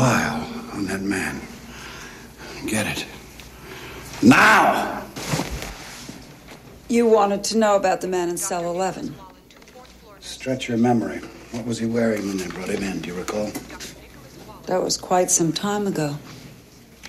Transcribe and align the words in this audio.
file 0.00 0.48
on 0.72 0.86
that 0.86 1.02
man. 1.02 1.38
Get 2.66 2.86
it. 2.86 3.04
Now! 4.22 5.04
You 6.88 7.06
wanted 7.06 7.44
to 7.44 7.58
know 7.58 7.76
about 7.76 8.00
the 8.00 8.08
man 8.08 8.30
in 8.30 8.38
cell 8.38 8.64
11. 8.70 9.14
Stretch 10.20 10.68
your 10.70 10.78
memory. 10.78 11.18
What 11.50 11.66
was 11.66 11.78
he 11.78 11.84
wearing 11.84 12.26
when 12.28 12.38
they 12.38 12.46
brought 12.46 12.70
him 12.70 12.82
in? 12.82 13.00
Do 13.00 13.10
you 13.10 13.14
recall? 13.14 13.52
That 14.68 14.82
was 14.82 14.96
quite 14.96 15.30
some 15.30 15.52
time 15.52 15.86
ago. 15.86 16.16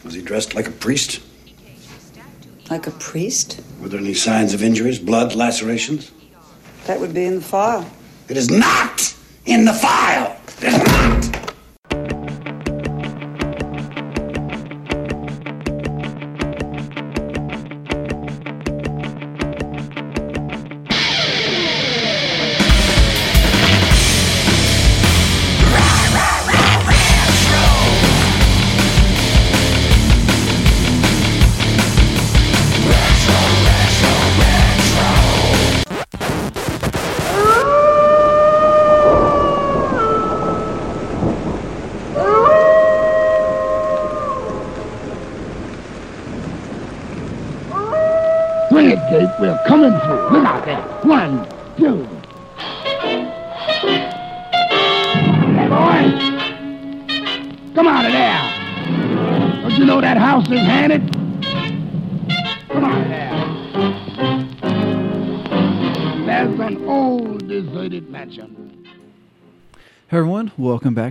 Was 0.03 0.13
he 0.13 0.21
dressed 0.21 0.53
like 0.53 0.67
a 0.67 0.71
priest? 0.71 1.21
Like 2.69 2.87
a 2.87 2.91
priest? 2.91 3.61
Were 3.79 3.87
there 3.87 4.01
any 4.01 4.13
signs 4.13 4.53
of 4.53 4.61
injuries, 4.61 4.99
blood, 4.99 5.33
lacerations? 5.33 6.11
That 6.87 6.99
would 6.99 7.13
be 7.13 7.23
in 7.23 7.35
the 7.35 7.41
file. 7.55 7.89
It 8.27 8.35
is 8.35 8.49
not 8.49 9.15
in 9.45 9.63
the 9.63 9.73
file! 9.73 10.35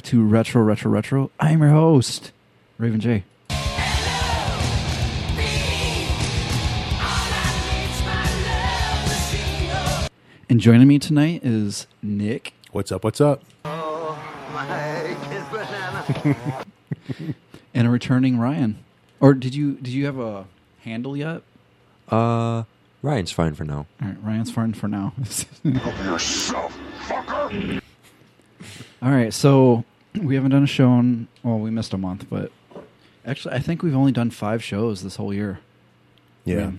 Back 0.00 0.08
to 0.10 0.24
Retro 0.24 0.62
Retro 0.62 0.90
Retro. 0.90 1.30
I 1.38 1.52
am 1.52 1.60
your 1.60 1.68
host, 1.70 2.32
Raven 2.78 3.00
J. 3.00 3.24
And 10.48 10.58
joining 10.58 10.88
me 10.88 10.98
tonight 10.98 11.42
is 11.44 11.86
Nick 12.02 12.54
What's 12.72 12.90
up? 12.90 13.04
What's 13.04 13.20
up? 13.20 13.44
and 17.74 17.86
a 17.86 17.90
returning 17.90 18.38
Ryan. 18.38 18.82
Or 19.20 19.34
did 19.34 19.54
you 19.54 19.74
did 19.74 19.92
you 19.92 20.06
have 20.06 20.18
a 20.18 20.46
handle 20.80 21.14
yet? 21.14 21.42
Uh, 22.08 22.62
Ryan's 23.02 23.32
fine 23.32 23.54
for 23.54 23.64
now. 23.64 23.86
All 24.00 24.08
right, 24.08 24.16
Ryan's 24.22 24.50
fine 24.50 24.72
for 24.72 24.88
now. 24.88 25.12
Yourself, 25.62 26.74
fucker. 27.06 27.82
All 29.02 29.10
right, 29.10 29.32
so 29.32 29.84
we 30.22 30.34
haven't 30.34 30.50
done 30.50 30.62
a 30.64 30.68
show 30.68 30.88
on. 30.88 31.28
well, 31.42 31.58
we 31.58 31.70
missed 31.70 31.92
a 31.92 31.98
month, 31.98 32.26
but 32.28 32.52
actually, 33.24 33.54
I 33.54 33.58
think 33.60 33.82
we've 33.82 33.96
only 33.96 34.12
done 34.12 34.30
five 34.30 34.62
shows 34.62 35.02
this 35.02 35.16
whole 35.16 35.32
year. 35.32 35.60
Yeah. 36.44 36.72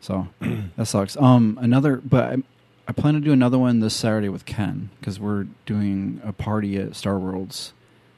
So 0.00 0.28
that 0.76 0.86
sucks. 0.86 1.16
Um, 1.16 1.58
another, 1.60 1.96
but 1.96 2.24
I, 2.24 2.36
I 2.88 2.92
plan 2.92 3.14
to 3.14 3.20
do 3.20 3.32
another 3.32 3.58
one 3.58 3.80
this 3.80 3.94
Saturday 3.94 4.28
with 4.28 4.46
Ken 4.46 4.90
because 4.98 5.20
we're 5.20 5.46
doing 5.66 6.20
a 6.24 6.32
party 6.32 6.76
at 6.78 6.96
Star 6.96 7.18
World's 7.18 7.72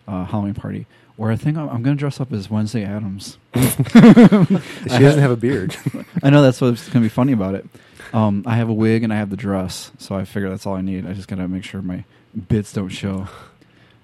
uh, 0.06 0.24
Halloween 0.24 0.54
party 0.54 0.86
where 1.16 1.30
I 1.30 1.36
think 1.36 1.56
I'm, 1.56 1.68
I'm 1.68 1.82
going 1.82 1.96
to 1.96 2.00
dress 2.00 2.20
up 2.20 2.32
as 2.32 2.50
Wednesday 2.50 2.84
Addams. 2.84 3.38
She 3.54 4.98
doesn't 4.98 5.20
have 5.20 5.30
a 5.30 5.36
beard. 5.36 5.76
I 6.22 6.30
know 6.30 6.42
that's 6.42 6.60
what's 6.60 6.84
going 6.88 6.94
to 6.94 7.00
be 7.00 7.08
funny 7.08 7.32
about 7.32 7.54
it. 7.54 7.66
Um, 8.12 8.42
I 8.46 8.56
have 8.56 8.68
a 8.68 8.72
wig 8.74 9.04
and 9.04 9.12
I 9.12 9.16
have 9.16 9.30
the 9.30 9.36
dress, 9.36 9.92
so 9.98 10.14
I 10.14 10.24
figure 10.24 10.50
that's 10.50 10.66
all 10.66 10.74
I 10.74 10.80
need. 10.80 11.06
I 11.06 11.12
just 11.12 11.28
got 11.28 11.36
to 11.36 11.48
make 11.48 11.64
sure 11.64 11.80
my 11.80 12.04
bits 12.48 12.72
don't 12.72 12.88
show. 12.88 13.28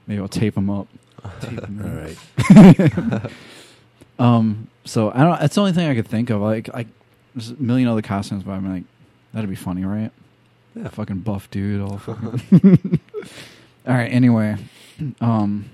Maybe 0.09 0.21
I'll 0.21 0.27
tape 0.29 0.55
them 0.57 0.69
up. 0.71 0.89
Tape 1.41 1.63
'em 1.63 1.81
All 1.85 2.57
up. 2.57 3.21
right. 3.23 3.33
Um, 4.19 4.67
so 4.85 5.13
I 5.13 5.19
don't. 5.23 5.39
That's 5.39 5.55
the 5.55 5.61
only 5.61 5.73
thing 5.73 5.89
I 5.89 5.95
could 5.95 6.09
think 6.09 6.29
of. 6.31 6.41
Like, 6.41 6.69
I 6.75 6.87
there's 7.37 7.51
a 7.51 7.55
million 7.55 7.87
other 7.89 8.03
costumes, 8.03 8.43
but 8.43 8.51
I'm 8.51 8.69
like, 8.69 8.83
that'd 9.33 9.49
be 9.49 9.55
funny, 9.55 9.85
right? 9.85 10.11
Yeah. 10.75 10.89
Fucking 10.89 11.19
buff 11.21 11.49
dude, 11.53 11.81
all 11.81 11.99
fucking. 11.99 12.99
all 13.87 13.95
right. 13.95 14.11
Anyway, 14.13 14.57
um, 15.21 15.71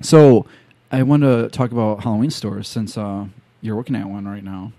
so 0.00 0.46
I 0.90 1.02
wanted 1.02 1.42
to 1.42 1.48
talk 1.50 1.70
about 1.70 2.02
Halloween 2.02 2.30
stores 2.30 2.66
since 2.66 2.96
uh, 2.96 3.26
you're 3.60 3.76
working 3.76 3.94
at 3.94 4.06
one 4.06 4.26
right 4.26 4.42
now, 4.44 4.72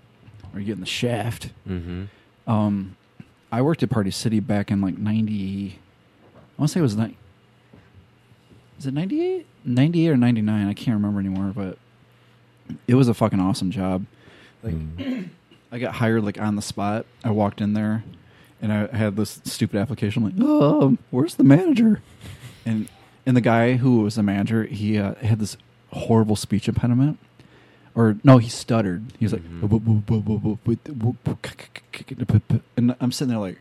or 0.52 0.58
you're 0.58 0.66
getting 0.66 0.80
the 0.80 0.86
shaft. 0.86 1.50
Mm-hmm. 1.68 2.50
Um, 2.50 2.96
I 3.52 3.62
worked 3.62 3.84
at 3.84 3.90
Party 3.90 4.10
City 4.10 4.40
back 4.40 4.72
in 4.72 4.80
like 4.80 4.98
ninety. 4.98 5.78
I 6.34 6.40
want 6.62 6.70
to 6.70 6.72
say 6.74 6.80
it 6.80 6.82
was 6.82 6.96
ni- 6.96 7.16
Is 8.78 8.86
it 8.86 8.94
98? 8.94 9.46
98 9.64 10.08
or 10.08 10.16
ninety 10.16 10.40
nine? 10.42 10.66
I 10.66 10.74
can't 10.74 10.96
remember 10.96 11.20
anymore, 11.20 11.52
but 11.54 11.78
it 12.88 12.94
was 12.94 13.08
a 13.08 13.14
fucking 13.14 13.38
awesome 13.40 13.70
job. 13.70 14.06
Like, 14.62 14.74
I 15.70 15.78
got 15.78 15.94
hired 15.94 16.24
like 16.24 16.40
on 16.40 16.56
the 16.56 16.62
spot. 16.62 17.06
I 17.24 17.30
walked 17.30 17.60
in 17.60 17.72
there, 17.74 18.02
and 18.60 18.72
I 18.72 18.86
had 18.96 19.16
this 19.16 19.40
stupid 19.44 19.78
application. 19.78 20.24
I'm 20.24 20.30
like, 20.36 20.46
oh, 20.48 20.98
where's 21.10 21.34
the 21.36 21.44
manager? 21.44 22.00
And 22.66 22.88
and 23.24 23.36
the 23.36 23.40
guy 23.40 23.74
who 23.74 24.00
was 24.00 24.16
the 24.16 24.22
manager, 24.22 24.64
he 24.64 24.98
uh, 24.98 25.14
had 25.16 25.38
this 25.38 25.56
horrible 25.92 26.34
speech 26.36 26.66
impediment, 26.68 27.18
or 27.94 28.16
no, 28.24 28.38
he 28.38 28.48
stuttered. 28.48 29.04
He 29.18 29.24
was 29.26 29.32
like, 29.32 29.42
and 32.76 32.96
I'm 33.00 33.12
sitting 33.12 33.30
there 33.30 33.38
like, 33.38 33.58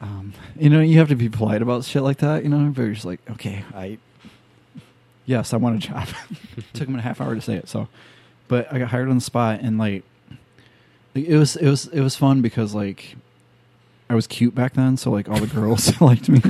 um, 0.00 0.32
you 0.58 0.68
know, 0.70 0.80
you 0.80 0.98
have 0.98 1.08
to 1.08 1.14
be 1.16 1.28
polite 1.28 1.62
about 1.62 1.84
shit 1.84 2.02
like 2.02 2.18
that, 2.18 2.42
you 2.42 2.48
know. 2.50 2.70
But 2.74 2.82
you're 2.82 2.92
just 2.94 3.06
like, 3.06 3.20
okay, 3.30 3.64
I, 3.74 3.98
yes, 5.24 5.52
I 5.52 5.56
want 5.56 5.76
a 5.82 5.88
job. 5.88 6.08
Took 6.74 6.88
him 6.88 6.96
a 6.96 7.00
half 7.02 7.20
hour 7.20 7.34
to 7.34 7.40
say 7.40 7.54
it, 7.56 7.68
so, 7.68 7.88
but 8.48 8.72
I 8.72 8.78
got 8.78 8.88
hired 8.88 9.08
on 9.08 9.16
the 9.16 9.20
spot, 9.20 9.60
and 9.62 9.78
like, 9.78 10.04
it 11.14 11.36
was 11.36 11.56
it 11.56 11.68
was 11.68 11.86
it 11.88 12.00
was 12.00 12.14
fun 12.16 12.42
because 12.42 12.74
like, 12.74 13.16
I 14.10 14.14
was 14.14 14.26
cute 14.26 14.54
back 14.54 14.74
then, 14.74 14.96
so 14.96 15.10
like 15.10 15.28
all 15.28 15.38
the 15.40 15.46
girls 15.46 15.98
liked 16.00 16.28
me. 16.28 16.42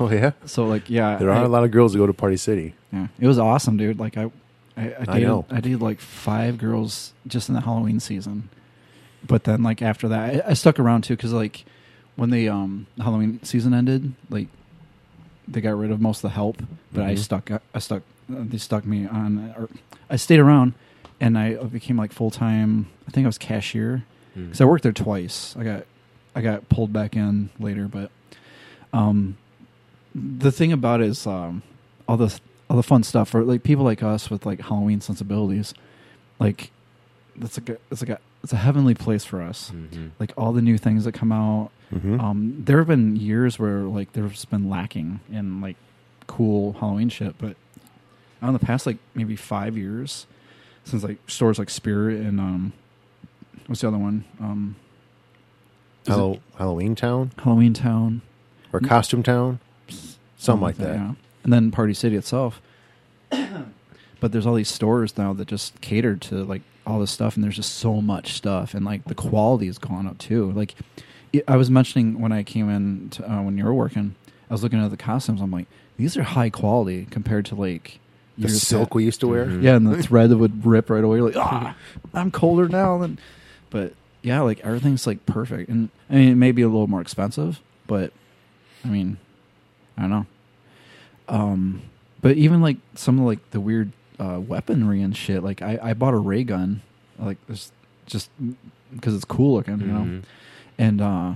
Oh 0.00 0.10
yeah. 0.10 0.32
So 0.44 0.64
like, 0.66 0.88
yeah, 0.90 1.16
There 1.16 1.30
are 1.30 1.42
I- 1.42 1.44
a 1.44 1.48
lot 1.48 1.64
of 1.64 1.70
girls 1.70 1.92
that 1.92 1.98
go 1.98 2.06
to 2.06 2.12
Party 2.12 2.36
City. 2.36 2.74
yeah, 2.92 3.08
it 3.20 3.26
was 3.26 3.38
awesome, 3.38 3.76
dude. 3.76 3.98
Like 3.98 4.16
I, 4.16 4.30
I, 4.76 4.94
I, 5.00 5.04
dated. 5.18 5.44
I 5.50 5.60
dated 5.60 5.82
like 5.82 6.00
five 6.00 6.58
girls 6.58 7.12
just 7.26 7.48
in 7.48 7.54
the 7.54 7.60
Halloween 7.60 8.00
season, 8.00 8.48
but 9.26 9.44
then 9.44 9.62
like 9.62 9.82
after 9.82 10.08
that, 10.08 10.46
I, 10.46 10.50
I 10.50 10.54
stuck 10.54 10.78
around 10.80 11.02
too 11.02 11.14
because 11.16 11.32
like 11.32 11.64
when 12.18 12.30
the 12.30 12.48
um 12.48 12.86
Halloween 12.98 13.38
season 13.44 13.72
ended, 13.72 14.12
like 14.28 14.48
they 15.46 15.60
got 15.60 15.76
rid 15.78 15.90
of 15.92 16.00
most 16.00 16.18
of 16.18 16.22
the 16.22 16.34
help, 16.34 16.60
but 16.92 17.04
I 17.04 17.14
Mhm. 17.14 17.18
stuck. 17.18 17.50
I 17.74 17.78
stuck. 17.78 18.02
They 18.28 18.58
stuck 18.58 18.84
me 18.84 19.06
on, 19.06 19.54
or 19.56 19.68
I 20.10 20.16
stayed 20.16 20.40
around, 20.40 20.74
and 21.20 21.38
I 21.38 21.54
became 21.54 21.96
like 21.96 22.12
full 22.12 22.30
time. 22.30 22.88
I 23.06 23.10
think 23.12 23.24
I 23.24 23.28
was 23.28 23.38
cashier 23.38 24.04
because 24.34 24.60
I 24.60 24.64
worked 24.66 24.82
there 24.82 24.92
twice. 24.92 25.56
I 25.56 25.62
got 25.64 25.84
I 26.34 26.40
got 26.42 26.68
pulled 26.68 26.92
back 26.92 27.16
in 27.16 27.50
later, 27.58 27.86
but 27.88 28.10
um, 28.92 29.36
the 30.14 30.52
thing 30.52 30.72
about 30.72 31.00
it 31.00 31.06
is 31.06 31.26
um, 31.26 31.62
all 32.08 32.16
the 32.16 32.38
all 32.68 32.76
the 32.76 32.82
fun 32.82 33.02
stuff 33.02 33.30
for 33.30 33.42
like 33.44 33.62
people 33.62 33.84
like 33.84 34.02
us 34.02 34.28
with 34.30 34.44
like 34.44 34.60
Halloween 34.60 35.00
sensibilities. 35.00 35.72
Like 36.38 36.70
that's 37.36 37.58
like 37.58 37.68
a 37.70 37.78
it's 37.90 38.02
like 38.02 38.10
a 38.10 38.18
it's 38.42 38.52
a 38.52 38.56
heavenly 38.56 38.94
place 38.94 39.24
for 39.24 39.40
us. 39.40 39.70
Mm-hmm. 39.74 40.08
Like 40.18 40.32
all 40.36 40.52
the 40.52 40.62
new 40.62 40.76
things 40.78 41.04
that 41.04 41.12
come 41.12 41.32
out. 41.32 41.70
Mhm. 41.92 42.20
Um, 42.20 42.62
there 42.64 42.78
have 42.78 42.86
been 42.88 43.16
years 43.16 43.58
where 43.58 43.80
like 43.80 44.12
there's 44.12 44.44
been 44.44 44.68
lacking 44.68 45.20
in 45.32 45.60
like 45.60 45.76
cool 46.26 46.74
Halloween 46.74 47.08
shit, 47.08 47.36
but 47.38 47.56
in 48.42 48.52
the 48.52 48.58
past 48.58 48.86
like 48.86 48.98
maybe 49.14 49.36
five 49.36 49.76
years 49.76 50.26
since 50.84 51.02
like 51.02 51.18
stores 51.26 51.58
like 51.58 51.70
Spirit 51.70 52.20
and 52.20 52.38
um, 52.40 52.72
what's 53.66 53.80
the 53.80 53.88
other 53.88 53.98
one? 53.98 54.24
Um, 54.40 54.76
Halloween 56.56 56.94
Town 56.94 57.32
Halloween 57.38 57.74
Town, 57.74 58.22
or 58.72 58.80
Costume 58.80 59.22
Town, 59.22 59.60
something 60.36 60.62
like 60.62 60.76
that. 60.76 60.94
yeah. 60.94 61.12
And 61.44 61.52
then 61.52 61.70
Party 61.70 61.94
City 61.94 62.16
itself. 62.16 62.60
but 63.30 64.32
there's 64.32 64.46
all 64.46 64.54
these 64.54 64.68
stores 64.70 65.16
now 65.16 65.32
that 65.34 65.48
just 65.48 65.80
cater 65.80 66.16
to 66.16 66.44
like 66.44 66.62
all 66.86 66.98
this 67.00 67.10
stuff, 67.10 67.34
and 67.34 67.44
there's 67.44 67.56
just 67.56 67.74
so 67.74 68.00
much 68.00 68.32
stuff, 68.32 68.72
and 68.74 68.84
like 68.84 69.04
the 69.04 69.14
quality 69.14 69.66
has 69.66 69.78
gone 69.78 70.06
up 70.06 70.18
too. 70.18 70.50
Like 70.52 70.74
it, 71.38 71.44
I 71.48 71.56
was 71.56 71.70
mentioning 71.70 72.20
when 72.20 72.32
I 72.32 72.42
came 72.42 72.68
in 72.70 73.10
to, 73.10 73.30
uh, 73.32 73.42
when 73.42 73.56
you 73.58 73.64
were 73.64 73.74
working, 73.74 74.14
I 74.50 74.54
was 74.54 74.62
looking 74.62 74.82
at 74.82 74.90
the 74.90 74.96
costumes. 74.96 75.40
I'm 75.40 75.50
like, 75.50 75.66
these 75.96 76.16
are 76.16 76.22
high 76.22 76.50
quality 76.50 77.06
compared 77.10 77.44
to 77.46 77.54
like 77.54 77.98
The 78.36 78.48
silk 78.48 78.90
back. 78.90 78.94
we 78.94 79.04
used 79.04 79.20
to 79.20 79.28
wear. 79.28 79.50
Yeah, 79.50 79.76
and 79.76 79.86
the 79.86 80.02
thread 80.06 80.32
would 80.32 80.64
rip 80.64 80.90
right 80.90 81.02
away. 81.04 81.18
You're 81.18 81.26
like, 81.28 81.36
ah, 81.36 81.74
I'm 82.14 82.30
colder 82.30 82.68
now 82.68 82.98
than. 82.98 83.18
But 83.70 83.94
yeah, 84.22 84.40
like 84.40 84.60
everything's 84.60 85.06
like 85.06 85.24
perfect, 85.26 85.68
and 85.70 85.90
I 86.10 86.14
mean, 86.14 86.28
it 86.30 86.34
may 86.36 86.52
be 86.52 86.62
a 86.62 86.68
little 86.68 86.86
more 86.86 87.00
expensive, 87.00 87.60
but 87.86 88.12
I 88.84 88.88
mean, 88.88 89.18
I 89.96 90.02
don't 90.02 90.10
know. 90.10 90.26
Um, 91.28 91.82
but 92.20 92.36
even 92.36 92.60
like 92.62 92.78
some 92.94 93.18
of 93.18 93.26
like 93.26 93.50
the 93.50 93.60
weird 93.60 93.92
uh, 94.18 94.40
weaponry 94.40 95.02
and 95.02 95.16
shit. 95.16 95.42
Like 95.42 95.62
I, 95.62 95.78
I 95.82 95.94
bought 95.94 96.14
a 96.14 96.18
ray 96.18 96.42
gun, 96.44 96.82
like 97.18 97.36
this, 97.46 97.70
just 98.06 98.30
because 98.94 99.14
it's 99.14 99.24
cool 99.24 99.54
looking, 99.56 99.80
you 99.80 99.86
know, 99.86 100.00
Mhm. 100.00 100.22
And 100.78 101.00
uh, 101.00 101.34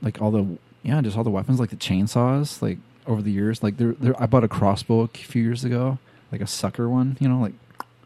like 0.00 0.20
all 0.22 0.30
the 0.30 0.46
yeah, 0.82 1.00
just 1.00 1.16
all 1.16 1.24
the 1.24 1.30
weapons, 1.30 1.60
like 1.60 1.70
the 1.70 1.76
chainsaws, 1.76 2.60
like 2.62 2.78
over 3.06 3.22
the 3.22 3.30
years, 3.30 3.62
like 3.62 3.76
there, 3.76 3.92
there. 3.92 4.20
I 4.20 4.26
bought 4.26 4.44
a 4.44 4.48
crossbow 4.48 5.00
a 5.02 5.08
few 5.08 5.42
years 5.42 5.64
ago, 5.64 5.98
like 6.30 6.40
a 6.40 6.46
sucker 6.46 6.88
one, 6.88 7.16
you 7.20 7.28
know, 7.28 7.40
like 7.40 7.52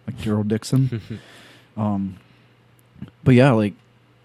like 0.07 0.17
Daryl 0.19 0.47
Dixon. 0.47 1.01
um, 1.77 2.17
but 3.25 3.35
yeah, 3.35 3.53
like, 3.53 3.75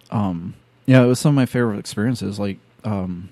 um, 0.09 0.53
yeah, 0.85 1.03
it 1.03 1.07
was 1.07 1.19
some 1.19 1.29
of 1.29 1.35
my 1.35 1.45
favorite 1.45 1.79
experiences. 1.79 2.39
Like, 2.39 2.57
um, 2.83 3.29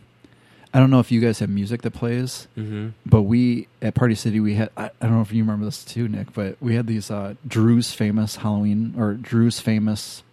I 0.74 0.80
don't 0.80 0.89
know 0.92 1.00
if 1.00 1.12
you 1.12 1.19
guys 1.21 1.39
have 1.39 1.50
music 1.50 1.81
that 1.81 1.92
plays, 1.92 2.48
Mhm. 2.57 2.94
but 3.06 3.24
we 3.24 3.68
at 3.81 3.95
Party 3.95 4.16
City 4.16 4.39
we 4.39 4.54
had. 4.56 4.69
I, 4.77 4.86
I 5.01 5.06
don't 5.07 5.16
know 5.16 5.21
if 5.21 5.33
you 5.33 5.44
remember 5.44 5.66
this 5.66 5.83
too, 5.83 6.07
Nick, 6.07 6.33
but 6.33 6.57
we 6.62 6.75
had 6.75 6.88
these 6.88 7.10
uh, 7.10 7.33
Drew's 7.48 7.92
famous 7.94 8.38
Halloween 8.38 8.94
or 8.98 9.13
Drew's 9.16 9.60
famous 9.60 10.24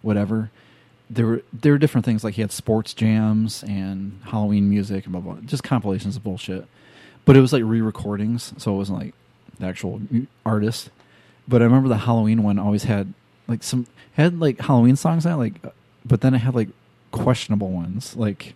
whatever. 0.00 0.50
There 1.12 1.26
were 1.26 1.42
there 1.52 1.72
were 1.72 1.78
different 1.78 2.06
things 2.06 2.24
like 2.24 2.34
he 2.34 2.40
had 2.40 2.52
sports 2.52 2.94
jams 2.94 3.62
and 3.64 4.18
Halloween 4.24 4.70
music 4.70 5.04
and 5.04 5.12
blah 5.12 5.20
blah, 5.20 5.34
blah 5.34 5.42
just 5.42 5.62
compilations 5.62 6.16
of 6.16 6.24
bullshit. 6.24 6.66
But 7.24 7.36
it 7.36 7.40
was 7.40 7.52
like 7.52 7.62
re-recordings, 7.64 8.54
so 8.56 8.74
it 8.74 8.78
wasn't 8.78 8.98
like 8.98 9.14
the 9.58 9.66
actual 9.66 10.00
artist. 10.44 10.90
But 11.46 11.60
I 11.60 11.64
remember 11.66 11.88
the 11.88 11.98
Halloween 11.98 12.42
one 12.42 12.58
always 12.58 12.84
had 12.84 13.12
like 13.46 13.62
some 13.62 13.86
had 14.14 14.40
like 14.40 14.60
Halloween 14.60 14.96
songs 14.96 15.26
on 15.26 15.34
it, 15.34 15.36
like, 15.36 15.54
but 16.04 16.22
then 16.22 16.34
it 16.34 16.38
had 16.38 16.54
like 16.54 16.68
questionable 17.10 17.68
ones. 17.70 18.16
Like 18.16 18.54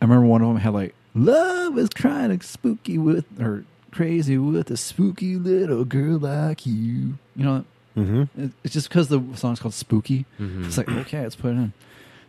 I 0.00 0.04
remember 0.04 0.26
one 0.26 0.42
of 0.42 0.48
them 0.48 0.58
had 0.58 0.72
like 0.72 0.94
"Love 1.14 1.76
is 1.78 1.88
trying 1.90 2.36
to 2.36 2.46
spooky 2.46 2.96
with 2.96 3.24
or 3.40 3.64
crazy 3.90 4.38
with 4.38 4.70
a 4.70 4.76
spooky 4.76 5.36
little 5.36 5.84
girl 5.84 6.18
like 6.18 6.64
you." 6.64 7.18
You 7.34 7.44
know, 7.44 7.64
Mm-hmm. 7.96 8.46
it's 8.64 8.72
just 8.72 8.88
because 8.88 9.08
the 9.08 9.22
song's 9.34 9.60
called 9.60 9.74
Spooky. 9.74 10.24
Mhm. 10.40 10.66
It's 10.66 10.78
like 10.78 10.88
okay, 10.88 11.22
let's 11.22 11.36
put 11.36 11.48
it 11.48 11.56
in. 11.56 11.72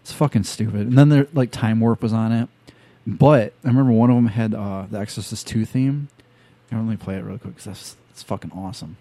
It's 0.02 0.12
fucking 0.12 0.44
stupid. 0.44 0.88
And 0.88 0.98
then 0.98 1.10
there 1.10 1.28
like 1.34 1.52
Time 1.52 1.80
Warp 1.80 2.02
was 2.02 2.12
on 2.14 2.32
it, 2.34 2.50
but 3.08 3.54
I 3.64 3.68
remember 3.70 3.92
one 3.94 4.10
of 4.10 4.16
them 4.18 4.28
had 4.28 4.54
uh, 4.54 4.86
the 4.92 5.00
Exorcist 5.00 5.48
two 5.48 5.64
theme. 5.66 6.10
I 6.72 6.76
let 6.76 6.86
me 6.86 6.96
play 6.98 7.16
it 7.16 7.24
real 7.24 7.38
quick 7.38 7.54
because 7.56 7.66
that's 7.66 7.96
it's 8.10 8.24
fucking 8.24 8.52
awesome. 8.52 8.98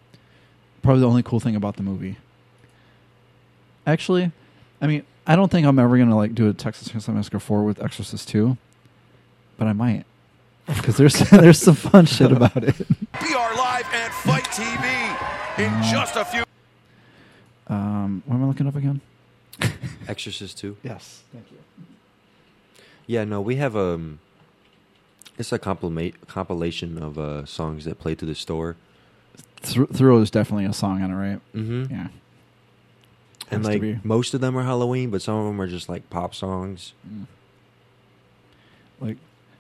Probably 0.83 1.01
the 1.01 1.09
only 1.09 1.23
cool 1.23 1.41
thing 1.41 1.57
about 1.57 1.77
the 1.77 1.83
movie. 1.83 2.17
Actually, 3.87 4.31
I 4.81 4.87
mean, 4.87 5.05
I 5.27 5.35
don't 5.37 5.51
think 5.51 5.67
I'm 5.67 5.79
ever 5.79 5.97
gonna 5.99 6.17
like 6.17 6.35
do 6.35 6.49
a 6.49 6.53
Texas 6.53 6.89
Chainsaw 6.89 7.15
Massacre 7.15 7.41
four 7.41 7.65
with 7.65 7.83
Exorcist 7.83 8.29
two, 8.29 8.57
but 9.59 9.67
I 9.67 9.73
might 9.73 10.05
because 10.67 10.97
there's 10.97 11.15
there's 11.31 11.59
some 11.59 11.75
fun 11.75 12.07
shit 12.07 12.31
about 12.31 12.57
it. 12.63 12.77
BR 12.79 13.57
Live 13.57 13.87
and 13.93 14.13
Fight 14.13 14.45
TV 14.45 15.59
in 15.59 15.83
just 15.91 16.15
a 16.17 16.25
few. 16.25 16.45
Um, 17.73 18.23
what 18.27 18.35
am 18.37 18.45
I 18.45 18.47
looking 18.49 18.67
up 18.67 18.77
again? 18.77 19.01
Exorcist 20.09 20.59
2. 20.59 20.77
Yes, 20.83 21.23
thank 21.33 21.51
you. 21.51 21.57
Yeah, 23.07 23.25
no, 23.25 23.41
we 23.41 23.57
have 23.57 23.75
um 23.77 24.19
it's 25.39 25.53
a 25.53 25.59
compilation 25.59 26.99
of 27.03 27.19
uh 27.19 27.47
songs 27.47 27.85
that 27.87 27.99
play 27.99 28.15
through 28.15 28.29
the 28.29 28.35
store. 28.35 28.77
Th- 29.63 29.89
Throw 29.89 30.19
is 30.19 30.31
definitely 30.31 30.67
a 30.67 30.73
song 30.73 31.03
on 31.03 31.11
it, 31.11 31.15
right? 31.15 31.41
Mhm. 31.55 31.91
Yeah. 31.91 32.09
And 33.51 33.65
Has 33.65 33.75
like 33.81 34.05
most 34.05 34.35
of 34.35 34.41
them 34.41 34.57
are 34.59 34.63
Halloween, 34.63 35.11
but 35.11 35.23
some 35.23 35.37
of 35.37 35.47
them 35.47 35.61
are 35.61 35.67
just 35.67 35.89
like 35.89 36.09
pop 36.11 36.35
songs. 36.35 36.93
Like, 39.01 39.17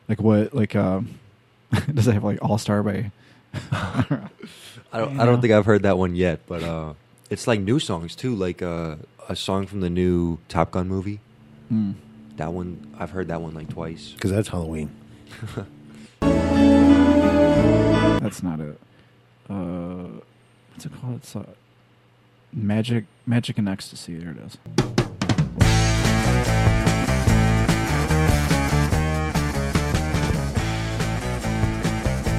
like 0.08 0.20
what? 0.20 0.54
Like, 0.54 0.74
um, 0.76 1.18
does 1.94 2.06
it 2.08 2.12
have 2.14 2.24
like 2.24 2.38
All 2.42 2.58
Star 2.58 2.82
by? 2.82 3.10
I 3.72 4.98
don't 4.98 5.20
I 5.20 5.24
don't 5.26 5.40
think 5.40 5.52
I've 5.52 5.66
heard 5.66 5.82
that 5.82 5.98
one 5.98 6.14
yet, 6.14 6.40
but 6.46 6.62
uh 6.62 6.94
it's 7.32 7.46
like 7.46 7.60
new 7.60 7.78
songs 7.78 8.14
too, 8.14 8.34
like 8.34 8.60
uh 8.60 8.96
a 9.28 9.34
song 9.34 9.66
from 9.66 9.80
the 9.80 9.88
new 9.88 10.38
Top 10.48 10.70
Gun 10.70 10.86
movie. 10.86 11.20
Mm. 11.72 11.94
That 12.36 12.52
one 12.52 12.94
I've 12.98 13.10
heard 13.10 13.28
that 13.28 13.40
one 13.40 13.54
like 13.54 13.70
twice. 13.70 14.12
Because 14.12 14.30
that's 14.30 14.48
Halloween. 14.48 14.90
That's 18.22 18.40
not 18.40 18.60
it. 18.60 18.78
Uh, 19.50 20.20
what's 20.70 20.86
it 20.86 20.92
called? 21.00 21.16
It's 21.16 21.34
uh, 21.34 21.44
Magic, 22.52 23.06
Magic 23.26 23.58
and 23.58 23.68
Ecstasy. 23.68 24.14
There 24.14 24.30
it 24.30 24.38
is. 24.38 24.58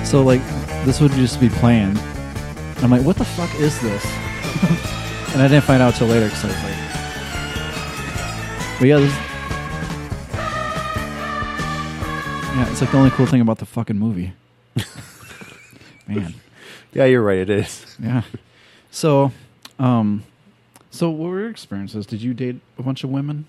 So 0.10 0.24
like, 0.24 0.42
this 0.86 1.01
would 1.01 1.12
just 1.12 1.42
be 1.42 1.50
playing. 1.50 1.98
I'm 2.78 2.90
like, 2.90 3.04
what 3.04 3.18
the 3.18 3.25
fuck 3.25 3.54
is 3.56 3.78
this? 3.81 4.32
And 5.33 5.41
I 5.41 5.47
didn't 5.47 5.63
find 5.63 5.81
out 5.81 5.95
till 5.95 6.07
later 6.07 6.25
because 6.25 6.45
I 6.45 6.47
was 6.47 6.63
like, 6.63 6.79
but 8.79 8.88
yeah, 8.88 8.97
this. 9.00 9.13
Yeah, 12.55 12.69
it's 12.71 12.81
like 12.81 12.91
the 12.91 12.97
only 12.97 13.09
cool 13.11 13.25
thing 13.25 13.41
about 13.41 13.57
the 13.57 13.65
fucking 13.65 13.97
movie. 13.97 14.33
Man. 16.07 16.35
Yeah, 16.94 17.05
you're 17.05 17.23
right. 17.23 17.39
It 17.39 17.50
is. 17.50 17.85
Yeah. 18.01 18.21
So, 18.91 19.31
um, 19.79 20.23
so 20.91 21.09
what 21.09 21.31
were 21.31 21.39
your 21.39 21.49
experiences? 21.49 22.06
Did 22.06 22.21
you 22.21 22.35
date 22.35 22.59
a 22.77 22.83
bunch 22.83 23.03
of 23.03 23.09
women? 23.09 23.47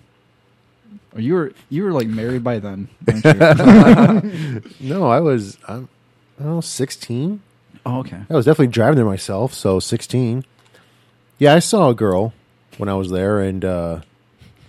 Or 1.15 1.21
you 1.21 1.35
were 1.35 1.53
you 1.69 1.85
were 1.85 1.93
like 1.93 2.07
married 2.07 2.43
by 2.43 2.59
then? 2.61 2.89
No, 4.81 5.07
I 5.09 5.21
was. 5.21 5.59
I'm, 5.69 5.89
I 6.41 6.43
don't 6.45 6.55
know, 6.55 6.61
16. 6.61 7.41
oh, 7.87 7.99
okay. 8.01 8.23
I 8.29 8.35
was 8.35 8.47
definitely 8.47 8.69
driving 8.69 8.97
there 8.97 9.05
myself. 9.05 9.53
So 9.55 9.79
16. 9.81 10.45
Yeah, 11.39 11.55
I 11.55 11.59
saw 11.59 11.91
a 11.91 11.95
girl 11.95 12.33
when 12.79 12.89
I 12.89 12.95
was 12.95 13.11
there, 13.11 13.41
and 13.41 13.65
uh, 13.65 14.01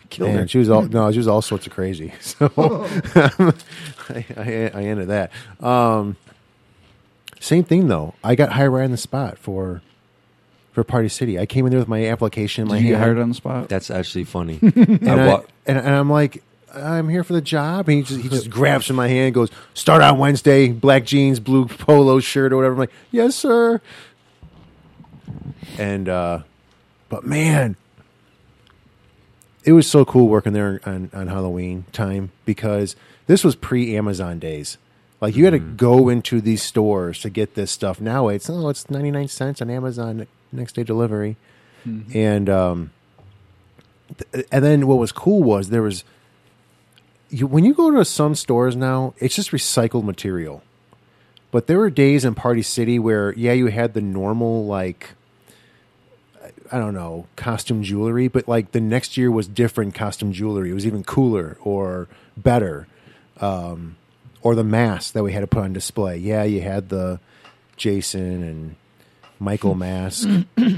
Killed 0.09 0.29
man, 0.31 0.39
her. 0.41 0.47
she 0.47 0.57
was 0.57 0.69
all 0.69 0.81
no, 0.87 1.11
she 1.11 1.17
was 1.17 1.27
all 1.27 1.41
sorts 1.41 1.67
of 1.67 1.73
crazy. 1.73 2.13
So 2.21 2.49
I, 4.09 4.25
I, 4.37 4.71
I 4.73 4.83
ended 4.83 5.07
that. 5.09 5.31
Um, 5.59 6.15
same 7.39 7.63
thing 7.63 7.87
though. 7.87 8.13
I 8.23 8.35
got 8.35 8.51
hired 8.51 8.71
right 8.71 8.83
on 8.83 8.91
the 8.91 8.97
spot 8.97 9.37
for 9.37 9.81
for 10.73 10.83
Party 10.83 11.09
City. 11.09 11.39
I 11.39 11.45
came 11.45 11.65
in 11.65 11.71
there 11.71 11.79
with 11.79 11.87
my 11.87 12.05
application. 12.07 12.63
in 12.63 12.67
my 12.67 12.75
Did 12.77 12.83
you 12.85 12.89
get 12.91 12.99
hired 12.99 13.17
on 13.19 13.29
the 13.29 13.35
spot? 13.35 13.69
That's 13.69 13.89
actually 13.89 14.25
funny. 14.25 14.59
and, 14.61 15.09
I 15.09 15.13
I, 15.13 15.27
wa- 15.27 15.43
and, 15.65 15.77
and 15.77 15.89
I'm 15.89 16.09
like, 16.09 16.43
I'm 16.73 17.07
here 17.07 17.23
for 17.23 17.31
the 17.33 17.41
job. 17.41 17.87
And 17.87 17.97
he 17.99 18.03
just, 18.03 18.21
he 18.21 18.27
just 18.27 18.49
grabs 18.49 18.85
from 18.85 18.97
my 18.97 19.07
hand, 19.07 19.27
and 19.27 19.33
goes, 19.33 19.51
start 19.73 20.01
on 20.01 20.17
Wednesday, 20.17 20.67
black 20.69 21.05
jeans, 21.05 21.39
blue 21.39 21.65
polo 21.65 22.19
shirt 22.19 22.51
or 22.51 22.57
whatever. 22.57 22.73
I'm 22.73 22.79
like, 22.79 22.91
yes, 23.09 23.35
sir. 23.35 23.79
And, 25.77 26.09
uh, 26.09 26.39
but 27.09 27.25
man, 27.25 27.75
it 29.63 29.73
was 29.73 29.89
so 29.89 30.05
cool 30.05 30.27
working 30.27 30.53
there 30.53 30.79
on, 30.85 31.09
on 31.13 31.27
Halloween 31.27 31.85
time 31.91 32.31
because 32.45 32.95
this 33.27 33.43
was 33.43 33.55
pre 33.55 33.95
Amazon 33.95 34.39
days. 34.39 34.77
Like 35.21 35.35
you 35.35 35.45
had 35.45 35.51
to 35.51 35.59
go 35.59 36.09
into 36.09 36.41
these 36.41 36.61
stores 36.61 37.19
to 37.21 37.29
get 37.29 37.55
this 37.55 37.71
stuff. 37.71 37.99
Now 37.99 38.27
it's 38.27 38.49
oh, 38.49 38.69
it's 38.69 38.89
ninety 38.89 39.11
nine 39.11 39.27
cents 39.27 39.61
on 39.61 39.69
Amazon 39.69 40.27
next 40.51 40.73
day 40.73 40.83
delivery, 40.83 41.37
and 42.13 42.49
um, 42.49 42.91
th- 44.31 44.45
and 44.51 44.63
then 44.63 44.87
what 44.87 44.99
was 44.99 45.11
cool 45.11 45.41
was 45.41 45.69
there 45.69 45.81
was 45.81 46.03
you 47.29 47.47
when 47.47 47.63
you 47.63 47.73
go 47.73 47.91
to 47.91 48.05
some 48.05 48.35
stores 48.35 48.75
now, 48.75 49.13
it's 49.17 49.35
just 49.35 49.51
recycled 49.51 50.03
material. 50.03 50.61
But 51.51 51.67
there 51.67 51.79
were 51.79 51.89
days 51.89 52.25
in 52.25 52.35
Party 52.35 52.61
City 52.61 52.99
where 52.99 53.33
yeah, 53.33 53.53
you 53.53 53.67
had 53.67 53.93
the 53.93 54.01
normal 54.01 54.65
like 54.65 55.11
I 56.71 56.77
don't 56.79 56.93
know, 56.93 57.27
costume 57.35 57.83
jewelry, 57.83 58.27
but 58.27 58.47
like 58.47 58.71
the 58.71 58.81
next 58.81 59.17
year 59.17 59.29
was 59.31 59.47
different 59.47 59.93
costume 59.95 60.31
jewelry. 60.31 60.71
It 60.71 60.73
was 60.73 60.85
even 60.87 61.03
cooler 61.03 61.57
or 61.61 62.07
better. 62.37 62.87
Um, 63.39 63.95
or 64.41 64.55
the 64.55 64.63
mask 64.63 65.13
that 65.13 65.23
we 65.23 65.33
had 65.33 65.41
to 65.41 65.47
put 65.47 65.63
on 65.63 65.73
display. 65.73 66.17
Yeah, 66.17 66.43
you 66.43 66.61
had 66.61 66.89
the 66.89 67.19
Jason 67.77 68.43
and 68.43 68.75
Michael 69.39 69.75
mask, 69.75 70.27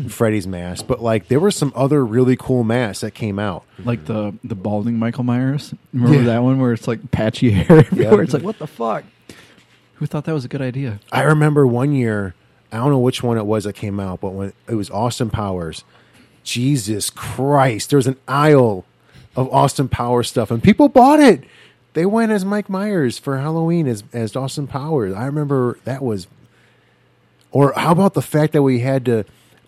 Freddy's 0.09 0.47
mask, 0.47 0.87
but 0.87 1.01
like 1.01 1.27
there 1.27 1.39
were 1.39 1.51
some 1.51 1.71
other 1.75 2.03
really 2.05 2.35
cool 2.35 2.63
masks 2.63 3.01
that 3.01 3.11
came 3.11 3.37
out. 3.39 3.63
Like 3.83 4.05
the 4.05 4.33
the 4.43 4.55
balding 4.55 4.97
Michael 4.97 5.23
Myers. 5.23 5.73
Remember 5.93 6.17
Yeah. 6.19 6.23
that 6.25 6.43
one 6.43 6.59
where 6.59 6.73
it's 6.73 6.87
like 6.87 7.11
patchy 7.11 7.51
hair 7.51 7.79
everywhere? 7.79 8.15
Yeah. 8.17 8.21
It's 8.23 8.33
like 8.33 8.43
what 8.43 8.57
the 8.57 8.67
fuck? 8.67 9.03
Who 9.95 10.05
thought 10.05 10.25
that 10.25 10.33
was 10.33 10.45
a 10.45 10.47
good 10.47 10.61
idea? 10.61 10.99
I 11.11 11.23
remember 11.23 11.67
one 11.67 11.91
year, 11.93 12.33
I 12.71 12.77
don't 12.77 12.89
know 12.91 12.99
which 12.99 13.23
one 13.23 13.37
it 13.37 13.45
was 13.45 13.63
that 13.63 13.73
came 13.73 13.99
out, 13.99 14.21
but 14.21 14.33
when 14.33 14.53
it 14.67 14.75
was 14.75 14.89
Austin 14.89 15.29
Powers, 15.29 15.83
Jesus 16.43 17.09
Christ, 17.09 17.89
there 17.89 17.97
was 17.97 18.07
an 18.07 18.17
aisle 18.27 18.85
of 19.35 19.51
Austin 19.53 19.87
Powers 19.87 20.27
stuff, 20.29 20.51
and 20.51 20.61
people 20.63 20.89
bought 20.89 21.19
it. 21.19 21.43
They 21.93 22.05
went 22.05 22.31
as 22.31 22.43
Mike 22.45 22.69
Myers 22.69 23.17
for 23.17 23.37
Halloween 23.37 23.87
as 23.87 24.03
as 24.13 24.35
Austin 24.35 24.67
Powers. 24.67 25.13
I 25.13 25.25
remember 25.25 25.79
that 25.85 26.03
was. 26.03 26.27
Or 27.51 27.73
how 27.75 27.91
about 27.93 28.13
the 28.13 28.21
fact 28.21 28.53
that 28.53 28.61
we 28.61 28.79
had 28.81 29.05
to 29.05 29.25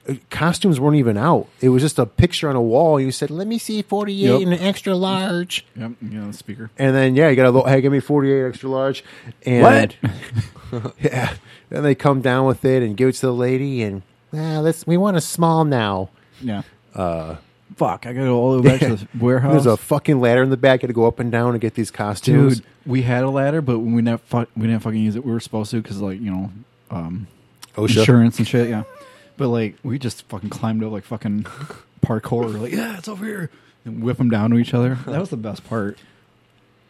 uh, 0.08 0.14
costumes 0.30 0.80
weren't 0.80 0.98
even 0.98 1.18
out. 1.18 1.48
It 1.62 1.70
was 1.70 1.82
just 1.82 1.98
a 1.98 2.06
picture 2.06 2.50
on 2.50 2.56
a 2.56 2.62
wall. 2.62 3.00
You 3.00 3.12
said, 3.12 3.32
"Let 3.32 3.48
me 3.48 3.58
see 3.58 3.82
48 3.82 4.16
Yep. 4.22 4.42
and 4.42 4.54
an 4.54 4.60
extra 4.60 4.96
large." 4.96 5.66
Yep. 5.76 5.92
You 6.02 6.10
know, 6.20 6.32
speaker. 6.32 6.70
And 6.78 6.96
then 6.96 7.16
yeah, 7.16 7.30
you 7.30 7.36
got 7.36 7.46
a 7.48 7.52
little, 7.52 7.68
hey, 7.68 7.82
give 7.82 7.92
me 7.92 8.00
48 8.00 8.44
extra 8.48 8.70
large. 8.70 9.04
And 9.46 9.96
yeah. 11.02 11.34
Then 11.70 11.84
they 11.84 11.96
come 11.96 12.22
down 12.22 12.46
with 12.46 12.64
it 12.66 12.84
and 12.84 12.96
give 12.98 13.10
it 13.10 13.14
to 13.16 13.26
the 13.28 13.34
lady 13.34 13.82
and 13.84 14.02
ah, 14.34 14.60
let's 14.60 14.86
we 14.88 14.98
want 14.98 15.18
a 15.18 15.22
small 15.22 15.64
now. 15.66 16.10
Yeah. 16.42 16.62
Uh, 16.96 17.36
Fuck! 17.76 18.06
I 18.08 18.14
gotta 18.14 18.26
go 18.26 18.38
all 18.38 18.58
the 18.58 18.62
way 18.62 18.78
back 18.78 18.80
to 18.82 18.96
the 18.98 19.08
warehouse. 19.24 19.52
There's 19.52 19.66
a 19.68 19.78
fucking 19.78 20.20
ladder 20.20 20.42
in 20.44 20.50
the 20.50 20.58
back. 20.58 20.82
You 20.82 20.88
got 20.88 20.92
to 20.92 20.94
go 20.94 21.06
up 21.08 21.20
and 21.20 21.32
down 21.32 21.54
to 21.54 21.60
get 21.60 21.76
these 21.76 21.92
costumes. 21.92 22.58
Dude, 22.58 22.66
we 22.86 23.04
had 23.04 23.24
a 23.24 23.30
ladder, 23.30 23.62
but 23.62 23.80
we 23.80 24.02
never 24.02 24.18
fu- 24.18 24.48
we 24.58 24.68
didn't 24.68 24.80
fucking 24.82 25.00
use 25.02 25.16
it. 25.16 25.24
We 25.24 25.32
were 25.32 25.40
supposed 25.40 25.72
to 25.72 25.82
because 25.82 26.02
like 26.02 26.20
you 26.20 26.30
know, 26.32 26.52
um, 26.92 27.28
OSHA. 27.76 28.00
insurance 28.00 28.38
and 28.40 28.48
shit. 28.48 28.68
Yeah, 28.70 28.84
but 29.38 29.48
like 29.50 29.76
we 29.84 29.98
just 30.00 30.24
fucking 30.24 30.50
climbed 30.50 30.84
up 30.84 30.92
like 30.92 31.06
fucking 31.06 31.44
parkour. 32.02 32.46
We're 32.52 32.60
like, 32.60 32.74
yeah, 32.74 32.98
it's 32.98 33.08
over 33.08 33.24
here, 33.24 33.50
and 33.86 34.04
whip 34.04 34.18
them 34.18 34.30
down 34.30 34.50
to 34.50 34.58
each 34.58 34.74
other. 34.74 34.96
That 35.06 35.20
was 35.20 35.30
the 35.30 35.38
best 35.38 35.64
part. 35.64 35.98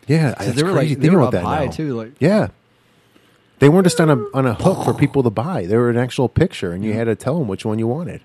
Yeah, 0.07 0.33
'Cause 0.33 0.45
that's 0.47 0.57
they 0.57 0.63
were 0.63 0.71
crazy 0.73 0.95
like 0.95 1.03
they 1.03 1.09
were 1.09 1.17
about 1.19 1.27
up 1.27 1.31
that 1.33 1.43
high 1.43 1.65
now. 1.65 1.71
too. 1.71 1.93
Like 1.95 2.13
Yeah. 2.19 2.47
They 3.59 3.69
weren't 3.69 3.85
just 3.85 3.99
on 3.99 4.09
a 4.09 4.15
on 4.33 4.45
a 4.45 4.53
hook 4.53 4.85
for 4.85 4.93
people 4.93 5.21
to 5.23 5.29
buy. 5.29 5.65
They 5.65 5.75
were 5.77 5.89
an 5.89 5.97
actual 5.97 6.29
picture, 6.29 6.71
and 6.71 6.83
you 6.83 6.93
had 6.93 7.05
to 7.05 7.15
tell 7.15 7.37
them 7.39 7.47
which 7.47 7.65
one 7.65 7.77
you 7.79 7.87
wanted. 7.87 8.21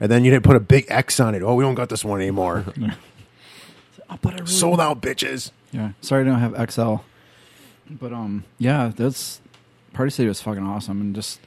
And 0.00 0.10
then 0.10 0.24
you 0.24 0.30
didn't 0.30 0.44
put 0.44 0.56
a 0.56 0.60
big 0.60 0.86
X 0.88 1.20
on 1.20 1.34
it. 1.34 1.42
Oh, 1.42 1.54
we 1.54 1.62
don't 1.62 1.74
got 1.74 1.90
this 1.90 2.04
one 2.04 2.20
anymore. 2.20 2.64
oh, 2.66 4.18
but 4.22 4.32
I 4.32 4.36
really 4.36 4.46
Sold 4.46 4.80
out, 4.80 5.02
bitches. 5.02 5.50
Yeah, 5.72 5.92
sorry 6.00 6.22
I 6.22 6.24
don't 6.24 6.40
have 6.40 6.70
XL, 6.72 6.96
but 7.90 8.12
um, 8.12 8.44
yeah, 8.58 8.90
that's 8.94 9.40
Party 9.92 10.10
City 10.10 10.28
was 10.28 10.40
fucking 10.40 10.64
awesome, 10.64 11.00
and 11.00 11.14
just 11.14 11.40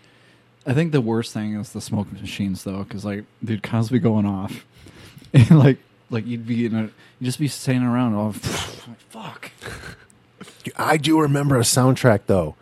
I 0.65 0.73
think 0.73 0.91
the 0.91 1.01
worst 1.01 1.33
thing 1.33 1.55
is 1.55 1.73
the 1.73 1.81
smoke 1.81 2.11
machines 2.11 2.63
though, 2.63 2.83
because 2.83 3.03
like 3.03 3.25
they'd 3.41 3.63
constantly 3.63 3.99
be 3.99 4.03
going 4.03 4.25
off, 4.25 4.65
and 5.33 5.59
like 5.59 5.79
like 6.09 6.25
you'd 6.27 6.45
be 6.45 6.65
in 6.65 6.75
a 6.75 6.81
you'd 6.83 7.25
just 7.25 7.39
be 7.39 7.47
standing 7.47 7.87
around 7.89 8.13
all 8.13 8.27
like, 8.87 8.99
fuck. 9.09 9.51
I 10.77 10.97
do 10.97 11.19
remember 11.19 11.57
a 11.57 11.61
soundtrack 11.61 12.21
though, 12.27 12.55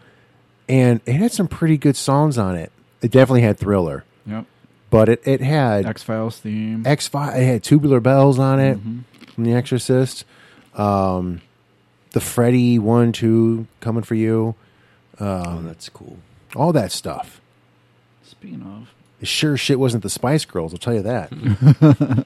and 0.69 1.01
it 1.05 1.13
had 1.13 1.31
some 1.31 1.47
pretty 1.47 1.77
good 1.77 1.95
songs 1.95 2.37
on 2.37 2.55
it. 2.55 2.71
It 3.01 3.11
definitely 3.11 3.41
had 3.41 3.57
Thriller, 3.57 4.03
Yep, 4.25 4.45
but 4.89 5.09
it 5.09 5.21
it 5.25 5.41
had 5.41 5.85
X 5.85 6.03
Files 6.03 6.37
theme. 6.39 6.85
X 6.85 7.07
Five. 7.07 7.35
It 7.41 7.45
had 7.45 7.63
Tubular 7.63 7.99
Bells 7.99 8.37
on 8.39 8.59
it 8.59 8.77
Mm-hmm. 8.77 8.99
from 9.33 9.43
The 9.43 9.53
Exorcist. 9.53 10.23
Um, 10.75 11.41
the 12.11 12.19
Freddy 12.21 12.77
one, 12.79 13.11
two, 13.11 13.67
coming 13.79 14.03
for 14.03 14.15
you. 14.15 14.55
oh, 15.19 15.61
that's 15.63 15.89
cool. 15.89 16.17
All 16.55 16.73
that 16.73 16.91
stuff. 16.91 17.39
Speaking 18.23 18.61
of, 18.63 18.89
Sure, 19.27 19.55
shit 19.55 19.79
wasn't 19.79 20.03
the 20.03 20.09
Spice 20.09 20.45
Girls. 20.45 20.73
I'll 20.73 20.79
tell 20.79 20.93
you 20.95 21.03
that. 21.03 22.25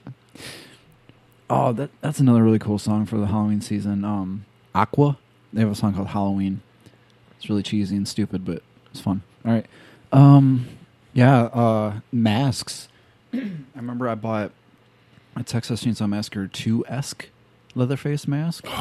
oh 1.50 1.72
that 1.72 1.90
that's 2.00 2.18
another 2.20 2.42
really 2.42 2.58
cool 2.58 2.78
song 2.78 3.06
for 3.06 3.18
the 3.18 3.26
Halloween 3.26 3.60
season. 3.60 4.04
Um, 4.04 4.44
Aqua, 4.74 5.18
they 5.52 5.60
have 5.60 5.70
a 5.70 5.74
song 5.74 5.94
called 5.94 6.08
Halloween. 6.08 6.62
It's 7.38 7.48
really 7.48 7.62
cheesy 7.62 7.96
and 7.96 8.06
stupid, 8.08 8.44
but 8.44 8.62
it's 8.90 9.00
fun. 9.00 9.22
All 9.44 9.52
right, 9.52 9.66
um, 10.12 10.66
yeah, 11.12 11.42
uh, 11.44 12.00
masks. 12.12 12.88
I 13.34 13.38
remember 13.74 14.08
I 14.08 14.14
bought 14.14 14.52
a 15.36 15.42
Texas 15.42 15.84
Chainsaw 15.84 16.08
Massacre 16.08 16.46
two 16.46 16.84
esque 16.88 17.28
Leatherface 17.74 18.26
mask. 18.28 18.66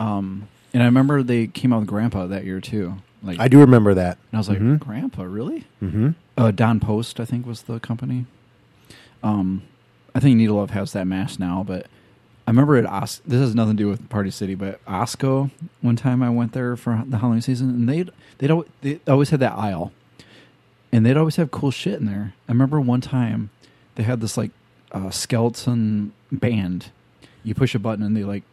Um, 0.00 0.46
and 0.72 0.80
I 0.80 0.86
remember 0.86 1.24
they 1.24 1.48
came 1.48 1.72
out 1.72 1.80
with 1.80 1.88
Grandpa 1.88 2.28
that 2.28 2.44
year 2.44 2.60
too. 2.60 2.98
Like 3.20 3.40
I 3.40 3.48
do 3.48 3.58
remember 3.58 3.94
that. 3.94 4.16
and 4.30 4.36
I 4.36 4.38
was 4.38 4.48
like, 4.48 4.60
Mhm. 4.60 4.78
Grandpa, 4.78 5.24
really? 5.24 5.64
Mm-hmm. 5.82 6.10
Uh, 6.36 6.52
Don 6.52 6.78
Post, 6.78 7.18
I 7.18 7.24
think, 7.24 7.44
was 7.46 7.62
the 7.62 7.80
company. 7.80 8.26
Um, 9.24 9.62
I 10.14 10.20
think 10.20 10.36
Needle 10.36 10.56
Love 10.58 10.70
has 10.70 10.92
that 10.92 11.08
mask 11.08 11.40
now, 11.40 11.64
but 11.66 11.86
I 12.48 12.50
remember 12.50 12.76
at 12.76 12.86
Os- 12.86 13.20
this 13.26 13.40
has 13.40 13.54
nothing 13.54 13.76
to 13.76 13.82
do 13.82 13.88
with 13.90 14.08
Party 14.08 14.30
City, 14.30 14.54
but 14.54 14.82
Osco. 14.86 15.50
One 15.82 15.96
time 15.96 16.22
I 16.22 16.30
went 16.30 16.52
there 16.52 16.76
for 16.76 17.04
the 17.06 17.18
Halloween 17.18 17.42
season, 17.42 17.68
and 17.68 17.86
they 17.88 18.06
they'd 18.38 18.50
al- 18.50 18.64
they 18.80 19.00
always 19.06 19.28
had 19.28 19.40
that 19.40 19.52
aisle, 19.52 19.92
and 20.90 21.04
they'd 21.04 21.16
always 21.18 21.36
have 21.36 21.50
cool 21.50 21.70
shit 21.70 22.00
in 22.00 22.06
there. 22.06 22.32
I 22.48 22.52
remember 22.52 22.80
one 22.80 23.02
time 23.02 23.50
they 23.96 24.02
had 24.02 24.22
this 24.22 24.38
like 24.38 24.50
uh, 24.92 25.10
skeleton 25.10 26.12
band. 26.32 26.86
You 27.44 27.54
push 27.54 27.74
a 27.74 27.78
button 27.78 28.02
and 28.02 28.16
they 28.16 28.24
like 28.24 28.44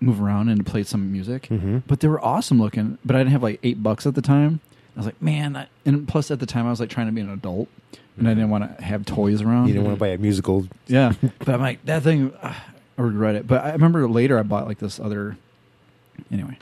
move 0.00 0.22
around 0.22 0.48
and 0.48 0.64
play 0.64 0.82
some 0.82 1.12
music, 1.12 1.48
Mhm. 1.50 1.82
but 1.86 2.00
they 2.00 2.08
were 2.08 2.24
awesome 2.24 2.58
looking. 2.58 2.96
But 3.04 3.14
I 3.14 3.18
didn't 3.20 3.32
have 3.32 3.42
like 3.42 3.60
eight 3.62 3.82
bucks 3.82 4.06
at 4.06 4.14
the 4.14 4.22
time. 4.22 4.60
I 4.96 5.00
was 5.00 5.06
like, 5.06 5.20
man, 5.20 5.54
I, 5.56 5.66
and 5.84 6.08
plus 6.08 6.30
at 6.30 6.40
the 6.40 6.46
time 6.46 6.66
I 6.66 6.70
was 6.70 6.80
like 6.80 6.88
trying 6.88 7.06
to 7.08 7.12
be 7.12 7.20
an 7.20 7.28
adult, 7.30 7.68
and 8.16 8.26
I 8.26 8.32
didn't 8.32 8.48
want 8.50 8.78
to 8.78 8.82
have 8.84 9.04
toys 9.04 9.42
around. 9.42 9.66
You 9.68 9.74
didn't 9.74 9.86
want 9.86 9.96
to 9.96 10.00
buy 10.00 10.08
a 10.08 10.18
musical. 10.18 10.66
Yeah, 10.86 11.12
but 11.40 11.48
I'm 11.50 11.60
like 11.60 11.84
that 11.84 12.02
thing. 12.02 12.32
Uh, 12.40 12.54
I 12.98 13.02
regret 13.02 13.34
it. 13.34 13.46
But 13.46 13.64
I 13.64 13.72
remember 13.72 14.06
later 14.08 14.38
I 14.38 14.42
bought 14.42 14.66
like 14.66 14.78
this 14.78 14.98
other. 15.00 15.36
Anyway, 16.30 16.58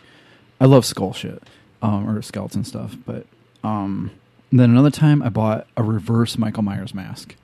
I 0.60 0.64
love 0.66 0.84
skull 0.84 1.12
shit, 1.12 1.42
um, 1.82 2.08
or 2.08 2.20
skeleton 2.22 2.64
stuff. 2.64 2.96
But 3.04 3.26
um, 3.62 4.10
then 4.50 4.70
another 4.70 4.90
time 4.90 5.22
I 5.22 5.28
bought 5.28 5.66
a 5.76 5.82
reverse 5.82 6.38
Michael 6.38 6.62
Myers 6.62 6.94
mask, 6.94 7.36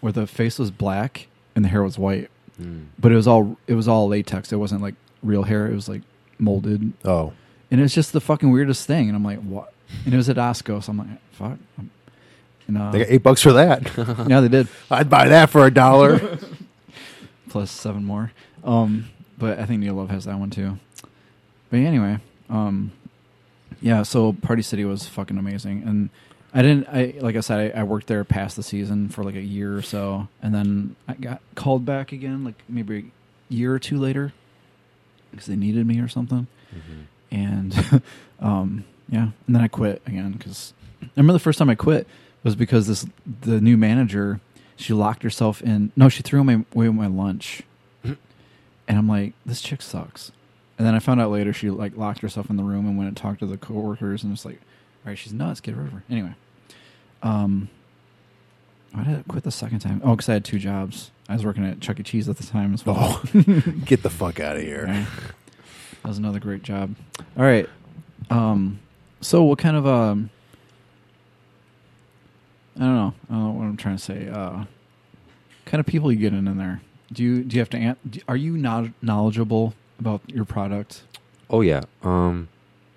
where 0.00 0.12
the 0.12 0.26
face 0.26 0.58
was 0.58 0.70
black 0.70 1.28
and 1.54 1.64
the 1.64 1.68
hair 1.68 1.82
was 1.82 1.98
white, 1.98 2.30
Mm. 2.60 2.86
but 2.98 3.12
it 3.12 3.16
was 3.16 3.26
all 3.28 3.56
it 3.66 3.74
was 3.74 3.86
all 3.86 4.08
latex. 4.08 4.50
It 4.52 4.56
wasn't 4.56 4.80
like 4.82 4.94
real 5.22 5.42
hair. 5.42 5.66
It 5.66 5.74
was 5.74 5.88
like 5.90 6.00
molded, 6.38 6.94
Oh, 7.04 7.32
and 7.70 7.80
it's 7.82 7.94
just 7.94 8.12
the 8.14 8.20
fucking 8.20 8.50
weirdest 8.50 8.86
thing. 8.86 9.08
And 9.08 9.14
I'm 9.16 9.22
like, 9.24 9.40
what? 9.40 9.72
And 10.04 10.14
it 10.14 10.16
was 10.16 10.28
at 10.30 10.36
Osco, 10.36 10.82
so 10.82 10.90
I'm 10.90 10.98
like, 10.98 11.06
fuck. 11.32 11.58
And, 12.68 12.78
uh, 12.78 12.90
they 12.90 12.98
got 13.00 13.08
eight 13.08 13.22
bucks 13.22 13.42
for 13.42 13.52
that. 13.52 13.82
yeah, 14.28 14.40
they 14.40 14.48
did. 14.48 14.68
I'd 14.90 15.08
buy 15.10 15.28
that 15.28 15.50
for 15.50 15.64
a 15.66 15.70
dollar. 15.70 16.38
plus 17.56 17.70
seven 17.70 18.04
more. 18.04 18.32
Um, 18.64 19.08
but 19.38 19.58
I 19.58 19.64
think 19.64 19.80
Neil 19.80 19.94
Love 19.94 20.10
has 20.10 20.26
that 20.26 20.38
one 20.38 20.50
too. 20.50 20.78
But 21.70 21.78
anyway, 21.78 22.18
um, 22.50 22.92
yeah. 23.80 24.02
So 24.02 24.34
Party 24.34 24.60
City 24.60 24.84
was 24.84 25.06
fucking 25.06 25.38
amazing, 25.38 25.82
and 25.86 26.10
I 26.52 26.60
didn't. 26.60 26.86
I 26.88 27.14
like 27.18 27.34
I 27.34 27.40
said, 27.40 27.74
I, 27.74 27.80
I 27.80 27.82
worked 27.84 28.08
there 28.08 28.24
past 28.24 28.56
the 28.56 28.62
season 28.62 29.08
for 29.08 29.24
like 29.24 29.36
a 29.36 29.40
year 29.40 29.74
or 29.74 29.80
so, 29.80 30.28
and 30.42 30.54
then 30.54 30.96
I 31.08 31.14
got 31.14 31.40
called 31.54 31.86
back 31.86 32.12
again, 32.12 32.44
like 32.44 32.62
maybe 32.68 33.10
a 33.50 33.54
year 33.54 33.72
or 33.72 33.78
two 33.78 33.98
later, 33.98 34.34
because 35.30 35.46
they 35.46 35.56
needed 35.56 35.86
me 35.86 35.98
or 35.98 36.08
something. 36.08 36.46
And 37.30 38.02
um, 38.40 38.84
yeah, 39.08 39.30
and 39.46 39.56
then 39.56 39.62
I 39.62 39.68
quit 39.68 40.02
again 40.06 40.32
because 40.32 40.74
I 41.02 41.08
remember 41.16 41.32
the 41.32 41.38
first 41.38 41.58
time 41.58 41.70
I 41.70 41.74
quit 41.74 42.06
was 42.42 42.54
because 42.54 42.86
this 42.86 43.06
the 43.40 43.62
new 43.62 43.78
manager 43.78 44.40
she 44.76 44.92
locked 44.92 45.22
herself 45.22 45.62
in. 45.62 45.92
No, 45.96 46.08
she 46.08 46.22
threw 46.22 46.44
my, 46.44 46.64
away 46.74 46.88
my 46.88 47.06
lunch, 47.06 47.62
and 48.04 48.18
I'm 48.88 49.08
like, 49.08 49.32
this 49.44 49.60
chick 49.60 49.82
sucks. 49.82 50.32
And 50.78 50.86
then 50.86 50.94
I 50.94 50.98
found 50.98 51.20
out 51.20 51.30
later 51.30 51.52
she 51.52 51.70
like 51.70 51.96
locked 51.96 52.20
herself 52.20 52.50
in 52.50 52.56
the 52.56 52.62
room 52.62 52.86
and 52.86 52.98
went 52.98 53.08
and 53.08 53.16
talked 53.16 53.40
to 53.40 53.46
the 53.46 53.56
coworkers 53.56 54.22
and 54.22 54.32
it's 54.32 54.44
like, 54.44 54.60
all 55.04 55.10
right, 55.10 55.18
she's 55.18 55.32
nuts. 55.32 55.60
Get 55.60 55.74
rid 55.74 55.86
of 55.86 55.92
her 55.92 55.98
over. 55.98 56.04
Anyway, 56.10 56.34
um, 57.22 57.70
why 58.92 59.04
did 59.04 59.18
I 59.18 59.22
quit 59.26 59.44
the 59.44 59.50
second 59.50 59.78
time? 59.78 60.00
Oh, 60.04 60.10
because 60.10 60.28
I 60.28 60.34
had 60.34 60.44
two 60.44 60.58
jobs. 60.58 61.10
I 61.28 61.32
was 61.32 61.44
working 61.44 61.64
at 61.64 61.80
Chuck 61.80 61.98
E. 61.98 62.02
Cheese 62.02 62.28
at 62.28 62.36
the 62.36 62.46
time 62.46 62.74
as 62.74 62.84
well. 62.84 62.96
Oh, 62.98 63.22
get 63.84 64.02
the 64.02 64.10
fuck 64.10 64.38
out 64.38 64.56
of 64.56 64.62
here. 64.62 64.86
Yeah. 64.86 65.06
That 66.02 66.08
was 66.08 66.18
another 66.18 66.38
great 66.38 66.62
job. 66.62 66.94
All 67.36 67.44
right. 67.44 67.68
Um, 68.30 68.80
so 69.20 69.42
what 69.42 69.58
kind 69.58 69.76
of 69.76 69.86
um, 69.86 70.30
I 72.76 72.80
don't 72.80 72.94
know. 72.94 73.14
I 73.30 73.32
don't 73.32 73.44
know 73.44 73.50
what 73.52 73.64
I'm 73.64 73.76
trying 73.76 73.96
to 73.96 74.02
say. 74.02 74.28
Uh, 74.28 74.64
kind 75.64 75.80
of 75.80 75.86
people 75.86 76.12
you 76.12 76.18
get 76.18 76.32
in, 76.32 76.46
in 76.46 76.58
there. 76.58 76.80
Do 77.12 77.22
you 77.22 77.42
do 77.44 77.56
you 77.56 77.60
have 77.60 77.70
to? 77.70 77.96
Are 78.28 78.36
you 78.36 78.56
not 78.56 78.86
knowledgeable 79.00 79.74
about 79.98 80.22
your 80.26 80.44
product? 80.44 81.02
Oh 81.48 81.60
yeah. 81.60 81.82
Um, 82.02 82.48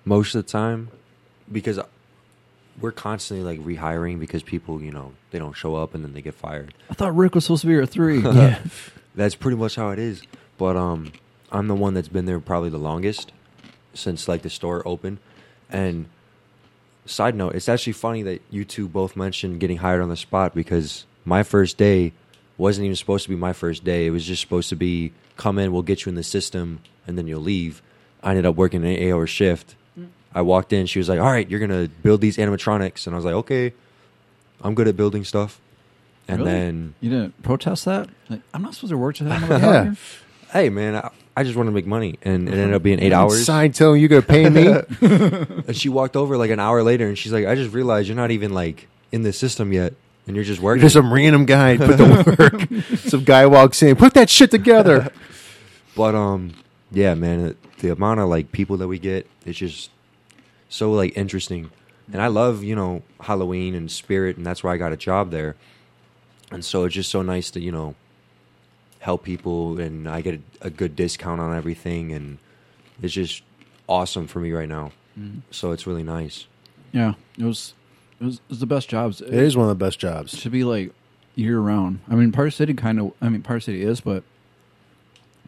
most 0.04 0.34
of 0.34 0.44
the 0.44 0.50
time, 0.50 0.90
because 1.50 1.78
we're 2.80 2.92
constantly 2.92 3.44
like 3.44 3.64
rehiring 3.64 4.18
because 4.18 4.42
people, 4.42 4.82
you 4.82 4.90
know, 4.90 5.12
they 5.30 5.38
don't 5.38 5.52
show 5.54 5.76
up 5.76 5.94
and 5.94 6.04
then 6.04 6.12
they 6.12 6.22
get 6.22 6.34
fired. 6.34 6.74
I 6.88 6.94
thought 6.94 7.14
Rick 7.14 7.34
was 7.34 7.44
supposed 7.44 7.62
to 7.62 7.66
be 7.66 7.74
here 7.74 7.82
at 7.82 7.90
three. 7.90 8.22
Yeah. 8.24 8.58
That's 9.14 9.34
pretty 9.34 9.56
much 9.56 9.74
how 9.74 9.90
it 9.90 9.98
is. 9.98 10.22
But 10.56 10.76
um, 10.76 11.12
I'm 11.50 11.66
the 11.66 11.74
one 11.74 11.94
that's 11.94 12.06
been 12.06 12.26
there 12.26 12.38
probably 12.38 12.70
the 12.70 12.78
longest 12.78 13.32
since 13.92 14.28
like 14.28 14.42
the 14.42 14.50
store 14.50 14.86
opened. 14.86 15.18
And 15.68 16.06
side 17.10 17.34
note, 17.34 17.54
it's 17.54 17.68
actually 17.68 17.92
funny 17.94 18.22
that 18.22 18.40
you 18.50 18.64
two 18.64 18.88
both 18.88 19.16
mentioned 19.16 19.60
getting 19.60 19.78
hired 19.78 20.00
on 20.02 20.08
the 20.08 20.16
spot 20.16 20.54
because 20.54 21.06
my 21.24 21.42
first 21.42 21.76
day 21.76 22.12
wasn't 22.58 22.84
even 22.84 22.96
supposed 22.96 23.24
to 23.24 23.28
be 23.30 23.36
my 23.36 23.52
first 23.52 23.84
day. 23.84 24.06
It 24.06 24.10
was 24.10 24.24
just 24.26 24.40
supposed 24.40 24.68
to 24.70 24.76
be 24.76 25.12
come 25.36 25.58
in, 25.58 25.72
we'll 25.72 25.82
get 25.82 26.04
you 26.04 26.10
in 26.10 26.14
the 26.16 26.22
system, 26.22 26.80
and 27.06 27.16
then 27.16 27.26
you'll 27.26 27.40
leave. 27.40 27.82
I 28.22 28.30
ended 28.30 28.44
up 28.46 28.56
working 28.56 28.82
an 28.84 28.88
eight 28.90 29.10
hour 29.12 29.26
shift. 29.26 29.74
Mm. 29.98 30.08
I 30.34 30.42
walked 30.42 30.72
in, 30.72 30.86
she 30.86 30.98
was 30.98 31.08
like, 31.08 31.18
All 31.20 31.30
right, 31.30 31.48
you're 31.50 31.60
gonna 31.60 31.88
build 32.02 32.20
these 32.20 32.36
animatronics 32.36 33.06
and 33.06 33.14
I 33.14 33.16
was 33.16 33.24
like, 33.24 33.34
Okay, 33.34 33.72
I'm 34.62 34.74
good 34.74 34.88
at 34.88 34.96
building 34.96 35.24
stuff. 35.24 35.60
And 36.28 36.40
Really? 36.40 36.50
then 36.52 36.94
you 37.00 37.10
didn't 37.10 37.42
protest 37.42 37.86
that? 37.86 38.08
Like, 38.28 38.42
I'm 38.54 38.62
not 38.62 38.74
supposed 38.74 38.92
to 38.92 38.98
work 38.98 39.16
to 39.16 39.24
that. 39.24 39.40
Yeah. 39.50 39.94
hey 40.52 40.68
man, 40.68 40.96
I, 40.96 41.10
I 41.40 41.44
just 41.44 41.56
want 41.56 41.68
to 41.68 41.72
make 41.72 41.86
money, 41.86 42.18
and 42.22 42.48
it 42.48 42.52
ended 42.52 42.74
up 42.74 42.82
being 42.82 43.00
eight 43.04 43.12
hours. 43.12 43.44
Sign 43.44 43.72
telling 43.72 44.00
you 44.00 44.08
gonna 44.08 44.22
pay 44.22 44.48
me. 44.50 44.66
And 45.66 45.76
she 45.76 45.88
walked 45.88 46.16
over 46.16 46.36
like 46.36 46.50
an 46.50 46.60
hour 46.60 46.82
later, 46.82 47.06
and 47.08 47.16
she's 47.16 47.32
like, 47.32 47.46
"I 47.46 47.54
just 47.54 47.72
realized 47.74 48.08
you're 48.08 48.16
not 48.16 48.30
even 48.30 48.52
like 48.52 48.88
in 49.12 49.22
the 49.22 49.32
system 49.32 49.72
yet, 49.72 49.94
and 50.26 50.36
you're 50.36 50.44
just 50.44 50.60
working. 50.60 50.82
just 50.82 50.94
some 50.94 51.12
random 51.12 51.46
guy 51.46 51.76
put 51.86 51.96
the 51.98 52.06
work. 52.84 52.98
some 53.08 53.24
guy 53.24 53.46
walks 53.46 53.82
in, 53.82 53.96
put 53.96 54.14
that 54.14 54.28
shit 54.30 54.50
together. 54.50 55.10
But 55.96 56.14
um, 56.14 56.52
yeah, 56.92 57.14
man, 57.14 57.40
it- 57.40 57.56
the 57.78 57.90
amount 57.92 58.20
of 58.20 58.28
like 58.28 58.52
people 58.52 58.76
that 58.76 58.88
we 58.88 58.98
get, 58.98 59.26
it's 59.46 59.58
just 59.58 59.90
so 60.68 60.92
like 60.92 61.16
interesting. 61.16 61.70
And 62.12 62.20
I 62.20 62.26
love 62.26 62.62
you 62.62 62.74
know 62.76 63.02
Halloween 63.20 63.74
and 63.74 63.90
Spirit, 63.90 64.36
and 64.36 64.44
that's 64.44 64.62
why 64.62 64.74
I 64.74 64.76
got 64.76 64.92
a 64.92 64.96
job 64.96 65.30
there. 65.30 65.56
And 66.52 66.64
so 66.64 66.84
it's 66.84 66.94
just 66.94 67.10
so 67.10 67.22
nice 67.22 67.50
to 67.52 67.60
you 67.60 67.70
know 67.72 67.94
help 69.00 69.24
people, 69.24 69.78
and 69.80 70.08
I 70.08 70.20
get 70.20 70.34
a, 70.62 70.66
a 70.66 70.70
good 70.70 70.94
discount 70.96 71.40
on 71.40 71.54
everything, 71.56 72.12
and 72.12 72.38
it's 73.02 73.12
just 73.14 73.42
awesome 73.88 74.26
for 74.26 74.38
me 74.40 74.52
right 74.52 74.68
now. 74.68 74.92
So 75.50 75.72
it's 75.72 75.86
really 75.86 76.02
nice. 76.04 76.46
Yeah, 76.92 77.14
it 77.38 77.44
was 77.44 77.74
it 78.20 78.24
was, 78.24 78.36
it 78.36 78.42
was 78.48 78.60
the 78.60 78.66
best 78.66 78.88
jobs. 78.88 79.20
It 79.20 79.34
is 79.34 79.56
one 79.56 79.68
of 79.68 79.78
the 79.78 79.84
best 79.84 79.98
jobs. 79.98 80.40
To 80.42 80.48
be 80.50 80.64
like 80.64 80.92
year 81.34 81.58
round. 81.60 82.00
I 82.08 82.14
mean, 82.14 82.32
Party 82.32 82.50
City 82.52 82.72
kind 82.74 82.98
of. 82.98 83.12
I 83.20 83.28
mean, 83.28 83.42
Party 83.42 83.60
City 83.60 83.82
is, 83.82 84.00
but 84.00 84.22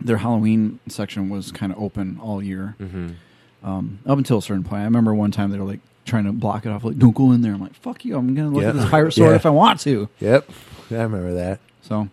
their 0.00 0.18
Halloween 0.18 0.78
section 0.88 1.28
was 1.30 1.52
kind 1.52 1.72
of 1.72 1.78
open 1.78 2.18
all 2.20 2.42
year, 2.42 2.74
hmm 2.78 3.10
um, 3.62 4.00
up 4.06 4.18
until 4.18 4.38
a 4.38 4.42
certain 4.42 4.64
point. 4.64 4.82
I 4.82 4.84
remember 4.86 5.14
one 5.14 5.30
time 5.30 5.50
they 5.52 5.58
were 5.58 5.64
like 5.64 5.78
trying 6.04 6.24
to 6.24 6.32
block 6.32 6.66
it 6.66 6.70
off, 6.70 6.82
like 6.84 6.98
"Don't 6.98 7.14
go 7.14 7.30
in 7.32 7.42
there." 7.42 7.52
I'm 7.54 7.60
like, 7.60 7.74
"Fuck 7.76 8.04
you! 8.04 8.16
I'm 8.16 8.34
gonna 8.34 8.50
look 8.50 8.62
Yeah. 8.62 8.70
at 8.70 8.74
this 8.74 8.90
pirate 8.90 9.12
sword 9.14 9.30
Yeah. 9.30 9.36
if 9.36 9.46
I 9.46 9.50
want 9.50 9.78
to." 9.80 10.08
Yep, 10.20 10.50
I 10.90 10.94
remember 10.94 11.34
that. 11.34 11.60
So 11.82 12.08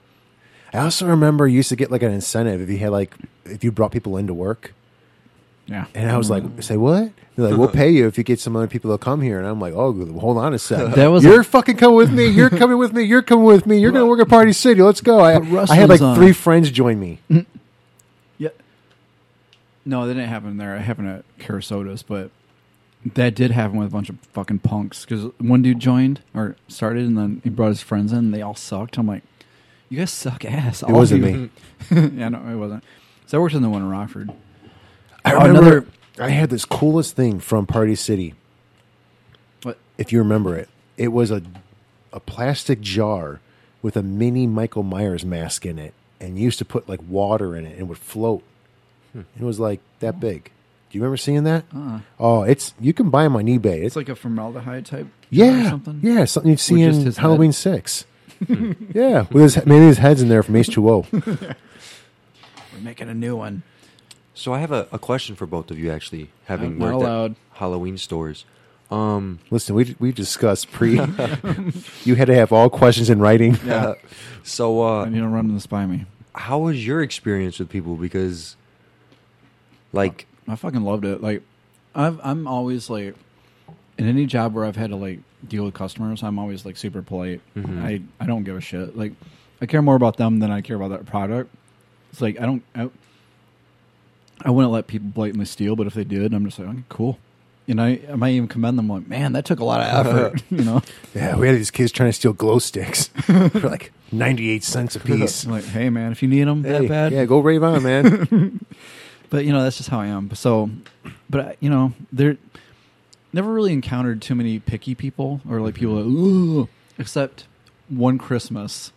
I 0.74 0.80
also 0.80 1.08
remember 1.08 1.48
you 1.48 1.58
used 1.58 1.70
to 1.70 1.76
get 1.76 1.92
like 1.92 2.04
an 2.04 2.12
incentive 2.12 2.62
if 2.62 2.70
you 2.70 2.78
had 2.78 2.92
like 2.92 3.14
if 3.46 3.64
you 3.64 3.72
brought 3.72 3.92
people 3.92 4.18
into 4.18 4.34
work. 4.34 4.74
yeah, 5.68 5.86
And 5.96 6.10
I 6.12 6.18
was 6.18 6.30
like, 6.30 6.44
say 6.62 6.78
what? 6.78 7.12
They're 7.36 7.50
like, 7.50 7.58
we'll 7.58 7.70
pay 7.70 7.90
you 7.90 8.06
if 8.08 8.18
you 8.18 8.24
get 8.24 8.40
some 8.40 8.56
other 8.56 8.68
people 8.68 8.92
to 8.92 9.02
come 9.04 9.22
here. 9.22 9.38
And 9.40 9.48
I'm 9.48 9.60
like, 9.62 9.74
oh, 9.74 9.94
hold 10.20 10.38
on 10.38 10.54
a 10.54 10.60
sec. 10.60 10.94
That 10.96 11.08
was 11.08 11.24
you're 11.24 11.40
a- 11.42 11.44
fucking 11.46 11.78
coming 11.78 11.96
with 11.96 12.12
me. 12.12 12.28
You're 12.28 12.50
coming 12.50 12.78
with 12.78 12.92
me. 12.94 13.04
You're 13.04 13.22
coming 13.22 13.46
with 13.46 13.66
me. 13.66 13.80
You're 13.80 13.92
going 13.92 14.04
to 14.04 14.10
work 14.10 14.20
at 14.20 14.28
Party 14.28 14.52
City. 14.52 14.82
Let's 14.82 15.00
go. 15.02 15.20
I, 15.22 15.36
I 15.70 15.76
had 15.76 15.88
like 15.90 16.02
on. 16.02 16.12
Uh, 16.12 16.16
three 16.16 16.34
friends 16.34 16.70
join 16.70 17.00
me. 17.00 17.20
yeah. 18.38 18.50
No, 19.86 20.06
that 20.06 20.14
didn't 20.16 20.30
happen 20.30 20.58
there. 20.58 20.76
It 20.76 20.82
happened 20.82 21.08
at 21.08 21.24
Carasotas, 21.40 22.04
but 22.06 22.30
that 23.06 23.34
did 23.36 23.52
happen 23.52 23.78
with 23.78 23.88
a 23.88 23.92
bunch 23.92 24.10
of 24.10 24.20
fucking 24.34 24.60
punks. 24.60 25.06
Because 25.06 25.32
one 25.40 25.62
dude 25.62 25.80
joined 25.80 26.22
or 26.36 26.58
started, 26.68 27.06
and 27.06 27.18
then 27.18 27.42
he 27.44 27.50
brought 27.50 27.70
his 27.70 27.82
friends 27.82 28.12
in. 28.12 28.18
and 28.20 28.34
They 28.34 28.42
all 28.42 28.56
sucked. 28.56 28.98
I'm 28.98 29.08
like, 29.08 29.24
you 29.90 29.98
guys 29.98 30.12
suck 30.12 30.46
ass. 30.46 30.82
It 30.84 30.90
wasn't 30.90 31.24
me. 31.24 31.50
yeah, 31.92 32.30
no, 32.30 32.40
it 32.48 32.56
wasn't. 32.56 32.84
So 33.28 33.38
I 33.38 33.42
worked 33.42 33.56
in 33.56 33.62
the 33.62 33.70
one 33.70 33.82
in 33.82 33.90
Rockford. 33.90 34.32
I 35.26 35.34
Oh, 35.34 35.48
remember 35.48 35.60
another- 35.78 35.86
I 36.20 36.30
had 36.30 36.50
this 36.50 36.66
coolest 36.66 37.16
thing 37.16 37.40
from 37.40 37.66
Party 37.66 37.96
City. 37.96 38.36
What? 39.64 39.78
If 39.98 40.12
you 40.12 40.20
remember 40.20 40.56
it, 40.58 40.70
it 40.98 41.10
was 41.10 41.32
a 41.32 41.42
a 42.12 42.20
plastic 42.20 42.82
jar 42.82 43.40
with 43.82 43.96
a 43.96 44.02
mini 44.04 44.48
Michael 44.48 44.84
Myers 44.84 45.24
mask 45.24 45.66
in 45.66 45.78
it, 45.80 45.94
and 46.20 46.38
you 46.38 46.46
used 46.46 46.58
to 46.60 46.66
put 46.66 46.90
like 46.90 47.00
water 47.08 47.56
in 47.56 47.66
it, 47.66 47.72
and 47.74 47.80
it 47.82 47.84
would 47.84 47.98
float. 48.00 48.44
Hmm. 49.14 49.22
It 49.40 49.44
was 49.44 49.60
like 49.60 49.80
that 50.00 50.20
big. 50.20 50.46
Do 50.90 50.98
you 50.98 51.02
remember 51.04 51.18
seeing 51.18 51.44
that? 51.44 51.66
Uh-uh. 51.76 52.00
Oh, 52.20 52.42
it's 52.44 52.74
you 52.80 52.94
can 52.94 53.10
buy 53.10 53.24
them 53.24 53.36
on 53.36 53.46
eBay. 53.46 53.78
It's 53.84 53.88
It's 53.88 53.96
like 53.96 54.10
a 54.10 54.16
formaldehyde 54.16 54.86
type. 54.88 55.06
jar 55.06 55.12
yeah, 55.30 55.66
Or 55.68 55.70
something. 55.70 56.00
yeah, 56.02 56.26
something 56.26 56.50
you'd 56.50 56.60
see 56.60 56.84
just 56.84 57.00
in 57.00 57.06
his 57.06 57.18
head? 57.18 57.22
Halloween 57.22 57.52
Six. 57.54 58.06
Yeah, 58.94 59.26
with 59.32 59.44
his 59.56 59.66
maybe 59.66 59.86
his 59.86 59.98
head's 59.98 60.22
in 60.22 60.30
there 60.30 60.44
from 60.44 60.56
H 60.56 60.68
two 60.70 60.90
O. 60.90 61.06
We're 61.12 61.56
making 62.82 63.10
a 63.10 63.14
new 63.14 63.36
one. 63.36 63.64
So 64.34 64.54
I 64.54 64.60
have 64.60 64.72
a, 64.72 64.88
a 64.92 65.00
question 65.00 65.36
for 65.36 65.46
both 65.46 65.70
of 65.70 65.78
you, 65.78 65.92
actually, 65.92 66.30
having 66.46 66.78
Not 66.78 66.86
worked 66.86 66.96
allowed. 66.96 67.32
at 67.32 67.38
Halloween 67.58 67.98
stores. 67.98 68.46
Um, 68.90 69.40
Listen, 69.52 69.76
we 69.76 69.96
we 70.00 70.12
discussed 70.12 70.72
pre. 70.72 70.94
you 72.06 72.16
had 72.16 72.28
to 72.28 72.36
have 72.36 72.52
all 72.54 72.70
questions 72.70 73.10
in 73.10 73.20
writing. 73.20 73.58
Yeah. 73.66 73.96
so 74.44 74.82
uh, 74.84 75.04
and 75.04 75.14
you 75.16 75.22
don't 75.22 75.32
run 75.32 75.54
this 75.54 75.68
by 75.68 75.86
me. 75.86 76.06
how 76.34 76.60
was 76.60 76.86
your 76.88 77.02
experience 77.02 77.60
with 77.60 77.70
people? 77.70 77.96
Because, 77.96 78.56
like, 79.94 80.26
I 80.48 80.56
fucking 80.56 80.82
loved 80.84 81.06
it. 81.06 81.22
Like, 81.22 81.44
I've 81.94 82.20
I'm 82.24 82.48
always 82.48 82.90
like, 82.90 83.16
in 83.98 84.08
any 84.08 84.26
job 84.26 84.54
where 84.54 84.64
I've 84.66 84.78
had 84.78 84.90
to 84.92 84.96
like 84.96 85.20
deal 85.48 85.66
with 85.66 85.74
customers, 85.74 86.24
I'm 86.24 86.38
always 86.40 86.66
like 86.66 86.78
super 86.78 87.02
polite. 87.02 87.42
Mhm. 87.56 87.84
I 87.84 88.02
I 88.20 88.26
don't 88.26 88.44
give 88.44 88.56
a 88.58 88.62
shit. 88.62 88.98
Like, 88.98 89.14
I 89.62 89.66
care 89.66 89.82
more 89.82 89.96
about 89.96 90.18
them 90.18 90.40
than 90.40 90.52
I 90.52 90.62
care 90.62 90.76
about 90.76 90.90
that 90.92 91.06
product. 91.06 91.54
It's 92.12 92.22
like 92.22 92.40
I 92.40 92.46
don't. 92.46 92.64
I, 92.76 92.90
I 94.44 94.52
wouldn't 94.52 94.72
let 94.72 94.88
people 94.88 95.10
blatantly 95.10 95.46
steal, 95.46 95.76
but 95.76 95.86
if 95.88 95.94
they 95.94 96.04
did, 96.06 96.34
I'm 96.34 96.46
just 96.46 96.60
like, 96.60 96.70
okay, 96.70 96.84
cool. 96.90 97.20
And 97.68 97.80
I, 97.80 98.00
I 98.12 98.16
might 98.16 98.32
even 98.32 98.48
commend 98.48 98.80
them, 98.80 98.88
like, 98.90 99.08
man, 99.08 99.34
that 99.34 99.46
took 99.46 99.60
a 99.60 99.66
lot 99.66 99.82
of 99.82 100.08
effort, 100.08 100.42
you 100.50 100.64
know. 100.64 100.82
Yeah, 101.14 101.36
we 101.36 101.46
had 101.48 101.56
these 101.58 101.70
kids 101.72 101.92
trying 101.92 102.10
to 102.10 102.14
steal 102.14 102.34
glow 102.34 102.58
sticks 102.60 103.08
for 103.26 103.60
like 103.70 103.92
ninety 104.12 104.50
eight 104.50 104.64
cents 104.64 104.96
a 104.96 105.00
piece. 105.00 105.46
like, 105.46 105.66
hey, 105.66 105.90
man, 105.90 106.12
if 106.12 106.24
you 106.24 106.30
need 106.30 106.46
them 106.46 106.64
Hey, 106.64 106.72
that 106.80 106.88
bad, 106.90 107.12
Yeah, 107.12 107.26
go 107.26 107.40
rave 107.40 107.62
on, 107.64 107.84
man. 107.84 108.60
But 109.30 109.46
you 109.46 109.52
know, 109.54 109.62
that's 109.62 109.78
just 109.78 109.90
how 109.90 110.00
I 110.00 110.08
am. 110.08 110.34
So, 110.34 110.72
but 111.30 111.58
you 111.60 111.70
know, 111.70 111.94
there 112.12 112.38
never 113.34 113.54
really 113.54 113.74
encountered 113.74 114.22
too 114.22 114.36
many 114.36 114.60
picky 114.60 114.96
people 114.96 115.42
or 115.50 115.62
like 115.62 115.76
people, 115.76 115.96
that, 115.96 116.10
Ooh, 116.10 116.70
except 116.98 117.46
one 117.88 118.18
Christmas. 118.18 118.92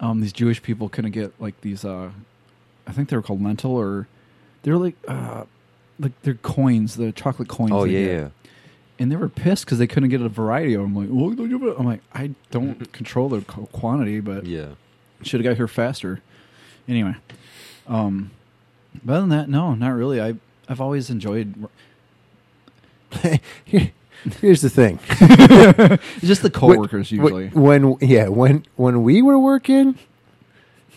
Um, 0.00 0.20
these 0.20 0.32
Jewish 0.32 0.62
people 0.62 0.88
couldn't 0.88 1.12
get 1.12 1.32
like 1.40 1.60
these. 1.62 1.84
Uh, 1.84 2.10
I 2.86 2.92
think 2.92 3.08
they 3.08 3.16
were 3.16 3.22
called 3.22 3.42
lentil 3.42 3.72
or 3.72 4.08
they're 4.62 4.76
like 4.76 4.96
uh, 5.08 5.44
like 5.98 6.20
they're 6.22 6.34
coins, 6.34 6.96
the 6.96 7.12
chocolate 7.12 7.48
coins. 7.48 7.72
oh 7.72 7.84
yeah, 7.84 8.00
yeah, 8.00 8.28
and 8.98 9.10
they 9.10 9.16
were 9.16 9.28
pissed 9.28 9.64
because 9.64 9.78
they 9.78 9.86
couldn't 9.86 10.10
get 10.10 10.20
a 10.20 10.28
variety 10.28 10.74
of 10.74 10.82
them. 10.82 10.94
Like, 10.94 11.08
"Well, 11.10 11.30
don't 11.30 11.50
you 11.50 11.70
it?" 11.70 11.76
I'm 11.78 11.86
like, 11.86 12.02
I 12.12 12.32
don't 12.50 12.92
control 12.92 13.28
the 13.28 13.40
quantity, 13.40 14.20
but 14.20 14.44
yeah. 14.46 14.70
should 15.22 15.40
have 15.40 15.50
got 15.50 15.56
here 15.56 15.68
faster. 15.68 16.20
Anyway, 16.88 17.14
um, 17.86 18.30
but 19.04 19.14
other 19.14 19.20
than 19.22 19.30
that, 19.30 19.48
no, 19.48 19.74
not 19.74 19.94
really. 19.94 20.20
I 20.20 20.34
I've 20.68 20.80
always 20.80 21.10
enjoyed 21.10 21.68
Here's 24.40 24.60
the 24.62 24.70
thing. 24.70 24.98
it's 25.10 26.20
just 26.26 26.42
the 26.42 26.50
coworkers 26.50 27.12
usually. 27.12 27.48
When, 27.48 27.90
when 27.92 27.98
yeah, 28.10 28.28
when 28.28 28.64
when 28.76 29.02
we 29.04 29.22
were 29.22 29.38
working, 29.38 29.96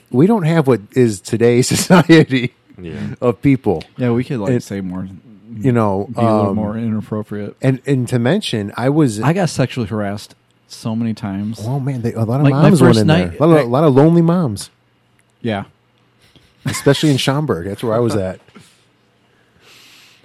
we 0.10 0.26
don't 0.26 0.44
have 0.44 0.68
what 0.68 0.82
is 0.94 1.22
today's 1.22 1.68
society 1.76 2.54
Yeah. 2.82 3.16
of 3.22 3.42
people. 3.42 3.84
yeah, 3.98 4.12
we 4.12 4.24
could 4.24 4.40
like 4.40 4.52
it- 4.54 4.64
say 4.64 4.82
more, 4.82 5.08
You 5.54 5.72
know, 5.72 6.08
be 6.08 6.20
a 6.22 6.24
little 6.24 6.50
um, 6.52 6.56
more 6.56 6.76
inappropriate. 6.78 7.56
And 7.62 7.82
and 7.86 8.08
to 8.08 8.18
mention, 8.20 8.72
I 8.78 8.90
was 8.90 9.20
I 9.22 9.34
got 9.34 9.50
sexually 9.50 9.88
harassed 9.88 10.34
so 10.68 10.96
many 10.96 11.14
times. 11.14 11.60
oh 11.64 11.80
man, 11.80 12.02
they, 12.02 12.14
a 12.14 12.24
lot 12.24 12.40
of 12.40 12.46
Like, 12.46 12.54
moms 12.54 12.82
went 12.82 12.98
in 12.98 13.08
night- 13.08 13.32
there. 13.32 13.38
A 13.42 13.46
lot, 13.48 13.60
of, 13.60 13.66
a 13.66 13.70
lot 13.70 13.84
of 13.84 13.94
lonely 13.94 14.22
moms, 14.24 14.70
Yeah, 15.42 15.66
especially 16.66 17.12
in 17.12 17.18
Schaumburg. 17.18 17.68
That's 17.68 17.84
where 17.84 17.94
I 17.94 18.00
was 18.00 18.16
at. 18.16 18.40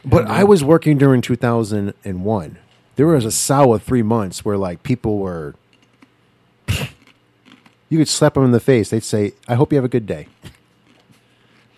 But 0.05 0.27
I 0.27 0.45
was 0.45 0.63
working 0.63 0.99
during 0.99 1.21
2001. 1.23 2.59
There 2.97 3.07
was 3.07 3.25
a 3.25 3.31
solid 3.33 3.83
three 3.83 4.03
months 4.03 4.45
where 4.45 4.57
like 4.57 4.83
people 4.83 5.19
were. 5.19 5.55
You 7.91 7.99
could 7.99 8.09
slap 8.09 8.35
them 8.35 8.45
in 8.45 8.51
the 8.51 8.59
face. 8.61 8.91
They'd 8.91 9.05
say, 9.05 9.35
"I 9.47 9.55
hope 9.55 9.71
you 9.71 9.77
have 9.77 9.85
a 9.85 9.89
good 9.91 10.07
day." 10.07 10.27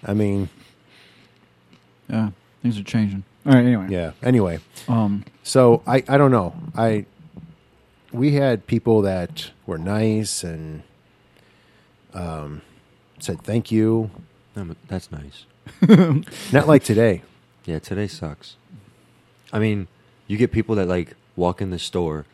I 0.03 0.15
mean, 0.15 0.49
yeah, 2.09 2.31
things 2.63 2.79
are 2.79 2.85
changing. 2.85 3.25
All 3.45 3.53
right, 3.53 3.65
anyway, 3.65 3.89
yeah. 3.91 4.13
Anyway, 4.23 4.61
Um, 4.89 5.25
so 5.43 5.83
I 5.87 6.03
I 6.09 6.17
don't 6.17 6.31
know. 6.31 6.55
I 6.75 7.05
we 8.13 8.33
had 8.33 8.67
people 8.67 9.03
that 9.03 9.51
were 9.67 9.77
nice 9.79 10.43
and 10.43 10.85
um 12.15 12.63
said 13.19 13.43
thank 13.43 13.71
you. 13.71 14.11
No, 14.55 14.75
that's 14.89 15.11
nice. 15.13 15.45
Not 16.53 16.67
like 16.67 16.83
today. 16.85 17.23
Yeah, 17.67 17.81
today 17.81 18.07
sucks. 18.07 18.57
I 19.53 19.59
mean, 19.59 19.89
you 20.29 20.37
get 20.37 20.53
people 20.53 20.77
that 20.77 20.87
like 20.87 21.15
walk 21.35 21.61
in 21.61 21.71
the 21.71 21.79
store. 21.79 22.25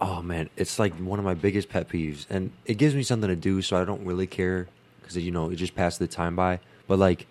Oh 0.00 0.22
man, 0.22 0.50
it's 0.56 0.78
like 0.78 0.94
one 0.94 1.18
of 1.18 1.24
my 1.24 1.34
biggest 1.34 1.68
pet 1.70 1.88
peeves, 1.88 2.26
and 2.30 2.52
it 2.66 2.74
gives 2.74 2.94
me 2.94 3.02
something 3.02 3.28
to 3.28 3.36
do, 3.36 3.62
so 3.62 3.80
I 3.80 3.84
don't 3.84 4.04
really 4.04 4.26
care 4.26 4.68
because 5.00 5.16
you 5.16 5.30
know 5.30 5.50
it 5.50 5.56
just 5.56 5.74
passes 5.74 5.98
the 5.98 6.06
time 6.06 6.36
by. 6.36 6.60
But 6.86 6.98
like, 6.98 7.26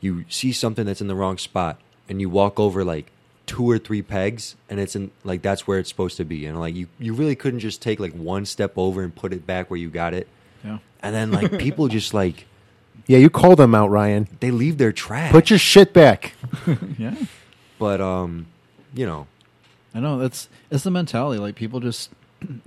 you 0.00 0.24
see 0.28 0.52
something 0.52 0.86
that's 0.86 1.00
in 1.00 1.06
the 1.06 1.14
wrong 1.14 1.38
spot, 1.38 1.80
and 2.08 2.20
you 2.20 2.30
walk 2.30 2.58
over 2.58 2.82
like 2.82 3.10
two 3.46 3.68
or 3.68 3.78
three 3.78 4.02
pegs, 4.02 4.56
and 4.70 4.80
it's 4.80 4.96
in 4.96 5.10
like 5.24 5.42
that's 5.42 5.66
where 5.66 5.78
it's 5.78 5.88
supposed 5.90 6.16
to 6.16 6.24
be, 6.24 6.46
and 6.46 6.58
like 6.58 6.74
you 6.74 6.88
you 6.98 7.12
really 7.12 7.36
couldn't 7.36 7.60
just 7.60 7.82
take 7.82 8.00
like 8.00 8.12
one 8.12 8.46
step 8.46 8.72
over 8.76 9.02
and 9.02 9.14
put 9.14 9.34
it 9.34 9.46
back 9.46 9.70
where 9.70 9.78
you 9.78 9.90
got 9.90 10.14
it, 10.14 10.28
yeah, 10.64 10.78
and 11.02 11.14
then 11.14 11.30
like 11.30 11.58
people 11.58 11.88
just 11.88 12.14
like 12.14 12.46
Yeah, 13.06 13.18
you 13.18 13.30
call 13.30 13.56
them 13.56 13.74
out, 13.74 13.88
Ryan. 13.90 14.28
they 14.40 14.50
leave 14.50 14.78
their 14.78 14.92
trash. 14.92 15.30
Put 15.32 15.50
your 15.50 15.58
shit 15.58 15.92
back. 15.92 16.34
yeah. 16.98 17.14
but 17.78 18.00
um, 18.00 18.46
you 18.94 19.06
know, 19.06 19.26
I 19.94 20.00
know 20.00 20.18
that's 20.18 20.48
it's 20.70 20.84
the 20.84 20.90
mentality. 20.90 21.40
Like 21.40 21.54
people 21.54 21.80
just 21.80 22.10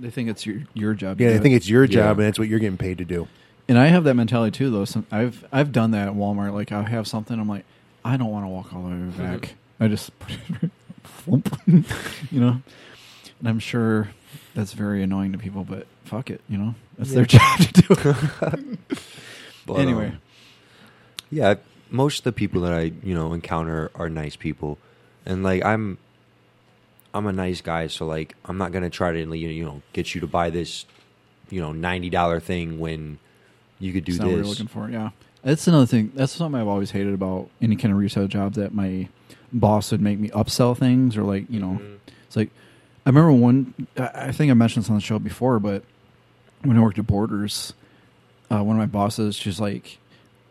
they 0.00 0.10
think 0.10 0.28
it's 0.28 0.44
your 0.46 0.62
your 0.74 0.94
job. 0.94 1.20
Yeah, 1.20 1.28
they 1.28 1.34
I 1.34 1.36
it. 1.36 1.42
think 1.42 1.54
it's 1.54 1.68
your 1.68 1.84
Yeah. 1.84 1.90
job 1.94 2.18
and 2.18 2.28
it's 2.28 2.38
what 2.38 2.48
you're 2.48 2.58
getting 2.58 2.78
paid 2.78 2.98
to 2.98 3.04
do. 3.04 3.28
And 3.68 3.78
I 3.78 3.86
have 3.86 4.04
that 4.04 4.14
mentality 4.14 4.50
too, 4.56 4.70
though. 4.70 4.84
Some, 4.84 5.06
I've 5.12 5.44
I've 5.52 5.70
done 5.72 5.92
that 5.92 6.08
at 6.08 6.14
Walmart. 6.14 6.52
Like 6.52 6.72
I 6.72 6.82
have 6.82 7.06
something, 7.06 7.38
I'm 7.38 7.48
like, 7.48 7.64
I 8.04 8.16
don't 8.16 8.30
want 8.30 8.44
to 8.44 8.48
walk 8.48 8.72
all 8.74 8.82
the 8.82 8.88
way 8.90 9.10
back. 9.16 9.54
I 9.78 9.88
just 9.88 10.10
put 10.18 10.32
it, 10.62 10.70
you 12.32 12.40
know. 12.40 12.60
And 13.38 13.48
I'm 13.48 13.58
sure 13.60 14.10
that's 14.54 14.72
very 14.72 15.02
annoying 15.02 15.32
to 15.32 15.38
people, 15.38 15.64
but 15.64 15.86
fuck 16.04 16.30
it, 16.30 16.40
you 16.48 16.58
know, 16.58 16.74
that's 16.98 17.12
their 17.12 17.24
job 17.24 17.58
to 17.60 17.72
do. 17.82 18.96
But, 19.66 19.74
anyway, 19.74 20.08
um, 20.08 20.20
yeah, 21.30 21.54
most 21.90 22.18
of 22.20 22.24
the 22.24 22.32
people 22.32 22.62
that 22.62 22.72
I 22.72 22.92
you 23.02 23.14
know 23.14 23.32
encounter 23.32 23.90
are 23.94 24.08
nice 24.08 24.36
people, 24.36 24.78
and 25.24 25.42
like 25.42 25.64
I'm, 25.64 25.98
I'm 27.14 27.26
a 27.26 27.32
nice 27.32 27.60
guy, 27.60 27.86
so 27.86 28.06
like 28.06 28.34
I'm 28.44 28.58
not 28.58 28.72
gonna 28.72 28.90
try 28.90 29.12
to 29.12 29.36
you 29.36 29.64
know 29.64 29.82
get 29.92 30.14
you 30.14 30.20
to 30.22 30.26
buy 30.26 30.50
this, 30.50 30.84
you 31.50 31.60
know 31.60 31.72
ninety 31.72 32.10
dollar 32.10 32.40
thing 32.40 32.78
when 32.78 33.18
you 33.78 33.92
could 33.92 34.04
do 34.04 34.16
not 34.18 34.26
what 34.28 34.36
this. 34.38 34.48
looking 34.48 34.66
for. 34.68 34.88
Yeah, 34.90 35.10
that's 35.42 35.66
another 35.66 35.86
thing. 35.86 36.12
That's 36.14 36.32
something 36.32 36.60
I've 36.60 36.68
always 36.68 36.90
hated 36.90 37.14
about 37.14 37.48
any 37.60 37.76
kind 37.76 37.92
of 37.92 37.98
retail 37.98 38.26
job 38.28 38.54
that 38.54 38.74
my 38.74 39.08
boss 39.52 39.92
would 39.92 40.00
make 40.00 40.18
me 40.18 40.28
upsell 40.30 40.76
things 40.76 41.16
or 41.16 41.22
like 41.22 41.50
you 41.50 41.60
know, 41.60 41.78
Mm-hmm. 41.80 41.94
it's 42.26 42.36
like 42.36 42.50
I 43.06 43.10
remember 43.10 43.32
one. 43.32 43.74
I 43.96 44.10
I 44.28 44.32
think 44.32 44.50
I 44.50 44.54
mentioned 44.54 44.84
this 44.84 44.90
on 44.90 44.96
the 44.96 45.02
show 45.02 45.18
before, 45.18 45.58
but 45.58 45.84
when 46.62 46.76
I 46.76 46.80
worked 46.80 46.98
at 46.98 47.06
Borders, 47.06 47.74
uh, 48.52 48.62
one 48.62 48.76
of 48.76 48.80
my 48.80 48.86
bosses, 48.86 49.34
she's 49.36 49.58
like, 49.60 49.98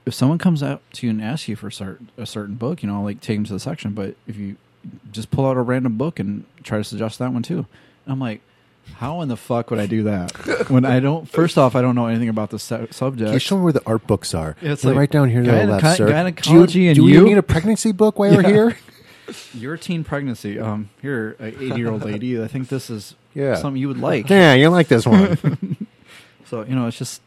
if 0.06 0.14
someone 0.14 0.38
comes 0.40 0.64
up 0.64 0.82
to 0.94 1.06
you 1.06 1.12
and 1.12 1.22
asks 1.22 1.48
you 1.48 1.56
for 1.56 1.68
a 1.68 1.72
certain, 1.72 2.10
a 2.18 2.26
certain 2.26 2.56
book, 2.56 2.82
you 2.82 2.90
know, 2.90 2.96
I'll, 2.96 3.04
like 3.04 3.22
take 3.22 3.38
them 3.38 3.46
to 3.46 3.54
the 3.54 3.60
section. 3.60 3.92
But 3.94 4.16
if 4.28 4.36
you 4.38 4.56
just 5.12 5.30
pull 5.32 5.46
out 5.46 5.58
a 5.58 5.62
random 5.62 5.98
book 5.98 6.20
and 6.20 6.46
try 6.64 6.78
to 6.80 6.84
suggest 6.84 7.20
that 7.20 7.32
one 7.34 7.44
too, 7.44 7.66
and 8.06 8.14
I'm 8.14 8.20
like. 8.20 8.42
How 8.96 9.22
in 9.22 9.30
the 9.30 9.38
fuck 9.38 9.70
would 9.70 9.80
I 9.80 9.86
do 9.86 10.04
that 10.04 10.32
when 10.70 10.86
I 10.86 11.00
don't? 11.00 11.30
First 11.30 11.58
off, 11.58 11.76
I 11.76 11.82
don't 11.82 11.96
know 11.96 12.08
anything 12.08 12.30
about 12.30 12.50
the 12.50 12.58
su- 12.60 12.88
subject. 12.92 13.28
Can 13.28 13.34
you 13.34 13.40
show 13.40 13.56
me 13.56 13.64
where 13.64 13.72
the 13.72 13.82
art 13.86 14.06
books 14.06 14.34
are? 14.34 14.58
Yeah, 14.60 14.72
it's 14.74 14.82
They're 14.82 14.92
like 14.92 15.00
right 15.00 15.12
down 15.12 15.30
here 15.30 15.44
to 15.44 15.50
the 15.50 15.56
gyne- 15.56 15.70
left, 15.70 15.98
sir. 15.98 16.10
gynecology 16.10 16.74
do 16.74 16.82
you, 16.82 16.90
and 16.90 16.96
do 16.98 17.08
you? 17.08 17.22
need 17.24 17.38
a 17.38 17.44
pregnancy 17.44 17.92
book 17.94 18.18
while 18.20 18.36
we're 18.36 18.42
Yeah. 18.48 18.48
here? 18.50 18.78
Your 19.54 19.78
teen 19.78 20.04
pregnancy. 20.04 20.60
Um, 20.60 20.90
here, 21.02 21.36
a 21.40 21.46
eighty-year-old 21.64 22.04
lady. 22.04 22.42
I 22.44 22.48
think 22.48 22.68
this 22.70 22.90
is 22.90 23.16
Yeah. 23.36 23.56
something 23.56 23.80
you 23.80 23.88
would 23.88 24.00
like. 24.00 24.30
Yeah, 24.30 24.56
you 24.56 24.68
like 24.70 24.88
this 24.88 25.06
one. 25.06 25.38
So 26.48 26.64
you 26.64 26.76
know, 26.76 26.88
it's 26.88 26.98
just 26.98 27.22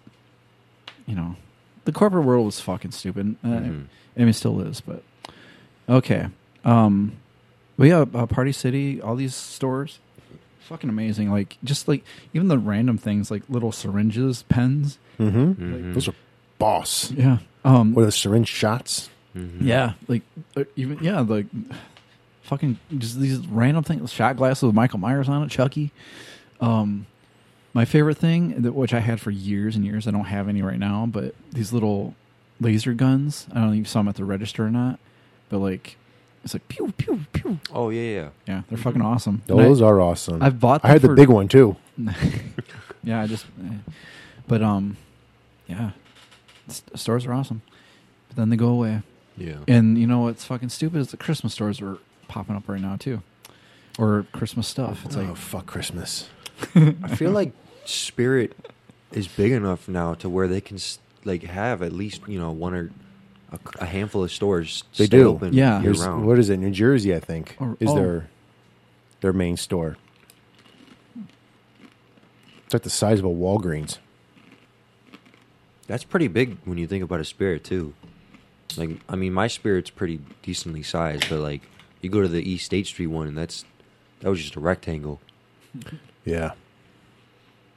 you 1.07 1.15
know, 1.15 1.37
the 1.85 1.93
corporate 1.93 2.25
world 2.25 2.47
was 2.47 2.61
fucking 2.61 2.93
stupid. 2.93 3.37
Uh, 3.45 3.49
Mhm. 3.49 3.85
I 4.17 4.21
mean, 4.21 4.29
it 4.29 4.33
still 4.35 4.61
is, 4.61 4.81
but 4.81 5.03
okay. 5.89 6.29
Um, 6.65 7.13
but 7.77 7.89
yeah, 7.89 8.05
uh, 8.15 8.27
Party 8.27 8.53
City, 8.53 9.01
all 9.03 9.17
these 9.17 9.35
stores, 9.35 9.99
fucking 10.61 10.89
amazing. 10.89 11.31
Like 11.31 11.59
just 11.65 11.89
like 11.89 12.05
even 12.33 12.49
the 12.49 12.59
random 12.59 12.97
things 12.99 13.31
like 13.31 13.43
little 13.49 13.73
syringes, 13.73 14.45
pens. 14.45 14.99
mm-hmm. 15.19 15.53
Mhm. 15.53 15.95
Those 15.95 16.09
are 16.09 16.15
boss. 16.59 17.11
Yeah. 17.13 17.39
Um, 17.65 17.95
What 17.95 18.03
are 18.03 18.07
the 18.07 18.13
syringe 18.13 18.49
shots? 18.49 19.11
Mhm. 19.37 19.59
Yeah, 19.63 19.95
like 20.09 20.23
uh, 20.57 20.65
even 20.77 20.99
yeah, 21.03 21.21
like 21.21 21.47
fucking 22.43 22.79
just 22.99 23.19
these 23.19 23.39
random 23.49 23.83
things. 23.85 24.13
Shot 24.13 24.37
glasses 24.37 24.63
with 24.63 24.75
Michael 24.75 24.99
Myers 25.01 25.29
on 25.29 25.43
it, 25.43 25.51
Chucky. 25.51 25.91
Um, 26.61 27.07
my 27.75 27.85
favorite 27.85 28.17
thing, 28.17 28.63
that 28.63 28.73
which 28.73 28.95
I 28.95 29.01
had 29.01 29.21
for 29.21 29.31
years 29.31 29.77
and 29.77 29.85
years, 29.85 30.09
I 30.09 30.13
don't 30.13 30.25
have 30.27 30.49
any 30.49 30.63
right 30.63 30.79
now, 30.79 31.07
but 31.07 31.35
these 31.51 31.73
little 31.73 32.15
laser 32.61 32.95
guns. 32.95 33.47
I 33.51 33.55
don't 33.55 33.67
know 33.67 33.73
if 33.73 33.79
you 33.79 33.85
saw 33.85 33.99
them 33.99 34.09
at 34.09 34.15
the 34.15 34.25
register 34.25 34.65
or 34.65 34.71
not, 34.71 35.01
but 35.49 35.59
like 35.59 35.97
it's 36.45 36.55
like 36.55 36.69
pew 36.69 36.93
pew 36.97 37.27
pew. 37.33 37.59
Oh 37.73 37.91
yeah, 37.91 38.01
yeah. 38.03 38.29
Yeah, 38.47 38.63
they're 38.69 38.79
fucking 38.79 39.03
awesome. 39.03 39.43
Those 39.47 39.83
I, 39.83 39.87
are 39.87 40.01
awesome. 40.01 40.43
I've 40.43 40.61
bought 40.61 40.85
I 40.85 40.89
had 40.89 41.03
them 41.03 41.11
the 41.11 41.17
big 41.17 41.29
one 41.29 41.49
too. 41.49 41.77
yeah, 43.03 43.23
I 43.23 43.27
just, 43.27 43.47
eh. 43.65 43.91
but 44.47 44.63
um, 44.63 44.97
yeah, 45.67 45.91
stores 46.95 47.27
are 47.27 47.33
awesome, 47.33 47.63
but 48.29 48.37
then 48.37 48.51
they 48.51 48.57
go 48.57 48.69
away. 48.69 49.03
Yeah. 49.37 49.57
And 49.67 49.99
you 49.99 50.07
know 50.07 50.21
what's 50.21 50.45
fucking 50.45 50.69
stupid 50.69 51.01
is 51.01 51.11
the 51.11 51.17
Christmas 51.17 51.55
stores 51.55 51.81
are 51.81 51.99
popping 52.29 52.55
up 52.55 52.69
right 52.69 52.81
now 52.81 52.97
too, 52.97 53.23
or 53.99 54.27
Christmas 54.33 54.69
stuff. 54.69 55.05
It's 55.05 55.17
like 55.17 55.27
oh 55.27 55.31
like 55.31 55.37
fuck 55.39 55.67
Christmas. 55.67 56.29
I 56.75 57.17
feel 57.17 57.33
like 57.33 57.53
Spirit 57.89 58.57
is 59.13 59.29
big 59.29 59.53
enough 59.53 59.89
now 59.89 60.15
to 60.15 60.29
where 60.29 60.49
they 60.49 60.61
can 60.61 60.79
like 61.25 61.43
have 61.45 61.83
at 61.83 61.93
least 61.93 62.23
you 62.29 62.39
know 62.39 62.51
one 62.53 62.75
or 62.75 62.91
a, 63.53 63.59
a 63.81 63.87
handful 63.87 64.25
of 64.25 64.33
stores 64.33 64.85
They 64.97 65.07
stay 65.07 65.19
do. 65.19 65.29
open 65.31 65.53
Yeah. 65.53 65.81
year 65.81 65.93
There's- 65.93 66.07
round. 66.07 66.27
what 66.27 66.39
is 66.39 66.51
it? 66.51 66.57
New 66.59 66.71
Jersey, 66.71 67.15
I 67.15 67.21
think, 67.21 67.57
Or- 67.61 67.77
is 67.81 67.89
oh. 67.91 67.95
their 67.95 68.29
their 69.21 69.33
main 69.33 69.57
store. 69.57 69.97
It's 72.65 72.75
like 72.75 72.83
the 72.83 72.91
size 72.91 73.19
of 73.19 73.25
a 73.25 73.29
Walgreens. 73.29 73.99
That's 75.87 76.05
pretty 76.05 76.29
big 76.29 76.57
when 76.65 76.79
you 76.79 76.87
think 76.87 77.05
about 77.05 77.21
a 77.21 77.25
Spirit 77.25 77.63
too. 77.65 77.95
Like 78.77 78.99
I 79.09 79.17
mean, 79.17 79.33
my 79.33 79.47
Spirit's 79.47 79.91
pretty 79.91 80.21
decently 80.43 80.83
sized, 80.83 81.29
but 81.29 81.41
like 81.41 81.63
you 82.01 82.11
go 82.11 82.23
to 82.23 82.29
the 82.29 82.43
East 82.43 82.65
State 82.67 82.87
Street 82.87 83.07
one, 83.09 83.29
and 83.29 83.37
that's 83.39 83.65
that 84.21 84.31
was 84.31 84.41
just 84.43 84.57
a 84.57 84.61
rectangle. 84.61 85.21
Yeah. 86.25 86.53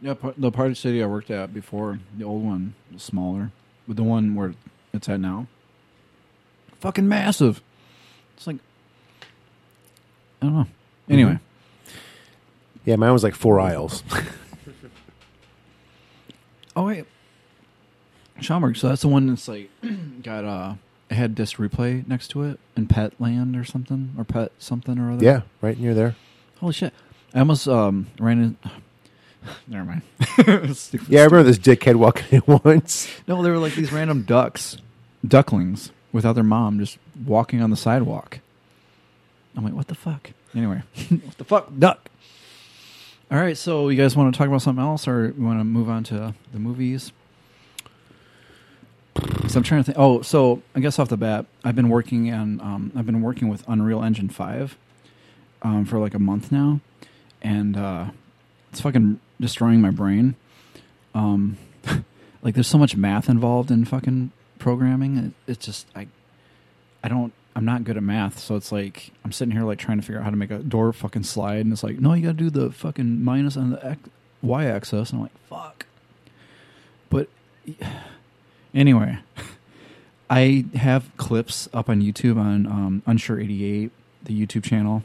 Yeah, 0.01 0.13
the 0.37 0.51
Party 0.51 0.75
City 0.75 1.03
I 1.03 1.07
worked 1.07 1.31
at 1.31 1.53
before, 1.53 1.99
the 2.17 2.23
old 2.23 2.43
one 2.43 2.75
was 2.91 3.03
smaller, 3.03 3.51
but 3.87 3.97
the 3.97 4.03
one 4.03 4.35
where 4.35 4.53
it's 4.93 5.09
at 5.09 5.19
now, 5.19 5.47
fucking 6.79 7.07
massive. 7.07 7.61
It's 8.35 8.47
like 8.47 8.57
I 10.41 10.45
don't 10.45 10.55
know. 10.55 10.67
Anyway, 11.09 11.39
Yeah, 12.85 12.95
mine 12.97 13.13
was 13.13 13.23
like 13.23 13.35
four 13.35 13.59
aisles. 13.59 14.03
oh 16.75 16.85
wait, 16.85 17.05
Schaumburg. 18.39 18.77
So 18.77 18.89
that's 18.89 19.01
the 19.01 19.07
one 19.07 19.27
that's 19.27 19.47
like 19.47 19.69
got 20.21 20.45
uh, 20.45 20.75
it 21.09 21.15
had 21.15 21.35
disc 21.35 21.57
replay 21.57 22.07
next 22.07 22.29
to 22.29 22.43
it 22.43 22.59
in 22.75 22.87
Pet 22.87 23.13
Land 23.19 23.55
or 23.55 23.63
something 23.63 24.13
or 24.17 24.23
Pet 24.23 24.51
something 24.59 24.99
or 24.99 25.11
other. 25.11 25.25
yeah, 25.25 25.41
right 25.61 25.79
near 25.79 25.93
there. 25.93 26.15
Holy 26.59 26.73
shit! 26.73 26.93
I 27.33 27.39
almost 27.39 27.67
um 27.67 28.07
ran 28.19 28.41
in. 28.43 28.57
Never 29.67 29.85
mind. 29.85 30.75
Stupid. 30.77 31.09
Yeah, 31.09 31.21
I 31.21 31.25
remember 31.25 31.43
this 31.43 31.57
dickhead 31.57 31.95
walking 31.95 32.41
in 32.47 32.59
once. 32.63 33.07
No, 33.27 33.41
they 33.43 33.49
were 33.49 33.57
like 33.57 33.75
these 33.75 33.91
random 33.91 34.23
ducks, 34.23 34.77
ducklings, 35.25 35.91
without 36.11 36.33
their 36.33 36.43
mom, 36.43 36.79
just 36.79 36.97
walking 37.25 37.61
on 37.61 37.69
the 37.69 37.77
sidewalk. 37.77 38.39
I'm 39.55 39.63
like, 39.63 39.73
what 39.73 39.87
the 39.87 39.95
fuck? 39.95 40.31
Anyway, 40.55 40.83
what 41.09 41.37
the 41.37 41.43
fuck, 41.43 41.71
duck? 41.77 42.09
All 43.29 43.37
right, 43.37 43.57
so 43.57 43.89
you 43.89 43.97
guys 44.01 44.15
want 44.15 44.33
to 44.33 44.37
talk 44.37 44.47
about 44.47 44.61
something 44.61 44.83
else, 44.83 45.07
or 45.07 45.33
you 45.37 45.43
want 45.43 45.59
to 45.59 45.63
move 45.65 45.89
on 45.89 46.03
to 46.05 46.33
the 46.53 46.59
movies? 46.59 47.11
So 49.47 49.57
I'm 49.57 49.63
trying 49.63 49.81
to 49.81 49.83
think. 49.83 49.97
Oh, 49.97 50.21
so 50.21 50.61
I 50.75 50.79
guess 50.79 50.99
off 50.99 51.09
the 51.09 51.17
bat, 51.17 51.45
I've 51.63 51.75
been 51.75 51.89
working 51.89 52.31
on. 52.31 52.61
Um, 52.61 52.91
I've 52.95 53.05
been 53.05 53.21
working 53.21 53.49
with 53.49 53.63
Unreal 53.67 54.03
Engine 54.03 54.29
Five 54.29 54.77
um, 55.61 55.85
for 55.85 55.99
like 55.99 56.13
a 56.13 56.19
month 56.19 56.51
now, 56.51 56.79
and 57.41 57.75
uh, 57.75 58.05
it's 58.71 58.79
fucking 58.81 59.19
destroying 59.39 59.81
my 59.81 59.91
brain. 59.91 60.35
Um, 61.13 61.57
like 62.41 62.55
there's 62.55 62.67
so 62.67 62.77
much 62.77 62.95
math 62.95 63.29
involved 63.29 63.71
in 63.71 63.85
fucking 63.85 64.31
programming. 64.59 65.17
It, 65.17 65.51
it's 65.51 65.65
just 65.65 65.87
I, 65.95 66.07
I 67.03 67.07
don't. 67.07 67.33
I'm 67.55 67.65
not 67.65 67.83
good 67.83 67.97
at 67.97 68.03
math, 68.03 68.37
so 68.37 68.55
it's 68.55 68.71
like 68.71 69.11
I'm 69.25 69.31
sitting 69.31 69.51
here 69.51 69.63
like 69.63 69.79
trying 69.79 69.99
to 69.99 70.05
figure 70.05 70.19
out 70.19 70.25
how 70.25 70.29
to 70.29 70.35
make 70.35 70.51
a 70.51 70.59
door 70.59 70.93
fucking 70.93 71.23
slide, 71.23 71.61
and 71.61 71.73
it's 71.73 71.83
like, 71.83 71.99
no, 71.99 72.13
you 72.13 72.21
got 72.21 72.37
to 72.37 72.49
do 72.49 72.49
the 72.49 72.71
fucking 72.71 73.23
minus 73.23 73.57
on 73.57 73.71
the 73.71 73.83
x, 73.83 74.09
y 74.43 74.65
axis. 74.65 75.09
And 75.09 75.17
I'm 75.17 75.23
like, 75.23 75.37
fuck. 75.49 75.85
But 77.09 77.29
anyway, 78.75 79.17
I 80.29 80.65
have 80.75 81.09
clips 81.17 81.67
up 81.73 81.89
on 81.89 82.01
YouTube 82.01 82.37
on 82.37 82.67
um, 82.67 83.03
Unsure 83.07 83.39
eighty 83.39 83.65
eight, 83.65 83.91
the 84.23 84.39
YouTube 84.39 84.63
channel. 84.63 85.03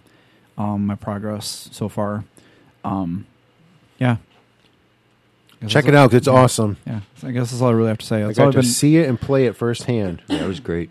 Um, 0.58 0.86
my 0.86 0.94
progress 0.94 1.70
so 1.72 1.88
far. 1.88 2.24
Um, 2.84 3.26
yeah. 4.02 4.16
Check 5.68 5.86
it 5.86 5.94
all- 5.94 6.04
out. 6.04 6.10
'cause 6.10 6.18
It's 6.18 6.26
yeah. 6.26 6.32
awesome. 6.32 6.76
Yeah, 6.86 7.00
so 7.16 7.28
I 7.28 7.30
guess 7.30 7.50
that's 7.50 7.62
all 7.62 7.68
I 7.68 7.72
really 7.72 7.88
have 7.88 7.98
to 7.98 8.06
say. 8.06 8.22
I 8.22 8.26
That's 8.26 8.38
all 8.38 8.46
got 8.46 8.48
I've 8.48 8.54
to 8.54 8.66
been. 8.66 8.70
see 8.70 8.96
it 8.96 9.08
and 9.08 9.20
play 9.20 9.46
it 9.46 9.54
firsthand. 9.54 10.22
Yeah, 10.28 10.44
it 10.44 10.48
was 10.48 10.60
great. 10.60 10.90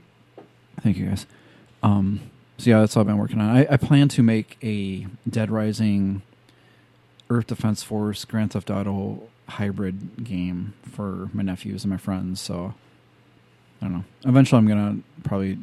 Thank 0.81 0.97
you 0.97 1.07
guys. 1.07 1.25
Um, 1.83 2.21
so 2.57 2.69
yeah, 2.69 2.79
that's 2.79 2.95
all 2.95 3.01
I've 3.01 3.07
been 3.07 3.17
working 3.17 3.41
on. 3.41 3.49
I, 3.55 3.67
I 3.69 3.77
plan 3.77 4.07
to 4.09 4.23
make 4.23 4.57
a 4.63 5.07
Dead 5.29 5.51
Rising, 5.51 6.21
Earth 7.29 7.47
Defense 7.47 7.83
Force, 7.83 8.23
Grand 8.23 8.51
Theft 8.53 8.69
Auto 8.69 9.23
hybrid 9.49 10.23
game 10.23 10.73
for 10.89 11.29
my 11.33 11.43
nephews 11.43 11.83
and 11.83 11.91
my 11.91 11.97
friends. 11.97 12.39
So 12.39 12.73
I 13.81 13.85
don't 13.85 13.93
know. 13.93 14.03
Eventually, 14.23 14.57
I'm 14.59 14.67
gonna 14.67 14.99
probably 15.25 15.57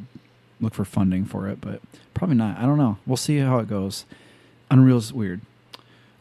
look 0.61 0.75
for 0.75 0.85
funding 0.85 1.25
for 1.25 1.49
it, 1.49 1.61
but 1.63 1.81
probably 2.13 2.37
not. 2.37 2.59
I 2.59 2.63
don't 2.67 2.79
know. 2.79 2.99
We'll 3.07 3.17
see 3.17 3.39
how 3.39 3.59
it 3.59 3.69
goes. 3.69 4.05
Unreal's 4.71 5.15
weird. 5.15 5.41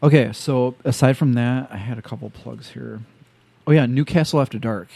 Okay, 0.02 0.32
so 0.32 0.74
aside 0.84 1.16
from 1.16 1.32
that, 1.34 1.68
I 1.72 1.76
had 1.76 1.98
a 1.98 2.02
couple 2.02 2.30
plugs 2.30 2.68
here. 2.70 3.00
Oh 3.66 3.72
yeah, 3.72 3.86
Newcastle 3.86 4.40
After 4.40 4.58
Dark. 4.58 4.88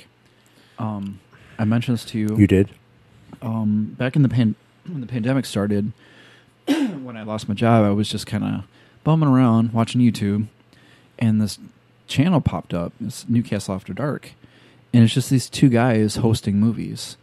Um, 0.79 1.21
I 1.59 1.65
mentioned 1.65 1.99
this 1.99 2.05
to 2.07 2.19
you 2.19 2.37
You 2.37 2.47
did? 2.47 2.71
um, 3.41 3.95
back 3.99 4.17
in 4.17 4.23
the 4.23 4.29
pan- 4.29 4.55
when 4.87 5.01
the 5.01 5.07
pandemic 5.07 5.45
started, 5.45 5.93
when 6.67 7.17
I 7.17 7.23
lost 7.25 7.49
my 7.49 7.55
job, 7.55 7.85
I 7.85 7.91
was 7.91 8.09
just 8.09 8.27
kind 8.27 8.45
of 8.45 8.65
bumming 9.05 9.29
around 9.29 9.73
watching 9.73 10.01
YouTube, 10.01 10.47
and 11.19 11.41
this 11.41 11.59
channel 12.07 12.41
popped 12.41 12.73
up. 12.73 12.93
It's 13.05 13.29
Newcastle 13.29 13.75
After 13.75 13.93
Dark, 13.93 14.33
and 14.93 15.03
it's 15.03 15.15
just 15.15 15.31
these 15.31 15.51
two 15.51 15.69
guys 15.69 16.17
hosting 16.17 16.61
movies, 16.61 17.17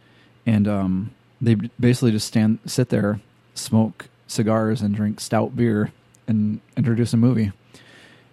and 0.44 0.68
um, 0.68 1.10
they 1.40 1.54
basically 1.54 2.12
just 2.12 2.28
stand, 2.28 2.58
sit 2.66 2.90
there, 2.90 3.20
smoke 3.54 4.08
cigars, 4.26 4.82
and 4.82 4.94
drink 4.94 5.18
stout 5.20 5.56
beer, 5.56 5.92
and 6.28 6.60
introduce 6.76 7.12
a 7.14 7.16
movie. 7.16 7.52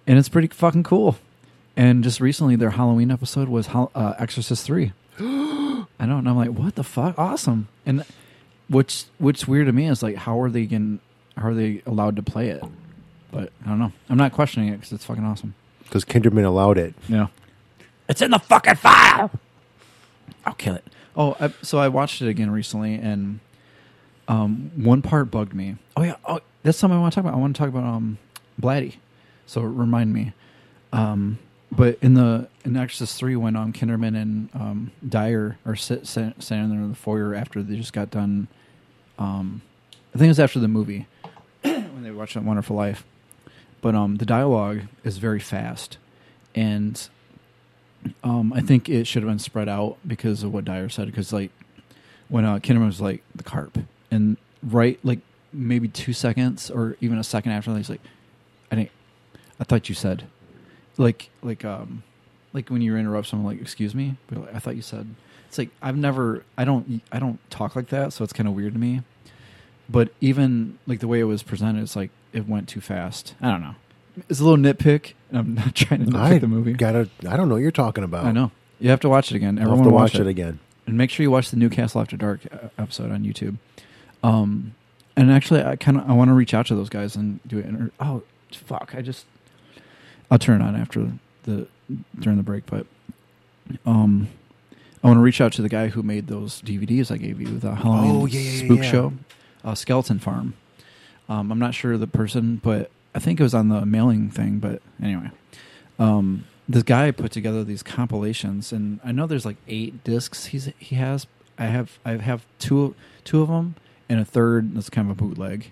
And 0.08 0.18
it's 0.18 0.30
pretty 0.30 0.48
fucking 0.48 0.84
cool. 0.84 1.18
And 1.76 2.04
just 2.04 2.20
recently, 2.20 2.56
their 2.56 2.72
Halloween 2.72 3.12
episode 3.12 3.50
was 3.50 3.68
Hol- 3.68 3.92
uh, 3.94 4.14
Exorcist 4.18 4.66
Three. 4.66 4.94
I 5.20 5.86
don't 6.00 6.10
know, 6.10 6.18
and 6.18 6.30
I'm 6.30 6.38
like, 6.38 6.50
what 6.50 6.76
the 6.76 6.84
fuck? 6.84 7.18
Awesome. 7.20 7.68
And 7.86 8.04
what's 8.68 9.10
what's 9.20 9.48
weird 9.48 9.68
to 9.68 9.74
me 9.74 9.88
is 9.88 10.02
like, 10.02 10.16
how 10.16 10.40
are 10.42 10.50
they 10.50 10.66
going 10.66 11.00
How 11.36 11.50
are 11.50 11.54
they 11.54 11.82
allowed 11.86 12.16
to 12.16 12.24
play 12.24 12.50
it? 12.50 12.64
But 13.32 13.52
I 13.64 13.70
don't 13.70 13.80
know. 13.80 13.92
I'm 14.10 14.18
not 14.18 14.32
questioning 14.32 14.70
it 14.70 14.78
because 14.78 14.94
it's 14.94 15.06
fucking 15.06 15.24
awesome. 15.24 15.54
Because 15.84 16.06
Kinderman 16.06 16.46
allowed 16.46 16.78
it. 16.78 16.96
Yeah. 17.08 17.28
It's 18.10 18.22
in 18.22 18.32
the 18.32 18.40
fucking 18.40 18.76
file. 18.76 19.32
I'll 20.46 20.54
kill 20.54 20.76
it. 20.76 20.86
Oh, 21.16 21.36
I, 21.40 21.54
so 21.62 21.78
I 21.78 21.90
watched 21.90 22.22
it 22.22 22.30
again 22.30 22.52
recently, 22.52 22.96
and 22.96 23.40
um, 24.28 24.72
one 24.76 25.02
part 25.02 25.30
bugged 25.32 25.54
me. 25.54 25.76
Oh 25.96 26.04
yeah, 26.04 26.16
oh 26.26 26.40
that's 26.64 26.78
something 26.78 26.98
I 26.98 27.02
want 27.02 27.14
to 27.14 27.16
talk 27.16 27.26
about. 27.26 27.38
I 27.38 27.40
want 27.42 27.56
to 27.56 27.60
talk 27.60 27.70
about 27.70 27.84
um, 27.84 28.18
Blatty. 28.62 28.96
So 29.48 29.62
remind 29.62 30.14
me. 30.14 30.34
Um, 30.94 31.40
but 31.72 31.98
in 32.02 32.14
the 32.14 32.48
in 32.64 32.78
Exorcist 32.78 33.18
three, 33.18 33.36
when 33.36 33.56
um, 33.56 33.74
Kinderman 33.74 34.16
and 34.16 34.50
um, 34.54 34.92
Dyer 35.08 35.58
are 35.66 35.76
sit, 35.76 36.06
sit, 36.08 36.42
standing 36.42 36.70
there 36.70 36.80
in 36.80 36.90
the 36.90 36.96
foyer 36.96 37.34
after 37.34 37.62
they 37.62 37.76
just 37.76 37.94
got 37.94 38.12
done, 38.12 38.48
um, 39.18 39.62
I 40.14 40.18
think 40.18 40.28
it 40.28 40.30
was 40.30 40.40
after 40.40 40.60
the 40.60 40.68
movie 40.68 41.08
when 41.62 42.04
they 42.04 42.12
watched 42.12 42.36
that 42.36 42.44
Wonderful 42.44 42.76
Life. 42.76 43.04
But 43.82 43.96
um, 43.96 44.16
the 44.16 44.26
dialogue 44.26 44.84
is 45.04 45.18
very 45.18 45.40
fast, 45.40 45.98
and 46.56 47.08
um, 48.24 48.54
I 48.54 48.62
think 48.62 48.90
it 48.90 49.06
should 49.06 49.24
have 49.24 49.30
been 49.30 49.40
spread 49.40 49.70
out 49.70 49.98
because 50.06 50.44
of 50.44 50.54
what 50.54 50.66
Dyer 50.66 50.90
said. 50.90 51.08
Because 51.08 51.34
like 51.34 51.52
when 52.30 52.46
uh, 52.46 52.60
Kinderman 52.60 52.88
was 52.88 53.02
like 53.02 53.24
the 53.36 53.44
carp, 53.44 53.78
and 54.10 54.38
right 54.64 55.00
like 55.04 55.20
maybe 55.54 55.88
two 55.88 56.14
seconds 56.14 56.72
or 56.72 56.96
even 57.02 57.18
a 57.18 57.24
second 57.24 57.52
after 57.52 57.76
he's 57.76 57.90
like, 57.90 58.02
"I 58.72 58.76
didn't. 58.76 58.92
I 59.60 59.64
thought 59.64 59.90
you 59.90 59.96
said." 59.96 60.26
Like 60.98 61.30
like 61.44 61.64
um 61.64 62.04
like 62.54 62.70
when 62.70 62.82
you 62.82 62.96
interrupt 62.98 63.28
someone 63.28 63.54
like 63.54 63.62
excuse 63.62 63.94
me 63.94 64.16
But, 64.28 64.40
like, 64.40 64.56
i 64.56 64.58
thought 64.58 64.76
you 64.76 64.82
said 64.82 65.14
it's 65.48 65.60
like 65.60 65.70
i've 65.80 65.96
never 65.96 66.44
i 66.58 66.66
don't 66.66 67.04
i 67.12 67.20
don't 67.20 67.38
talk 67.52 67.76
like 67.76 67.90
that 67.90 68.14
so 68.14 68.24
it's 68.24 68.34
kind 68.34 68.48
of 68.48 68.56
weird 68.56 68.74
to 68.74 68.80
me 68.80 69.02
but 69.88 70.10
even 70.22 70.80
like 70.88 71.00
the 71.00 71.08
way 71.08 71.20
it 71.20 71.26
was 71.26 71.44
presented 71.44 71.84
it's 71.84 71.96
like 71.96 72.10
it 72.34 72.48
went 72.48 72.68
too 72.68 72.82
fast 72.82 73.36
i 73.42 73.52
don't 73.52 73.62
know 73.62 73.76
it's 74.28 74.40
a 74.40 74.44
little 74.44 74.58
nitpick 74.58 75.14
and 75.30 75.38
i'm 75.38 75.54
not 75.54 75.76
trying 75.76 76.04
to 76.04 76.10
nitpick 76.12 76.16
I 76.20 76.38
the 76.40 76.48
movie 76.48 76.74
gotta. 76.74 77.10
I 77.30 77.38
don't 77.38 77.48
know 77.48 77.56
what 77.56 77.62
you're 77.62 77.70
talking 77.70 78.04
about. 78.04 78.26
i 78.26 78.32
know 78.32 78.50
you 78.80 78.90
have 78.90 79.02
to 79.02 79.10
watch 79.10 79.32
it 79.32 79.36
again 79.36 79.60
everyone 79.60 79.78
have 79.80 79.88
to 79.88 79.94
watch 79.94 80.14
watch 80.14 80.20
it 80.22 80.26
again. 80.26 80.58
and 80.88 80.98
make 80.98 81.12
sure 81.12 81.22
you 81.24 81.30
watch 81.30 81.52
the 81.52 81.58
Newcastle 81.58 82.02
After 82.02 82.18
Dark 82.18 82.40
uh, 82.52 82.70
episode 82.80 83.12
on 83.12 83.24
YouTube. 83.24 83.58
Um, 84.24 84.74
and 85.16 85.32
actually, 85.32 85.64
I 85.64 85.76
kind 85.76 85.98
of 85.98 86.10
I 86.10 86.14
want 86.14 86.30
to 86.30 86.34
reach 86.34 86.56
out 86.56 86.66
to 86.68 86.76
those 86.76 86.90
guys 86.90 87.16
and 87.16 87.40
do 87.46 87.60
it. 87.60 87.66
Inter- 87.66 87.92
oh, 88.00 88.24
fuck! 88.52 88.94
I 88.96 89.02
just 89.04 89.26
I'll 90.30 90.40
turn 90.40 90.62
it 90.62 90.66
on 90.66 90.76
after 90.76 91.12
the 91.44 91.68
during 92.20 92.38
the 92.38 92.44
break, 92.44 92.66
but 92.66 92.86
um, 93.86 94.28
I 95.04 95.08
want 95.08 95.18
to 95.18 95.22
reach 95.22 95.40
out 95.40 95.54
to 95.54 95.62
the 95.62 95.70
guy 95.70 95.88
who 95.88 96.04
made 96.04 96.28
those 96.28 96.62
DVDs 96.62 97.12
I 97.12 97.18
gave 97.18 97.40
you, 97.40 97.60
the 97.60 97.76
Halloween 97.76 98.22
Oh, 98.22 98.26
yeah, 98.26 98.40
yeah, 98.40 98.66
Spook 98.66 98.80
yeah. 98.80 98.92
Show, 98.92 99.14
uh, 99.64 99.76
Skeleton 99.76 100.20
Farm. 100.20 100.54
Um, 101.30 101.52
I'm 101.52 101.60
not 101.60 101.74
sure 101.74 101.98
the 101.98 102.08
person, 102.08 102.58
but 102.64 102.90
I 103.14 103.20
think 103.20 103.40
it 103.40 103.44
was 103.44 103.54
on 103.54 103.70
the 103.70 103.86
mailing 103.86 104.30
thing. 104.30 104.60
But 104.60 104.82
anyway, 105.02 105.30
um, 106.00 106.46
this 106.68 106.84
guy 106.84 107.12
put 107.12 107.32
together 107.32 107.64
these 107.64 107.84
compilations, 107.84 108.72
and 108.72 109.00
I 109.04 109.12
know 109.12 109.28
there's 109.28 109.46
like 109.46 109.58
eight 109.68 110.04
discs 110.04 110.46
he's 110.48 110.70
he 110.78 110.96
has. 110.96 111.28
I 111.58 111.66
have 111.66 112.00
I 112.06 112.12
have 112.18 112.46
two 112.60 112.96
two 113.24 113.42
of 113.42 113.48
them, 113.50 113.76
and 114.10 114.20
a 114.20 114.26
third 114.26 114.76
that's 114.76 114.90
kind 114.90 115.10
of 115.10 115.18
a 115.18 115.22
bootleg. 115.22 115.72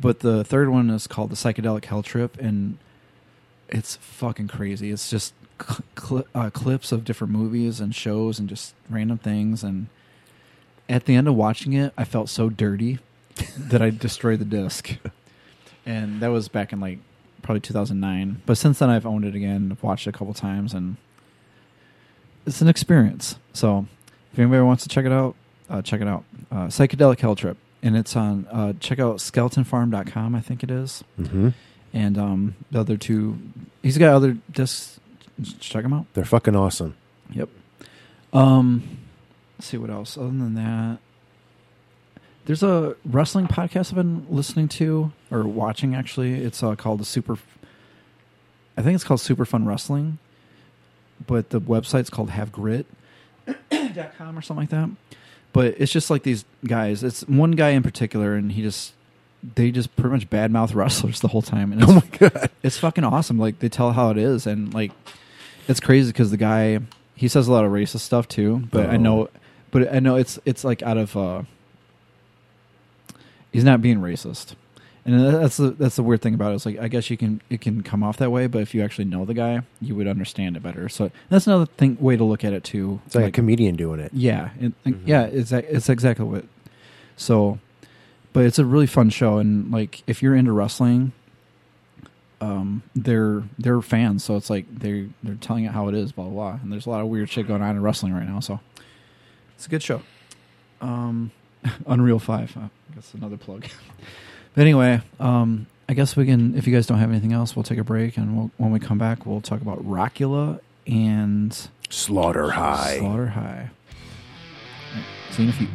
But 0.00 0.20
the 0.20 0.44
third 0.44 0.68
one 0.68 0.90
is 0.90 1.06
called 1.06 1.30
the 1.30 1.36
Psychedelic 1.36 1.84
Hell 1.86 2.02
Trip, 2.02 2.36
and 2.38 2.78
it's 3.68 3.96
fucking 3.96 4.48
crazy. 4.48 4.90
It's 4.90 5.10
just 5.10 5.34
cl- 5.98 6.26
uh, 6.34 6.50
clips 6.50 6.92
of 6.92 7.04
different 7.04 7.32
movies 7.32 7.80
and 7.80 7.94
shows 7.94 8.38
and 8.38 8.48
just 8.48 8.74
random 8.88 9.18
things. 9.18 9.62
And 9.62 9.88
at 10.88 11.04
the 11.06 11.14
end 11.14 11.28
of 11.28 11.34
watching 11.34 11.72
it, 11.72 11.92
I 11.96 12.04
felt 12.04 12.28
so 12.28 12.48
dirty 12.48 12.98
that 13.58 13.82
I 13.82 13.90
destroyed 13.90 14.38
the 14.38 14.44
disc. 14.44 14.96
And 15.84 16.20
that 16.20 16.28
was 16.28 16.48
back 16.48 16.72
in 16.72 16.80
like 16.80 16.98
probably 17.42 17.60
2009. 17.60 18.42
But 18.46 18.58
since 18.58 18.78
then, 18.78 18.90
I've 18.90 19.06
owned 19.06 19.24
it 19.24 19.34
again. 19.34 19.68
I've 19.70 19.82
watched 19.82 20.06
it 20.06 20.10
a 20.10 20.18
couple 20.18 20.34
times, 20.34 20.74
and 20.74 20.96
it's 22.44 22.60
an 22.60 22.68
experience. 22.68 23.38
So 23.52 23.86
if 24.32 24.38
anybody 24.38 24.62
wants 24.62 24.82
to 24.82 24.88
check 24.88 25.04
it 25.04 25.12
out, 25.12 25.36
uh, 25.70 25.82
check 25.82 26.00
it 26.00 26.08
out. 26.08 26.24
Uh, 26.50 26.66
Psychedelic 26.66 27.20
Hell 27.20 27.36
Trip. 27.36 27.56
And 27.82 27.96
it's 27.96 28.16
on, 28.16 28.46
uh, 28.50 28.72
check 28.80 28.98
out 28.98 29.18
skeletonfarm.com, 29.18 30.34
I 30.34 30.40
think 30.40 30.64
it 30.64 30.70
is 30.70 31.04
hmm 31.16 31.50
and 31.96 32.18
um, 32.18 32.54
the 32.70 32.78
other 32.78 32.98
two. 32.98 33.38
He's 33.82 33.96
got 33.96 34.14
other 34.14 34.36
discs. 34.52 35.00
Just 35.40 35.60
check 35.60 35.82
them 35.82 35.94
out. 35.94 36.04
They're 36.12 36.26
fucking 36.26 36.54
awesome. 36.54 36.94
Yep. 37.30 37.48
Um, 38.34 38.98
let's 39.56 39.68
see 39.68 39.78
what 39.78 39.88
else. 39.88 40.18
Other 40.18 40.26
than 40.26 40.54
that, 40.56 40.98
there's 42.44 42.62
a 42.62 42.96
wrestling 43.06 43.46
podcast 43.46 43.88
I've 43.88 43.94
been 43.94 44.26
listening 44.28 44.68
to 44.68 45.12
or 45.30 45.44
watching. 45.44 45.94
Actually, 45.94 46.34
it's 46.34 46.62
uh, 46.62 46.76
called 46.76 47.00
the 47.00 47.06
Super. 47.06 47.38
I 48.76 48.82
think 48.82 48.94
it's 48.94 49.04
called 49.04 49.20
Super 49.20 49.46
Fun 49.46 49.64
Wrestling, 49.64 50.18
but 51.26 51.48
the 51.48 51.60
website's 51.60 52.10
called 52.10 52.28
Have 52.30 52.52
Grit. 52.52 52.84
dot 53.70 54.12
com 54.18 54.36
or 54.36 54.42
something 54.42 54.62
like 54.62 54.70
that. 54.70 54.90
But 55.54 55.76
it's 55.78 55.92
just 55.92 56.10
like 56.10 56.24
these 56.24 56.44
guys. 56.66 57.02
It's 57.02 57.22
one 57.22 57.52
guy 57.52 57.70
in 57.70 57.82
particular, 57.82 58.34
and 58.34 58.52
he 58.52 58.60
just 58.60 58.92
they 59.54 59.70
just 59.70 59.94
pretty 59.96 60.10
much 60.10 60.30
badmouth 60.30 60.74
wrestlers 60.74 61.20
the 61.20 61.28
whole 61.28 61.42
time. 61.42 61.72
And 61.72 61.82
it's, 61.82 61.90
Oh 61.90 61.94
my 61.94 62.18
god. 62.18 62.50
it's 62.62 62.78
fucking 62.78 63.04
awesome. 63.04 63.38
Like 63.38 63.58
they 63.60 63.68
tell 63.68 63.92
how 63.92 64.10
it 64.10 64.18
is, 64.18 64.46
and 64.46 64.72
like 64.74 64.92
it's 65.68 65.80
crazy 65.80 66.10
because 66.12 66.30
the 66.30 66.36
guy 66.36 66.80
he 67.14 67.28
says 67.28 67.48
a 67.48 67.52
lot 67.52 67.64
of 67.64 67.72
racist 67.72 68.00
stuff 68.00 68.28
too. 68.28 68.68
But 68.70 68.90
I 68.90 68.94
Oh. 68.94 68.98
know, 68.98 69.28
but 69.70 69.94
I 69.94 70.00
know 70.00 70.16
it's 70.16 70.38
it's 70.44 70.64
like 70.64 70.82
out 70.82 70.96
of 70.98 71.16
uh 71.16 71.42
he's 73.52 73.64
not 73.64 73.80
being 73.82 73.98
racist, 74.00 74.54
and 75.04 75.18
that's 75.34 75.56
the 75.56 75.70
that's 75.70 75.96
the 75.96 76.02
weird 76.02 76.22
thing 76.22 76.34
about 76.34 76.52
it. 76.52 76.56
It's 76.56 76.66
like 76.66 76.78
I 76.78 76.88
guess 76.88 77.10
you 77.10 77.16
can 77.16 77.40
it 77.50 77.60
can 77.60 77.82
come 77.82 78.02
off 78.02 78.16
that 78.18 78.30
way, 78.30 78.46
but 78.46 78.62
if 78.62 78.74
you 78.74 78.82
actually 78.82 79.06
know 79.06 79.24
the 79.24 79.34
guy, 79.34 79.62
you 79.80 79.94
would 79.94 80.06
understand 80.06 80.56
it 80.56 80.62
better. 80.62 80.88
So 80.88 81.10
that's 81.28 81.46
another 81.46 81.66
thing 81.66 81.96
way 82.00 82.16
to 82.16 82.24
look 82.24 82.44
at 82.44 82.52
it 82.52 82.64
too. 82.64 83.00
It's 83.06 83.14
like, 83.14 83.26
a 83.26 83.30
comedian 83.30 83.76
doing 83.76 84.00
it. 84.00 84.12
Yeah, 84.12 84.50
it, 84.60 84.72
yeah, 85.04 85.22
it's 85.24 85.52
it's 85.52 85.88
exactly 85.88 86.24
what. 86.26 86.44
So, 87.18 87.58
but 88.36 88.44
it's 88.44 88.58
a 88.58 88.66
really 88.66 88.86
fun 88.86 89.08
show, 89.08 89.38
and 89.38 89.72
like 89.72 90.02
if 90.06 90.22
you're 90.22 90.36
into 90.36 90.52
wrestling, 90.52 91.12
um, 92.42 92.82
they're 92.94 93.42
they're 93.58 93.80
fans, 93.80 94.24
so 94.24 94.36
it's 94.36 94.50
like 94.50 94.66
they're 94.70 95.06
they're 95.22 95.36
telling 95.36 95.64
it 95.64 95.72
how 95.72 95.88
it 95.88 95.94
is, 95.94 96.12
blah 96.12 96.24
blah. 96.24 96.50
blah. 96.50 96.60
And 96.62 96.70
there's 96.70 96.84
a 96.84 96.90
lot 96.90 97.00
of 97.00 97.06
weird 97.06 97.30
shit 97.30 97.48
going 97.48 97.62
on 97.62 97.76
in 97.76 97.80
wrestling 97.80 98.12
right 98.12 98.28
now, 98.28 98.40
so 98.40 98.60
it's 99.54 99.64
a 99.64 99.70
good 99.70 99.82
show. 99.82 100.02
Um, 100.82 101.30
Unreal 101.86 102.18
Five, 102.18 102.54
uh, 102.58 102.60
I 102.60 102.94
guess 102.94 103.14
another 103.14 103.38
plug. 103.38 103.64
but 104.54 104.60
anyway, 104.60 105.00
um, 105.18 105.66
I 105.88 105.94
guess 105.94 106.14
we 106.14 106.26
can. 106.26 106.58
If 106.58 106.66
you 106.66 106.74
guys 106.74 106.86
don't 106.86 106.98
have 106.98 107.08
anything 107.08 107.32
else, 107.32 107.56
we'll 107.56 107.62
take 107.62 107.78
a 107.78 107.84
break, 107.84 108.18
and 108.18 108.36
we'll, 108.36 108.50
when 108.58 108.70
we 108.70 108.78
come 108.80 108.98
back, 108.98 109.24
we'll 109.24 109.40
talk 109.40 109.62
about 109.62 109.82
Rockula 109.82 110.60
and 110.86 111.56
Slaughter 111.88 112.50
High. 112.50 112.98
Slaughter 112.98 113.28
High. 113.28 113.70
Right, 114.94 115.04
see 115.30 115.44
you 115.44 115.48
in 115.48 115.54
a 115.54 115.56
few. 115.56 115.68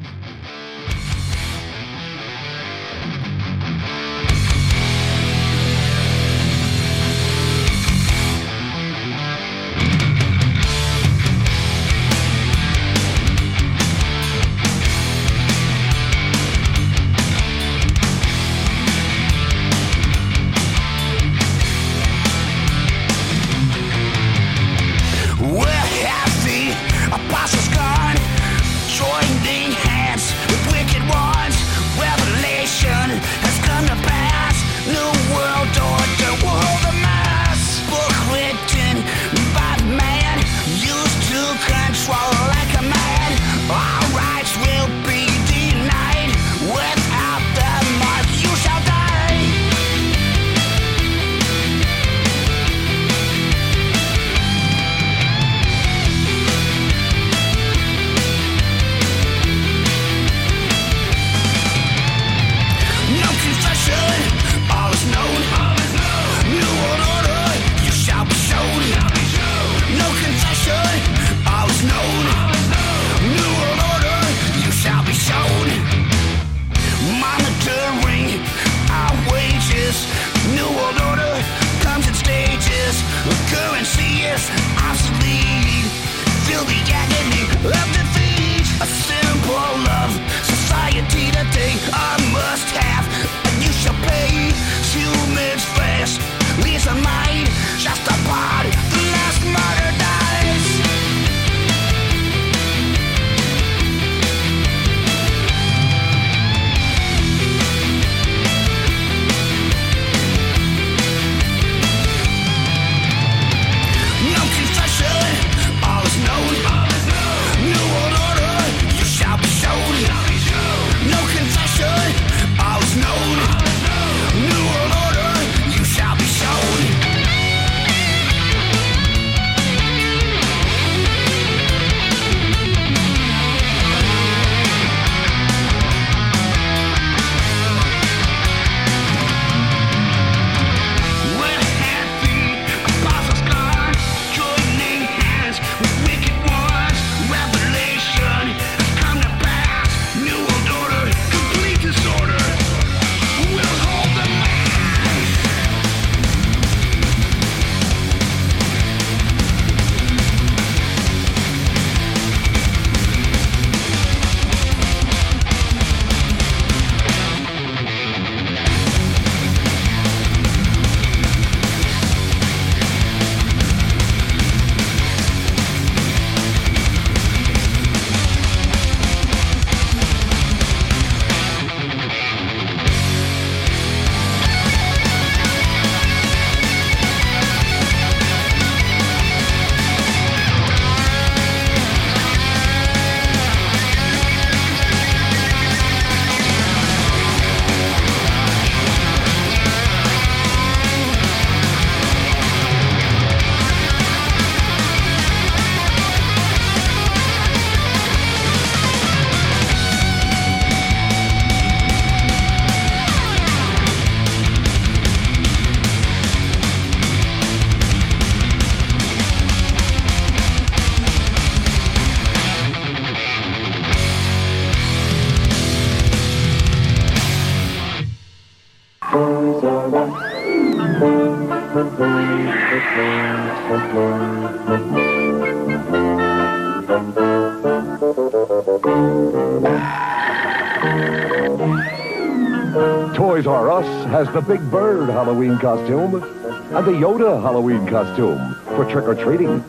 Halloween 245.22 245.60
costume 245.60 246.16
and 246.16 246.84
the 246.84 246.94
Yoda 246.94 247.40
Halloween 247.44 247.86
costume 247.86 248.56
for 248.76 248.86
trick 248.90 249.06
or 249.06 249.14
treating. 249.14 249.64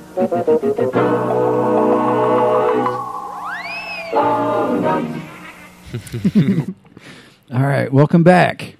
All 7.53 7.67
right, 7.67 7.93
welcome 7.93 8.23
back. 8.23 8.77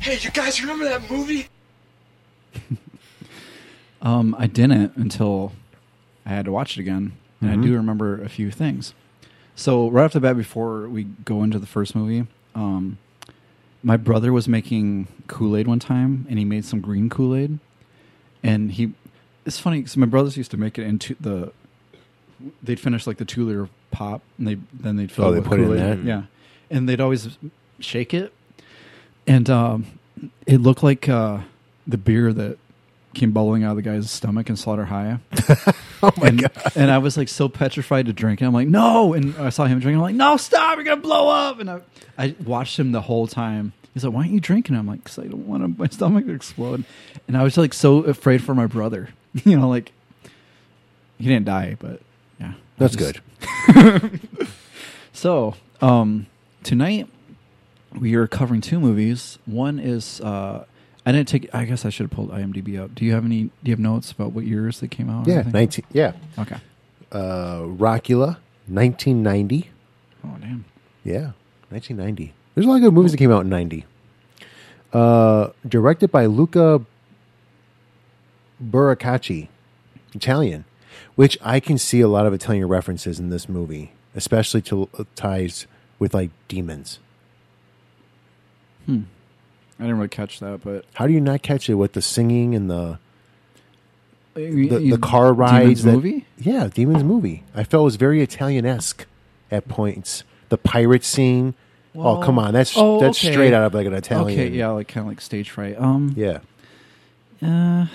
Hey, 0.00 0.18
you 0.20 0.30
guys 0.32 0.60
remember 0.60 0.84
that 0.86 1.08
movie? 1.08 1.46
Um, 4.00 4.36
I 4.38 4.46
didn't 4.46 4.96
until 4.96 5.52
I 6.28 6.32
had 6.32 6.44
to 6.44 6.52
watch 6.52 6.76
it 6.76 6.80
again, 6.80 7.12
and 7.40 7.50
I 7.50 7.56
do 7.56 7.74
remember 7.74 8.22
a 8.22 8.28
few 8.28 8.50
things. 8.50 8.92
So 9.56 9.88
right 9.88 10.04
off 10.04 10.12
the 10.12 10.20
bat, 10.20 10.36
before 10.36 10.88
we 10.88 11.04
go 11.24 11.42
into 11.42 11.58
the 11.58 11.66
first 11.66 11.96
movie, 11.96 12.26
um, 12.54 12.98
my 13.82 13.96
brother 13.96 14.32
was 14.32 14.46
making 14.46 15.08
Kool 15.26 15.56
Aid 15.56 15.66
one 15.66 15.78
time, 15.78 16.26
and 16.28 16.38
he 16.38 16.44
made 16.44 16.64
some 16.64 16.80
green 16.80 17.08
Kool 17.08 17.34
Aid, 17.34 17.58
and 18.42 18.70
he. 18.72 18.92
It's 19.46 19.58
funny 19.58 19.78
because 19.78 19.96
my 19.96 20.06
brothers 20.06 20.36
used 20.36 20.50
to 20.50 20.58
make 20.58 20.78
it 20.78 20.84
into 20.86 21.16
the. 21.18 21.50
They'd 22.62 22.78
finish 22.78 23.06
like 23.06 23.16
the 23.16 23.24
two 23.24 23.46
liter 23.46 23.68
pop, 23.90 24.20
and 24.36 24.46
they 24.46 24.58
then 24.72 24.96
they'd 24.96 25.10
fill 25.10 25.24
Oh, 25.24 25.28
it 25.28 25.32
they 25.32 25.40
with 25.40 25.48
put 25.48 25.60
it 25.60 25.62
in 25.62 25.68
Kool-Aid. 25.68 26.04
Yeah, 26.04 26.22
and 26.70 26.86
they'd 26.88 27.00
always 27.00 27.38
shake 27.80 28.12
it, 28.12 28.32
and 29.26 29.48
um, 29.48 29.86
it 30.46 30.58
looked 30.60 30.82
like 30.82 31.08
uh, 31.08 31.40
the 31.86 31.96
beer 31.98 32.32
that 32.34 32.58
came 33.14 33.32
bubbling 33.32 33.64
out 33.64 33.70
of 33.70 33.76
the 33.76 33.82
guy's 33.82 34.10
stomach 34.10 34.50
in 34.50 34.56
Slaughter 34.56 34.84
High. 34.84 35.18
Oh 36.02 36.12
my 36.16 36.28
and, 36.28 36.40
god! 36.40 36.72
and 36.76 36.90
I 36.90 36.98
was 36.98 37.16
like 37.16 37.28
so 37.28 37.48
petrified 37.48 38.06
to 38.06 38.12
drink 38.12 38.40
it. 38.40 38.44
I'm 38.44 38.52
like, 38.52 38.68
no. 38.68 39.14
And 39.14 39.36
I 39.36 39.48
saw 39.50 39.64
him 39.64 39.80
drinking. 39.80 39.96
I'm 39.96 40.02
like, 40.02 40.14
no, 40.14 40.36
stop. 40.36 40.76
You're 40.76 40.84
going 40.84 40.98
to 40.98 41.02
blow 41.02 41.28
up. 41.28 41.58
And 41.58 41.68
I, 41.68 41.80
I 42.16 42.34
watched 42.44 42.78
him 42.78 42.92
the 42.92 43.00
whole 43.00 43.26
time. 43.26 43.72
He's 43.94 44.04
like, 44.04 44.14
why 44.14 44.20
aren't 44.20 44.32
you 44.32 44.38
drinking? 44.40 44.76
I'm 44.76 44.86
like, 44.86 45.02
because 45.02 45.18
I 45.18 45.24
don't 45.26 45.48
want 45.48 45.76
my 45.78 45.88
stomach 45.88 46.26
to 46.26 46.32
explode. 46.32 46.84
And 47.26 47.36
I 47.36 47.42
was 47.42 47.56
like 47.56 47.74
so 47.74 47.98
afraid 48.04 48.44
for 48.44 48.54
my 48.54 48.66
brother. 48.66 49.08
you 49.44 49.58
know, 49.58 49.68
like, 49.68 49.90
he 51.18 51.24
didn't 51.26 51.46
die, 51.46 51.76
but 51.80 52.00
yeah. 52.38 52.52
That's 52.76 52.94
just- 52.94 53.20
good. 53.74 54.20
So, 55.12 55.54
um, 55.80 56.28
tonight 56.62 57.08
we 57.92 58.14
are 58.14 58.28
covering 58.28 58.60
two 58.60 58.78
movies. 58.78 59.36
One 59.46 59.80
is 59.80 60.20
uh, 60.20 60.64
I 61.08 61.12
didn't 61.12 61.28
take. 61.28 61.48
I 61.54 61.64
guess 61.64 61.86
I 61.86 61.88
should 61.88 62.04
have 62.04 62.10
pulled 62.10 62.30
IMDb 62.30 62.78
up. 62.78 62.94
Do 62.94 63.02
you 63.04 63.12
have 63.14 63.24
any? 63.24 63.44
Do 63.44 63.50
you 63.64 63.72
have 63.72 63.78
notes 63.78 64.12
about 64.12 64.32
what 64.32 64.44
years 64.44 64.80
they 64.80 64.88
came 64.88 65.08
out? 65.08 65.26
Yeah, 65.26 65.34
anything? 65.36 65.52
nineteen. 65.52 65.84
Yeah, 65.90 66.12
Okay. 66.38 66.56
uh, 67.12 67.60
Rockula, 67.62 68.36
nineteen 68.66 69.22
ninety. 69.22 69.70
Oh 70.22 70.36
damn. 70.38 70.66
Yeah, 71.04 71.30
nineteen 71.70 71.96
ninety. 71.96 72.34
There's 72.54 72.66
a 72.66 72.68
lot 72.68 72.76
of 72.76 72.82
good 72.82 72.92
movies 72.92 73.12
that 73.12 73.18
came 73.18 73.32
out 73.32 73.40
in 73.44 73.48
ninety. 73.48 73.86
Uh, 74.92 75.48
directed 75.66 76.10
by 76.12 76.26
Luca 76.26 76.84
Bercovici, 78.62 79.48
Italian, 80.14 80.64
which 81.14 81.38
I 81.42 81.58
can 81.60 81.78
see 81.78 82.00
a 82.02 82.08
lot 82.08 82.26
of 82.26 82.34
Italian 82.34 82.68
references 82.68 83.18
in 83.18 83.30
this 83.30 83.48
movie, 83.48 83.92
especially 84.14 84.60
to 84.62 84.88
uh, 84.98 85.04
ties 85.14 85.66
with 85.98 86.12
like 86.12 86.30
demons. 86.48 86.98
I 89.78 89.82
didn't 89.84 89.96
really 89.96 90.08
catch 90.08 90.40
that, 90.40 90.62
but 90.64 90.84
How 90.94 91.06
do 91.06 91.12
you 91.12 91.20
not 91.20 91.42
catch 91.42 91.68
it 91.70 91.74
with 91.74 91.92
the 91.92 92.02
singing 92.02 92.54
and 92.54 92.70
the 92.70 92.98
the, 94.34 94.68
the, 94.68 94.90
the 94.92 94.98
car 94.98 95.32
rides? 95.32 95.82
that- 95.84 95.92
movie. 95.92 96.26
Yeah, 96.38 96.68
Demons 96.72 97.04
movie. 97.04 97.44
I 97.54 97.64
felt 97.64 97.82
it 97.82 97.84
was 97.84 97.96
very 97.96 98.22
Italian 98.22 98.64
esque 98.66 99.06
at 99.50 99.68
points. 99.68 100.22
The 100.48 100.58
pirate 100.58 101.04
scene. 101.04 101.54
oh 101.94 102.20
come 102.22 102.38
on, 102.38 102.52
that's 102.54 102.72
oh, 102.76 103.00
that's 103.00 103.18
okay. 103.18 103.32
straight 103.32 103.52
out 103.52 103.64
of 103.64 103.74
like 103.74 103.86
an 103.86 103.94
Italian. 103.94 104.38
Okay, 104.38 104.48
yeah, 104.56 104.68
like 104.70 104.88
kind 104.88 105.04
of 105.06 105.08
like 105.08 105.20
stage 105.20 105.50
fright. 105.50 105.78
Um, 105.78 106.14
yeah. 106.16 106.38
Uh, 107.42 107.86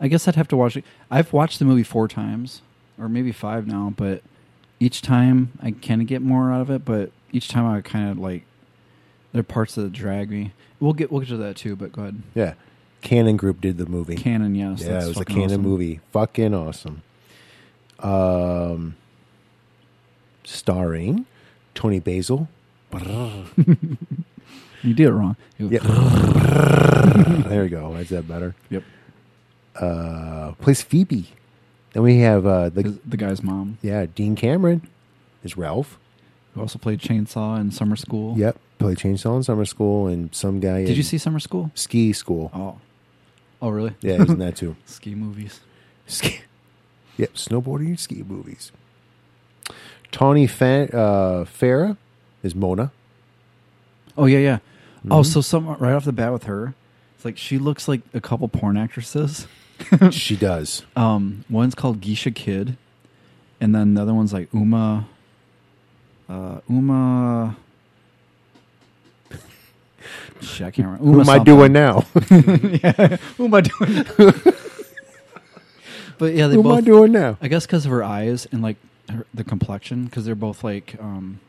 I 0.00 0.08
guess 0.08 0.26
I'd 0.28 0.36
have 0.36 0.48
to 0.48 0.56
watch 0.56 0.76
it. 0.76 0.84
I've 1.10 1.32
watched 1.32 1.58
the 1.58 1.64
movie 1.64 1.82
four 1.82 2.08
times, 2.08 2.62
or 2.98 3.08
maybe 3.08 3.32
five 3.32 3.66
now, 3.66 3.92
but 3.96 4.22
each 4.78 5.02
time 5.02 5.52
I 5.62 5.72
kind 5.72 6.00
of 6.00 6.06
get 6.06 6.22
more 6.22 6.52
out 6.52 6.62
of 6.62 6.70
it. 6.70 6.84
But 6.84 7.12
each 7.32 7.48
time 7.48 7.66
I 7.66 7.80
kind 7.82 8.10
of 8.10 8.18
like 8.18 8.44
there 9.32 9.40
are 9.40 9.44
parts 9.44 9.74
that 9.76 9.92
drag 9.92 10.30
me. 10.30 10.52
We'll 10.78 10.92
get 10.92 11.10
we'll 11.10 11.20
get 11.20 11.28
to 11.28 11.36
that 11.38 11.56
too. 11.56 11.76
But 11.76 11.92
go 11.92 12.02
ahead. 12.02 12.22
Yeah. 12.34 12.54
Cannon 13.02 13.36
Group 13.38 13.60
did 13.62 13.78
the 13.78 13.86
movie. 13.86 14.16
Cannon, 14.16 14.54
yes. 14.54 14.82
yeah, 14.82 15.02
it 15.02 15.08
was 15.08 15.18
a 15.18 15.24
Cannon 15.24 15.44
awesome. 15.44 15.62
movie. 15.62 16.00
Fucking 16.12 16.52
awesome. 16.52 17.02
Um, 17.98 18.96
starring 20.44 21.24
Toni 21.74 22.00
Basil. 22.00 22.48
You 24.82 24.94
did 24.94 25.08
it 25.08 25.12
wrong. 25.12 25.36
Yep. 25.58 25.82
there 27.48 27.64
you 27.64 27.68
go. 27.68 27.94
Is 27.96 28.08
that 28.08 28.26
better? 28.26 28.54
Yep. 28.70 28.82
Uh, 29.76 30.52
plays 30.52 30.80
Phoebe. 30.80 31.28
Then 31.92 32.02
we 32.02 32.20
have 32.20 32.46
uh, 32.46 32.70
The, 32.70 32.82
the 32.84 32.98
the 33.08 33.16
guy's 33.16 33.42
mom, 33.42 33.78
yeah 33.82 34.06
Dean 34.06 34.36
Cameron 34.36 34.88
is 35.44 35.56
Ralph. 35.56 35.98
who 36.54 36.60
also 36.62 36.78
played 36.78 37.00
Chainsaw 37.00 37.60
in 37.60 37.70
Summer 37.72 37.96
School. 37.96 38.38
Yep, 38.38 38.58
played 38.80 38.98
Chainsaw 38.98 39.36
in 39.36 39.42
Summer 39.42 39.64
School 39.64 40.08
and 40.08 40.34
some 40.34 40.58
guy. 40.58 40.84
Did 40.84 40.96
you 40.96 41.02
see 41.02 41.18
Summer 41.18 41.38
School? 41.38 41.70
Ski 41.74 42.12
School? 42.12 42.50
Oh. 42.52 42.78
Oh, 43.62 43.68
really? 43.68 43.94
Yeah, 44.00 44.14
he 44.14 44.20
was 44.20 44.30
in 44.30 44.38
that 44.38 44.56
too. 44.56 44.74
Ski 44.86 45.14
movies. 45.14 45.60
Ski. 46.06 46.40
Yep, 47.18 47.34
snowboarding 47.34 47.86
and 47.88 48.00
ski 48.00 48.22
movies. 48.26 48.72
Tawny 50.10 50.46
Fa- 50.46 50.88
uh, 50.96 51.44
Farah 51.44 51.98
is 52.42 52.54
Mona. 52.54 52.90
Oh 54.16 54.24
yeah, 54.24 54.38
yeah. 54.38 54.56
Mm-hmm. 55.00 55.12
Oh, 55.12 55.22
so 55.22 55.42
some 55.42 55.68
right 55.68 55.92
off 55.92 56.04
the 56.06 56.12
bat 56.12 56.32
with 56.32 56.44
her, 56.44 56.74
it's 57.14 57.24
like 57.24 57.36
she 57.36 57.58
looks 57.58 57.86
like 57.86 58.00
a 58.14 58.20
couple 58.20 58.48
porn 58.48 58.78
actresses. 58.78 59.46
she 60.10 60.34
does. 60.36 60.84
Um, 60.96 61.44
one's 61.50 61.74
called 61.74 62.00
Geisha 62.00 62.30
Kid, 62.30 62.78
and 63.60 63.74
then 63.74 63.94
the 63.94 64.02
other 64.02 64.14
one's 64.14 64.32
like 64.32 64.48
Uma. 64.54 65.06
Uh, 66.28 66.60
Uma. 66.68 67.56
Shit, 70.40 70.66
I 70.66 70.70
can't 70.70 70.86
remember. 70.88 71.04
Who 71.04 71.20
am 71.20 71.28
I 71.28 71.38
doing 71.42 71.72
now? 71.72 72.06
yeah, 72.30 73.16
who 73.36 73.44
am 73.46 73.54
I 73.54 73.60
doing? 73.60 74.04
but 76.18 76.34
yeah, 76.34 76.46
they 76.48 76.54
Who 76.54 76.62
both. 76.62 76.72
am 76.72 76.78
I 76.78 76.80
doing 76.80 77.12
now? 77.12 77.38
I 77.40 77.48
guess 77.48 77.66
because 77.66 77.84
of 77.86 77.90
her 77.90 78.02
eyes 78.04 78.46
and 78.52 78.62
like 78.62 78.76
her, 79.08 79.26
the 79.32 79.44
complexion, 79.44 80.04
because 80.06 80.24
they're 80.24 80.34
both 80.34 80.62
like, 80.64 80.96
um, 81.00 81.40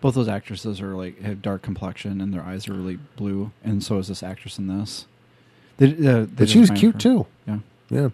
both 0.00 0.14
those 0.14 0.28
actresses 0.28 0.80
are 0.80 0.94
like 0.96 1.20
have 1.22 1.42
dark 1.42 1.62
complexion 1.62 2.20
and 2.20 2.32
their 2.32 2.42
eyes 2.42 2.68
are 2.68 2.72
really 2.74 2.98
blue, 3.16 3.52
and 3.62 3.82
so 3.82 3.98
is 3.98 4.08
this 4.08 4.22
actress 4.22 4.58
in 4.58 4.66
this. 4.66 5.06
They, 5.78 5.86
uh, 5.92 6.20
they 6.20 6.26
But 6.26 6.48
she 6.48 6.58
was 6.60 6.70
cute 6.70 6.94
her- 6.94 7.00
too. 7.00 7.26
Yeah. 7.46 7.58
Yeah. 7.88 8.08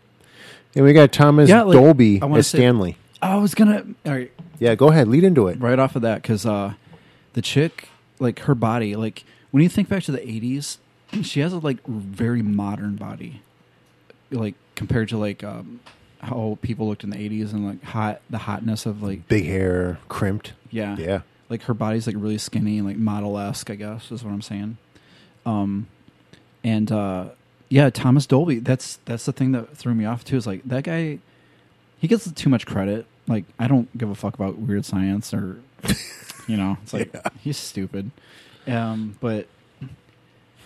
And 0.74 0.84
we 0.84 0.92
got 0.92 1.10
Thomas 1.12 1.48
Yeah, 1.48 1.62
like, 1.62 1.74
Dolby 1.76 2.20
as 2.22 2.46
say- 2.46 2.58
Stanley. 2.58 2.96
I 3.22 3.36
was 3.36 3.54
gonna. 3.54 3.82
All 4.04 4.12
right, 4.12 4.30
Yeah, 4.58 4.74
go 4.74 4.88
ahead. 4.90 5.08
Lead 5.08 5.24
into 5.24 5.48
it. 5.48 5.58
right 5.60 5.78
off 5.78 5.96
of 5.96 6.02
that 6.02 6.20
because 6.20 6.44
uh, 6.44 6.74
the 7.32 7.40
chick, 7.42 7.88
like 8.18 8.40
her 8.40 8.54
body, 8.54 8.94
like 8.94 9.24
when 9.50 9.62
you 9.62 9.68
think 9.68 9.88
back 9.88 10.02
to 10.04 10.12
the 10.12 10.18
'80s, 10.18 10.78
she 11.22 11.40
has 11.40 11.52
a 11.52 11.58
like 11.58 11.84
very 11.86 12.42
modern 12.42 12.96
body, 12.96 13.40
like 14.30 14.54
compared 14.74 15.08
to 15.10 15.16
like 15.18 15.42
um, 15.44 15.80
how 16.20 16.58
people 16.62 16.88
looked 16.88 17.04
in 17.04 17.10
the 17.10 17.16
'80s 17.16 17.52
and 17.52 17.66
like 17.66 17.82
hot 17.82 18.20
the 18.30 18.38
hotness 18.38 18.86
of 18.86 19.02
like 19.02 19.26
Big 19.28 19.44
hair, 19.46 19.98
crimped. 20.08 20.52
yeah 20.70 20.96
Yeah. 20.98 21.20
like 21.48 21.62
her 21.62 21.74
body's 21.74 22.06
like 22.06 22.16
really 22.18 22.38
skinny 22.38 22.78
and 22.78 22.86
like 22.86 22.96
model 22.96 23.38
esque, 23.38 23.70
I 23.70 23.74
guess 23.76 24.10
is 24.10 24.24
what 24.24 24.32
I'm 24.32 24.42
saying. 24.42 24.76
Um, 25.44 25.86
and 26.64 26.90
uh, 26.90 27.28
yeah, 27.68 27.90
Thomas 27.90 28.26
Dolby. 28.26 28.58
That's 28.58 28.98
that's 29.04 29.24
the 29.26 29.32
thing 29.32 29.52
that 29.52 29.76
threw 29.76 29.94
me 29.94 30.04
off 30.04 30.24
too. 30.24 30.36
Is 30.36 30.46
like 30.46 30.62
that 30.64 30.84
guy, 30.84 31.18
he 31.98 32.08
gets 32.08 32.30
too 32.32 32.48
much 32.48 32.66
credit. 32.66 33.06
Like 33.28 33.44
I 33.58 33.68
don't 33.68 33.96
give 33.96 34.10
a 34.10 34.14
fuck 34.14 34.34
about 34.34 34.58
weird 34.58 34.84
science 34.84 35.32
or, 35.34 35.60
you 36.48 36.56
know, 36.56 36.78
it's 36.82 36.92
like 36.92 37.14
he's 37.40 37.56
stupid. 37.56 38.10
Um, 38.66 39.16
but 39.20 39.46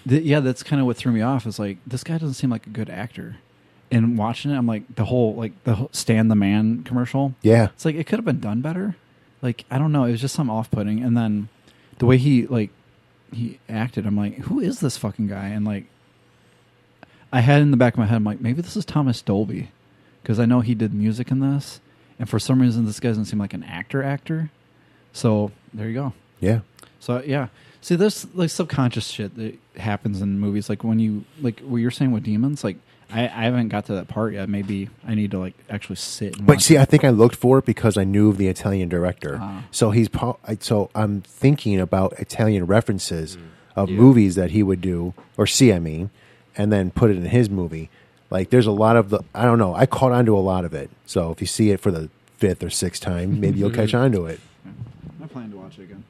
th- 0.09 0.23
yeah, 0.23 0.41
that's 0.41 0.63
kind 0.63 0.81
of 0.81 0.87
what 0.87 0.97
threw 0.97 1.13
me 1.13 1.21
off. 1.23 1.47
Is 1.47 1.59
like 1.59 1.79
this 1.87 2.05
guy 2.05 2.19
doesn't 2.19 2.35
seem 2.35 2.51
like 2.51 2.67
a 2.67 2.71
good 2.71 2.91
actor. 2.91 3.37
And 3.93 4.17
watching 4.17 4.53
it, 4.53 4.57
I'm 4.57 4.67
like 4.67 4.95
the 4.95 5.05
whole 5.07 5.35
like 5.35 5.65
the 5.65 5.75
whole 5.75 5.91
Stand 5.93 6.31
the 6.31 6.37
Man 6.37 6.85
commercial. 6.85 7.35
Yeah. 7.43 7.69
It's 7.75 7.85
like 7.85 7.97
it 7.97 8.07
could 8.07 8.19
have 8.19 8.25
been 8.25 8.41
done 8.41 8.61
better. 8.61 8.97
Like 9.43 9.65
I 9.71 9.79
don't 9.79 9.93
know, 9.93 10.05
it 10.05 10.13
was 10.13 10.21
just 10.21 10.35
some 10.35 10.49
off-putting. 10.49 11.03
And 11.03 11.17
then 11.17 11.49
the 11.99 12.07
way 12.07 12.17
he 12.17 12.47
like 12.47 12.71
he 13.33 13.59
acted, 13.69 14.07
I'm 14.07 14.17
like, 14.17 14.37
who 14.39 14.61
is 14.61 14.81
this 14.81 14.97
fucking 14.97 15.29
guy? 15.29 15.49
And 15.49 15.65
like, 15.65 15.87
I 17.33 17.41
had 17.41 17.63
in 17.63 17.71
the 17.71 17.77
back 17.77 17.95
of 17.95 17.99
my 17.99 18.07
head, 18.07 18.17
I'm 18.17 18.25
like, 18.25 18.41
maybe 18.41 18.63
this 18.63 18.77
is 18.77 18.85
Thomas 18.85 19.23
Dolby 19.23 19.71
because 20.23 20.39
I 20.39 20.47
know 20.47 20.61
he 20.61 20.75
did 20.75 20.93
music 20.93 21.31
in 21.31 21.41
this, 21.41 21.81
and 22.19 22.29
for 22.29 22.39
some 22.39 22.61
reason 22.61 22.87
this 22.87 23.01
guy 23.01 23.09
doesn't 23.09 23.27
seem 23.27 23.39
like 23.39 23.55
an 23.55 23.65
actor 23.65 24.03
actor. 24.03 24.51
So 25.13 25.53
there 25.73 25.89
you 25.89 25.95
go. 25.95 26.13
Yeah. 26.41 26.61
So 26.99 27.23
yeah, 27.25 27.49
see, 27.81 27.97
there's 27.97 28.27
like 28.35 28.51
subconscious 28.51 29.07
shit 29.07 29.37
that 29.37 29.59
happens 29.77 30.21
in 30.21 30.39
movies. 30.41 30.69
Like 30.69 30.85
when 30.85 30.99
you 30.99 31.25
like 31.41 31.61
what 31.61 31.79
you're 31.79 31.91
saying 31.91 32.13
with 32.13 32.23
demons. 32.25 32.63
Like 32.65 32.77
I, 33.13 33.23
I 33.25 33.43
haven't 33.45 33.69
got 33.71 33.87
to 33.87 33.95
that 33.95 34.09
part 34.09 34.35
yet. 34.35 34.49
Maybe 34.49 34.89
I 35.07 35.15
need 35.15 35.31
to 35.33 35.39
like 35.39 35.55
actually 35.69 35.97
sit. 35.97 36.37
And 36.37 36.47
But 36.47 36.57
watch 36.57 36.63
see, 36.65 36.77
it. 36.77 36.81
I 36.81 36.85
think 36.85 37.05
I 37.05 37.11
looked 37.11 37.37
for 37.37 37.59
it 37.59 37.65
because 37.65 37.97
I 37.97 38.05
knew 38.05 38.29
of 38.29 38.37
the 38.39 38.47
Italian 38.49 38.89
director. 38.89 39.39
Ah. 39.41 39.65
So 39.71 39.91
he's 39.91 40.09
pro- 40.09 40.39
I- 40.47 40.59
so 40.61 40.91
I'm 40.95 41.23
thinking 41.23 41.81
about 41.81 42.13
Italian 42.21 42.67
references 42.67 43.37
of 43.77 43.89
Yeah. 43.91 43.97
movies 43.97 44.35
that 44.37 44.51
he 44.53 44.63
would 44.63 44.81
do 44.81 45.15
or 45.37 45.47
see. 45.47 45.73
I 45.73 45.79
mean, 45.81 46.11
and 46.57 46.73
then 46.73 46.91
put 46.91 47.11
it 47.11 47.17
in 47.17 47.25
his 47.27 47.51
movie. 47.51 47.91
Like 48.31 48.51
there's 48.51 48.67
a 48.67 48.71
lot 48.73 48.97
of 48.97 49.11
the 49.11 49.21
I 49.35 49.45
don't 49.45 49.59
know. 49.59 49.75
I 49.75 49.87
caught 49.87 50.13
on 50.13 50.25
to 50.27 50.37
a 50.37 50.39
lot 50.41 50.65
of 50.65 50.73
it. 50.75 50.91
So 51.07 51.33
if 51.33 51.41
you 51.41 51.47
see 51.49 51.71
it 51.71 51.81
for 51.81 51.91
the 51.91 52.11
fifth 52.37 52.63
or 52.63 52.71
sixth 52.71 53.03
time, 53.03 53.41
maybe 53.41 53.59
you'll 53.59 53.71
catch 53.81 53.93
on 53.93 54.13
to 54.13 54.27
it. 54.27 54.39
I 55.23 55.27
plan 55.27 55.51
to 55.51 55.57
watch 55.57 55.79
it 55.79 55.83
again. 55.83 56.05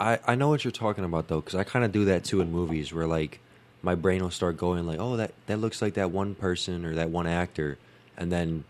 I, 0.00 0.18
I 0.26 0.34
know 0.34 0.48
what 0.48 0.64
you're 0.64 0.72
talking 0.72 1.04
about 1.04 1.28
though, 1.28 1.40
because 1.40 1.54
I 1.54 1.62
kind 1.62 1.84
of 1.84 1.92
do 1.92 2.06
that 2.06 2.24
too 2.24 2.40
in 2.40 2.50
movies, 2.50 2.92
where 2.92 3.06
like 3.06 3.38
my 3.82 3.94
brain 3.94 4.22
will 4.22 4.30
start 4.30 4.56
going 4.56 4.86
like, 4.86 4.98
oh 4.98 5.16
that 5.16 5.32
that 5.46 5.58
looks 5.58 5.82
like 5.82 5.94
that 5.94 6.10
one 6.10 6.34
person 6.34 6.84
or 6.84 6.94
that 6.94 7.10
one 7.10 7.26
actor, 7.26 7.78
and 8.16 8.32
then 8.32 8.64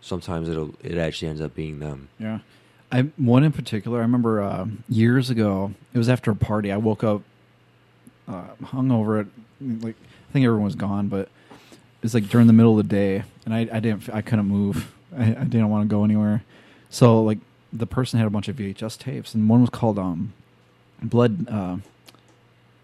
sometimes 0.00 0.48
it'll 0.48 0.74
it 0.82 0.98
actually 0.98 1.28
ends 1.28 1.40
up 1.40 1.54
being 1.54 1.78
them. 1.78 2.08
Yeah. 2.18 2.40
I 2.90 3.02
one 3.16 3.44
in 3.44 3.52
particular. 3.52 3.98
I 3.98 4.02
remember 4.02 4.42
uh, 4.42 4.66
years 4.88 5.30
ago. 5.30 5.72
It 5.94 5.98
was 5.98 6.08
after 6.08 6.30
a 6.30 6.36
party. 6.36 6.70
I 6.70 6.76
woke 6.76 7.02
up 7.02 7.22
uh, 8.28 8.48
hungover. 8.62 9.20
At, 9.20 9.82
like 9.82 9.96
I 10.28 10.32
think 10.32 10.44
everyone 10.44 10.64
was 10.64 10.74
gone, 10.74 11.08
but 11.08 11.28
it's 12.02 12.12
like 12.12 12.28
during 12.28 12.48
the 12.48 12.52
middle 12.52 12.78
of 12.78 12.88
the 12.88 12.94
day, 12.94 13.22
and 13.46 13.54
I, 13.54 13.60
I 13.72 13.80
didn't. 13.80 14.10
I 14.12 14.20
couldn't 14.20 14.46
move. 14.46 14.92
I, 15.16 15.22
I 15.22 15.44
didn't 15.44 15.70
want 15.70 15.88
to 15.88 15.94
go 15.94 16.04
anywhere. 16.04 16.42
So 16.90 17.22
like 17.22 17.38
the 17.72 17.86
person 17.86 18.18
had 18.18 18.26
a 18.26 18.30
bunch 18.30 18.48
of 18.48 18.56
VHS 18.56 18.98
tapes, 18.98 19.34
and 19.34 19.48
one 19.48 19.62
was 19.62 19.70
called 19.70 19.98
um, 19.98 20.34
Blood. 21.02 21.48
Uh, 21.48 21.76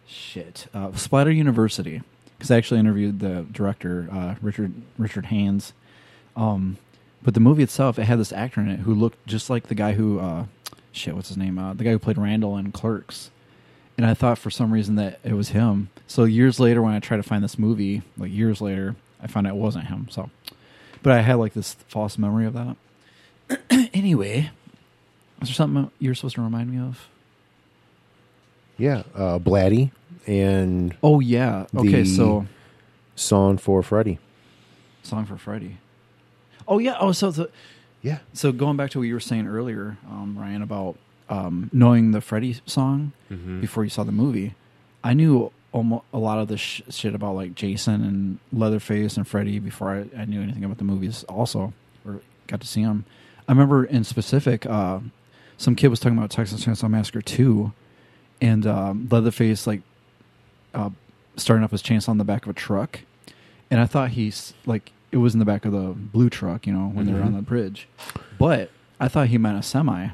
shit, 0.07 0.67
uh, 0.75 0.93
Splatter 0.95 1.31
University. 1.31 2.03
Because 2.37 2.51
I 2.51 2.57
actually 2.57 2.81
interviewed 2.81 3.21
the 3.21 3.47
director, 3.51 4.09
uh, 4.13 4.37
Richard 4.41 4.73
Richard 4.97 5.27
Haines. 5.27 5.73
Um, 6.37 6.79
but 7.23 7.35
the 7.35 7.41
movie 7.41 7.65
itself, 7.65 7.99
it 7.99 8.05
had 8.05 8.21
this 8.21 8.33
actor 8.33 8.61
in 8.61 8.69
it 8.69 8.81
who 8.81 8.95
looked 8.95 9.27
just 9.27 9.51
like 9.51 9.67
the 9.67 9.75
guy 9.75 9.95
who, 9.95 10.21
uh, 10.21 10.45
shit, 10.93 11.17
what's 11.17 11.29
his 11.29 11.37
name? 11.37 11.59
Uh, 11.59 11.75
the 11.75 11.83
guy 11.83 11.91
who 11.91 11.99
played 11.99 12.17
Randall 12.17 12.57
in 12.57 12.71
Clerks. 12.71 13.31
And 13.97 14.07
I 14.07 14.15
thought 14.15 14.39
for 14.39 14.51
some 14.51 14.73
reason 14.73 14.95
that 14.95 15.19
it 15.25 15.33
was 15.33 15.49
him. 15.49 15.91
So 16.07 16.23
years 16.23 16.61
later, 16.61 16.81
when 16.81 16.95
I 16.95 17.01
tried 17.01 17.17
to 17.17 17.25
find 17.25 17.43
this 17.43 17.59
movie, 17.59 18.03
like 18.17 18.31
years 18.31 18.61
later, 18.61 18.95
I 19.21 19.27
found 19.27 19.49
out 19.49 19.55
it 19.55 19.57
wasn't 19.57 19.89
him. 19.89 20.07
So, 20.09 20.31
but 21.03 21.13
I 21.13 21.23
had 21.23 21.35
like 21.35 21.55
this 21.55 21.75
false 21.89 22.17
memory 22.17 22.47
of 22.47 22.55
that. 22.55 22.77
anyway, 23.93 24.51
is 25.43 25.49
there 25.49 25.55
something 25.55 25.91
you're 25.99 26.15
supposed 26.15 26.37
to 26.37 26.43
remind 26.43 26.71
me 26.71 26.79
of? 26.79 27.09
Yeah, 28.79 29.03
uh, 29.15 29.39
Blatty 29.39 29.91
and 30.27 30.95
Oh 31.03 31.21
yeah. 31.21 31.67
Okay, 31.77 32.03
The- 32.03 32.05
so 32.05 32.47
song 33.17 33.59
for 33.59 33.83
Freddy, 33.83 34.19
song 35.03 35.25
for 35.27 35.37
Freddy. 35.37 35.79
Oh 36.67 36.79
yeah. 36.79 36.97
Oh, 37.01 37.13
so 37.13 37.31
the 37.31 37.51
Yeah, 38.03 38.19
So 38.33 38.53
going 38.53 38.77
back 38.77 38.91
to 38.91 38.99
what 39.01 39.09
you 39.09 39.15
were 39.15 39.21
saying 39.21 39.47
earlier, 39.49 39.97
um, 40.09 40.37
Ryan, 40.39 40.63
about 40.63 40.97
um, 41.29 41.69
knowing 41.73 42.13
the 42.13 42.21
Freddy 42.21 42.57
song 42.65 43.13
Mhm. 43.31 43.61
before 43.61 43.85
you 43.85 43.91
saw 43.91 44.03
the 44.05 44.13
movie, 44.13 44.55
I 45.05 45.13
knew 45.15 45.51
almost 45.73 46.05
a 46.13 46.19
lot 46.19 46.39
of 46.39 46.49
this 46.49 46.61
sh- 46.61 46.81
shit 46.89 47.15
about 47.15 47.35
like 47.35 47.55
Jason 47.55 48.03
and 48.05 48.39
Leatherface 48.53 49.17
and 49.19 49.27
Freddy 49.29 49.59
before 49.59 49.91
I, 49.91 50.21
I 50.23 50.25
knew 50.25 50.41
anything 50.41 50.65
about 50.65 50.79
the 50.79 50.85
movies. 50.85 51.25
Also, 51.25 51.75
or 52.07 52.21
got 52.47 52.61
to 52.63 52.67
see 52.67 52.83
them. 52.85 53.05
I 53.49 53.53
remember 53.53 53.85
in 53.85 54.05
specific, 54.05 54.65
uh, 54.65 55.01
some 55.59 55.75
kid 55.75 55.89
was 55.89 56.01
talking 56.01 56.17
about 56.17 56.31
Texas 56.31 56.65
Chainsaw 56.65 56.89
Massacre 56.89 57.21
two, 57.21 57.73
and 58.41 58.67
um, 58.67 59.09
Leatherface 59.11 59.67
like 59.67 59.83
uh, 60.75 60.91
starting 61.37 61.65
off 61.65 61.71
his 61.71 61.83
chainsaw 61.83 62.11
on 62.11 62.19
the 62.19 62.25
back 62.25 62.45
of 62.45 62.51
a 62.51 62.53
truck, 62.55 63.01
and 63.71 63.81
I 63.81 63.87
thought 63.87 64.11
he's 64.11 64.55
like 64.67 64.93
it 65.11 65.17
was 65.19 65.33
in 65.35 65.39
the 65.39 65.45
back 65.47 65.65
of 65.65 65.73
the 65.73 65.95
blue 65.97 66.29
truck, 66.31 66.67
you 66.67 66.73
know, 66.73 66.89
when 66.89 67.07
they 67.07 67.13
were 67.13 67.23
on 67.23 67.33
the 67.33 67.41
bridge, 67.43 67.89
but 68.39 68.71
I 69.01 69.09
thought 69.09 69.29
he 69.29 69.39
meant 69.39 69.59
a 69.59 69.63
semi. 69.63 70.09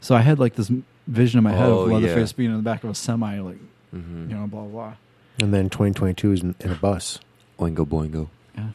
So 0.00 0.14
I 0.16 0.20
had 0.22 0.38
like 0.40 0.56
this 0.56 0.70
vision 1.06 1.38
in 1.38 1.44
my 1.44 1.52
head 1.52 1.68
Oh, 1.68 1.80
of 1.84 1.92
Leatherface 1.92 2.32
yeah. 2.32 2.36
being 2.36 2.50
in 2.50 2.56
the 2.56 2.62
back 2.62 2.82
of 2.84 2.90
a 2.90 2.94
semi, 2.94 3.38
like 3.40 3.58
Mm-hmm. 3.94 4.30
you 4.30 4.36
know, 4.36 4.46
blah 4.46 4.62
blah. 4.62 4.70
blah. 4.70 4.94
and 5.40 5.52
then 5.52 5.68
2022 5.70 6.32
is 6.32 6.42
in, 6.42 6.54
in 6.60 6.70
a 6.72 6.74
bus. 6.74 7.18
Oingo 7.58 7.86
boingo. 7.86 8.28
Yeah. 8.56 8.68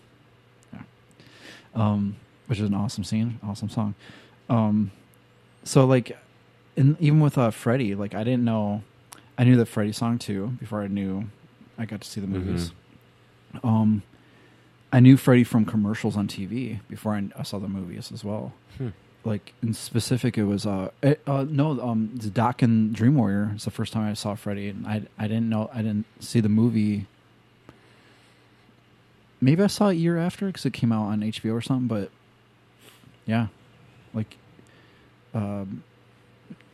yeah. 0.74 0.82
Um, 1.76 2.16
which 2.46 2.60
is 2.60 2.68
an 2.70 2.76
awesome 2.76 3.04
scene, 3.04 3.40
awesome 3.44 3.68
song. 3.70 3.96
Um, 4.50 4.92
so 5.64 5.86
like, 5.86 6.16
and 6.78 6.96
even 7.00 7.20
with 7.20 7.38
uh, 7.38 7.52
Freddie, 7.52 7.96
like 7.96 8.16
I 8.16 8.24
didn't 8.24 8.46
know, 8.46 8.84
I 9.38 9.44
knew 9.44 9.58
the 9.58 9.66
Freddie 9.66 9.92
song 9.92 10.18
too 10.20 10.48
before 10.60 10.82
I 10.82 10.88
knew 10.88 11.30
I 11.78 11.86
got 11.86 12.02
to 12.02 12.08
see 12.08 12.22
the 12.22 12.28
movies. 12.28 12.72
Um, 13.64 14.04
I 14.92 15.00
knew 15.00 15.18
Freddie 15.18 15.44
from 15.44 15.66
commercials 15.66 16.16
on 16.16 16.28
TV 16.28 16.80
before 16.90 17.14
I, 17.14 17.28
I 17.38 17.44
saw 17.44 17.60
the 17.60 17.68
movies 17.68 18.12
as 18.12 18.24
well. 18.24 18.54
Hmm. 18.78 18.90
Like 19.26 19.54
in 19.62 19.74
specific, 19.74 20.38
it 20.38 20.46
was 20.46 20.66
uh, 20.66 20.92
it, 21.04 21.22
uh 21.28 21.46
no 21.50 21.82
um 21.82 22.12
the 22.16 22.30
Dokken 22.30 22.94
Dream 22.94 23.16
Warrior. 23.16 23.52
It's 23.56 23.66
the 23.66 23.72
first 23.72 23.92
time 23.92 24.10
I 24.10 24.14
saw 24.14 24.36
Freddie, 24.36 24.70
and 24.70 24.88
I 24.88 25.04
I 25.18 25.28
didn't 25.28 25.50
know 25.50 25.70
I 25.74 25.82
didn't 25.82 26.06
see 26.22 26.40
the 26.40 26.50
movie 26.50 27.08
maybe 29.42 29.64
I 29.64 29.68
saw 29.68 29.88
it 29.88 29.92
a 29.92 29.96
year 29.96 30.18
after 30.18 30.48
because 30.48 30.66
it 30.66 30.74
came 30.74 30.92
out 30.92 31.08
on 31.08 31.22
HBO 31.22 31.54
or 31.54 31.62
something. 31.62 31.88
But 31.88 32.12
yeah, 33.26 33.48
like 34.14 34.38
um, 35.34 35.84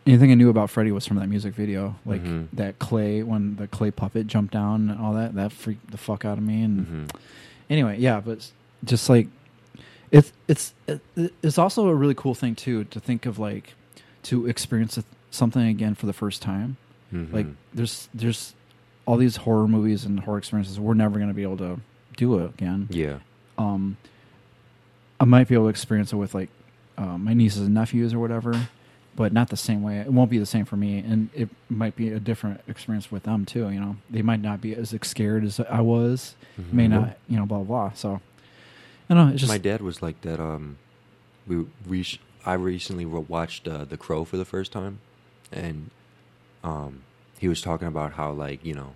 anything 0.05 0.31
I 0.31 0.35
knew 0.35 0.49
about 0.49 0.69
Freddy 0.69 0.91
was 0.91 1.05
from 1.07 1.17
that 1.17 1.27
music 1.27 1.53
video, 1.53 1.95
like 2.05 2.23
Mhm. 2.23 2.47
that 2.53 2.79
clay 2.79 3.23
when 3.23 3.55
the 3.55 3.67
clay 3.67 3.91
puppet 3.91 4.27
jumped 4.27 4.53
down 4.53 4.89
and 4.89 4.99
all 4.99 5.13
that. 5.13 5.35
That 5.35 5.51
freaked 5.51 5.91
the 5.91 5.97
fuck 5.97 6.25
out 6.25 6.37
of 6.37 6.43
me. 6.43 6.61
And 6.63 6.87
Mhm. 7.09 7.15
anyway, 7.69 7.97
yeah, 7.99 8.19
but 8.19 8.51
just 8.83 9.09
like 9.09 9.27
it's 10.11 10.31
it's 10.47 10.73
it's 11.41 11.57
also 11.57 11.87
a 11.87 11.95
really 11.95 12.13
cool 12.15 12.35
thing 12.35 12.53
too 12.55 12.83
to 12.85 12.99
think 12.99 13.25
of 13.25 13.39
like 13.39 13.73
to 14.23 14.45
experience 14.47 14.99
something 15.31 15.65
again 15.67 15.95
for 15.95 16.05
the 16.05 16.13
first 16.13 16.41
time. 16.41 16.77
Mhm. 17.13 17.31
Like 17.33 17.47
there's 17.73 18.09
there's 18.13 18.53
all 19.05 19.17
these 19.17 19.37
horror 19.37 19.67
movies 19.67 20.05
and 20.05 20.19
horror 20.21 20.37
experiences 20.37 20.79
we're 20.79 20.93
never 20.93 21.17
going 21.19 21.27
to 21.29 21.33
be 21.35 21.43
able 21.43 21.57
to 21.57 21.77
do 22.15 22.39
it 22.39 22.49
again 22.51 22.87
yeah. 22.89 23.17
um, 23.57 23.97
I 25.19 25.25
might 25.25 25.49
be 25.49 25.55
able 25.55 25.65
to 25.65 25.69
experience 25.69 26.13
it 26.13 26.15
with 26.15 26.33
like 26.33 26.47
uh, 26.97 27.17
my 27.17 27.33
nieces 27.33 27.63
and 27.63 27.73
nephews 27.73 28.13
or 28.13 28.19
whatever, 28.19 28.53
but 29.15 29.31
not 29.33 29.49
the 29.49 29.57
same 29.57 29.83
way. 29.83 29.99
It 29.99 30.11
won't 30.11 30.29
be 30.31 30.37
the 30.39 30.45
same 30.45 30.65
for 30.65 30.75
me, 30.75 30.97
and 30.99 31.29
it 31.33 31.49
might 31.69 31.95
be 31.95 32.09
a 32.09 32.19
different 32.19 32.61
experience 32.67 33.11
with 33.11 33.23
them 33.23 33.45
too. 33.45 33.69
You 33.69 33.79
know, 33.79 33.95
they 34.09 34.21
might 34.21 34.41
not 34.41 34.59
be 34.61 34.75
as 34.75 34.93
scared 35.03 35.43
as 35.43 35.59
I 35.59 35.81
was. 35.81 36.35
May 36.71 36.87
Mhm. 36.87 36.89
not, 36.89 37.17
you 37.27 37.37
know, 37.37 37.45
blah 37.45 37.59
blah. 37.59 37.87
blah. 37.89 37.91
So 37.95 38.21
I 39.09 39.13
don't 39.13 39.27
know. 39.27 39.31
It's 39.33 39.41
just 39.41 39.51
My 39.51 39.57
dad 39.57 39.81
was 39.81 40.01
like 40.01 40.21
that. 40.21 40.39
Um, 40.39 40.77
we 41.47 41.65
we 41.87 42.03
sh- 42.03 42.19
I 42.45 42.53
recently 42.53 43.05
watched 43.05 43.67
uh, 43.67 43.85
The 43.85 43.97
Crow 43.97 44.23
for 44.25 44.37
the 44.37 44.45
first 44.45 44.71
time, 44.71 44.99
and 45.51 45.91
um, 46.63 47.01
he 47.37 47.47
was 47.47 47.61
talking 47.61 47.87
about 47.87 48.13
how 48.13 48.31
like 48.31 48.65
you 48.65 48.73
know, 48.73 48.93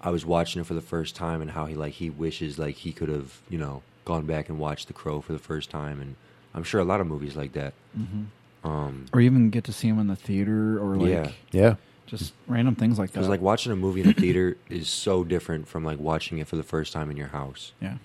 I 0.00 0.10
was 0.10 0.24
watching 0.26 0.60
it 0.60 0.66
for 0.66 0.74
the 0.74 0.80
first 0.80 1.14
time 1.14 1.40
and 1.40 1.52
how 1.52 1.66
he 1.66 1.74
like 1.74 1.94
he 1.94 2.10
wishes 2.10 2.58
like 2.58 2.76
he 2.76 2.92
could 2.92 3.08
have 3.08 3.40
you 3.48 3.58
know 3.58 3.82
gone 4.04 4.26
back 4.26 4.48
and 4.48 4.58
watched 4.58 4.88
The 4.88 4.94
Crow 4.94 5.20
for 5.20 5.32
the 5.32 5.38
first 5.38 5.70
time, 5.70 6.00
and 6.00 6.16
I'm 6.54 6.64
sure 6.64 6.80
a 6.80 6.84
lot 6.84 7.00
of 7.00 7.06
movies 7.06 7.36
like 7.36 7.52
that. 7.52 7.74
Mhm. 7.98 8.26
Um, 8.64 9.06
or 9.12 9.20
even 9.20 9.50
get 9.50 9.64
to 9.64 9.72
see 9.72 9.88
them 9.90 9.98
in 9.98 10.06
the 10.06 10.16
theater 10.16 10.78
or 10.78 10.96
like 10.96 11.10
Yeah. 11.10 11.30
Yeah. 11.50 11.74
just 12.06 12.32
random 12.46 12.74
things 12.76 12.98
like 12.98 13.10
that. 13.10 13.14
because 13.14 13.28
like 13.28 13.40
watching 13.40 13.72
a 13.72 13.76
movie 13.76 14.02
in 14.02 14.06
the 14.08 14.12
theater 14.12 14.56
is 14.70 14.88
so 14.88 15.24
different 15.24 15.66
from 15.68 15.84
like 15.84 15.98
watching 15.98 16.38
it 16.38 16.46
for 16.46 16.56
the 16.56 16.62
first 16.62 16.92
time 16.92 17.10
in 17.10 17.16
your 17.16 17.28
house. 17.28 17.72
yeah, 17.80 17.96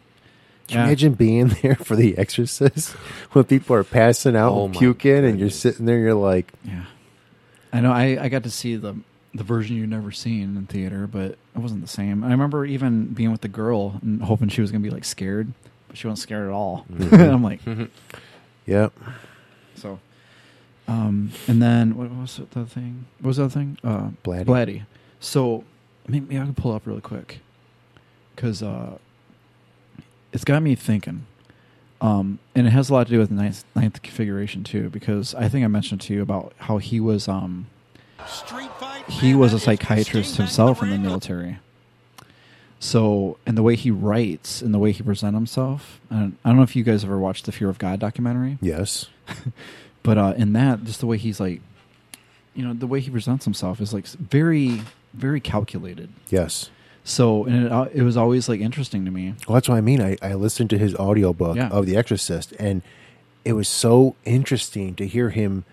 Can 0.67 0.77
you 0.79 0.83
imagine 0.85 1.13
being 1.13 1.47
there 1.61 1.75
for 1.75 1.95
The 1.95 2.17
Exorcist 2.17 2.91
when 3.33 3.43
people 3.45 3.75
are 3.75 3.83
passing 3.83 4.35
out 4.35 4.51
Oh 4.53 4.65
and 4.65 4.73
my 4.73 4.79
puking 4.79 5.25
and 5.25 5.39
you're 5.39 5.49
sitting 5.51 5.85
there, 5.85 5.99
you're 5.99 6.13
like, 6.15 6.51
Yeah, 6.63 6.85
I 7.71 7.81
know. 7.81 7.91
I, 7.91 8.17
I 8.23 8.29
got 8.29 8.43
to 8.43 8.51
see 8.51 8.75
the 8.77 8.95
the 9.35 9.43
version 9.43 9.75
you've 9.75 9.89
never 9.89 10.11
seen 10.11 10.57
in 10.57 10.65
theater, 10.65 11.05
but 11.05 11.31
it 11.33 11.37
wasn't 11.57 11.81
the 11.81 11.87
same. 11.87 12.23
I 12.23 12.31
remember 12.31 12.65
even 12.65 13.07
being 13.13 13.31
with 13.31 13.41
the 13.41 13.47
girl 13.47 13.99
and 14.01 14.23
hoping 14.23 14.49
she 14.49 14.61
was 14.61 14.71
gonna 14.71 14.81
be 14.81 14.89
like 14.89 15.05
scared, 15.05 15.51
but 15.87 15.95
she 15.97 16.07
wasn't 16.07 16.23
scared 16.23 16.47
at 16.47 16.51
all. 16.53 16.85
Mhm. 16.91 17.33
I'm 17.33 17.43
like, 17.43 17.59
yep. 18.65 18.93
so. 19.75 19.99
Um, 20.87 21.31
and 21.47 21.61
then 21.61 21.95
what 21.97 22.09
was 22.11 22.39
the 22.51 22.65
thing? 22.65 23.05
What 23.19 23.27
was 23.29 23.37
that 23.37 23.49
thing? 23.49 23.77
Uh, 23.83 24.09
Blatty. 24.23 24.45
Blatty. 24.45 24.85
So 25.19 25.63
maybe 26.07 26.37
I 26.37 26.43
can 26.43 26.53
pull 26.53 26.71
up 26.71 26.87
really 26.87 27.01
quick 27.01 27.39
because 28.35 28.63
uh, 28.63 28.97
it's 30.31 30.43
got 30.45 30.61
me 30.63 30.75
thinking. 30.75 31.25
Um, 31.99 32.39
and 32.55 32.67
it 32.67 32.69
has 32.69 32.89
a 32.89 32.93
lot 32.93 33.07
to 33.07 33.13
do 33.13 33.19
with 33.19 33.29
the 33.29 33.35
ninth, 33.35 33.65
ninth 33.75 34.01
configuration 34.03 34.63
too, 34.63 34.89
because 34.89 35.33
I 35.35 35.49
think 35.49 35.65
I 35.65 35.67
mentioned 35.67 36.01
to 36.01 36.13
you 36.13 36.21
about 36.21 36.53
how 36.57 36.77
he 36.77 36.99
was 36.99 37.27
um, 37.27 37.65
he 39.09 39.33
was 39.33 39.53
a 39.53 39.59
psychiatrist 39.59 40.37
himself 40.37 40.83
in 40.83 40.89
the 40.91 40.97
military. 40.97 41.57
So, 42.79 43.37
and 43.47 43.57
the 43.57 43.63
way 43.63 43.75
he 43.75 43.89
writes 43.89 44.61
and 44.61 44.71
the 44.73 44.77
way 44.77 44.91
he 44.91 45.01
presents 45.01 45.35
himself, 45.35 45.99
and 46.11 46.37
I 46.45 46.49
don't 46.49 46.57
know 46.57 46.63
if 46.63 46.75
you 46.75 46.83
guys 46.83 47.03
ever 47.03 47.17
watched 47.17 47.45
the 47.47 47.51
Fear 47.51 47.69
of 47.69 47.79
God 47.79 47.99
documentary, 47.99 48.59
Yes. 48.61 49.07
but 50.03 50.17
uh, 50.17 50.33
in 50.37 50.53
that, 50.53 50.83
just 50.83 50.99
the 50.99 51.05
way 51.07 51.17
he's 51.17 51.39
like 51.39 51.61
you 52.55 52.65
know 52.65 52.73
the 52.73 52.87
way 52.87 52.99
he 52.99 53.09
presents 53.11 53.45
himself 53.45 53.79
is 53.81 53.93
like 53.93 54.07
very 54.07 54.81
very 55.13 55.39
calculated. 55.39 56.09
Yes. 56.29 56.69
So 57.03 57.45
and 57.45 57.65
it, 57.67 57.71
uh, 57.71 57.85
it 57.93 58.01
was 58.01 58.17
always 58.17 58.49
like 58.49 58.59
interesting 58.59 59.05
to 59.05 59.11
me. 59.11 59.33
Well, 59.47 59.53
that's 59.55 59.69
what 59.69 59.75
I 59.77 59.81
mean. 59.81 60.01
I, 60.01 60.17
I 60.21 60.33
listened 60.33 60.69
to 60.71 60.77
his 60.77 60.93
audiobook 60.95 61.55
Yeah. 61.55 61.69
of 61.69 61.85
The 61.85 61.95
Exorcist, 61.95 62.53
and 62.59 62.81
it 63.45 63.53
was 63.53 63.67
so 63.69 64.15
interesting 64.25 64.93
to 64.95 65.07
hear 65.07 65.29
him. 65.29 65.63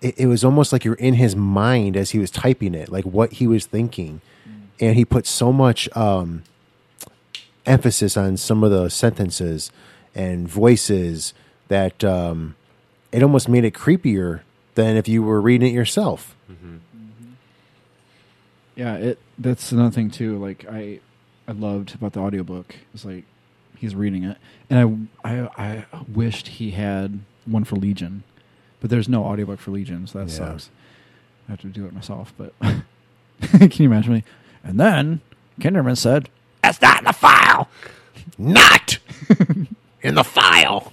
It, 0.00 0.14
it 0.18 0.26
was 0.26 0.44
almost 0.44 0.72
like 0.72 0.84
you're 0.84 0.94
in 0.94 1.14
his 1.14 1.34
mind 1.34 1.96
as 1.96 2.10
he 2.10 2.18
was 2.18 2.30
typing 2.30 2.74
it, 2.74 2.88
like 2.90 3.04
what 3.04 3.32
he 3.34 3.46
was 3.46 3.66
thinking. 3.66 4.20
And 4.78 4.96
he 4.96 5.04
put 5.04 5.26
so 5.26 5.52
much 5.52 5.94
um, 5.94 6.42
emphasis 7.66 8.16
on 8.16 8.36
some 8.36 8.64
of 8.64 8.70
the 8.70 8.88
sentences 8.88 9.70
and 10.14 10.48
voices 10.48 11.34
that 11.68 12.02
um, 12.02 12.56
it 13.12 13.22
almost 13.22 13.48
made 13.48 13.64
it 13.64 13.74
creepier 13.74 14.40
than 14.74 14.96
if 14.96 15.08
you 15.08 15.22
were 15.22 15.40
reading 15.40 15.68
it 15.68 15.74
yourself. 15.74 16.34
Mm-hmm. 16.50 16.76
Yeah, 18.76 18.94
it 18.96 19.18
that's 19.38 19.72
another 19.72 19.90
thing 19.90 20.10
too. 20.10 20.38
Like 20.38 20.64
I 20.70 21.00
I 21.48 21.52
loved 21.52 21.94
about 21.94 22.12
the 22.12 22.20
audiobook. 22.20 22.74
It's 22.94 23.04
like 23.04 23.24
he's 23.76 23.94
reading 23.94 24.24
it, 24.24 24.38
and 24.68 25.08
I 25.24 25.30
I 25.32 25.48
I 25.58 25.84
wished 26.12 26.48
he 26.48 26.70
had 26.72 27.20
one 27.46 27.64
for 27.64 27.76
Legion, 27.76 28.22
but 28.80 28.90
there's 28.90 29.08
no 29.08 29.24
audiobook 29.24 29.58
for 29.60 29.70
Legion, 29.70 30.06
so 30.06 30.18
that 30.20 30.28
Yeah. 30.30 30.36
sucks. 30.36 30.70
I 31.48 31.52
have 31.52 31.60
to 31.62 31.66
do 31.68 31.84
it 31.86 31.92
myself. 31.92 32.32
But 32.38 32.54
can 32.60 33.70
you 33.72 33.86
imagine 33.86 34.12
me? 34.14 34.24
And 34.62 34.78
then 34.78 35.20
Kinderman 35.60 35.96
said, 35.96 36.28
"That's 36.62 36.80
not 36.80 36.98
in 36.98 37.04
the 37.04 37.12
file." 37.12 37.68
Not 38.38 38.98
in 40.02 40.14
the 40.14 40.24
file. 40.24 40.92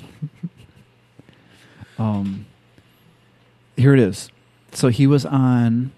Um, 1.97 2.45
here 3.75 3.93
it 3.93 3.99
is. 3.99 4.29
So 4.71 4.89
he 4.89 5.07
was 5.07 5.25
on. 5.25 5.91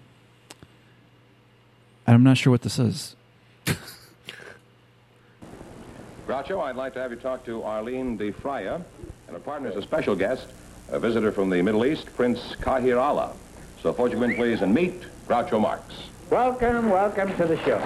I'm 2.06 2.22
not 2.22 2.38
sure 2.38 2.50
what 2.50 2.62
this 2.62 2.78
is. 2.78 3.16
Groucho, 6.26 6.62
I'd 6.62 6.76
like 6.76 6.94
to 6.94 7.00
have 7.00 7.10
you 7.10 7.16
talk 7.16 7.44
to 7.44 7.62
Arlene 7.62 8.16
de 8.16 8.32
Fraya, 8.32 8.76
and 9.26 9.36
her 9.36 9.38
partner 9.38 9.68
is 9.68 9.76
a 9.76 9.82
special 9.82 10.16
guest, 10.16 10.48
a 10.88 10.98
visitor 10.98 11.30
from 11.30 11.50
the 11.50 11.60
Middle 11.62 11.84
East, 11.84 12.06
Prince 12.16 12.56
Kahir 12.60 13.00
Allah. 13.00 13.32
So, 13.82 13.92
put 13.92 14.12
you 14.12 14.22
in, 14.22 14.34
please, 14.34 14.62
and 14.62 14.74
meet 14.74 15.02
Groucho 15.26 15.60
Marx. 15.60 15.82
Welcome, 16.30 16.90
welcome 16.90 17.34
to 17.36 17.46
the 17.46 17.56
show. 17.58 17.78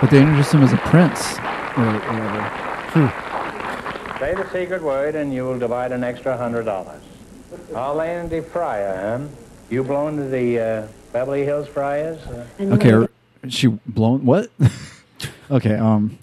But 0.00 0.10
they 0.10 0.20
introduced 0.20 0.52
him 0.52 0.62
as 0.62 0.72
a 0.72 0.78
prince 0.78 1.38
or 1.76 1.92
whatever. 1.92 3.33
Say 4.24 4.32
the 4.32 4.50
secret 4.52 4.82
word 4.82 5.16
and 5.16 5.34
you'll 5.34 5.58
divide 5.58 5.92
an 5.92 6.02
extra 6.02 6.34
hundred 6.34 6.64
dollars. 6.64 7.02
Arlene 7.74 8.26
de 8.26 8.40
Fryer, 8.40 9.18
huh? 9.18 9.26
You 9.68 9.84
blown 9.84 10.16
to 10.16 10.24
the 10.24 10.58
uh, 10.58 10.86
Beverly 11.12 11.44
Hills 11.44 11.68
Friars? 11.68 12.18
Uh? 12.26 12.46
Okay, 12.58 13.06
she 13.48 13.66
blown 13.66 14.24
what? 14.24 14.50
okay, 15.50 15.74
um, 15.74 16.18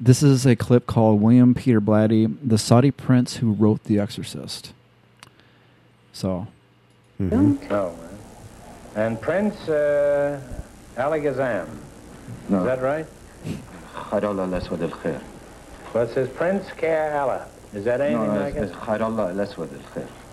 this 0.00 0.20
is 0.20 0.44
a 0.46 0.56
clip 0.56 0.88
called 0.88 1.22
William 1.22 1.54
Peter 1.54 1.80
Blatty, 1.80 2.36
the 2.42 2.58
Saudi 2.58 2.90
prince 2.90 3.36
who 3.36 3.52
wrote 3.52 3.84
The 3.84 4.00
Exorcist. 4.00 4.72
So, 6.12 6.48
mm-hmm. 7.20 7.72
oh, 7.72 7.96
and 8.96 9.20
Prince 9.20 9.68
uh, 9.68 10.40
Alakazam. 10.96 11.68
No. 12.48 12.58
Is 12.58 12.64
that 12.64 12.82
right? 12.82 13.06
I 14.10 14.18
don't 14.18 14.36
know 14.36 14.50
that's 14.50 14.72
what 14.72 14.80
it's 14.80 14.92
well, 15.94 16.02
it 16.02 16.12
says 16.12 16.28
Prince 16.28 16.66
Care 16.72 17.16
Allah. 17.16 17.46
Is 17.72 17.84
that 17.84 18.00
anything 18.00 18.26
no, 18.26 18.34
no, 18.34 18.40
like 18.40 18.56
it? 18.56 18.72
Khairallah 18.72 19.30
al-Aswad 19.30 19.70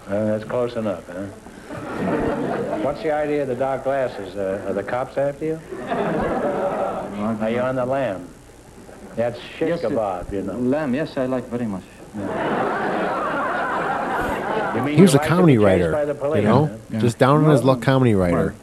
al 0.09 0.25
That's 0.25 0.43
close 0.43 0.75
enough, 0.75 1.07
huh? 1.07 1.27
What's 2.81 3.03
the 3.03 3.11
idea 3.11 3.43
of 3.43 3.47
the 3.47 3.55
dark 3.55 3.83
glasses? 3.83 4.35
Uh, 4.35 4.65
are 4.67 4.73
the 4.73 4.81
cops 4.81 5.17
after 5.17 5.45
you? 5.45 5.59
are 7.41 7.49
you 7.49 7.59
on 7.59 7.75
the 7.75 7.85
lamb? 7.85 8.27
That's 9.15 9.39
shish 9.39 9.69
yes, 9.69 9.81
kebab, 9.81 10.33
you 10.33 10.41
know. 10.41 10.53
Lamb, 10.53 10.95
yes, 10.95 11.15
I 11.15 11.27
like 11.27 11.45
very 11.45 11.67
much. 11.67 11.83
Yeah. 12.17 12.25
a 15.13 15.19
comedy 15.19 15.59
writer, 15.59 16.15
police, 16.15 16.41
you 16.41 16.47
know? 16.47 16.79
Yeah. 16.89 16.99
Just 16.99 17.19
down 17.19 17.43
on 17.43 17.51
his 17.51 17.63
luck 17.63 17.83
comedy 17.83 18.15
writer. 18.15 18.55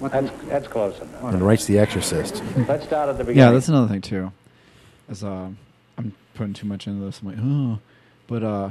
That's, 0.00 0.30
that's 0.46 0.68
close 0.68 0.96
enough. 1.00 1.34
And 1.34 1.42
writes 1.42 1.64
The 1.66 1.80
Exorcist. 1.80 2.44
Let's 2.68 2.84
start 2.84 3.08
at 3.08 3.18
the 3.18 3.24
beginning. 3.24 3.38
Yeah, 3.38 3.50
that's 3.50 3.68
another 3.68 3.88
thing, 3.88 4.02
too. 4.02 4.30
Uh, 5.10 5.48
putting 6.34 6.52
too 6.52 6.66
much 6.66 6.86
into 6.86 7.04
this, 7.04 7.20
I'm 7.20 7.28
like, 7.28 7.38
oh, 7.40 7.78
but 8.26 8.42
uh, 8.42 8.70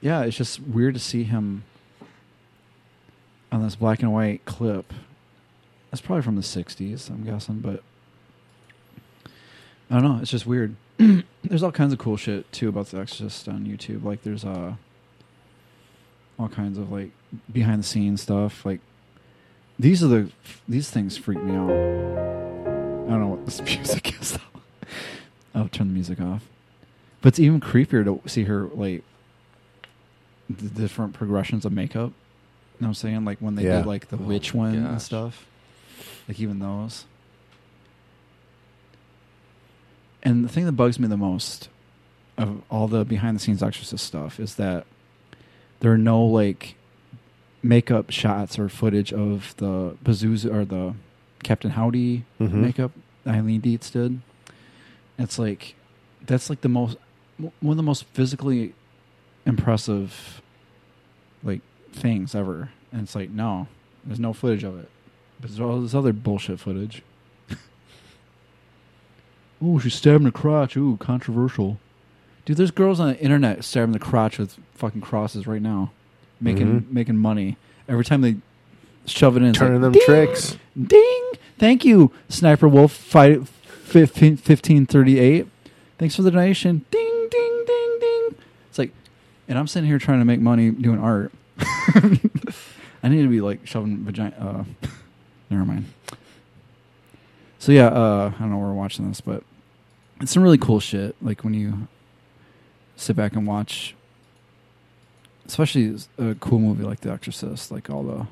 yeah, 0.00 0.22
it's 0.22 0.36
just 0.36 0.60
weird 0.60 0.94
to 0.94 1.00
see 1.00 1.24
him 1.24 1.64
on 3.50 3.62
this 3.62 3.76
black 3.76 4.02
and 4.02 4.12
white 4.12 4.44
clip. 4.44 4.92
That's 5.90 6.00
probably 6.00 6.22
from 6.22 6.36
the 6.36 6.42
'60s, 6.42 7.08
I'm 7.08 7.24
guessing, 7.24 7.60
but 7.60 7.82
I 9.90 10.00
don't 10.00 10.02
know. 10.02 10.18
It's 10.20 10.30
just 10.30 10.46
weird. 10.46 10.76
there's 10.98 11.62
all 11.62 11.72
kinds 11.72 11.92
of 11.92 11.98
cool 11.98 12.16
shit 12.16 12.50
too 12.52 12.68
about 12.68 12.86
The 12.88 12.98
Exorcist 12.98 13.48
on 13.48 13.64
YouTube. 13.64 14.04
Like 14.04 14.22
there's 14.22 14.44
uh, 14.44 14.74
all 16.38 16.48
kinds 16.48 16.78
of 16.78 16.90
like 16.90 17.10
behind 17.52 17.80
the 17.80 17.86
scenes 17.86 18.22
stuff. 18.22 18.64
Like 18.64 18.80
these 19.78 20.02
are 20.02 20.08
the 20.08 20.30
these 20.68 20.90
things 20.90 21.16
freak 21.16 21.42
me 21.42 21.54
out. 21.54 21.70
I 21.70 23.10
don't 23.10 23.20
know 23.20 23.28
what 23.28 23.44
this 23.44 23.60
music 23.62 24.20
is 24.20 24.32
though. 24.32 24.88
I'll 25.54 25.68
turn 25.68 25.88
the 25.88 25.94
music 25.94 26.20
off. 26.20 26.42
But 27.24 27.28
it's 27.28 27.38
even 27.40 27.58
creepier 27.58 28.04
to 28.04 28.28
see 28.28 28.42
her 28.44 28.64
like 28.74 29.02
the 30.50 30.68
different 30.68 31.14
progressions 31.14 31.64
of 31.64 31.72
makeup. 31.72 32.10
You 32.10 32.80
know 32.80 32.88
what 32.88 32.88
I'm 32.88 32.94
saying? 32.96 33.24
Like 33.24 33.38
when 33.38 33.54
they 33.54 33.64
Yeah. 33.64 33.78
did 33.78 33.86
like 33.86 34.08
the 34.08 34.16
Oh 34.16 34.20
witch 34.20 34.52
my 34.52 34.58
one 34.58 34.74
and 34.74 34.86
gosh. 34.88 35.04
stuff. 35.04 35.46
Like 36.28 36.38
even 36.38 36.58
those. 36.58 37.06
And 40.22 40.44
the 40.44 40.50
thing 40.50 40.66
that 40.66 40.72
bugs 40.72 40.98
me 40.98 41.08
the 41.08 41.16
most 41.16 41.70
of 42.36 42.60
all 42.70 42.88
the 42.88 43.06
behind 43.06 43.36
the 43.36 43.40
scenes 43.40 43.62
exorcist 43.62 44.04
stuff 44.04 44.38
is 44.38 44.56
that 44.56 44.84
there 45.80 45.92
are 45.92 45.98
no 45.98 46.22
like 46.22 46.74
makeup 47.62 48.10
shots 48.10 48.58
or 48.58 48.68
footage 48.68 49.14
of 49.14 49.54
the 49.56 49.96
Pazuzu 50.04 50.52
or 50.54 50.66
the 50.66 50.94
Captain 51.42 51.70
Howdy 51.70 52.24
Mhm. 52.38 52.52
makeup 52.52 52.90
Eileen 53.26 53.60
Dietz 53.62 53.88
did. 53.88 54.20
It's 55.18 55.38
like 55.38 55.74
that's 56.26 56.50
like 56.50 56.60
the 56.60 56.68
most 56.68 56.98
one 57.38 57.72
of 57.72 57.76
the 57.76 57.82
most 57.82 58.04
physically 58.06 58.74
impressive 59.46 60.40
like 61.42 61.60
things 61.92 62.34
ever. 62.34 62.70
And 62.92 63.02
it's 63.02 63.14
like 63.14 63.30
no, 63.30 63.66
there's 64.04 64.20
no 64.20 64.32
footage 64.32 64.64
of 64.64 64.78
it. 64.78 64.88
But 65.40 65.50
there's 65.50 65.60
all 65.60 65.80
this 65.80 65.94
other 65.94 66.12
bullshit 66.12 66.60
footage. 66.60 67.02
Ooh, 69.62 69.78
she's 69.80 69.94
stabbing 69.94 70.24
the 70.24 70.32
crotch. 70.32 70.76
Ooh, 70.76 70.96
controversial. 71.00 71.78
Dude, 72.44 72.56
there's 72.56 72.70
girls 72.70 73.00
on 73.00 73.08
the 73.08 73.18
internet 73.20 73.64
stabbing 73.64 73.92
the 73.92 73.98
crotch 73.98 74.38
with 74.38 74.58
fucking 74.74 75.00
crosses 75.00 75.46
right 75.46 75.62
now, 75.62 75.92
making 76.40 76.82
Mhm. 76.82 76.90
making 76.92 77.16
money 77.16 77.56
every 77.88 78.04
time 78.04 78.20
they 78.20 78.36
shove 79.06 79.36
it 79.36 79.42
in. 79.42 79.52
Turning 79.54 79.80
like, 79.80 79.82
them 79.82 79.92
"Ding! 79.92 80.02
tricks. 80.04 80.58
Ding! 80.80 81.22
Thank 81.58 81.84
you, 81.84 82.10
Sniper 82.28 82.68
Wolf. 82.68 82.92
Fight 82.92 83.48
fifteen 83.48 84.86
thirty 84.86 85.18
eight. 85.18 85.46
Thanks 85.98 86.16
for 86.16 86.22
the 86.22 86.30
donation. 86.30 86.84
Ding. 86.90 87.03
It's 88.74 88.78
like, 88.80 88.90
and 89.46 89.56
I'm 89.56 89.68
sitting 89.68 89.88
here 89.88 90.00
trying 90.00 90.18
to 90.18 90.24
make 90.24 90.40
money 90.40 90.72
doing 90.72 90.98
art. 90.98 91.30
I 91.58 93.08
need 93.08 93.22
to 93.22 93.28
be 93.28 93.40
like 93.40 93.64
shoving 93.64 94.04
vagina. 94.04 94.34
Uh, 94.36 94.88
never 95.48 95.64
mind. 95.64 95.92
So 97.60 97.70
yeah, 97.70 97.86
uh, 97.86 98.32
I 98.34 98.40
don't 98.40 98.50
know 98.50 98.58
where 98.58 98.66
we're 98.66 98.74
watching 98.74 99.06
this, 99.08 99.20
but 99.20 99.44
it's 100.20 100.32
some 100.32 100.42
really 100.42 100.58
cool 100.58 100.80
shit. 100.80 101.14
Like 101.22 101.44
when 101.44 101.54
you 101.54 101.86
sit 102.96 103.14
back 103.14 103.34
and 103.34 103.46
watch, 103.46 103.94
especially 105.46 105.96
a 106.18 106.34
cool 106.40 106.58
movie 106.58 106.82
like 106.82 106.98
The 106.98 107.12
Exorcist, 107.12 107.70
like 107.70 107.88
all 107.88 108.02
the 108.02 108.26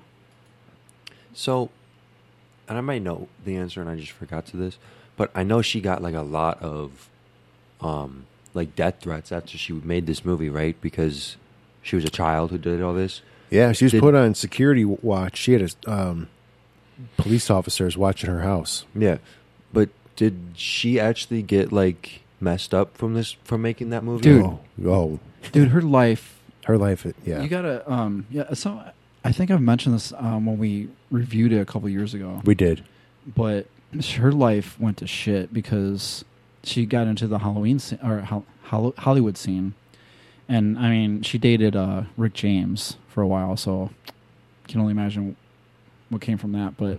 So, 1.35 1.71
and 2.69 2.77
I 2.77 2.81
might 2.81 3.03
know 3.03 3.29
the 3.45 3.55
answer, 3.55 3.81
and 3.81 3.89
I 3.89 3.95
just 3.95 4.11
forgot 4.11 4.47
to 4.47 4.57
this, 4.57 4.77
but 5.17 5.31
I 5.37 5.45
know 5.45 5.63
she 5.63 5.81
got 5.81 6.03
like 6.03 6.17
a 6.17 6.23
lot 6.23 6.61
of, 6.61 7.09
um, 7.81 8.27
like 8.55 8.75
death 8.77 8.97
threats 9.01 9.33
after 9.33 9.57
she 9.59 9.73
made 9.73 10.07
this 10.07 10.25
movie, 10.25 10.49
right? 10.49 10.79
Because 10.81 11.37
she 11.83 11.97
was 11.97 12.05
a 12.05 12.11
child 12.11 12.51
who 12.51 12.59
did 12.59 12.83
all 12.83 12.95
this. 12.95 13.23
Yeah, 13.51 13.73
she 13.73 13.85
was 13.85 13.93
Did- 13.93 14.01
put 14.01 14.15
on 14.15 14.35
security 14.35 14.85
watch. 14.85 15.37
She 15.37 15.53
had 15.53 15.63
a, 15.87 15.91
um, 15.93 16.29
police 17.17 17.51
officers 17.51 17.97
watching 17.97 18.31
her 18.31 18.41
house. 18.41 18.87
Yeah, 18.95 19.19
but 19.73 19.91
did 20.17 20.39
she 20.55 20.99
actually 21.01 21.43
get 21.43 21.73
like 21.73 22.23
messed 22.41 22.73
up 22.75 22.97
from 22.97 23.15
this 23.15 23.33
from 23.45 23.63
making 23.63 23.91
that 23.91 24.05
movie? 24.05 24.23
Dude. 24.23 24.43
Oh, 24.45 24.61
oh, 24.87 25.21
dude. 25.53 25.69
Her 25.69 25.83
life 25.83 26.41
her 26.65 26.79
life. 26.79 27.07
Yeah, 27.25 27.43
You 27.43 27.49
gotta, 27.49 27.91
um, 27.91 28.27
yeah. 28.31 28.55
So 28.55 28.83
I 29.25 29.33
think 29.33 29.51
I've 29.51 29.61
mentioned 29.61 29.97
this 29.97 30.13
um, 30.17 30.47
when 30.47 30.59
we 30.59 30.89
reviewed 31.11 31.53
it 31.53 31.59
a 31.61 31.65
couple 31.65 31.89
years 31.89 32.15
ago. 32.15 32.41
we 32.45 32.55
did. 32.55 32.85
but 33.27 33.67
her 34.17 34.33
life 34.33 34.79
went 34.81 34.97
to 34.99 35.07
shit 35.07 35.53
because 35.53 36.25
she 36.65 36.87
got 36.87 37.07
into 37.07 37.27
the 37.27 37.39
Halloween 37.39 37.81
or 38.03 38.21
Hol- 38.65 38.95
Hollywood 38.99 39.37
scene, 39.37 39.75
and 40.49 40.79
I 40.79 40.91
mean, 40.91 41.23
she 41.23 41.39
dated 41.39 41.75
uh, 41.77 42.03
Rick 42.17 42.35
James 42.35 42.97
for 43.09 43.23
a 43.23 43.27
while. 43.27 43.57
So 43.57 43.91
can 44.69 44.81
only 44.81 44.93
imagine 44.93 45.37
what 46.09 46.21
came 46.23 46.39
from 46.39 46.53
that. 46.53 46.77
But 46.77 46.99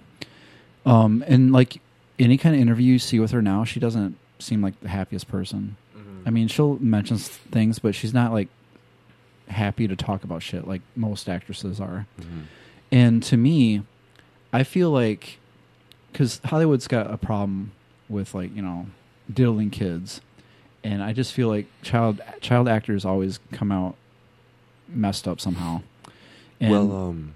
um, 0.86 1.24
and 1.28 1.52
like 1.52 1.82
any 2.20 2.38
kind 2.38 2.56
of 2.56 2.62
interview 2.62 2.94
you 2.94 3.00
see 3.00 3.20
with 3.20 3.32
her 3.32 3.42
now, 3.42 3.64
she 3.64 3.80
doesn't 3.80 4.18
seem 4.40 4.62
like 4.62 4.80
the 4.82 4.90
happiest 4.90 5.28
person. 5.28 5.78
I 6.26 6.30
mean, 6.30 6.48
she'll 6.48 6.78
mention 6.80 7.18
things, 7.18 7.80
but 7.80 7.96
she's 7.96 8.14
not 8.14 8.32
like 8.32 8.48
happy 9.48 9.88
to 9.88 9.96
talk 9.96 10.24
about 10.24 10.42
shit 10.42 10.68
like 10.68 10.82
most 10.96 11.28
actresses 11.30 11.80
are. 11.80 12.08
And 12.92 13.22
to 13.24 13.38
me, 13.38 13.84
I 14.52 14.64
feel 14.64 14.90
like 14.92 15.40
because 16.12 16.40
Hollywood's 16.46 16.88
got 16.88 17.12
a 17.12 17.18
problem 17.18 17.72
with 18.08 18.34
like 18.36 18.56
you 18.56 18.62
know 18.62 18.86
diddling 19.34 19.70
kids, 19.70 20.22
and 20.84 21.02
I 21.04 21.14
just 21.14 21.34
feel 21.34 21.48
like 21.48 21.66
child 21.82 22.22
child 22.42 22.68
actors 22.68 23.06
always 23.06 23.40
come 23.52 23.72
out 23.72 23.96
messed 24.88 25.28
up 25.28 25.40
somehow. 25.40 25.82
And 26.60 26.72
well, 26.72 26.92
um, 27.10 27.34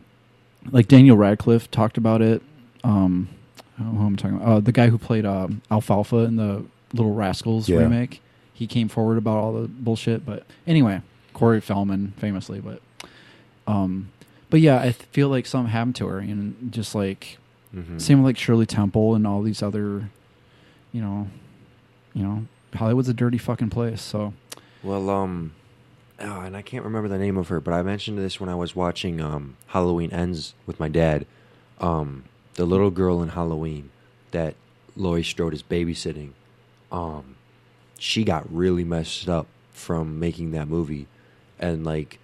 like 0.71 0.87
Daniel 0.87 1.17
Radcliffe 1.17 1.69
talked 1.71 1.97
about 1.97 2.21
it. 2.21 2.41
Um, 2.83 3.29
who 3.77 3.83
am 4.05 4.13
I 4.13 4.15
talking 4.15 4.37
about? 4.37 4.47
Uh, 4.47 4.59
the 4.59 4.71
guy 4.71 4.87
who 4.89 4.97
played 4.97 5.25
um, 5.25 5.61
Alfalfa 5.71 6.17
in 6.17 6.35
the 6.35 6.63
Little 6.93 7.13
Rascals 7.13 7.67
Yeah. 7.69 7.79
remake. 7.79 8.21
He 8.53 8.65
came 8.67 8.87
forward 8.89 9.17
about 9.17 9.37
all 9.37 9.53
the 9.53 9.67
bullshit. 9.67 10.25
But 10.25 10.45
anyway, 10.65 11.01
Corey 11.33 11.61
Feldman 11.61 12.13
famously. 12.17 12.59
But 12.59 12.81
um, 13.67 14.09
but 14.49 14.61
yeah, 14.61 14.77
I 14.79 14.83
th- 14.83 14.95
feel 15.11 15.29
like 15.29 15.45
something 15.45 15.71
happened 15.71 15.95
to 15.97 16.07
her, 16.07 16.19
and 16.19 16.71
just 16.71 16.95
like 16.95 17.37
Mhm. 17.75 17.99
same 18.01 18.19
with 18.23 18.25
like 18.29 18.37
Shirley 18.37 18.65
Temple 18.65 19.13
and 19.13 19.27
all 19.27 19.41
these 19.41 19.61
other, 19.61 20.09
you 20.93 21.01
know, 21.01 21.27
you 22.17 22.23
know, 22.23 22.47
Hollywood's 22.73 23.09
a 23.09 23.13
dirty 23.13 23.37
fucking 23.37 23.69
place. 23.69 24.01
So 24.01 24.33
Well, 24.81 25.09
um, 25.11 25.53
oh, 26.19 26.41
and 26.41 26.57
I 26.57 26.63
can't 26.63 26.83
remember 26.83 27.07
the 27.07 27.19
name 27.19 27.37
of 27.37 27.49
her, 27.49 27.59
but 27.59 27.75
I 27.75 27.83
mentioned 27.83 28.17
this 28.17 28.39
when 28.39 28.49
I 28.49 28.55
was 28.55 28.75
watching 28.75 29.21
um, 29.21 29.55
Halloween 29.67 30.11
Ends 30.11 30.55
with 30.65 30.79
my 30.79 30.89
dad. 30.89 31.27
Um, 31.79 32.23
the 32.55 32.65
little 32.65 32.89
girl 32.89 33.21
in 33.21 33.29
Halloween 33.29 33.91
that 34.31 34.55
Laurie 34.95 35.23
Strode 35.23 35.53
is 35.53 35.61
babysitting, 35.61 36.31
um, 36.91 37.35
she 37.99 38.23
got 38.23 38.51
really 38.51 38.83
messed 38.83 39.29
up 39.29 39.45
from 39.71 40.19
making 40.19 40.51
that 40.51 40.67
movie, 40.67 41.05
and 41.59 41.85
like, 41.85 42.17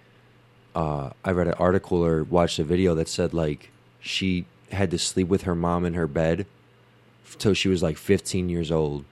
uh, 0.74 1.10
I 1.24 1.30
read 1.30 1.46
an 1.46 1.54
article 1.54 2.04
or 2.04 2.24
watched 2.24 2.58
a 2.58 2.64
video 2.64 2.96
that 2.96 3.06
said 3.06 3.32
like 3.32 3.70
she 4.00 4.44
had 4.72 4.90
to 4.90 4.98
sleep 4.98 5.28
with 5.28 5.42
her 5.42 5.54
mom 5.54 5.84
in 5.84 5.94
her 5.94 6.08
bed 6.08 6.46
till 7.38 7.54
she 7.54 7.68
was 7.68 7.80
like 7.80 7.96
15 7.96 8.48
years 8.48 8.72
old 8.72 9.04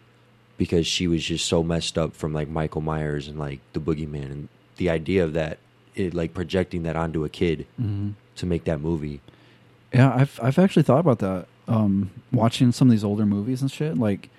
because 0.63 0.87
she 0.87 1.09
was 1.09 1.25
just 1.25 1.45
so 1.47 1.61
messed 1.65 1.99
up 1.99 2.15
from 2.15 2.33
like 2.33 2.49
Michael 2.49 2.83
Myers 2.83 3.27
and 3.27 3.37
like 3.37 3.59
the 3.73 3.81
boogeyman 3.81 4.27
and 4.35 4.49
the 4.77 4.89
idea 4.89 5.25
of 5.25 5.33
that 5.33 5.59
it 5.97 6.15
like 6.15 6.33
projecting 6.35 6.85
that 6.85 6.95
onto 6.95 7.25
a 7.25 7.29
kid 7.29 7.67
Mhm. 7.81 8.13
to 8.37 8.47
make 8.47 8.63
that 8.65 8.81
movie. 8.81 9.21
Yeah, 9.93 10.15
I've 10.15 10.39
I've 10.41 10.59
actually 10.61 10.85
thought 10.85 11.01
about 11.01 11.19
that. 11.19 11.47
Um, 11.67 12.11
watching 12.31 12.71
some 12.71 12.87
of 12.89 12.93
these 12.93 13.03
older 13.03 13.27
movies 13.27 13.61
and 13.61 13.71
shit, 13.71 13.99
like 13.99 14.31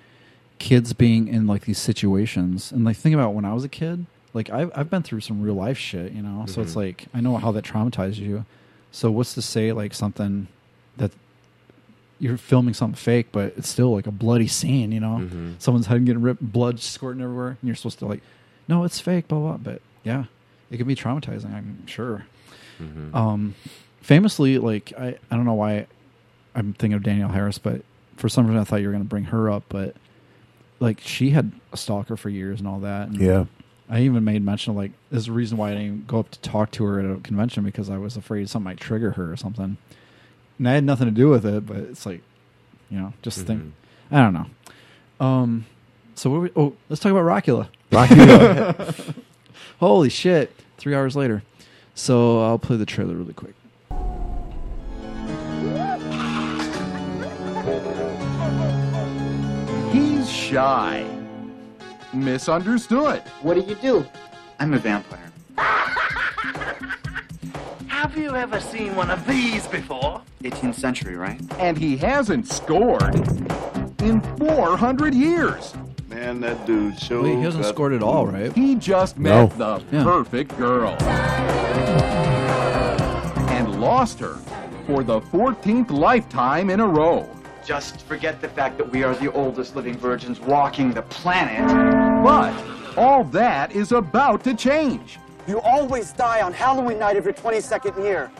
kids 0.58 0.94
being 0.94 1.28
in 1.28 1.46
like 1.46 1.66
these 1.66 1.78
situations, 1.78 2.72
and 2.72 2.84
like 2.86 2.96
think 2.96 3.14
about 3.14 3.34
when 3.34 3.44
I 3.44 3.52
was 3.52 3.64
a 3.64 3.68
kid. 3.68 4.06
Like 4.32 4.48
I've 4.50 4.70
I've 4.74 4.88
been 4.90 5.02
through 5.02 5.20
some 5.20 5.42
real 5.42 5.54
life 5.66 5.78
shit, 5.78 6.12
you 6.12 6.22
know. 6.22 6.44
So 6.46 6.62
it's 6.62 6.72
Mhm. 6.72 6.76
like 6.84 7.06
I 7.12 7.20
know 7.20 7.36
how 7.36 7.52
that 7.52 7.64
traumatizes 7.64 8.16
you. 8.18 8.46
So 8.90 9.10
what's 9.10 9.34
to 9.34 9.42
say 9.42 9.72
like 9.72 9.92
something 9.92 10.46
that 10.96 11.12
you're 12.20 12.36
filming 12.36 12.74
something 12.74 12.96
fake, 12.96 13.28
but 13.32 13.54
it's 13.56 13.68
still 13.68 13.92
like 13.92 14.06
a 14.06 14.10
bloody 14.12 14.46
scene, 14.46 14.92
you 14.92 15.00
know? 15.00 15.18
Mhm. 15.20 15.54
Someone's 15.58 15.86
head 15.86 16.04
getting 16.06 16.22
ripped, 16.22 16.40
blood 16.40 16.80
squirting 16.80 17.22
everywhere, 17.22 17.48
and 17.48 17.58
you're 17.62 17.74
supposed 17.74 17.98
to 17.98 18.06
like, 18.06 18.22
no, 18.68 18.84
it's 18.84 19.00
fake, 19.00 19.28
blah 19.28 19.38
blah. 19.40 19.56
But 19.56 19.82
yeah, 20.04 20.24
it 20.70 20.76
can 20.78 20.86
be 20.86 20.94
traumatizing. 20.94 21.52
I'm 21.54 21.86
sure. 21.86 22.24
Mhm. 22.80 23.14
Um, 23.14 23.54
famously, 24.00 24.58
like 24.58 24.92
I, 24.98 25.16
I 25.30 25.36
don't 25.36 25.44
know 25.44 25.54
why 25.54 25.86
I'm 26.54 26.72
thinking 26.72 26.94
of 26.94 27.02
Danielle 27.02 27.30
Harris, 27.30 27.58
but 27.58 27.82
for 28.16 28.28
some 28.28 28.46
reason 28.46 28.60
I 28.60 28.64
thought 28.64 28.80
you 28.80 28.86
were 28.86 28.92
going 28.92 29.04
to 29.04 29.08
bring 29.08 29.24
her 29.24 29.50
up. 29.50 29.64
But 29.68 29.96
like 30.80 31.00
she 31.00 31.30
had 31.30 31.52
a 31.72 31.76
stalker 31.76 32.16
for 32.16 32.28
years 32.30 32.58
and 32.60 32.68
all 32.68 32.80
that. 32.80 33.08
And 33.08 33.16
Yeah. 33.20 33.44
I 33.88 34.00
even 34.00 34.24
made 34.24 34.42
mention 34.42 34.70
of 34.70 34.76
like 34.76 34.92
there's 35.10 35.28
a 35.28 35.32
reason 35.32 35.58
why 35.58 35.72
I 35.72 35.74
didn't 35.74 36.06
go 36.06 36.20
up 36.20 36.30
to 36.30 36.38
talk 36.40 36.70
to 36.72 36.84
her 36.84 37.00
at 37.00 37.04
a 37.18 37.20
convention 37.20 37.64
because 37.64 37.90
I 37.90 37.98
was 37.98 38.16
afraid 38.16 38.48
something 38.48 38.64
might 38.64 38.78
trigger 38.80 39.10
her 39.12 39.30
or 39.32 39.36
something. 39.36 39.76
And 40.58 40.68
I 40.68 40.72
had 40.72 40.84
nothing 40.84 41.06
to 41.06 41.12
do 41.12 41.28
with 41.28 41.44
it, 41.44 41.66
but 41.66 41.76
it's 41.78 42.06
like, 42.06 42.22
you 42.90 42.98
know, 42.98 43.12
just 43.22 43.40
think. 43.46 43.62
Mhm. 43.62 43.70
I 44.10 44.18
don't 44.22 44.32
know. 44.34 44.46
Um, 45.24 45.66
so 46.14 46.30
what? 46.30 46.40
We, 46.42 46.50
oh, 46.56 46.74
let's 46.88 47.00
talk 47.02 47.10
about 47.12 47.24
Rockula. 47.24 47.68
Rockula. 47.90 49.14
Holy 49.80 50.08
shit! 50.08 50.52
Three 50.78 50.94
hours 50.94 51.16
later. 51.16 51.42
So 51.94 52.42
I'll 52.42 52.58
play 52.58 52.76
the 52.76 52.86
trailer 52.86 53.14
really 53.14 53.32
quick. 53.32 53.54
He's 59.92 60.28
shy. 60.30 61.06
Misunderstood. 62.12 63.22
What 63.42 63.54
do 63.54 63.60
you 63.60 63.74
do? 63.76 64.04
I'm 64.58 64.74
a 64.74 64.78
vampire. 64.78 65.30
Have 68.14 68.22
you 68.22 68.36
ever 68.36 68.60
seen 68.60 68.94
one 68.94 69.10
of 69.10 69.26
these 69.26 69.66
before? 69.66 70.22
18th 70.44 70.76
century, 70.76 71.16
right? 71.16 71.40
And 71.58 71.76
he 71.76 71.96
hasn't 71.96 72.46
scored 72.46 73.16
in 74.00 74.20
400 74.38 75.12
years. 75.12 75.74
Man, 76.08 76.38
that 76.42 76.64
dude 76.64 76.96
sure. 76.96 77.24
Wait, 77.24 77.38
he 77.38 77.42
hasn't 77.42 77.64
scored 77.64 77.92
at 77.92 78.04
all, 78.04 78.28
right? 78.28 78.52
He 78.52 78.76
just 78.76 79.18
No. 79.18 79.48
met 79.48 79.58
the 79.58 79.82
Yeah. 79.90 80.04
perfect 80.04 80.56
girl. 80.56 80.96
And 83.50 83.80
lost 83.80 84.20
her 84.20 84.36
for 84.86 85.02
the 85.02 85.20
14th 85.20 85.90
lifetime 85.90 86.70
in 86.70 86.78
a 86.78 86.86
row. 86.86 87.26
Just 87.66 88.02
forget 88.02 88.40
the 88.40 88.48
fact 88.48 88.78
that 88.78 88.92
we 88.92 89.02
are 89.02 89.16
the 89.16 89.32
oldest 89.32 89.74
living 89.74 89.98
virgins 89.98 90.40
walking 90.40 90.92
the 90.92 91.02
planet. 91.02 91.66
But 92.22 92.52
all 92.96 93.24
that 93.24 93.72
is 93.72 93.90
about 93.90 94.44
to 94.44 94.54
change. 94.54 95.18
You 95.46 95.60
always 95.60 96.12
die 96.12 96.40
on 96.40 96.52
Halloween 96.52 96.98
night 96.98 97.16
of 97.16 97.24
your 97.24 97.34
22nd 97.34 98.02
year. 98.02 98.30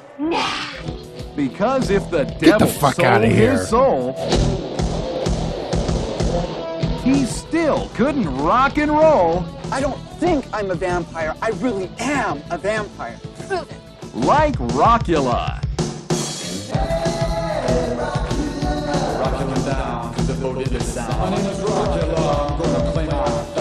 Because 1.37 1.91
if 1.91 2.09
the 2.11 2.25
the 2.25 2.35
devil 2.41 2.67
fuck 2.67 2.95
sold 2.95 3.07
outta 3.07 3.27
here. 3.27 3.53
his 3.53 3.69
soul, 3.69 4.15
he 7.03 7.27
still 7.27 7.89
couldn't 7.95 8.35
rock 8.39 8.79
and 8.79 8.91
roll 8.91 9.45
I 9.71 9.81
don't 9.81 9.99
think 10.21 10.47
I'm 10.53 10.71
a 10.71 10.75
vampire. 10.75 11.35
I 11.43 11.51
really 11.51 11.91
am 11.99 12.43
a 12.51 12.57
vampire. 12.57 13.19
Prove 13.49 13.71
it. 13.71 13.77
like 14.15 14.55
Rockula. 14.55 15.61
You're 23.07 23.54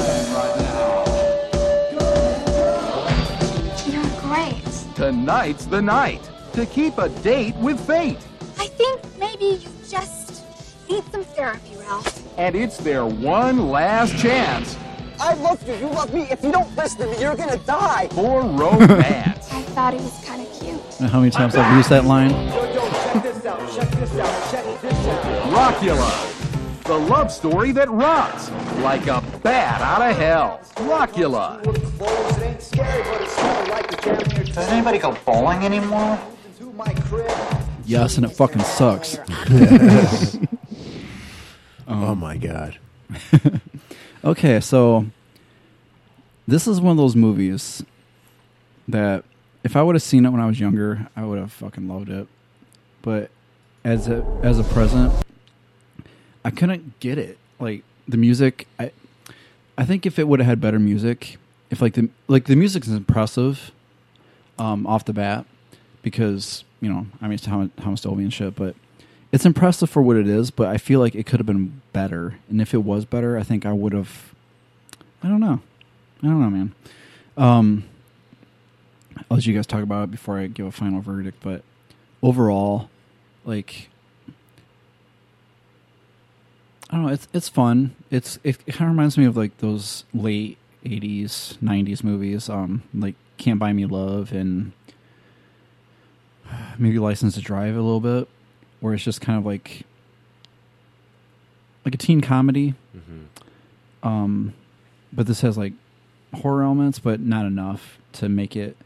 Tonight's 5.13 5.67
the 5.67 5.79
night 5.79 6.27
to 6.53 6.65
keep 6.65 6.97
a 6.97 7.07
date 7.07 7.55
with 7.57 7.79
fate. 7.85 8.17
I 8.57 8.65
think 8.65 8.99
maybe 9.19 9.61
you 9.61 9.69
just 9.87 10.43
need 10.89 11.03
some 11.11 11.23
therapy, 11.23 11.75
Ralph. 11.77 12.39
And 12.39 12.55
it's 12.55 12.77
their 12.77 13.05
one 13.05 13.69
last 13.69 14.17
chance 14.17 14.75
I 15.19 15.35
love 15.35 15.65
you. 15.67 15.75
You 15.75 15.85
love 15.89 16.11
me. 16.11 16.23
If 16.31 16.43
you 16.43 16.51
don't 16.51 16.75
listen 16.75 17.01
to 17.01 17.07
me, 17.07 17.21
you're 17.21 17.35
gonna 17.35 17.57
die. 17.57 18.07
for 18.07 18.41
romance. 18.41 19.53
I 19.53 19.61
thought 19.75 19.93
he 19.93 19.99
was 19.99 20.25
kind 20.25 20.41
of 20.41 20.51
cute. 20.59 21.11
How 21.11 21.19
many 21.19 21.29
times 21.29 21.53
have 21.53 21.63
I've 21.67 21.77
used 21.77 21.89
that 21.91 22.05
line? 22.05 22.31
Yo, 22.31 22.73
yo, 22.73 22.89
check 22.89 23.21
this 23.21 23.45
out. 23.45 23.75
Check 23.75 23.89
this 23.91 24.17
out. 24.17 24.51
Check 24.51 24.81
this 24.81 25.07
out. 25.07 25.53
Rockula, 25.53 26.83
the 26.85 26.97
love 26.97 27.31
story 27.31 27.71
that 27.73 27.87
rocks 27.91 28.49
like 28.81 29.05
a 29.05 29.21
bat 29.43 29.81
out 29.81 30.09
of 30.09 30.17
hell. 30.17 30.59
Rockula. 30.75 31.61
Clothes, 31.97 32.37
it 32.37 32.43
ain't 32.43 32.61
scary, 32.61 33.03
but 33.03 33.21
it's 33.21 33.35
kinda 33.35 33.71
like 33.71 33.89
the 33.89 33.97
damn 33.97 34.17
near 34.35 34.43
Does 34.45 34.57
anybody 34.69 34.97
go 34.97 35.17
bowling 35.25 35.63
anymore? 35.63 36.19
to 36.59 36.71
my 36.73 36.93
crib. 36.93 37.31
Yes, 37.85 38.17
and 38.17 38.25
it 38.25 38.29
fucking 38.29 38.61
sucks. 38.63 39.17
oh 41.87 42.15
my 42.15 42.37
god. 42.37 42.77
Okay, 44.25 44.61
so 44.61 45.07
this 46.47 46.65
is 46.65 46.79
one 46.79 46.91
of 46.91 46.97
those 46.97 47.13
movies 47.13 47.83
that 48.87 49.25
if 49.65 49.75
I 49.75 49.83
would 49.83 49.95
have 49.95 50.01
seen 50.01 50.25
it 50.25 50.29
when 50.29 50.39
I 50.39 50.45
was 50.45 50.61
younger, 50.61 51.09
I 51.13 51.25
would 51.25 51.37
have 51.37 51.51
fucking 51.51 51.89
loved 51.89 52.07
it. 52.07 52.29
But 53.01 53.31
as 53.83 54.07
a 54.07 54.25
as 54.41 54.59
a 54.59 54.63
present, 54.63 55.11
I 56.45 56.51
couldn't 56.51 56.97
get 57.01 57.17
it. 57.17 57.37
Like 57.59 57.83
the 58.07 58.15
music, 58.15 58.65
I 58.79 58.93
I 59.77 59.85
think 59.85 60.05
if 60.05 60.19
it 60.19 60.27
would 60.27 60.39
have 60.39 60.47
had 60.47 60.61
better 60.61 60.79
music, 60.79 61.37
if 61.69 61.81
like 61.81 61.93
the 61.93 62.09
like 62.27 62.45
the 62.45 62.55
music 62.55 62.83
is 62.83 62.91
impressive 62.91 63.71
um, 64.59 64.85
off 64.85 65.05
the 65.05 65.13
bat 65.13 65.45
because 66.01 66.63
you 66.81 66.89
know 66.91 67.07
I 67.21 67.27
mean 67.27 67.37
to 67.37 67.43
Thomas, 67.43 67.71
Thomas 67.77 68.01
Dolby 68.01 68.23
and 68.23 68.33
shit, 68.33 68.55
but 68.55 68.75
it's 69.31 69.45
impressive 69.45 69.89
for 69.89 70.01
what 70.01 70.15
it 70.15 70.27
is. 70.27 70.51
But 70.51 70.67
I 70.67 70.77
feel 70.77 70.99
like 70.99 71.15
it 71.15 71.25
could 71.25 71.39
have 71.39 71.47
been 71.47 71.81
better, 71.91 72.35
and 72.49 72.61
if 72.61 72.73
it 72.73 72.83
was 72.83 73.05
better, 73.05 73.37
I 73.37 73.43
think 73.43 73.65
I 73.65 73.73
would 73.73 73.93
have. 73.93 74.33
I 75.23 75.29
don't 75.29 75.39
know. 75.39 75.61
I 76.21 76.27
don't 76.27 76.41
know, 76.41 76.49
man. 76.49 76.75
Um, 77.37 77.85
I'll 79.17 79.37
let 79.37 79.45
you 79.45 79.53
guys 79.53 79.65
talk 79.65 79.81
about 79.83 80.05
it 80.05 80.11
before 80.11 80.37
I 80.37 80.47
give 80.47 80.65
a 80.65 80.71
final 80.71 81.01
verdict. 81.01 81.37
But 81.41 81.63
overall, 82.21 82.89
like 83.45 83.89
I 86.93 86.97
don't 86.97 87.05
know, 87.07 87.11
it's 87.11 87.27
it's 87.33 87.49
fun. 87.49 87.95
It's 88.11 88.37
it, 88.43 88.59
it 88.67 88.75
kind 88.75 88.87
of 88.87 88.95
reminds 88.95 89.17
me 89.17 89.25
of 89.25 89.35
like 89.35 89.57
those 89.57 90.03
late 90.13 90.59
'80s, 90.85 91.57
'90s 91.57 92.03
movies, 92.03 92.49
um, 92.49 92.83
like 92.93 93.15
Can't 93.37 93.57
Buy 93.57 93.73
Me 93.73 93.87
Love 93.87 94.31
and 94.31 94.73
maybe 96.77 96.99
License 96.99 97.33
to 97.33 97.41
Drive 97.41 97.75
a 97.75 97.81
little 97.81 97.99
bit, 97.99 98.27
where 98.79 98.93
it's 98.93 99.03
just 99.03 99.21
kind 99.21 99.39
of 99.39 99.45
like 99.45 99.81
like 101.83 101.95
a 101.95 101.97
teen 101.97 102.21
comedy. 102.21 102.75
Um, 104.03 104.53
but 105.11 105.25
this 105.25 105.41
has 105.41 105.57
like 105.57 105.73
horror 106.31 106.61
elements, 106.61 106.99
but 106.99 107.19
not 107.19 107.47
enough 107.47 107.97
to 108.13 108.29
make 108.29 108.55
it. 108.55 108.77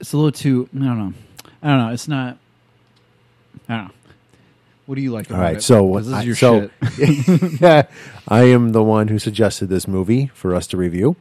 It's 0.00 0.14
a 0.14 0.16
little 0.16 0.32
too. 0.32 0.66
I 0.74 0.78
don't 0.78 0.98
know. 0.98 1.14
I 1.62 1.68
don't 1.68 1.78
know. 1.78 1.92
It's 1.92 2.08
not. 2.08 2.38
I 3.68 3.76
don't 3.76 3.84
know. 3.88 3.94
What 4.86 4.94
do 4.94 5.00
you 5.00 5.10
like? 5.12 5.30
All 5.30 5.36
About 5.36 5.42
right, 5.44 5.56
it? 5.56 5.62
so 5.62 5.98
this 5.98 6.12
I, 6.12 6.20
is 6.20 6.26
your 6.26 6.36
so 6.36 6.70
shit. 6.94 7.60
yeah, 7.60 7.86
I 8.28 8.44
am 8.44 8.70
the 8.72 8.82
one 8.82 9.08
who 9.08 9.18
suggested 9.18 9.66
this 9.68 9.88
movie 9.88 10.30
for 10.32 10.54
us 10.54 10.66
to 10.68 10.76
review. 10.76 11.16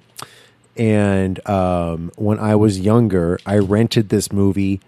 And 0.78 1.46
um, 1.50 2.12
when 2.16 2.38
I 2.40 2.56
was 2.56 2.80
younger, 2.80 3.40
I 3.46 3.58
rented 3.58 4.10
this 4.10 4.32
movie 4.32 4.82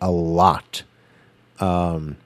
a 0.00 0.10
lot. 0.10 0.82
Um, 1.60 2.16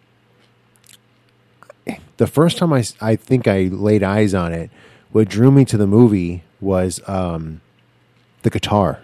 the 2.18 2.26
first 2.26 2.58
time 2.58 2.72
I, 2.72 2.84
I 3.00 3.16
think 3.16 3.48
I 3.48 3.62
laid 3.64 4.02
eyes 4.02 4.34
on 4.34 4.52
it, 4.52 4.70
what 5.12 5.28
drew 5.28 5.50
me 5.50 5.64
to 5.66 5.76
the 5.76 5.86
movie 5.86 6.42
was 6.60 7.00
um, 7.08 7.60
the 8.42 8.50
guitar. 8.50 9.00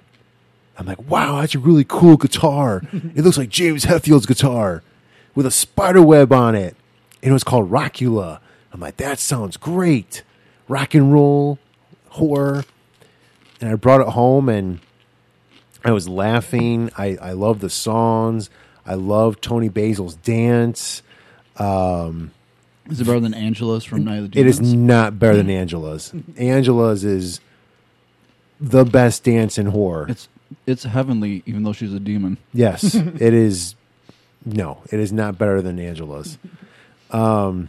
I'm 0.79 0.87
like, 0.87 1.03
wow, 1.11 1.41
that's 1.41 1.55
a 1.55 1.59
really 1.59 1.85
cool 1.85 2.17
guitar. 2.17 2.83
it 2.93 3.23
looks 3.25 3.39
like 3.39 3.49
James 3.51 3.85
Hetfield's 3.85 4.27
guitar 4.27 4.83
with 5.35 5.47
a 5.47 5.51
spider 5.51 6.03
web 6.03 6.33
on 6.33 6.55
it. 6.55 6.77
And 7.23 7.31
it 7.31 7.33
was 7.33 7.45
called 7.45 7.71
Rockula. 7.71 8.41
I'm 8.73 8.81
like, 8.81 8.97
that 8.97 9.19
sounds 9.19 9.57
great. 9.57 10.23
Rock 10.69 10.95
and 10.95 11.13
roll, 11.13 11.59
horror. 12.11 12.65
And 13.61 13.71
I 13.71 13.75
brought 13.77 14.01
it 14.01 14.09
home 14.09 14.49
and 14.49 14.81
I 15.85 15.93
was 15.93 16.09
laughing. 16.09 16.91
I, 16.97 17.17
I 17.21 17.33
love 17.33 17.61
the 17.61 17.71
songs. 17.71 18.51
I 18.85 18.95
love 18.95 19.41
Toni 19.41 19.69
Basil's 19.69 20.17
dance. 20.17 21.03
Um, 21.57 22.33
Is 22.91 23.01
it 23.01 23.05
better 23.07 23.21
than 23.21 23.35
Angela's 23.35 23.85
from 23.85 24.05
Night 24.05 24.19
of 24.19 24.31
the 24.33 24.41
it 24.41 24.47
is 24.47 24.61
not 24.61 25.19
better 25.19 25.37
than 25.37 25.51
Angela's. 25.51 26.13
Angela's 26.37 27.05
is 27.05 27.41
the 28.61 28.85
best 28.85 29.25
dance 29.25 29.59
in 29.59 29.67
horror. 29.67 30.07
It's 30.09 30.29
it's 30.67 30.85
heavenly, 30.85 31.43
even 31.47 31.63
though 31.63 31.73
she's 31.73 31.93
a 31.95 32.01
demon. 32.01 32.39
Yes, 32.53 32.95
it 32.95 33.35
is. 33.35 33.75
No, 34.45 34.83
it 34.91 34.99
is 34.99 35.13
not 35.13 35.39
better 35.39 35.63
than 35.63 35.79
Angela's. 35.79 36.39
Um, 37.13 37.69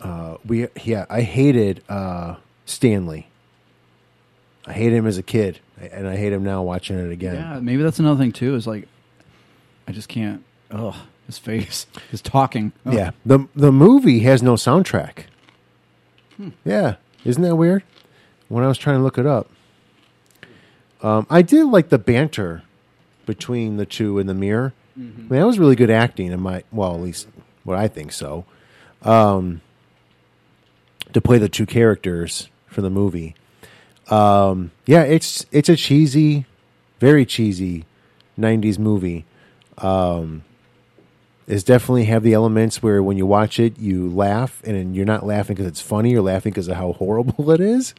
uh, 0.00 0.36
we 0.44 0.66
yeah, 0.82 1.06
I 1.08 1.22
hated 1.22 1.82
uh, 1.88 2.36
Stanley. 2.66 3.28
I 4.66 4.72
hated 4.72 4.96
him 4.96 5.06
as 5.06 5.18
a 5.18 5.22
kid, 5.22 5.60
and 5.80 6.06
I 6.06 6.16
hate 6.16 6.32
him 6.32 6.44
now 6.44 6.62
watching 6.62 6.98
it 6.98 7.10
again. 7.10 7.34
Yeah, 7.36 7.60
maybe 7.60 7.82
that's 7.82 7.98
another 7.98 8.18
thing 8.18 8.32
too. 8.32 8.54
Is 8.54 8.66
like, 8.66 8.88
I 9.86 9.92
just 9.92 10.08
can't. 10.08 10.44
Ugh, 10.70 10.94
his 11.26 11.38
face, 11.38 11.86
his 12.10 12.20
talking. 12.20 12.72
Ugh. 12.84 12.94
Yeah, 12.94 13.10
the 13.24 13.46
the 13.54 13.72
movie 13.72 14.20
has 14.20 14.42
no 14.42 14.54
soundtrack. 14.54 15.24
Hmm. 16.36 16.50
Yeah, 16.64 16.96
isn't 17.24 17.42
that 17.42 17.56
weird? 17.56 17.84
When 18.48 18.64
I 18.64 18.68
was 18.68 18.78
trying 18.78 18.96
to 18.98 19.02
look 19.02 19.18
it 19.18 19.26
up, 19.26 19.48
um, 21.02 21.26
I 21.30 21.42
did 21.42 21.64
like 21.66 21.88
the 21.88 21.98
banter 21.98 22.62
between 23.24 23.76
the 23.76 23.86
two 23.86 24.18
in 24.18 24.26
the 24.26 24.34
mirror. 24.34 24.74
Mm-hmm. 25.02 25.20
I 25.20 25.22
mean, 25.22 25.40
that 25.40 25.46
was 25.46 25.58
really 25.58 25.76
good 25.76 25.90
acting. 25.90 26.32
In 26.32 26.40
my 26.40 26.64
well, 26.72 26.94
at 26.94 27.00
least 27.00 27.28
what 27.64 27.78
I 27.78 27.88
think 27.88 28.12
so. 28.12 28.44
Um, 29.02 29.60
to 31.12 31.20
play 31.20 31.38
the 31.38 31.48
two 31.48 31.66
characters 31.66 32.48
for 32.66 32.80
the 32.80 32.90
movie, 32.90 33.34
um, 34.10 34.70
yeah, 34.86 35.02
it's 35.02 35.44
it's 35.50 35.68
a 35.68 35.76
cheesy, 35.76 36.46
very 37.00 37.26
cheesy 37.26 37.84
'90s 38.38 38.78
movie. 38.78 39.24
Um, 39.78 40.44
definitely 41.46 42.04
have 42.04 42.22
the 42.22 42.32
elements 42.32 42.82
where 42.82 43.02
when 43.02 43.18
you 43.18 43.26
watch 43.26 43.58
it, 43.58 43.78
you 43.78 44.08
laugh, 44.08 44.62
and 44.64 44.94
you're 44.96 45.04
not 45.04 45.26
laughing 45.26 45.54
because 45.54 45.66
it's 45.66 45.80
funny. 45.80 46.10
You're 46.10 46.22
laughing 46.22 46.52
because 46.52 46.68
of 46.68 46.76
how 46.76 46.92
horrible 46.92 47.50
it 47.52 47.60
is. 47.60 47.94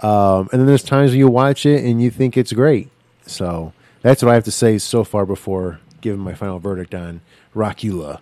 Um, 0.00 0.48
and 0.50 0.60
then 0.60 0.66
there's 0.66 0.82
times 0.82 1.10
when 1.10 1.18
you 1.18 1.28
watch 1.28 1.66
it 1.66 1.84
and 1.84 2.02
you 2.02 2.10
think 2.10 2.36
it's 2.36 2.52
great. 2.52 2.88
So 3.26 3.72
that's 4.02 4.22
what 4.22 4.30
I 4.30 4.34
have 4.34 4.44
to 4.44 4.50
say 4.50 4.78
so 4.78 5.04
far 5.04 5.26
before 5.26 5.80
giving 6.00 6.20
my 6.20 6.34
final 6.34 6.58
verdict 6.58 6.94
on 6.94 7.20
Rockula. 7.54 8.20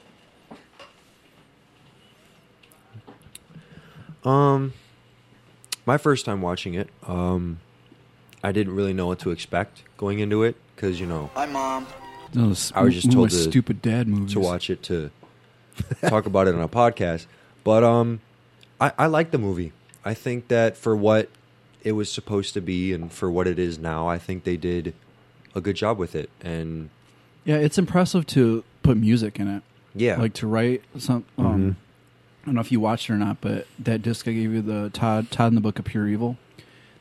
Um, 4.25 4.75
my 5.87 5.97
first 5.97 6.25
time 6.25 6.43
watching 6.43 6.75
it, 6.75 6.91
um, 7.07 7.61
I 8.43 8.53
didn't 8.53 8.75
really 8.75 8.93
know 8.93 9.07
what 9.07 9.21
to 9.21 9.31
expect 9.31 9.85
going 9.97 10.19
into 10.19 10.43
it 10.43 10.57
because 10.75 11.01
you 11.01 11.07
know 11.07 11.31
Hi, 11.35 11.47
Mom. 11.47 11.87
Those 12.33 12.73
I 12.75 12.83
was 12.83 12.95
just 12.95 13.11
told 13.11 13.31
to, 13.31 13.37
stupid 13.37 13.81
dad 13.81 14.07
movies. 14.07 14.35
to 14.35 14.41
watch 14.41 14.69
it 14.69 14.83
to 14.85 15.11
talk 16.03 16.27
about 16.27 16.47
it 16.47 16.55
on 16.55 16.61
a 16.61 16.69
podcast. 16.69 17.27
But 17.65 17.83
um, 17.85 18.21
I, 18.81 18.93
I 18.99 19.07
like 19.07 19.31
the 19.31 19.39
movie. 19.39 19.73
I 20.05 20.15
think 20.15 20.49
that 20.49 20.77
for 20.77 20.95
what 20.95 21.31
it 21.83 21.93
was 21.93 22.11
supposed 22.13 22.55
to 22.55 22.61
be 22.61 22.93
and 22.93 23.11
for 23.11 23.31
what 23.31 23.47
it 23.47 23.59
is 23.59 23.79
now, 23.79 24.09
I 24.09 24.19
think 24.19 24.45
they 24.45 24.57
did 24.57 24.95
a 25.55 25.61
good 25.61 25.77
job 25.77 25.99
with 25.99 26.15
it. 26.15 26.31
And 26.41 26.91
Yeah, 27.49 27.57
it's 27.57 27.79
impressive 27.79 28.27
to 28.29 28.63
put 28.83 28.99
music 28.99 29.41
in 29.41 29.49
it. 29.49 29.63
Yeah. 29.95 30.17
like 30.19 30.35
to 30.35 30.47
write 30.47 30.83
some. 30.99 31.25
Um, 31.39 31.45
Mhm. 31.47 31.71
I 32.43 32.45
don't 32.47 32.55
know 32.57 32.61
if 32.61 32.71
you 32.71 32.79
watched 32.79 33.09
it 33.09 33.15
or 33.15 33.17
not, 33.17 33.41
but 33.41 33.67
that 33.79 34.03
disc 34.03 34.29
I 34.29 34.33
gave 34.33 34.53
you, 34.53 34.61
the 34.63 34.91
Todd 34.91 35.31
Todd 35.31 35.49
and 35.49 35.57
the 35.57 35.61
Book 35.63 35.79
of 35.79 35.87
Pure 35.87 36.09
Evil. 36.09 36.37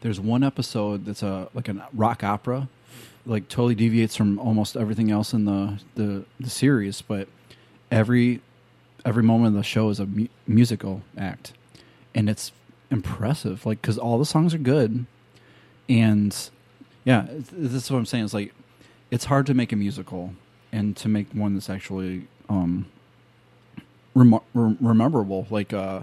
There's 0.02 0.20
one 0.22 0.43
episode 0.43 1.04
that's 1.06 1.22
a 1.22 1.50
like 1.54 1.68
a 1.68 1.88
rock 1.93 2.24
opera, 2.24 2.70
like 3.26 3.50
totally 3.50 3.76
deviates 3.76 4.16
from 4.16 4.39
almost 4.39 4.78
everything 4.78 5.12
else 5.12 5.34
in 5.34 5.43
the 5.45 5.80
the, 5.95 6.24
the 6.39 6.50
series, 6.50 7.02
but 7.02 7.28
every 7.91 8.39
every 9.06 9.24
moment 9.24 9.50
of 9.50 9.54
the 9.56 9.64
show 9.64 9.89
is 9.89 10.00
a 10.00 10.06
mu- 10.06 10.28
musical 10.48 11.02
act, 11.18 11.52
and 12.16 12.30
it's 12.30 12.54
impressive. 12.89 13.66
Like 13.66 13.82
because 13.82 13.98
all 13.98 14.18
the 14.18 14.26
songs 14.26 14.54
are 14.54 14.58
good, 14.60 15.06
and 15.89 16.50
yeah, 17.06 17.28
this 17.52 17.74
is 17.84 17.91
what 17.91 17.98
I'm 17.98 18.06
saying. 18.06 18.24
It's 18.26 18.34
like 18.34 18.54
it's 19.12 19.26
hard 19.26 19.45
to 19.47 19.53
make 19.53 19.72
a 19.72 19.76
musical 19.76 20.34
and 20.72 20.95
to 20.97 21.08
make 21.08 21.32
one 21.34 21.53
that's 21.53 21.70
actually 21.70 22.28
um 22.49 22.86
rem- 24.18 24.39
rem- 24.53 24.78
rememberable. 24.82 25.47
Like 25.49 25.74
uh, 25.74 26.01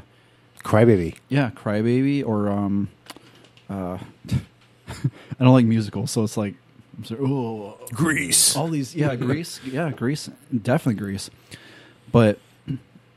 Crybaby. 0.63 1.17
yeah, 1.29 1.51
Crybaby 1.51 2.27
or 2.27 2.49
um, 2.49 2.89
uh, 3.69 3.99
I 4.89 5.45
don't 5.45 5.53
like 5.53 5.67
musicals, 5.67 6.11
so 6.11 6.23
it's 6.23 6.37
like 6.37 6.55
I'm 6.97 7.05
sorry, 7.05 7.21
oh, 7.23 7.79
Grease. 7.93 8.57
All 8.57 8.69
these, 8.69 8.95
yeah, 8.95 9.15
Grease, 9.17 9.61
yeah, 9.65 9.91
Grease, 9.91 10.31
definitely 10.63 11.01
Grease. 11.03 11.29
But 12.13 12.39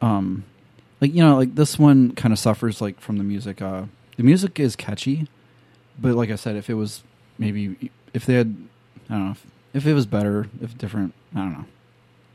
um, 0.02 0.44
like 1.00 1.14
you 1.14 1.24
know, 1.24 1.38
like 1.38 1.56
this 1.56 1.78
one 1.78 2.12
kind 2.14 2.34
of 2.34 2.40
suffers 2.40 2.82
like 2.82 3.00
from 3.00 3.18
the 3.18 3.24
music. 3.24 3.62
Uh, 3.62 3.86
the 4.18 4.24
music 4.24 4.60
is 4.60 4.76
catchy, 4.76 5.28
but 6.00 6.16
like 6.16 6.32
I 6.32 6.36
said, 6.36 6.56
if 6.56 6.70
it 6.70 6.74
was 6.74 7.04
maybe 7.38 7.92
if 8.14 8.26
they 8.26 8.34
had, 8.34 8.56
I 9.10 9.14
don't 9.14 9.26
know, 9.26 9.32
if, 9.32 9.46
if 9.78 9.86
it 9.86 9.94
was 9.94 10.08
better, 10.08 10.48
if 10.60 10.78
different, 10.78 11.14
I 11.36 11.40
don't 11.40 11.54
know, 11.54 11.66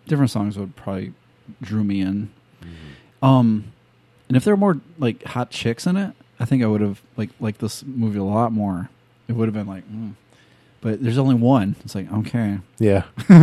different 0.07 0.31
songs 0.31 0.57
would 0.57 0.77
probably 0.77 1.13
drew 1.61 1.83
me 1.83 2.01
in. 2.01 2.31
Um, 3.21 3.73
and 4.29 4.37
if 4.37 4.45
there 4.45 4.55
were 4.55 4.59
more 4.59 4.81
like 4.99 5.25
hot 5.25 5.51
chicks 5.51 5.87
in 5.87 5.97
it, 5.97 6.15
I 6.39 6.45
think 6.45 6.63
I 6.63 6.67
would 6.67 6.81
have 6.81 7.03
like 7.17 7.31
liked 7.41 7.61
this 7.61 7.85
movie 7.85 8.19
a 8.19 8.25
lot 8.25 8.53
more. 8.53 8.89
It 9.27 9.33
would 9.33 9.47
have 9.49 9.55
been 9.55 9.67
like, 9.67 9.89
mm. 9.91 10.15
but 10.81 11.03
there's 11.03 11.19
only 11.19 11.35
one. 11.35 11.75
It's 11.85 11.95
like 11.95 12.11
okay, 12.13 12.59
Yeah. 12.79 13.05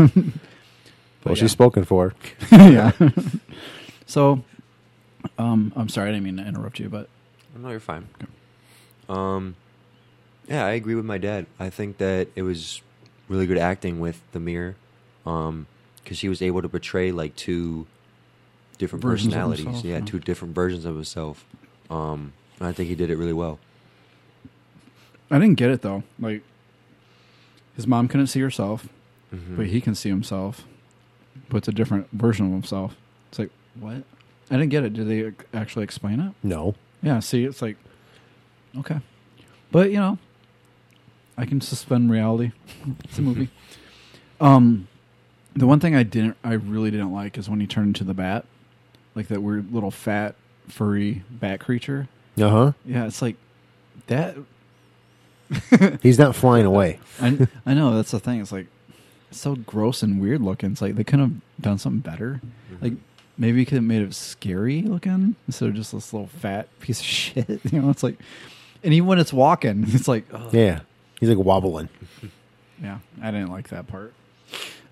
Well, 1.26 1.36
yeah. 1.36 1.42
she's 1.42 1.52
spoken 1.52 1.84
for. 1.84 2.14
yeah. 2.52 2.94
so, 4.06 4.42
um, 5.38 5.74
I'm 5.76 5.90
sorry, 5.90 6.08
I 6.08 6.12
didn't 6.14 6.24
mean 6.24 6.38
to 6.38 6.48
interrupt 6.48 6.80
you, 6.80 6.88
but 6.88 7.10
no, 7.58 7.70
you're 7.70 7.82
fine. 7.82 8.08
Um, 9.10 9.58
yeah, 10.48 10.66
I 10.66 10.72
agree 10.72 10.96
with 10.96 11.04
my 11.04 11.18
dad. 11.18 11.46
I 11.60 11.70
think 11.70 11.98
that 11.98 12.30
it 12.38 12.44
was 12.44 12.82
really 13.30 13.46
good 13.48 13.58
acting 13.58 14.00
with 14.00 14.22
the 14.34 14.40
mirror, 14.40 14.76
um, 15.26 15.68
because 16.04 16.20
he 16.20 16.28
was 16.30 16.42
able 16.42 16.62
to 16.62 16.68
portray 16.70 17.12
like 17.12 17.36
two 17.36 17.88
different 18.78 19.02
Versions 19.04 19.34
personalities. 19.34 19.64
himself, 19.66 19.86
yeah, 19.86 19.98
yeah. 20.00 20.06
two 20.06 20.20
different 20.20 20.54
versions 20.56 20.84
of 20.86 20.96
himself. 20.96 21.46
Um, 21.90 22.34
and 22.60 22.68
I 22.68 22.74
think 22.74 22.90
he 22.90 22.96
did 22.96 23.10
it 23.10 23.18
really 23.18 23.34
well. 23.34 23.60
I 25.32 25.38
didn't 25.40 25.56
get 25.56 25.70
it 25.70 25.82
though. 25.82 26.04
Like, 26.20 26.42
his 27.76 27.86
mom 27.88 28.08
couldn't 28.08 28.28
see 28.28 28.40
herself, 28.42 28.90
Mhm. 29.34 29.58
but 29.58 29.68
he 29.68 29.80
can 29.80 29.96
see 29.96 30.10
himself. 30.10 30.66
But 31.50 31.58
it's 31.58 31.68
a 31.68 31.72
different 31.72 32.10
version 32.12 32.48
of 32.48 32.52
himself. 32.52 32.96
It's 33.30 33.40
like 33.40 33.52
what? 33.80 34.04
I 34.52 34.58
didn't 34.58 34.70
get 34.70 34.84
it. 34.84 34.94
Did 34.94 35.08
they 35.08 35.32
actually 35.58 35.84
explain 35.84 36.20
it? 36.20 36.34
No. 36.44 36.76
Yeah. 37.04 37.20
See, 37.20 37.44
it's 37.46 37.62
like 37.62 37.78
okay, 38.78 39.00
but 39.72 39.92
you 39.92 39.98
know, 39.98 40.18
I 41.40 41.46
can 41.46 41.62
suspend 41.62 42.12
reality. 42.12 42.52
it's 43.06 43.18
a 43.18 43.22
movie. 43.22 43.50
Um, 44.42 44.88
the 45.56 45.66
one 45.66 45.80
thing 45.80 45.96
I 45.96 46.04
didn't, 46.04 46.36
I 46.44 46.54
really 46.54 46.92
didn't 46.92 47.14
like 47.14 47.38
is 47.38 47.50
when 47.50 47.60
he 47.60 47.68
turned 47.68 47.88
into 47.88 48.04
the 48.04 48.14
bat, 48.14 48.46
like 49.16 49.28
that 49.30 49.42
weird 49.42 49.74
little 49.74 49.92
fat 49.92 50.36
furry 50.68 51.24
bat 51.30 51.60
creature. 51.62 52.08
Uh 52.40 52.50
huh. 52.50 52.72
Yeah, 52.86 53.06
it's 53.06 53.22
like 53.22 53.38
that. 54.08 54.36
He's 56.02 56.20
not 56.20 56.36
flying 56.36 56.66
away. 56.66 57.00
I 57.20 57.48
I 57.66 57.74
know 57.74 57.96
that's 57.96 58.12
the 58.12 58.20
thing. 58.20 58.42
It's 58.42 58.52
like 58.52 58.68
it's 59.30 59.40
so 59.40 59.56
gross 59.56 60.04
and 60.04 60.22
weird 60.22 60.42
looking. 60.42 60.72
It's 60.74 60.82
like 60.82 60.96
they 60.96 61.04
could 61.04 61.20
have 61.20 61.32
done 61.60 61.78
something 61.78 62.02
better. 62.02 62.42
Like 62.82 62.94
maybe 63.38 63.64
could 63.66 63.76
have 63.76 63.84
made 63.84 64.02
it 64.02 64.14
scary 64.14 64.82
looking 64.82 65.36
instead 65.48 65.70
of 65.70 65.76
just 65.76 65.94
this 65.94 66.14
little 66.14 66.28
fat 66.28 66.68
piece 66.80 67.00
of 67.00 67.06
shit. 67.18 67.60
You 67.72 67.82
know, 67.82 67.90
it's 67.90 68.04
like, 68.04 68.18
and 68.84 68.94
even 68.94 69.08
when 69.08 69.20
it's 69.20 69.34
walking, 69.34 69.86
it's 69.88 70.08
like, 70.08 70.26
ugh. 70.34 70.54
Yeah. 70.54 70.82
He's 71.20 71.30
like 71.30 71.38
wobbling. 71.38 71.90
yeah, 72.82 73.00
I 73.22 73.32
didn't 73.32 73.52
like 73.52 73.70
that 73.70 73.88
part. 73.88 74.14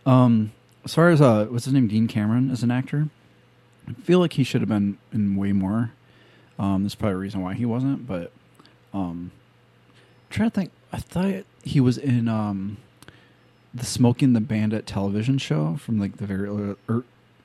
Um, 0.05 0.51
as 0.85 0.93
far 0.93 1.09
as 1.09 1.21
uh, 1.21 1.45
what's 1.45 1.65
his 1.65 1.73
name, 1.73 1.87
Dean 1.87 2.07
Cameron 2.07 2.49
as 2.49 2.63
an 2.63 2.71
actor, 2.71 3.09
I 3.87 3.93
feel 3.93 4.19
like 4.19 4.33
he 4.33 4.43
should 4.43 4.61
have 4.61 4.69
been 4.69 4.97
in 5.13 5.35
way 5.35 5.53
more. 5.53 5.91
Um, 6.59 6.83
there's 6.83 6.95
probably 6.95 7.15
a 7.15 7.17
reason 7.17 7.41
why 7.41 7.53
he 7.53 7.65
wasn't, 7.65 8.07
but 8.07 8.31
um, 8.93 9.31
I'm 9.95 10.29
trying 10.29 10.49
to 10.49 10.55
think. 10.55 10.71
I 10.91 10.97
thought 10.97 11.45
he 11.63 11.79
was 11.79 11.97
in 11.97 12.27
um, 12.27 12.77
the 13.73 13.85
Smokey 13.85 14.25
and 14.25 14.35
the 14.35 14.41
Bandit 14.41 14.85
television 14.85 15.37
show 15.37 15.75
from 15.77 15.99
like 15.99 16.17
the 16.17 16.25
very 16.25 16.75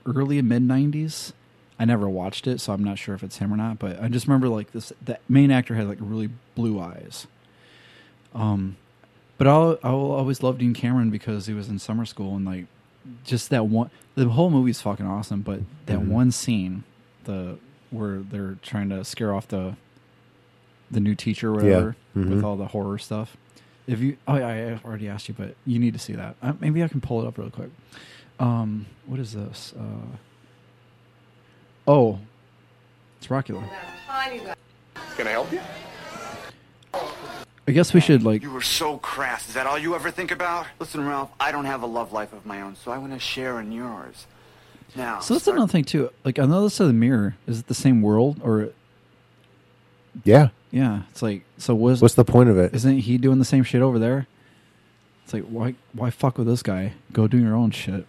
early, 0.07 0.43
mid 0.43 0.63
'90s. 0.63 1.33
I 1.79 1.85
never 1.85 2.09
watched 2.09 2.47
it, 2.47 2.61
so 2.61 2.73
I'm 2.73 2.85
not 2.85 2.99
sure 2.99 3.15
if 3.15 3.23
it's 3.23 3.39
him 3.39 3.53
or 3.53 3.57
not. 3.57 3.79
But 3.79 4.01
I 4.01 4.09
just 4.09 4.27
remember 4.27 4.49
like 4.49 4.73
this. 4.73 4.93
The 5.05 5.19
main 5.29 5.51
actor 5.51 5.75
had 5.75 5.89
like 5.89 5.99
really 6.01 6.31
blue 6.55 6.81
eyes. 6.81 7.27
Um, 8.35 8.77
but 9.39 9.47
I'll 9.47 9.79
I'll 9.83 10.13
always 10.13 10.43
love 10.43 10.59
Dean 10.59 10.75
Cameron 10.75 11.11
because 11.11 11.47
he 11.47 11.55
was 11.55 11.69
in 11.69 11.79
summer 11.79 12.05
school 12.05 12.37
and 12.37 12.45
like 12.45 12.67
just 13.25 13.51
that 13.51 13.67
one. 13.67 13.91
The 14.15 14.29
whole 14.29 14.51
movie's 14.51 14.81
fucking 14.81 15.07
awesome, 15.07 15.41
but 15.43 15.61
that 15.87 15.99
Mhm. 15.99 16.09
one 16.09 16.31
scene, 16.31 16.85
the 17.25 17.59
where 17.91 18.19
they're 18.21 18.57
trying 18.63 18.89
to 18.91 19.05
scare 19.05 19.35
off 19.35 19.49
the 19.49 19.77
the 20.91 21.01
new 21.01 21.15
teacher 21.15 21.51
or 21.51 21.55
whatever 21.55 21.97
Mhm. 22.17 22.29
with 22.31 22.45
all 22.45 22.57
the 22.57 22.67
horror 22.69 22.99
stuff. 22.99 23.37
If 23.87 23.99
you, 24.01 24.17
oh, 24.29 24.37
yeah, 24.37 24.47
I 24.83 24.87
already 24.87 25.09
asked 25.09 25.29
you, 25.29 25.35
but 25.37 25.57
you 25.67 25.79
need 25.81 25.93
to 25.95 25.99
see 25.99 26.13
that. 26.13 26.37
Uh, 26.43 26.53
maybe 26.61 26.85
I 26.85 26.89
can 26.89 27.01
pull 27.01 27.21
it 27.23 27.27
up 27.27 27.37
real 27.39 27.51
quick. 27.51 27.71
Um, 28.39 28.87
what 29.07 29.19
is 29.19 29.33
this? 29.33 29.73
Uh, 29.77 30.17
oh, 31.89 32.19
it's 33.19 33.27
Rockula. 33.29 33.69
Can 35.17 35.27
I 35.27 35.31
help 35.31 35.51
you? 35.53 35.61
I 37.67 37.73
guess 37.73 37.95
we 37.95 38.01
should 38.01 38.23
like. 38.25 38.43
You 38.43 38.51
were 38.51 38.61
so 38.61 38.99
crass. 38.99 39.49
Is 39.49 39.55
that 39.55 39.67
all 39.67 39.79
you 39.79 39.95
ever 39.95 40.11
think 40.11 40.31
about? 40.33 40.67
Listen, 40.81 41.07
Ralph, 41.07 41.31
I 41.39 41.53
don't 41.53 41.65
have 41.67 41.83
a 41.83 41.87
love 41.87 42.13
life 42.13 42.33
of 42.33 42.45
my 42.45 42.61
own, 42.61 42.75
so 42.77 42.91
I 42.91 42.99
want 42.99 43.13
to 43.13 43.19
share 43.21 43.61
in 43.61 43.71
yours. 43.71 44.27
Now, 44.97 45.21
So 45.21 45.35
that's 45.35 45.45
start- 45.45 45.57
another 45.57 45.71
thing 45.73 45.85
too. 45.85 46.11
Like 46.25 46.39
on 46.39 46.51
the 46.51 46.57
other 46.59 46.69
side 46.71 46.85
of 46.85 46.89
the 46.89 46.95
mirror, 46.95 47.37
is 47.47 47.61
it 47.61 47.67
the 47.69 47.75
same 47.75 48.03
world 48.03 48.41
or? 48.43 48.71
Yeah. 50.25 50.49
Yeah, 50.71 51.03
it's 51.11 51.23
like 51.23 51.45
so. 51.59 51.75
Was 51.75 52.01
What's 52.03 52.15
the 52.15 52.25
point 52.25 52.49
of 52.49 52.59
it? 52.59 52.75
Isn't 52.75 52.99
he 52.99 53.19
doing 53.19 53.39
the 53.39 53.45
same 53.45 53.63
shit 53.63 53.83
over 53.83 53.99
there? 53.99 54.27
It's 55.25 55.33
like 55.35 55.45
why 55.45 55.75
why 55.93 56.11
fuck 56.11 56.39
with 56.39 56.47
this 56.47 56.63
guy? 56.63 56.95
Go 57.13 57.27
do 57.29 57.39
your 57.39 57.55
own 57.55 57.71
shit. 57.73 58.07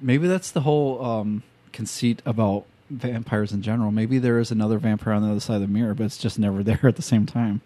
Maybe 0.00 0.28
that's 0.28 0.50
the 0.52 0.60
whole 0.60 1.04
um, 1.04 1.42
conceit 1.72 2.22
about 2.24 2.64
vampires 2.88 3.52
in 3.52 3.62
general. 3.62 3.90
Maybe 3.90 4.18
there 4.18 4.38
is 4.38 4.50
another 4.52 4.78
vampire 4.78 5.12
on 5.14 5.22
the 5.22 5.30
other 5.30 5.40
side 5.40 5.56
of 5.56 5.60
the 5.62 5.68
mirror, 5.68 5.92
but 5.94 6.04
it's 6.04 6.18
just 6.18 6.38
never 6.38 6.62
there 6.64 6.80
at 6.84 6.96
the 6.96 7.02
same 7.02 7.26
time. 7.26 7.60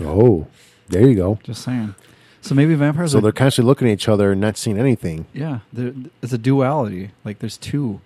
Oh, 0.00 0.46
there 0.88 1.06
you 1.08 1.14
go. 1.14 1.38
Just 1.42 1.62
saying. 1.62 1.94
So 2.40 2.54
maybe 2.54 2.74
vampires. 2.74 3.12
So 3.12 3.18
are, 3.18 3.20
they're 3.20 3.32
constantly 3.32 3.68
looking 3.68 3.88
at 3.88 3.92
each 3.92 4.08
other 4.08 4.32
and 4.32 4.40
not 4.40 4.56
seeing 4.56 4.78
anything. 4.78 5.26
yeah, 5.32 5.60
it's 6.22 6.32
a 6.32 6.38
duality. 6.38 7.10
Like 7.24 7.38
there's 7.38 7.56
two, 7.56 8.00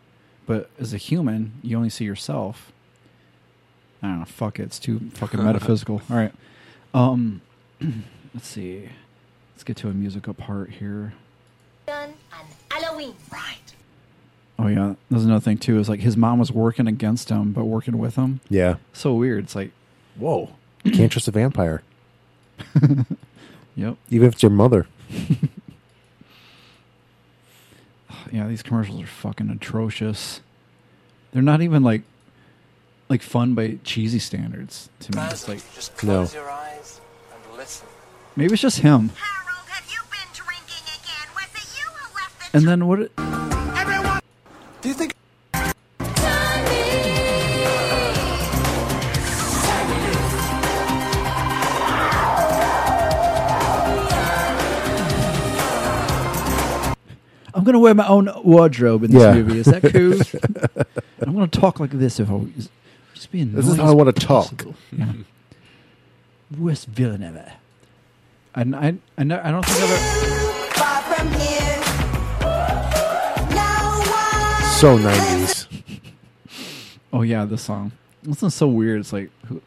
but 0.47 0.71
as 0.79 0.95
a 0.95 0.97
human, 0.97 1.53
you 1.63 1.77
only 1.77 1.91
see 1.91 2.05
yourself. 2.05 2.71
I 4.03 4.07
don't 4.09 4.19
know. 4.21 4.25
Fuck 4.27 4.61
it. 4.61 4.65
It's 4.65 4.79
too 4.79 5.01
fucking 5.15 5.43
metaphysical. 5.45 6.03
All 6.09 6.17
right. 6.17 6.33
Um, 6.95 7.41
let's 8.35 8.47
see. 8.47 8.89
Let's 9.55 9.65
get 9.65 9.77
to 9.79 9.89
a 9.89 9.93
musical 9.93 10.35
part 10.35 10.71
here. 10.71 11.15
Done 11.87 12.15
on 12.33 12.47
Halloween. 12.71 13.15
Right. 13.33 13.57
Oh 14.61 14.67
yeah, 14.69 14.95
there's 15.11 15.25
another 15.25 15.41
thing 15.41 15.59
too. 15.59 15.79
Is 15.81 15.89
like 15.89 16.01
his 16.01 16.17
mom 16.17 16.39
was 16.39 16.53
working 16.53 16.87
against 16.87 17.29
him, 17.29 17.53
but 17.53 17.65
working 17.65 17.99
with 17.99 18.15
him. 18.17 18.41
Yeah. 18.49 18.77
So 18.93 19.15
weird. 19.15 19.45
It's 19.45 19.55
like, 19.57 19.73
whoa. 20.17 20.51
You 20.85 20.93
can't 20.93 21.11
trust 21.13 21.29
a 21.29 21.31
vampire, 21.33 21.83
Yep. 23.77 23.97
even 24.11 24.29
if 24.29 24.35
it's 24.35 24.43
your 24.43 24.51
mother. 24.51 24.87
Yeah, 28.33 28.47
these 28.47 28.63
commercials 28.63 29.01
are 29.03 29.07
fucking 29.07 29.49
atrocious. 29.51 30.41
They're 31.33 31.43
not 31.43 31.63
even 31.63 31.83
like 31.83 32.03
like 33.09 33.23
fun 33.23 33.55
by 33.55 33.79
cheesy 33.85 34.19
standards 34.19 34.91
to 35.01 35.17
me. 35.17 35.23
It's 35.31 35.49
like 35.49 35.61
Just 35.75 36.03
No. 36.05 36.27
your 36.35 36.51
eyes 36.51 37.01
and 37.33 37.57
listen. 37.59 37.87
maybe 38.37 38.53
it's 38.53 38.61
just 38.63 38.81
him. 38.81 39.11
And 42.55 42.67
then 42.67 42.87
what? 42.87 43.01
it- 43.01 43.17
Do 43.17 44.89
you 44.89 44.95
think? 44.95 45.15
I'm 57.59 57.65
gonna 57.65 57.81
wear 57.81 57.93
my 57.93 58.07
own 58.07 58.31
wardrobe 58.45 59.03
in 59.03 59.11
this 59.11 59.21
Yeah. 59.21 59.35
movie. 59.35 59.59
Is 59.59 59.67
that 59.67 59.83
cool? 59.83 60.21
I'm 61.21 61.35
gonna 61.35 61.49
talk 61.49 61.81
like 61.81 61.91
this 61.91 62.21
if 62.21 62.31
I 62.31 62.35
was 62.35 62.71
just 63.15 63.33
be 63.33 63.43
This 63.43 63.67
is 63.67 63.77
how 63.77 63.89
I 63.89 63.91
wanna 63.91 64.13
talk. 64.13 64.65
Yeah. 64.97 65.13
Worst 66.57 66.87
villain 66.87 67.25
ever. 67.25 67.55
And 68.55 68.77
I, 68.77 68.95
I, 69.19 69.25
know, 69.25 69.41
I 69.43 69.51
don't 69.51 69.67
think 69.67 69.83
I've 69.83 69.91
ever. 69.91 70.29
So 74.79 74.97
nineties. 74.97 75.67
Oh 77.13 77.23
yeah, 77.23 77.45
this 77.45 77.63
song. 77.63 77.91
This 78.23 78.41
is 78.45 78.55
so 78.55 78.69
weird. 78.69 79.01
It's 79.01 79.13
like 79.13 79.31
who, 79.47 79.61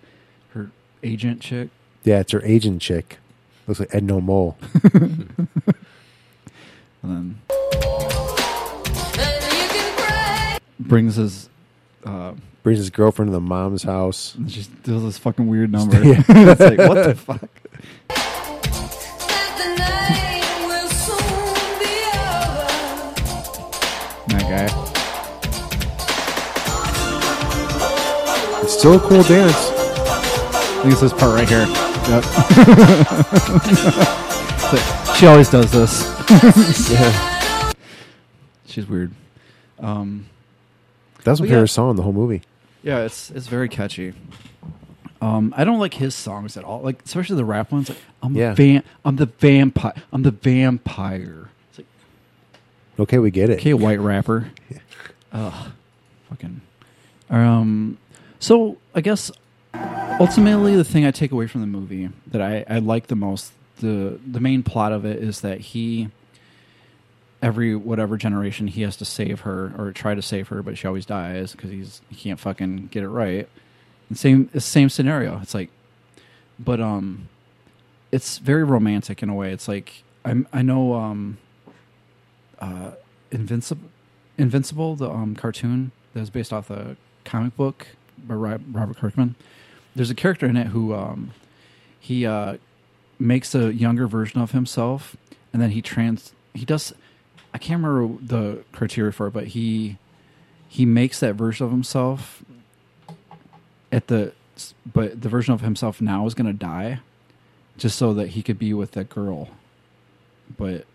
her 0.53 0.71
agent 1.03 1.41
chick. 1.41 1.67
Yeah, 2.05 2.21
it's 2.21 2.31
her 2.31 2.41
agent 2.45 2.81
chick. 2.81 3.17
Looks 3.67 3.81
like 3.81 3.93
Edna 3.93 4.21
Mode. 4.21 4.55
and 7.03 7.11
then 7.11 7.41
brings 10.79 11.15
his 11.15 11.49
uh, 12.05 12.33
Brings 12.63 12.77
his 12.79 12.89
girlfriend 12.91 13.29
to 13.29 13.33
the 13.33 13.41
mom's 13.41 13.81
house. 13.83 14.35
and 14.35 14.51
she 14.51 14.63
does 14.83 15.01
this 15.01 15.17
fucking 15.17 15.47
weird 15.47 15.71
number. 15.71 15.97
Yeah. 16.05 16.23
it's 16.29 16.61
like 16.61 16.77
what 16.77 17.03
the 17.07 17.15
fuck. 17.15 17.49
That 24.27 24.43
guy. 24.47 24.67
It's 28.63 28.73
still 28.77 28.95
a 28.95 28.99
cool 28.99 29.23
dance. 29.23 29.55
I 29.55 30.81
think 30.83 30.93
it's 30.93 31.01
this 31.01 31.13
part 31.13 31.35
right 31.35 31.49
here. 31.49 31.67
Yep. 32.07 32.23
It's 35.21 35.23
like, 35.23 35.27
she 35.27 35.27
always 35.27 35.49
does 35.49 35.71
this. 35.71 36.89
Yeah. 36.91 37.71
She's 38.65 38.87
weird. 38.87 39.11
Um, 39.79 40.25
That's 41.23 41.39
my 41.39 41.43
Well, 41.43 41.49
yeah. 41.49 41.55
favorite 41.55 41.67
song 41.67 41.89
in 41.91 41.95
the 41.97 42.03
whole 42.03 42.13
movie. 42.13 42.41
Yeah, 42.83 42.99
it's 43.03 43.29
it's 43.31 43.47
very 43.47 43.67
catchy. 43.69 44.13
Um, 45.21 45.53
I 45.57 45.65
don't 45.65 45.77
like 45.79 45.93
his 45.95 46.15
songs 46.15 46.55
at 46.57 46.63
all. 46.63 46.81
Like 46.81 47.03
especially 47.05 47.35
the 47.35 47.45
rap 47.45 47.71
ones. 47.71 47.89
Like 47.89 47.97
I'm 48.23 48.35
Yeah. 48.35 48.53
van- 48.55 48.83
I'm 49.05 49.17
the 49.17 49.25
vampire. 49.27 49.93
I'm 50.13 50.23
the 50.23 50.31
vampire. 50.31 51.49
It's 51.69 51.79
like 51.79 51.87
Okay, 52.99 53.19
we 53.19 53.29
get 53.29 53.49
it. 53.49 53.59
okay, 53.59 53.73
white 53.73 53.99
rapper. 53.99 54.49
yeah. 54.69 54.77
Ugh, 55.33 55.71
fucking. 56.29 56.61
Um, 57.29 57.97
so 58.39 58.77
I 58.95 59.01
guess 59.01 59.31
ultimately 60.19 60.75
the 60.75 60.83
thing 60.85 61.05
I 61.05 61.11
take 61.11 61.31
away 61.31 61.47
from 61.47 61.61
the 61.61 61.67
movie 61.67 62.09
that 62.27 62.41
I, 62.41 62.65
I 62.69 62.79
like 62.79 63.07
the 63.07 63.15
most 63.15 63.51
the 63.79 64.19
the 64.29 64.39
main 64.39 64.63
plot 64.63 64.91
of 64.91 65.05
it 65.05 65.23
is 65.23 65.41
that 65.41 65.59
he 65.59 66.09
every 67.41 67.75
whatever 67.75 68.17
generation 68.17 68.67
he 68.67 68.83
has 68.83 68.95
to 68.97 69.05
save 69.05 69.41
her 69.41 69.73
or 69.77 69.91
try 69.91 70.13
to 70.13 70.21
save 70.21 70.49
her, 70.49 70.61
but 70.61 70.77
she 70.77 70.87
always 70.87 71.05
dies 71.05 71.53
because 71.53 71.71
he's 71.71 72.01
he 72.09 72.15
can't 72.15 72.39
fucking 72.39 72.87
get 72.91 73.03
it 73.03 73.09
right. 73.09 73.49
And 74.09 74.17
same 74.17 74.49
the 74.53 74.61
same 74.61 74.89
scenario. 74.89 75.39
It's 75.41 75.53
like, 75.53 75.69
but 76.59 76.79
um, 76.79 77.29
it's 78.11 78.37
very 78.37 78.63
romantic 78.63 79.23
in 79.23 79.29
a 79.29 79.33
way. 79.33 79.51
It's 79.51 79.67
like 79.67 80.03
I'm 80.23 80.47
I 80.53 80.61
know 80.61 80.93
um, 80.93 81.37
uh, 82.59 82.91
Invincible, 83.31 83.89
Invincible, 84.37 84.95
the 84.95 85.09
um 85.09 85.35
cartoon 85.35 85.91
that 86.13 86.19
was 86.19 86.29
based 86.29 86.53
off 86.53 86.67
the 86.67 86.95
comic 87.25 87.55
book 87.55 87.87
by 88.17 88.35
Robert 88.35 88.97
Kirkman. 88.97 89.35
There's 89.95 90.09
a 90.09 90.15
character 90.15 90.45
in 90.45 90.57
it 90.57 90.67
who 90.67 90.93
um 90.93 91.31
he 91.99 92.25
uh 92.25 92.57
makes 93.21 93.55
a 93.55 93.73
younger 93.73 94.07
version 94.07 94.41
of 94.41 94.51
himself, 94.51 95.15
and 95.53 95.61
then 95.61 95.71
he 95.71 95.81
trans 95.81 96.33
he 96.53 96.65
does. 96.65 96.93
I 97.53 97.57
can't 97.57 97.83
remember 97.83 98.17
the 98.23 98.63
criteria 98.71 99.11
for 99.11 99.27
it, 99.27 99.31
but 99.31 99.47
he 99.47 99.97
he 100.67 100.85
makes 100.85 101.19
that 101.19 101.35
version 101.35 101.65
of 101.65 101.71
himself 101.71 102.43
at 103.91 104.07
the 104.07 104.33
but 104.85 105.21
the 105.21 105.29
version 105.29 105.53
of 105.53 105.61
himself 105.61 106.01
now 106.01 106.25
is 106.25 106.33
going 106.33 106.47
to 106.47 106.53
die 106.53 106.99
just 107.77 107.97
so 107.97 108.13
that 108.13 108.29
he 108.29 108.41
could 108.41 108.59
be 108.59 108.73
with 108.73 108.91
that 108.91 109.09
girl 109.09 109.49
but 110.57 110.85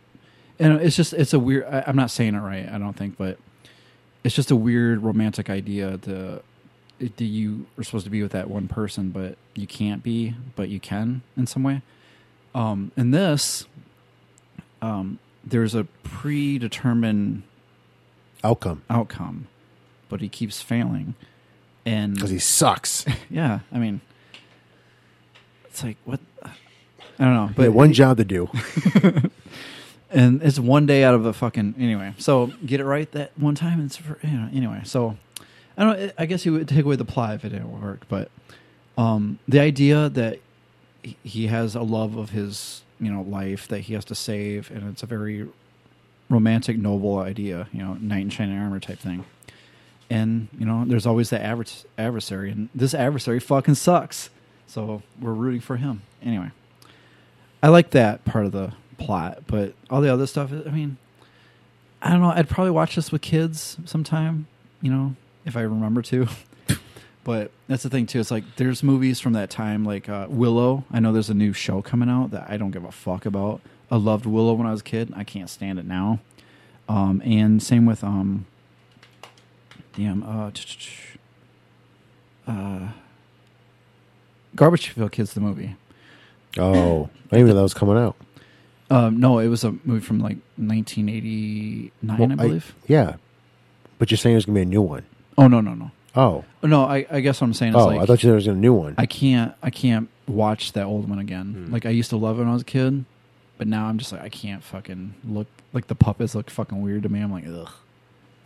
and 0.59 0.81
it's 0.81 0.97
just 0.97 1.13
it's 1.13 1.33
a 1.33 1.39
weird 1.39 1.65
I, 1.65 1.85
i'm 1.87 1.97
not 1.97 2.11
saying 2.11 2.35
it 2.35 2.41
right 2.41 2.69
i 2.69 2.79
don't 2.79 2.95
think 2.95 3.17
but 3.17 3.39
it's 4.25 4.35
just 4.35 4.51
a 4.51 4.57
weird 4.57 5.03
romantic 5.03 5.51
idea 5.51 5.99
to 5.99 6.43
that 6.99 7.21
you 7.21 7.67
are 7.77 7.85
supposed 7.85 8.05
to 8.05 8.11
be 8.11 8.23
with 8.23 8.33
that 8.33 8.49
one 8.49 8.69
person 8.69 9.11
but 9.11 9.37
you 9.55 9.67
can't 9.67 10.03
be 10.03 10.35
but 10.55 10.69
you 10.69 10.81
can 10.81 11.23
in 11.37 11.47
some 11.47 11.63
way 11.63 11.83
um 12.57 12.91
in 12.97 13.13
this 13.13 13.67
um 14.83 15.21
there's 15.45 15.77
a 15.77 15.85
predetermined 16.03 17.45
outcome 18.43 18.83
outcome 18.91 19.47
but 20.09 20.21
he 20.21 20.29
keeps 20.29 20.61
failing 20.61 21.15
and 21.87 22.15
because 22.15 22.31
he 22.31 22.39
sucks. 22.39 23.07
yeah, 23.31 23.61
I 23.73 23.79
mean, 23.79 24.01
it's 25.67 25.83
like 25.83 25.97
what 26.05 26.21
I 26.43 27.25
don't 27.25 27.35
know, 27.35 27.51
But 27.57 27.73
one 27.73 27.93
job 27.93 28.19
to 28.19 28.25
do. 28.25 28.51
and 30.11 30.43
it's 30.43 30.59
one 30.59 30.85
day 30.85 31.05
out 31.05 31.15
of 31.15 31.25
a 31.25 31.33
fucking 31.33 31.77
anyway. 31.79 32.13
So 32.19 32.49
get 32.67 32.81
it 32.81 32.85
right 32.85 33.11
that 33.13 33.39
one 33.39 33.55
time. 33.55 33.79
And 33.79 33.87
it's 33.87 33.97
for, 33.97 34.19
you 34.23 34.31
know 34.31 34.49
anyway. 34.53 34.81
So 34.85 35.17
I 35.79 35.85
don't. 35.85 35.99
know, 35.99 36.11
I 36.19 36.27
guess 36.27 36.43
he 36.43 36.51
would 36.51 36.69
take 36.69 36.85
away 36.85 36.97
the 36.97 37.05
plot 37.05 37.37
if 37.37 37.45
it 37.45 37.51
didn't 37.51 37.81
work, 37.81 38.07
but 38.09 38.31
um, 38.99 39.39
the 39.47 39.61
idea 39.61 40.09
that 40.09 40.41
he- 41.23 41.47
has 41.47 41.75
a 41.75 41.83
love 41.83 42.17
of 42.17 42.31
his 42.31 42.83
you 43.01 43.13
know 43.13 43.23
life 43.23 43.69
that 43.69 43.81
he 43.81 43.95
has 43.95 44.05
to 44.07 44.15
save, 44.15 44.71
and 44.71 44.89
it's 44.91 45.03
a 45.03 45.07
very 45.07 45.49
romantic, 46.29 46.79
noble 46.79 47.19
idea. 47.19 47.69
You 47.73 47.83
know, 47.83 47.95
knight 47.95 48.23
in 48.23 48.31
shining 48.31 48.59
armor 48.59 48.81
type 48.81 48.99
thing. 48.99 49.25
And 50.09 50.49
you 50.59 50.65
know, 50.67 50.85
there's 50.87 51.07
always 51.07 51.31
that 51.31 51.43
advers- 51.43 51.85
adversary, 51.99 52.51
and 52.51 52.69
this 52.75 52.95
adversary 52.95 53.41
fucking 53.41 53.75
sucks. 53.75 54.31
So 54.67 55.03
we're 55.21 55.33
rooting 55.33 55.61
for 55.61 55.77
him 55.77 56.03
anyway. 56.23 56.51
I 57.63 57.69
like 57.69 57.91
that 57.91 58.25
part 58.25 58.47
of 58.47 58.53
the 58.53 58.73
plot, 58.99 59.45
but 59.47 59.75
all 59.91 60.01
the 60.01 60.13
other 60.13 60.27
stuff. 60.27 60.53
I 60.53 60.71
mean, 60.71 60.97
I 62.03 62.11
don't 62.11 62.21
know. 62.21 62.31
I'd 62.31 62.49
probably 62.49 62.71
watch 62.71 62.97
this 62.97 63.11
with 63.11 63.23
kids 63.23 63.77
sometime. 63.85 64.47
You 64.81 64.91
know, 64.93 65.17
if 65.45 65.57
I 65.57 65.63
remember 65.63 66.03
to. 66.03 66.29
but 67.27 67.51
that's 67.67 67.83
the 67.83 67.91
thing 67.91 68.07
too. 68.07 68.21
It's 68.21 68.31
like 68.31 68.45
there's 68.55 68.85
movies 68.85 69.19
from 69.19 69.33
that 69.33 69.51
time, 69.51 69.85
like 69.85 70.09
uh, 70.09 70.29
Willow. 70.31 70.85
I 70.93 71.01
know 71.01 71.13
there's 71.13 71.29
a 71.29 71.35
new 71.35 71.53
show 71.53 71.83
coming 71.83 72.09
out 72.09 72.31
that 72.31 72.47
I 72.49 72.57
don't 72.57 72.71
give 72.71 72.85
a 72.85 72.93
fuck 72.93 73.27
about. 73.27 73.61
I 73.91 73.97
loved 73.97 74.27
Willow 74.27 74.55
when 74.55 74.65
I 74.65 74.71
was 74.71 74.81
a 74.81 74.85
kid. 74.85 75.13
I 75.17 75.25
can't 75.25 75.51
stand 75.51 75.81
it 75.81 75.87
now. 75.87 76.21
Um, 76.89 77.21
and 77.25 77.61
same 77.61 77.85
with 77.85 78.05
um, 78.05 78.47
damn, 79.97 80.23
uh, 80.23 80.53
uh, 82.47 82.89
Garbage 84.55 84.95
Pail 84.95 85.09
Kids, 85.09 85.35
the 85.35 85.41
movie. 85.41 85.75
Oh, 86.57 87.11
I 87.33 87.39
didn't 87.39 87.49
know 87.49 87.55
that 87.55 87.63
was 87.63 87.75
coming 87.75 87.97
out. 87.99 88.15
Um, 88.89 89.19
no, 89.19 89.41
it 89.41 89.49
was 89.49 89.65
a 89.65 89.73
movie 89.85 89.99
from 89.99 90.21
like 90.21 90.37
1989, 90.59 92.19
Well, 92.19 92.31
I 92.31 92.35
believe. 92.37 92.73
yeah, 92.87 93.17
but 93.99 94.13
you're 94.13 94.19
saying 94.19 94.35
there's 94.35 94.47
gonna 94.47 94.55
be 94.55 94.63
a 94.63 94.65
new 94.65 94.81
one. 94.81 95.03
Oh 95.37 95.49
no, 95.49 95.61
no, 95.61 95.75
no. 95.75 95.91
Oh, 96.17 96.45
No, 96.63 96.85
I, 96.85 97.07
I 97.11 97.21
guess 97.21 97.41
what 97.41 97.47
I'm 97.47 97.55
saying 97.55 97.73
is 97.73 97.77
oh, 97.77 97.87
like 97.87 98.01
I 98.01 98.07
thought 98.07 98.15
you 98.15 98.19
said 98.23 98.29
there 98.29 98.35
was 98.37 98.47
a 98.47 98.55
new 98.55 98.73
one. 98.73 98.95
I 98.99 99.07
can't 99.07 99.55
I 99.63 99.71
can't 99.71 100.09
watch 100.27 100.73
that 100.73 100.85
old 100.85 101.09
one 101.09 101.19
again. 101.19 101.69
Like 101.71 101.87
I 101.87 101.91
used 101.91 102.11
to 102.11 102.17
love 102.17 102.37
it 102.39 102.41
when 102.41 102.49
I 102.49 102.53
was 102.53 102.63
a 102.63 102.67
kid, 102.67 103.05
but 103.59 103.67
now 103.67 103.87
I'm 103.87 103.99
just 103.99 104.13
like 104.13 104.23
I 104.23 104.29
can't 104.29 104.65
fucking 104.65 105.15
look 105.29 105.47
like 105.73 105.89
the 105.89 105.95
puppets 105.95 106.35
look 106.35 106.51
fucking 106.51 106.81
weird 106.81 107.03
to 107.05 107.09
me. 107.09 107.21
I'm 107.21 107.33
like 107.33 107.45
ugh, 107.47 107.71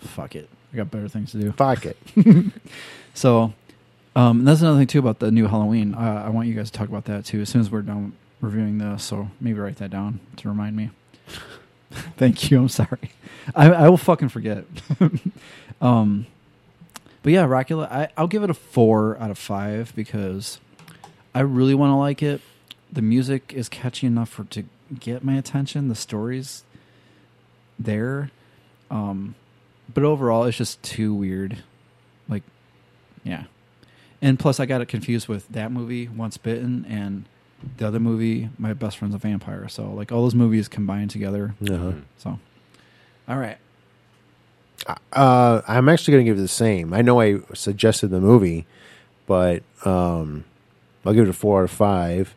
fuck 0.00 0.34
it. 0.34 0.48
I 0.72 0.76
got 0.76 0.90
better 0.90 1.08
things 1.08 1.32
to 1.32 1.38
do. 1.40 1.52
Fuck 1.52 1.86
it. 1.86 1.96
so, 3.14 3.52
um, 4.14 4.40
and 4.40 4.48
that's 4.48 4.60
another 4.60 4.78
thing 4.78 4.86
too 4.86 5.00
about 5.00 5.18
the 5.18 5.30
new 5.30 5.46
Halloween. 5.46 5.94
Uh, 5.94 6.22
I 6.24 6.28
want 6.28 6.48
you 6.48 6.54
guys 6.54 6.70
to 6.70 6.78
talk 6.78 6.88
about 6.88 7.04
that 7.06 7.24
too 7.24 7.40
as 7.40 7.48
soon 7.48 7.60
as 7.60 7.70
we're 7.70 7.82
done 7.82 8.12
reviewing 8.40 8.78
this. 8.78 9.02
So 9.04 9.28
maybe 9.40 9.58
write 9.58 9.76
that 9.76 9.90
down 9.90 10.20
to 10.36 10.48
remind 10.48 10.76
me. 10.76 10.90
Thank 12.16 12.50
you. 12.50 12.60
I'm 12.60 12.68
sorry. 12.68 13.10
I, 13.54 13.70
I 13.72 13.88
will 13.88 13.96
fucking 13.96 14.28
forget. 14.28 14.64
um, 15.80 16.26
but 17.22 17.32
yeah, 17.32 17.46
Rockula, 17.46 17.90
I, 17.90 18.08
I'll 18.16 18.26
give 18.26 18.42
it 18.42 18.50
a 18.50 18.54
four 18.54 19.18
out 19.18 19.30
of 19.30 19.38
five 19.38 19.92
because 19.94 20.60
I 21.34 21.40
really 21.40 21.74
want 21.74 21.90
to 21.90 21.96
like 21.96 22.22
it. 22.22 22.40
The 22.92 23.02
music 23.02 23.52
is 23.54 23.68
catchy 23.68 24.06
enough 24.06 24.28
for 24.28 24.44
to 24.44 24.64
get 24.98 25.22
my 25.22 25.34
attention. 25.34 25.88
The 25.88 25.94
stories 25.94 26.64
there, 27.78 28.30
um, 28.90 29.34
but 29.92 30.04
overall, 30.04 30.44
it's 30.44 30.56
just 30.56 30.82
too 30.82 31.14
weird. 31.14 31.58
Like, 32.28 32.42
yeah, 33.24 33.44
and 34.22 34.38
plus, 34.38 34.60
I 34.60 34.66
got 34.66 34.80
it 34.80 34.86
confused 34.86 35.28
with 35.28 35.48
that 35.48 35.72
movie, 35.72 36.08
Once 36.08 36.36
Bitten, 36.36 36.84
and 36.88 37.24
the 37.78 37.86
other 37.86 38.00
movie, 38.00 38.50
My 38.58 38.72
Best 38.74 38.98
Friend's 38.98 39.14
a 39.14 39.18
Vampire. 39.18 39.68
So, 39.68 39.90
like, 39.90 40.12
all 40.12 40.22
those 40.22 40.34
movies 40.34 40.68
combined 40.68 41.10
together. 41.10 41.54
Uh-huh. 41.68 41.92
So, 42.18 42.38
all 43.28 43.38
right. 43.38 43.58
Uh, 45.12 45.62
I'm 45.66 45.88
actually 45.88 46.12
going 46.12 46.24
to 46.24 46.30
give 46.30 46.38
it 46.38 46.42
the 46.42 46.48
same. 46.48 46.92
I 46.92 47.02
know 47.02 47.20
I 47.20 47.40
suggested 47.54 48.08
the 48.08 48.20
movie, 48.20 48.66
but 49.26 49.62
um, 49.84 50.44
I'll 51.04 51.12
give 51.12 51.26
it 51.26 51.30
a 51.30 51.34
four 51.34 51.60
out 51.60 51.64
of 51.64 51.70
five. 51.70 52.34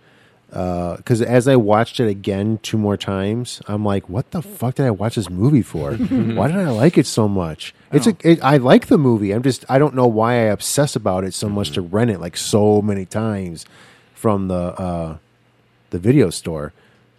Because 0.49 1.21
as 1.23 1.47
I 1.47 1.55
watched 1.55 1.99
it 1.99 2.07
again 2.07 2.59
two 2.61 2.77
more 2.77 2.95
times, 2.95 3.59
I'm 3.67 3.83
like, 3.83 4.07
"What 4.07 4.29
the 4.29 4.43
fuck 4.43 4.75
did 4.75 4.85
I 4.85 4.91
watch 4.91 5.15
this 5.15 5.27
movie 5.29 5.63
for? 5.63 5.93
why 6.35 6.47
did 6.47 6.57
I 6.57 6.69
like 6.69 6.95
it 6.97 7.07
so 7.07 7.27
much? 7.27 7.73
It's 7.91 8.05
a, 8.05 8.15
it, 8.23 8.43
I 8.43 8.57
like 8.57 8.85
the 8.85 8.99
movie. 8.99 9.31
I'm 9.31 9.41
just 9.41 9.65
I 9.67 9.79
don't 9.79 9.95
know 9.95 10.05
why 10.05 10.33
I 10.33 10.51
obsess 10.51 10.95
about 10.95 11.23
it 11.23 11.33
so 11.33 11.49
much 11.49 11.71
to 11.71 11.81
rent 11.81 12.11
it 12.11 12.19
like 12.19 12.37
so 12.37 12.83
many 12.83 13.05
times 13.05 13.65
from 14.13 14.47
the 14.47 14.55
uh, 14.79 15.17
the 15.89 15.97
video 15.97 16.29
store. 16.29 16.71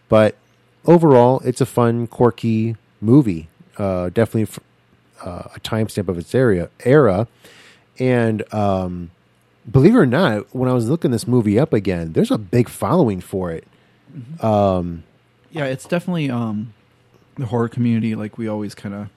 But 0.08 0.36
overall, 0.84 1.40
it's 1.44 1.60
a 1.60 1.66
fun, 1.66 2.06
quirky 2.06 2.76
movie. 3.00 3.48
Uh, 3.76 4.10
definitely 4.10 4.42
f- 4.42 4.60
uh, 5.22 5.48
a 5.54 5.60
timestamp 5.60 6.08
of 6.08 6.18
its 6.18 6.34
area 6.34 6.70
era. 6.84 7.26
And 7.98 8.42
um, 8.52 9.10
believe 9.70 9.94
it 9.94 9.98
or 9.98 10.06
not, 10.06 10.54
when 10.54 10.68
I 10.68 10.72
was 10.72 10.88
looking 10.88 11.10
this 11.10 11.26
movie 11.26 11.58
up 11.58 11.72
again, 11.72 12.12
there's 12.12 12.30
a 12.30 12.38
big 12.38 12.68
following 12.68 13.20
for 13.20 13.50
it. 13.52 13.64
Um, 14.42 15.04
Yeah, 15.50 15.64
it's 15.66 15.86
definitely 15.86 16.30
um, 16.30 16.72
the 17.36 17.46
horror 17.46 17.68
community. 17.68 18.14
Like 18.14 18.38
we 18.38 18.48
always 18.48 18.74
kind 18.74 18.94
of 18.94 19.08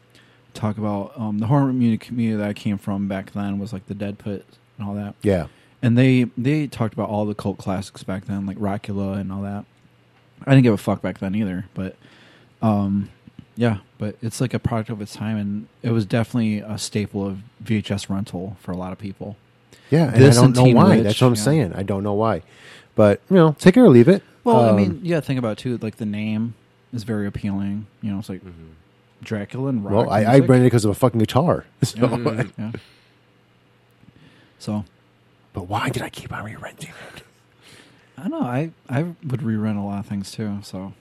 talk 0.54 0.78
about 0.78 1.14
um, 1.16 1.40
the 1.40 1.48
horror 1.48 1.68
community, 1.68 1.98
community 2.06 2.38
that 2.38 2.50
I 2.50 2.54
came 2.54 2.78
from 2.78 3.08
back 3.08 3.32
then 3.32 3.60
was 3.60 3.74
like 3.74 3.88
the 3.88 3.96
Dead 3.96 4.18
Pit 4.20 4.46
and 4.78 4.88
all 4.88 4.96
that. 4.96 5.16
Yeah. 5.22 5.48
and 5.82 5.98
they 5.98 6.26
they 6.38 6.68
talked 6.68 6.94
about 6.94 7.10
all 7.10 7.26
the 7.26 7.36
cult 7.36 7.58
classics 7.58 8.04
back 8.04 8.26
then, 8.26 8.46
like 8.46 8.58
Rockula 8.58 9.18
and 9.20 9.32
all 9.32 9.42
that. 9.44 9.66
I 10.46 10.52
didn't 10.52 10.64
give 10.64 10.74
a 10.74 10.78
fuck 10.78 11.02
back 11.02 11.18
then 11.20 11.34
either, 11.36 11.66
but 11.74 11.96
um, 12.62 13.10
yeah, 13.58 13.80
but 13.98 14.16
it's 14.22 14.40
like 14.40 14.54
a 14.54 14.60
product 14.60 14.90
of 14.90 15.02
its 15.02 15.14
time, 15.14 15.36
and 15.38 15.68
it 15.84 15.92
was 15.92 16.06
definitely 16.06 16.60
a 16.60 16.78
staple 16.78 17.26
of 17.28 17.40
VHS 17.64 18.10
rental 18.10 18.56
for 18.62 18.72
a 18.72 18.78
lot 18.78 18.92
of 18.94 19.00
people. 19.00 19.36
yeah, 19.90 20.12
and 20.14 20.22
This 20.22 20.38
I 20.38 20.42
don't 20.44 20.56
know 20.56 20.64
Teen 20.66 20.76
why. 20.76 20.96
Witch, 20.96 21.04
That's 21.04 21.22
what 21.22 21.28
I'm 21.28 21.34
yeah. 21.36 21.42
saying. 21.42 21.74
I 21.74 21.84
don't 21.84 22.04
know 22.04 22.14
why. 22.14 22.44
But, 22.96 23.22
you 23.30 23.36
know, 23.36 23.56
take 23.60 23.76
it 23.78 23.82
or 23.82 23.90
leave 23.90 24.08
it. 24.08 24.24
Well, 24.44 24.60
I 24.66 24.70
Um, 24.70 24.76
mean, 24.78 25.00
yeah, 25.04 25.20
think 25.20 25.38
about 25.40 25.54
it 25.54 25.58
too. 25.62 25.78
Like 25.80 25.98
the 25.98 26.06
name 26.06 26.54
is 26.94 27.04
very 27.04 27.28
appealing. 27.28 27.88
You 28.02 28.12
know, 28.12 28.20
it's 28.20 28.30
like 28.30 28.42
Dracula 29.24 29.70
and 29.70 29.84
rock. 29.84 29.94
well, 29.94 30.10
I, 30.10 30.20
I 30.24 30.32
music. 30.34 30.50
rented 30.50 30.62
it 30.64 30.68
because 30.68 30.86
of 30.86 30.92
a 30.92 30.96
fucking 30.96 31.20
guitar. 31.20 31.66
So, 31.84 31.98
Yeah. 32.18 32.44
yeah. 32.58 32.72
So, 34.60 34.86
but 35.54 35.64
why 35.68 35.90
did 35.90 36.02
I 36.02 36.10
keep 36.10 36.32
on 36.32 36.44
re-renting 36.44 36.92
it? 37.16 37.24
I 38.18 38.22
don't 38.28 38.32
know. 38.32 38.42
I 38.42 38.72
I 38.90 39.04
would 39.24 39.44
re-rent 39.44 39.78
a 39.78 39.82
lot 39.82 40.00
of 40.00 40.06
things 40.08 40.32
too. 40.32 40.60
So, 40.64 40.78
you 40.78 40.94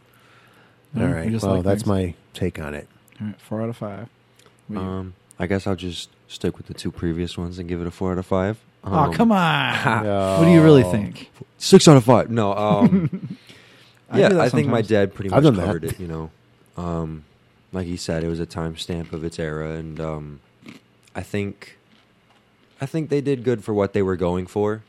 All 0.94 1.02
know, 1.02 1.12
right. 1.12 1.30
just 1.30 1.44
Well, 1.44 1.56
like 1.56 1.64
that's 1.64 1.82
things. 1.82 1.88
my 1.88 2.14
take 2.34 2.58
on 2.58 2.74
it. 2.74 2.86
All 3.20 3.26
right, 3.28 3.40
four 3.40 3.62
out 3.62 3.68
of 3.68 3.76
five. 3.76 4.08
What 4.68 4.80
Um, 4.80 5.14
I 5.38 5.46
guess 5.46 5.66
I'll 5.66 5.76
just 5.76 6.10
stick 6.28 6.56
with 6.56 6.66
the 6.66 6.74
two 6.74 6.90
previous 6.90 7.36
ones 7.38 7.58
and 7.58 7.68
give 7.68 7.80
it 7.80 7.86
a 7.86 7.90
four 7.90 8.12
out 8.12 8.18
of 8.18 8.26
five. 8.26 8.58
oh 8.84 8.92
Um, 8.92 9.12
come 9.12 9.32
on! 9.32 10.04
What 10.38 10.44
do 10.44 10.50
you 10.50 10.62
really 10.62 10.82
think? 10.84 11.30
Six 11.58 11.86
out 11.88 11.96
of 11.96 12.04
five. 12.04 12.30
No. 12.30 12.52
Um, 12.54 13.36
I 14.10 14.20
yeah, 14.20 14.28
do 14.28 14.34
that 14.36 14.44
I 14.44 14.48
think 14.50 14.68
my 14.68 14.82
dad 14.82 15.14
pretty 15.14 15.30
I've 15.30 15.42
much 15.42 15.44
done 15.44 15.56
that. 15.56 15.66
covered 15.66 15.84
it. 15.84 15.98
You 16.00 16.06
know, 16.06 16.30
um, 16.76 17.24
like 17.72 17.86
he 17.86 17.96
said, 17.96 18.22
it 18.24 18.28
was 18.28 18.40
a 18.40 18.46
timestamp 18.46 19.12
of 19.12 19.24
its 19.24 19.38
era, 19.38 19.70
and 19.72 19.98
um, 20.00 20.40
I 21.14 21.22
think, 21.22 21.76
I 22.80 22.86
think 22.86 23.08
they 23.10 23.20
did 23.20 23.42
good 23.42 23.64
for 23.64 23.74
what 23.74 23.92
they 23.92 24.02
were 24.02 24.14
going 24.16 24.46
for, 24.46 24.82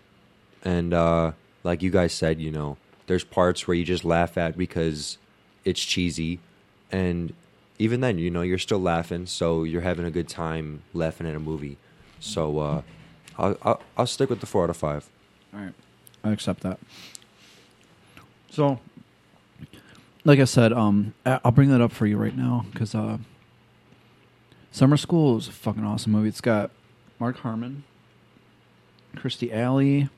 and 0.64 0.94
uh, 0.94 1.32
like 1.64 1.82
you 1.82 1.90
guys 1.90 2.14
said, 2.14 2.40
you 2.40 2.52
know, 2.52 2.78
there's 3.08 3.24
parts 3.24 3.68
where 3.68 3.76
you 3.76 3.84
just 3.84 4.06
laugh 4.06 4.38
at 4.38 4.56
because 4.58 5.18
it's 5.68 5.84
cheesy, 5.84 6.40
and 6.92 7.34
even 7.78 8.00
then, 8.00 8.18
you 8.18 8.32
know, 8.32 8.42
you're 8.42 8.58
still 8.58 8.80
laughing, 8.80 9.26
so 9.26 9.66
you're 9.66 9.82
having 9.82 10.06
a 10.06 10.12
good 10.12 10.30
time 10.30 10.82
laughing 10.94 11.28
at 11.28 11.36
a 11.36 11.40
movie. 11.40 11.78
So 12.20 12.60
uh, 12.60 12.82
I'll, 13.38 13.58
I'll 13.62 13.82
I'll 13.98 14.08
stick 14.08 14.30
with 14.30 14.40
the 14.40 14.46
four 14.46 14.64
out 14.64 14.70
of 14.70 14.78
five. 14.78 15.10
All 15.54 15.60
right, 15.60 15.74
I 16.24 16.32
accept 16.32 16.62
that. 16.62 16.80
So, 18.50 18.80
like 20.24 20.40
I 20.40 20.46
said, 20.46 20.72
um, 20.72 21.14
I'll 21.26 21.52
bring 21.52 21.70
that 21.70 21.82
up 21.82 21.92
for 21.92 22.08
you 22.08 22.18
right 22.18 22.36
now 22.36 22.66
because 22.72 22.96
uh, 22.96 23.18
Summer 24.72 24.98
School 24.98 25.38
is 25.38 25.50
a 25.50 25.52
fucking 25.52 25.84
awesome 25.84 26.14
movie. 26.14 26.30
It's 26.30 26.42
got 26.42 26.72
Mark 27.20 27.38
Harmon, 27.40 27.84
Kirstie 29.16 29.54
Alley, 29.54 30.10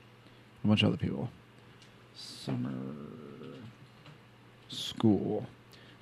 a 0.64 0.66
bunch 0.66 0.82
of 0.82 0.88
other 0.88 0.96
people. 0.96 1.28
Summer 2.14 2.70
School, 4.70 5.46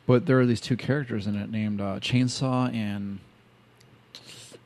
but 0.07 0.27
there 0.27 0.39
are 0.41 0.47
these 0.47 0.61
two 0.61 0.77
characters 0.77 1.27
in 1.27 1.35
it 1.37 1.51
named 1.51 1.81
uh, 1.81 1.99
Chainsaw 2.01 2.73
and 2.75 3.19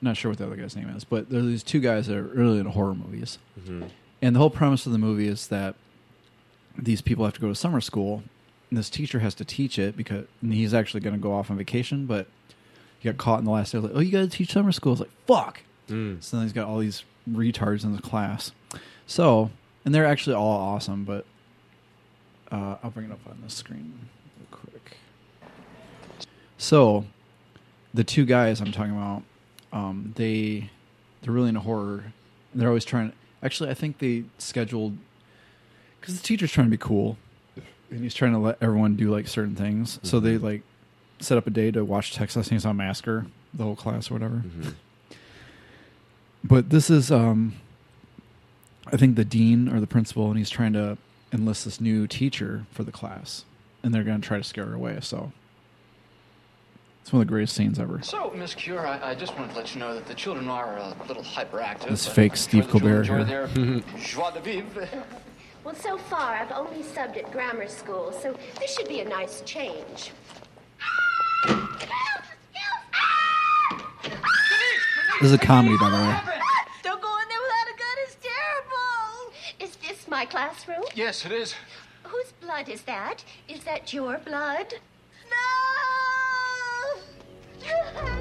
not 0.01 0.17
sure 0.17 0.31
what 0.31 0.39
the 0.39 0.47
other 0.47 0.57
guy's 0.57 0.75
name 0.75 0.89
is, 0.91 1.05
but 1.05 1.31
there 1.31 1.41
are 1.41 1.45
these 1.45 1.63
two 1.63 1.79
guys 1.81 2.09
that 2.09 2.17
are 2.17 2.23
really 2.23 2.59
into 2.59 2.71
horror 2.71 2.95
movies. 2.95 3.39
Mhm. 3.61 3.89
And 4.21 4.35
the 4.35 4.41
whole 4.41 4.51
premise 4.51 4.85
of 4.87 4.93
the 4.93 4.99
movie 4.99 5.29
is 5.29 5.47
that 5.49 5.77
these 6.77 7.01
people 7.03 7.25
have 7.25 7.35
to 7.35 7.41
go 7.41 7.49
to 7.49 7.55
summer 7.55 7.81
school. 7.81 8.23
And 8.71 8.79
this 8.79 8.89
teacher 8.91 9.19
has 9.19 9.35
to 9.35 9.45
teach 9.45 9.79
it 9.79 9.97
because 9.97 10.25
and 10.41 10.53
he's 10.55 10.73
actually 10.75 11.01
going 11.01 11.15
to 11.15 11.21
go 11.21 11.33
off 11.35 11.51
on 11.51 11.57
vacation, 11.59 12.07
but 12.07 12.27
he 12.99 13.09
got 13.09 13.19
caught 13.19 13.39
in 13.41 13.45
the 13.45 13.51
last 13.51 13.73
day. 13.73 13.79
Like, 13.79 13.93
oh, 13.95 14.01
you 14.01 14.11
got 14.11 14.21
to 14.21 14.29
teach 14.29 14.53
summer 14.53 14.73
school. 14.73 14.93
It's 14.93 15.01
like, 15.03 15.11
fuck. 15.27 15.61
Mm. 15.89 16.23
So 16.23 16.37
then 16.37 16.47
he's 16.47 16.53
got 16.53 16.67
all 16.67 16.79
these 16.79 17.05
retards 17.31 17.85
in 17.85 17.95
the 17.95 18.01
class. 18.03 18.53
So, 19.07 19.51
and 19.85 19.95
they're 19.95 20.07
actually 20.07 20.35
all 20.35 20.59
awesome, 20.59 21.05
but 21.05 21.27
uh, 22.53 22.77
I'll 22.83 22.91
bring 22.91 23.07
it 23.07 23.13
up 23.13 23.27
on 23.27 23.39
the 23.43 23.51
screen 23.51 24.09
real 24.39 24.47
quick. 24.51 24.99
So, 26.59 27.07
the 27.93 28.05
two 28.05 28.25
guys 28.25 28.61
I'm 28.61 28.71
talking 28.71 28.93
about, 28.93 29.23
um, 29.73 30.13
they 30.17 30.71
they're 31.23 31.33
really 31.33 31.49
into 31.49 31.61
horror. 31.61 32.13
They're 32.55 32.69
always 32.69 32.85
trying. 32.85 33.11
To 33.11 33.17
actually, 33.43 33.71
I 33.71 33.75
think 33.75 33.99
they 33.99 34.25
scheduled 34.39 34.97
because 36.01 36.21
the 36.21 36.23
teacher's 36.23 36.53
trying 36.53 36.67
to 36.67 36.71
be 36.71 36.77
cool, 36.77 37.17
and 37.91 38.01
he's 38.01 38.15
trying 38.15 38.33
to 38.33 38.39
let 38.39 38.59
everyone 38.61 38.97
do 38.97 39.11
like 39.11 39.27
certain 39.27 39.57
things. 39.57 39.99
So 40.03 40.21
they 40.21 40.37
like 40.39 40.63
set 41.21 41.39
up 41.39 41.47
a 41.47 41.51
day 41.51 41.71
to 41.71 41.85
watch 41.85 42.13
Texas 42.13 42.51
Chainsaw 42.51 42.77
Massacre, 42.77 43.27
the 43.55 43.65
whole 43.65 43.77
class 43.77 44.11
or 44.11 44.15
whatever. 44.15 44.43
But 46.45 46.71
this 46.71 46.91
is, 46.91 47.13
um, 47.13 47.55
I 48.87 48.97
think, 48.97 49.15
the 49.15 49.25
dean 49.25 49.69
or 49.69 49.79
the 49.81 49.87
principal, 49.87 50.29
and 50.29 50.37
he's 50.37 50.51
trying 50.51 50.73
to 50.73 50.99
enlist 51.33 51.65
this 51.65 51.81
new 51.81 52.07
teacher 52.07 52.67
for 52.71 52.85
the 52.85 52.93
class, 52.93 53.45
and 53.83 53.95
they're 53.95 54.05
going 54.05 54.21
to 54.21 54.27
try 54.27 54.39
to 54.39 54.45
scare 54.45 54.67
her 54.67 54.75
away. 54.75 54.99
So 55.01 55.33
it's 57.03 57.13
one 57.13 57.23
of 57.23 57.27
the 57.29 57.33
greatest 57.33 57.55
scenes 57.57 57.79
ever. 57.79 58.01
So, 58.03 58.33
Miss 58.37 58.55
Cure, 58.55 58.87
I, 58.87 59.11
I 59.11 59.15
just 59.15 59.35
wanted 59.37 59.51
to 59.53 59.57
let 59.57 59.75
you 59.75 59.81
know 59.81 59.95
that 59.95 60.07
the 60.07 60.15
children 60.15 60.49
are 60.49 60.77
a 60.77 60.95
little 61.09 61.23
hyperactive. 61.25 61.89
This 61.89 62.07
fake 62.07 62.33
I'm 62.33 62.37
Steve 62.37 62.63
sure 62.65 62.73
Colbert 62.73 63.05
here. 63.05 63.25
their 63.25 63.47
joie 63.99 64.31
de 64.31 64.41
vivre. 64.41 64.89
Well, 65.65 65.75
so 65.77 65.97
far, 65.97 66.35
I've 66.35 66.51
only 66.53 66.83
subbed 66.83 67.17
at 67.17 67.31
grammar 67.33 67.69
school, 67.69 68.13
so 68.13 68.37
this 68.59 68.75
should 68.77 68.89
be 68.89 69.01
a 69.01 69.09
nice 69.09 69.43
change. 69.43 70.11
Ah! 70.81 71.79
This 75.21 75.31
is 75.31 75.33
a 75.35 75.39
comedy, 75.39 75.77
by 75.79 75.89
the 75.89 75.97
way. 75.97 76.19
Don't 76.83 77.01
go 77.01 77.17
in 77.23 77.29
there 77.29 77.39
without 77.41 77.69
a 77.69 77.79
gun. 77.79 77.97
It's 78.05 78.17
terrible. 78.21 79.33
Is 79.61 79.77
this 79.77 80.09
my 80.23 80.27
classroom? 80.27 80.85
Yes, 80.95 81.27
it 81.27 81.33
is. 81.33 81.57
Whose 82.05 82.31
blood 82.41 82.69
is 82.69 82.83
that? 82.83 83.25
Is 83.49 83.65
that 83.65 83.93
your 83.93 84.19
blood? 84.19 84.75
It's 87.65 88.12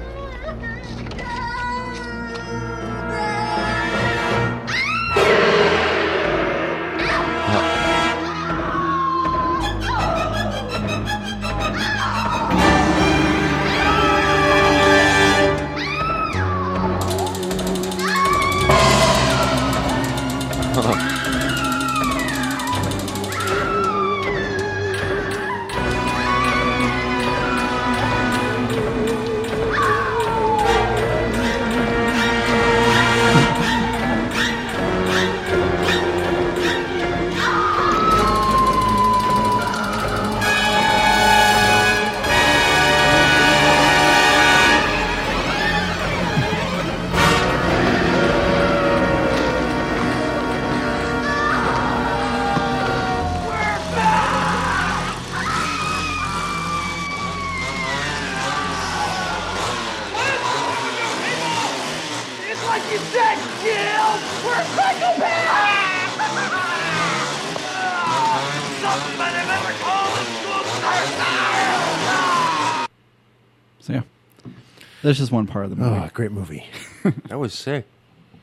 that's 75.02 75.18
just 75.18 75.32
one 75.32 75.46
part 75.46 75.64
of 75.64 75.70
the 75.70 75.76
movie. 75.76 76.00
Oh, 76.00 76.10
great 76.14 76.32
movie. 76.32 76.66
that 77.28 77.38
was 77.38 77.54
sick. 77.54 77.84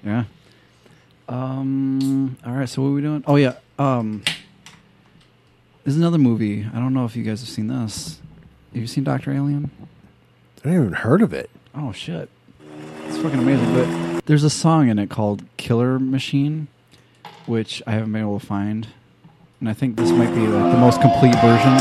Yeah. 0.04 0.26
Um. 1.28 2.38
All 2.46 2.54
right. 2.54 2.68
So 2.68 2.82
what 2.82 2.90
are 2.90 2.92
we 2.94 3.02
doing? 3.02 3.24
Oh 3.28 3.36
yeah. 3.36 3.56
Um. 3.78 4.24
There's 5.84 5.98
another 5.98 6.18
movie. 6.18 6.68
I 6.72 6.76
don't 6.78 6.94
know 6.94 7.06
if 7.06 7.16
you 7.16 7.24
guys 7.24 7.40
have 7.42 7.50
seen 7.50 7.68
this. 7.68 8.20
Have 8.74 8.82
you 8.82 8.88
seen 8.88 9.04
Doctor 9.04 9.32
Alien? 9.32 9.72
I 10.64 10.70
haven't 10.70 10.82
even 10.88 10.94
heard 10.94 11.22
of 11.22 11.34
it. 11.34 11.50
Oh 11.74 11.92
shit. 11.92 12.30
It's 13.06 13.18
fucking 13.18 13.40
amazing. 13.40 13.74
But 13.74 14.26
there's 14.26 14.44
a 14.44 14.50
song 14.50 14.90
in 14.90 15.00
it 15.00 15.10
called 15.10 15.44
"Killer 15.58 15.98
Machine," 15.98 16.68
which 17.46 17.82
I 17.88 17.92
haven't 17.92 18.12
been 18.12 18.22
able 18.22 18.40
to 18.40 18.46
find, 18.46 18.88
and 19.60 19.70
I 19.70 19.74
think 19.74 19.96
this 19.98 20.12
might 20.12 20.34
be 20.36 20.42
like 20.48 20.72
the 20.72 20.78
most 20.80 21.02
complete 21.02 21.36
version. 21.36 21.74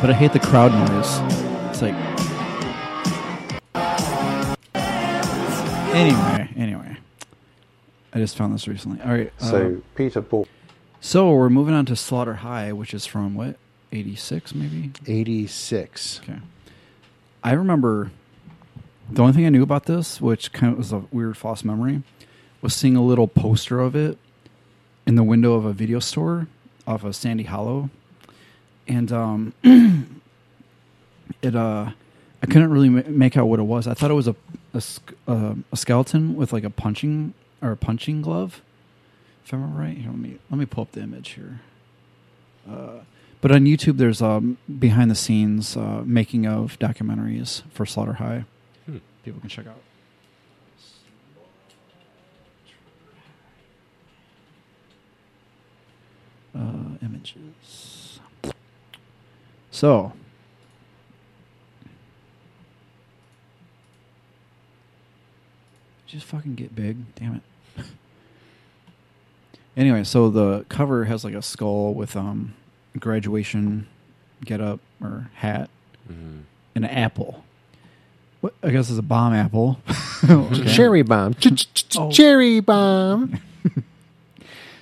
But 0.00 0.10
I 0.10 0.12
hate 0.12 0.32
the 0.32 0.40
crowd 0.40 0.72
noise. 0.72 1.18
It's 1.70 1.82
like. 1.82 2.07
Anyway, 5.98 6.48
anyway. 6.56 6.96
I 8.12 8.18
just 8.18 8.36
found 8.36 8.54
this 8.54 8.68
recently. 8.68 9.00
All 9.02 9.10
right. 9.10 9.32
So 9.38 9.82
Peter 9.94 10.20
bought. 10.20 10.48
So 11.00 11.30
we're 11.32 11.50
moving 11.50 11.74
on 11.74 11.86
to 11.86 11.96
Slaughter 11.96 12.34
High, 12.34 12.72
which 12.72 12.94
is 12.94 13.04
from 13.04 13.34
what, 13.34 13.56
eighty 13.92 14.14
six 14.14 14.54
maybe? 14.54 14.92
Eighty 15.06 15.46
six. 15.46 16.20
Okay. 16.22 16.38
I 17.42 17.52
remember 17.52 18.10
the 19.10 19.22
only 19.22 19.32
thing 19.32 19.46
I 19.46 19.48
knew 19.48 19.62
about 19.62 19.86
this, 19.86 20.20
which 20.20 20.52
kind 20.52 20.72
of 20.72 20.78
was 20.78 20.92
a 20.92 21.04
weird 21.10 21.36
false 21.36 21.64
memory, 21.64 22.02
was 22.60 22.74
seeing 22.74 22.96
a 22.96 23.02
little 23.02 23.28
poster 23.28 23.80
of 23.80 23.94
it 23.96 24.18
in 25.06 25.14
the 25.14 25.24
window 25.24 25.54
of 25.54 25.64
a 25.64 25.72
video 25.72 25.98
store 25.98 26.46
off 26.86 27.04
of 27.04 27.16
Sandy 27.16 27.44
Hollow, 27.44 27.90
and 28.86 29.10
um, 29.12 29.52
it 31.42 31.54
uh, 31.54 31.90
I 32.42 32.46
couldn't 32.46 32.70
really 32.70 32.88
make 32.88 33.36
out 33.36 33.46
what 33.46 33.58
it 33.58 33.64
was. 33.64 33.86
I 33.86 33.94
thought 33.94 34.10
it 34.10 34.14
was 34.14 34.28
a 34.28 34.36
a, 34.78 35.30
uh, 35.30 35.54
a 35.72 35.76
skeleton 35.76 36.36
with 36.36 36.52
like 36.52 36.64
a 36.64 36.70
punching 36.70 37.34
or 37.62 37.72
a 37.72 37.76
punching 37.76 38.22
glove. 38.22 38.62
If 39.44 39.52
I 39.52 39.56
remember 39.56 39.80
right, 39.80 39.96
here 39.96 40.10
let 40.10 40.18
me 40.18 40.38
let 40.50 40.58
me 40.58 40.66
pull 40.66 40.82
up 40.82 40.92
the 40.92 41.02
image 41.02 41.30
here. 41.30 41.60
Uh, 42.70 43.00
but 43.40 43.52
on 43.52 43.64
YouTube, 43.64 43.98
there's 43.98 44.20
um, 44.20 44.58
behind 44.78 45.10
the 45.10 45.14
scenes 45.14 45.76
uh, 45.76 46.02
making 46.04 46.46
of 46.46 46.78
documentaries 46.78 47.62
for 47.70 47.86
Slaughter 47.86 48.14
High. 48.14 48.44
Hmm. 48.86 48.98
People 49.24 49.40
can 49.40 49.48
check 49.48 49.66
out. 49.66 49.80
Uh, 56.54 56.98
images. 57.02 58.20
So, 59.70 60.12
just 66.08 66.26
fucking 66.26 66.54
get 66.56 66.74
big, 66.74 66.96
damn 67.14 67.36
it. 67.76 67.84
anyway, 69.76 70.02
so 70.04 70.28
the 70.30 70.64
cover 70.68 71.04
has 71.04 71.24
like 71.24 71.34
a 71.34 71.42
skull 71.42 71.94
with 71.94 72.16
um 72.16 72.54
graduation 72.98 73.86
get 74.44 74.60
up 74.60 74.80
or 75.02 75.30
hat 75.34 75.70
Mhm. 76.10 76.42
and 76.74 76.84
an 76.84 76.90
apple. 76.90 77.44
What 78.40 78.54
I 78.62 78.70
guess 78.70 78.88
it's 78.90 78.98
a 78.98 79.02
bomb 79.02 79.34
apple. 79.34 79.80
Okay. 80.28 80.74
Cherry 80.74 81.02
bomb. 81.02 81.36
Oh. 81.96 82.10
Cherry 82.10 82.58
bomb. 82.60 83.38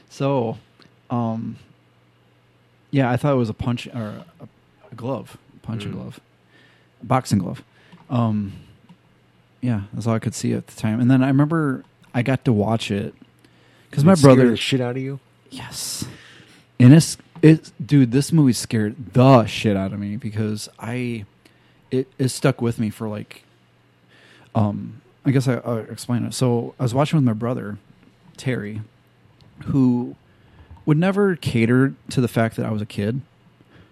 So, 0.09 0.57
um, 1.11 1.57
Yeah, 2.91 3.11
I 3.11 3.19
thought 3.19 3.35
it 3.35 3.37
was 3.37 3.51
a 3.51 3.55
punch 3.55 3.87
or 3.89 4.25
a, 4.41 4.49
a 4.91 4.95
glove, 4.95 5.37
punching 5.61 5.91
Mm. 5.91 5.97
glove, 5.97 6.21
boxing 7.03 7.39
glove. 7.39 7.63
Um, 8.09 8.55
yeah, 9.61 9.83
that's 9.93 10.07
all 10.07 10.15
I 10.15 10.19
could 10.19 10.35
see 10.35 10.53
at 10.53 10.67
the 10.67 10.77
time. 10.77 11.01
And 11.01 11.11
then 11.11 11.23
I 11.23 11.29
remember 11.29 11.85
I 12.15 12.23
got 12.23 12.45
to 12.45 12.53
watch 12.53 12.91
it 12.91 13.15
because 13.91 14.05
my 14.05 14.15
brother 14.15 14.51
the 14.51 14.57
shit 14.57 14.81
out 14.81 14.97
of 14.97 15.03
you. 15.03 15.21
Yes. 15.51 16.07
And 16.79 16.95
it's 16.95 17.17
it 17.43 17.73
dude, 17.85 18.13
this 18.13 18.33
movie 18.33 18.53
scared 18.53 19.13
the 19.13 19.47
shit 19.47 19.77
out 19.77 19.93
of 19.93 19.99
me 19.99 20.17
because 20.17 20.69
I 20.79 21.25
it 21.91 22.09
it 22.19 22.29
stuck 22.29 22.61
with 22.61 22.79
me 22.79 22.91
for 22.91 23.09
like 23.09 23.45
um 24.55 25.03
I 25.25 25.31
guess 25.33 25.49
I, 25.49 25.55
I'll 25.57 25.79
explain 25.79 26.25
it. 26.25 26.35
So 26.35 26.75
I 26.79 26.85
was 26.85 26.95
watching 26.95 27.17
with 27.17 27.25
my 27.25 27.33
brother, 27.33 27.79
Terry, 28.37 28.83
who 29.67 30.15
would 30.85 30.97
never 30.97 31.35
cater 31.35 31.95
to 32.11 32.21
the 32.21 32.29
fact 32.29 32.57
that 32.57 32.67
I 32.67 32.71
was 32.71 32.83
a 32.83 32.87
kid. 32.87 33.23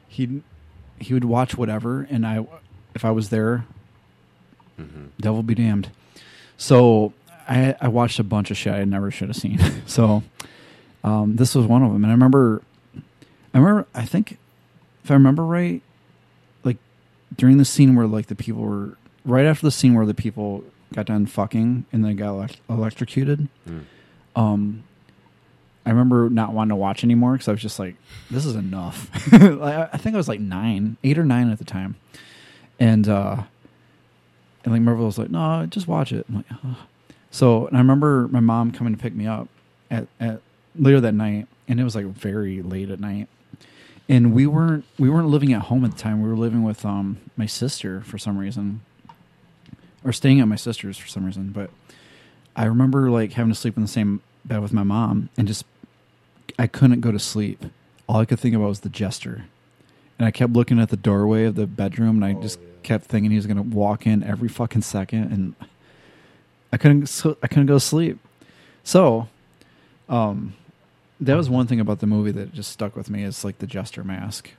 He 0.06 0.42
he 0.98 1.12
would 1.12 1.24
watch 1.24 1.56
whatever 1.56 2.06
and 2.08 2.26
I 2.26 2.46
if 2.94 3.04
I 3.04 3.10
was 3.10 3.30
there 3.30 3.66
devil 5.20 5.42
be 5.42 5.54
damned. 5.54 5.90
So 6.56 7.12
I 7.48 7.74
I 7.80 7.88
watched 7.88 8.18
a 8.18 8.24
bunch 8.24 8.50
of 8.50 8.56
shit 8.56 8.72
I 8.72 8.84
never 8.84 9.10
should 9.10 9.28
have 9.28 9.36
seen. 9.36 9.60
so 9.86 10.22
um, 11.02 11.36
this 11.36 11.54
was 11.54 11.66
one 11.66 11.82
of 11.82 11.92
them, 11.92 12.02
and 12.02 12.10
I 12.10 12.14
remember, 12.14 12.62
I 13.52 13.58
remember, 13.58 13.86
I 13.94 14.06
think, 14.06 14.38
if 15.04 15.10
I 15.10 15.14
remember 15.14 15.44
right, 15.44 15.82
like 16.64 16.78
during 17.36 17.58
the 17.58 17.64
scene 17.66 17.94
where 17.94 18.06
like 18.06 18.26
the 18.26 18.34
people 18.34 18.62
were 18.62 18.96
right 19.24 19.44
after 19.44 19.66
the 19.66 19.70
scene 19.70 19.94
where 19.94 20.06
the 20.06 20.14
people 20.14 20.64
got 20.94 21.06
done 21.06 21.26
fucking 21.26 21.84
and 21.92 22.04
they 22.04 22.14
got 22.14 22.32
elec- 22.34 22.56
electrocuted. 22.70 23.48
Mm. 23.68 23.84
Um, 24.34 24.84
I 25.84 25.90
remember 25.90 26.30
not 26.30 26.52
wanting 26.52 26.70
to 26.70 26.76
watch 26.76 27.04
anymore 27.04 27.32
because 27.32 27.48
I 27.48 27.52
was 27.52 27.60
just 27.60 27.78
like, 27.78 27.96
this 28.30 28.46
is 28.46 28.54
enough. 28.54 29.10
I 29.34 29.90
I 29.92 29.98
think 29.98 30.14
I 30.14 30.16
was 30.16 30.28
like 30.28 30.40
nine, 30.40 30.96
eight 31.04 31.18
or 31.18 31.24
nine 31.24 31.50
at 31.50 31.58
the 31.58 31.64
time, 31.64 31.96
and 32.80 33.06
uh, 33.06 33.42
and 34.64 34.72
like 34.72 34.82
Marvel 34.82 35.06
was 35.06 35.18
like, 35.18 35.30
no, 35.30 35.66
just 35.66 35.86
watch 35.86 36.12
it. 36.12 36.26
I'm 36.28 36.36
like, 36.36 36.46
Ugh. 36.50 36.76
so 37.30 37.66
and 37.66 37.76
I 37.76 37.80
remember 37.80 38.28
my 38.28 38.40
mom 38.40 38.72
coming 38.72 38.94
to 38.94 39.00
pick 39.00 39.14
me 39.14 39.26
up 39.26 39.48
at, 39.90 40.08
at 40.18 40.40
later 40.76 41.00
that 41.00 41.14
night, 41.14 41.46
and 41.68 41.78
it 41.78 41.84
was 41.84 41.94
like 41.94 42.06
very 42.06 42.62
late 42.62 42.90
at 42.90 42.98
night, 42.98 43.28
and 44.08 44.32
we 44.32 44.46
weren't 44.46 44.84
we 44.98 45.08
weren't 45.10 45.28
living 45.28 45.52
at 45.52 45.62
home 45.62 45.84
at 45.84 45.92
the 45.92 45.98
time. 45.98 46.22
We 46.22 46.28
were 46.28 46.36
living 46.36 46.62
with 46.62 46.84
um 46.84 47.18
my 47.36 47.46
sister 47.46 48.00
for 48.00 48.18
some 48.18 48.38
reason, 48.38 48.80
or 50.02 50.12
staying 50.12 50.40
at 50.40 50.48
my 50.48 50.56
sister's 50.56 50.96
for 50.96 51.08
some 51.08 51.24
reason. 51.24 51.50
But 51.50 51.70
I 52.56 52.64
remember 52.64 53.10
like 53.10 53.32
having 53.32 53.52
to 53.52 53.58
sleep 53.58 53.76
in 53.76 53.82
the 53.82 53.88
same 53.88 54.22
bed 54.44 54.60
with 54.60 54.72
my 54.72 54.82
mom, 54.82 55.28
and 55.36 55.46
just 55.46 55.64
I 56.58 56.66
couldn't 56.66 57.00
go 57.00 57.12
to 57.12 57.18
sleep. 57.18 57.64
All 58.06 58.20
I 58.20 58.24
could 58.24 58.38
think 58.40 58.54
about 58.54 58.68
was 58.68 58.80
the 58.80 58.88
jester, 58.88 59.46
and 60.18 60.26
I 60.26 60.30
kept 60.30 60.52
looking 60.52 60.78
at 60.78 60.88
the 60.88 60.96
doorway 60.96 61.44
of 61.44 61.54
the 61.54 61.66
bedroom, 61.66 62.22
and 62.22 62.24
I 62.24 62.40
just 62.40 62.58
kept 62.84 63.06
thinking 63.06 63.30
he 63.30 63.36
was 63.36 63.46
going 63.46 63.56
to 63.56 63.62
walk 63.62 64.06
in 64.06 64.22
every 64.22 64.48
fucking 64.48 64.82
second, 64.82 65.32
and 65.32 65.54
I 66.72 66.76
couldn't. 66.76 67.24
I 67.42 67.46
couldn't 67.48 67.66
go 67.66 67.74
to 67.74 67.80
sleep. 67.80 68.18
So, 68.84 69.28
um, 70.08 70.54
that 71.20 71.36
was 71.36 71.48
one 71.48 71.66
thing 71.66 71.80
about 71.80 72.00
the 72.00 72.06
movie 72.06 72.32
that 72.32 72.52
just 72.52 72.70
stuck 72.70 72.94
with 72.96 73.10
me 73.10 73.24
is 73.24 73.44
like 73.44 73.58
the 73.58 73.66
jester 73.66 74.04
mask. 74.04 74.50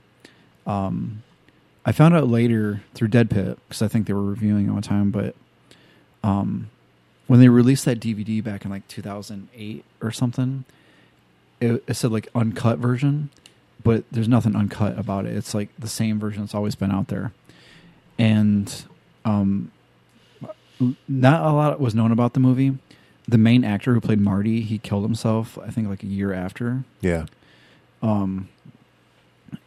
Um, 0.65 1.23
I 1.85 1.91
found 1.91 2.15
out 2.15 2.27
later 2.27 2.81
through 2.93 3.09
Dead 3.09 3.29
Pit 3.29 3.59
because 3.67 3.81
I 3.81 3.87
think 3.87 4.07
they 4.07 4.13
were 4.13 4.23
reviewing 4.23 4.67
it 4.67 4.71
one 4.71 4.81
time, 4.81 5.11
but 5.11 5.35
um, 6.23 6.71
when 7.27 7.39
they 7.39 7.49
released 7.49 7.85
that 7.85 7.99
DVD 7.99 8.43
back 8.43 8.65
in 8.65 8.71
like 8.71 8.87
2008 8.87 9.85
or 10.01 10.11
something, 10.11 10.65
it, 11.61 11.83
it 11.87 11.93
said 11.93 12.11
like 12.11 12.27
uncut 12.33 12.79
version, 12.79 13.29
but 13.83 14.03
there's 14.11 14.27
nothing 14.27 14.55
uncut 14.55 14.97
about 14.97 15.25
it. 15.25 15.35
It's 15.35 15.53
like 15.53 15.69
the 15.77 15.87
same 15.87 16.19
version 16.19 16.41
that's 16.41 16.55
always 16.55 16.75
been 16.75 16.91
out 16.91 17.09
there, 17.09 17.31
and 18.17 18.85
um, 19.23 19.71
not 21.07 21.41
a 21.45 21.51
lot 21.53 21.79
was 21.79 21.95
known 21.95 22.11
about 22.11 22.33
the 22.33 22.39
movie. 22.39 22.77
The 23.27 23.37
main 23.37 23.63
actor 23.63 23.93
who 23.93 24.01
played 24.01 24.19
Marty, 24.19 24.61
he 24.61 24.77
killed 24.77 25.03
himself. 25.03 25.57
I 25.57 25.69
think 25.71 25.87
like 25.87 26.03
a 26.03 26.07
year 26.07 26.31
after. 26.33 26.83
Yeah. 27.01 27.25
Um, 28.03 28.49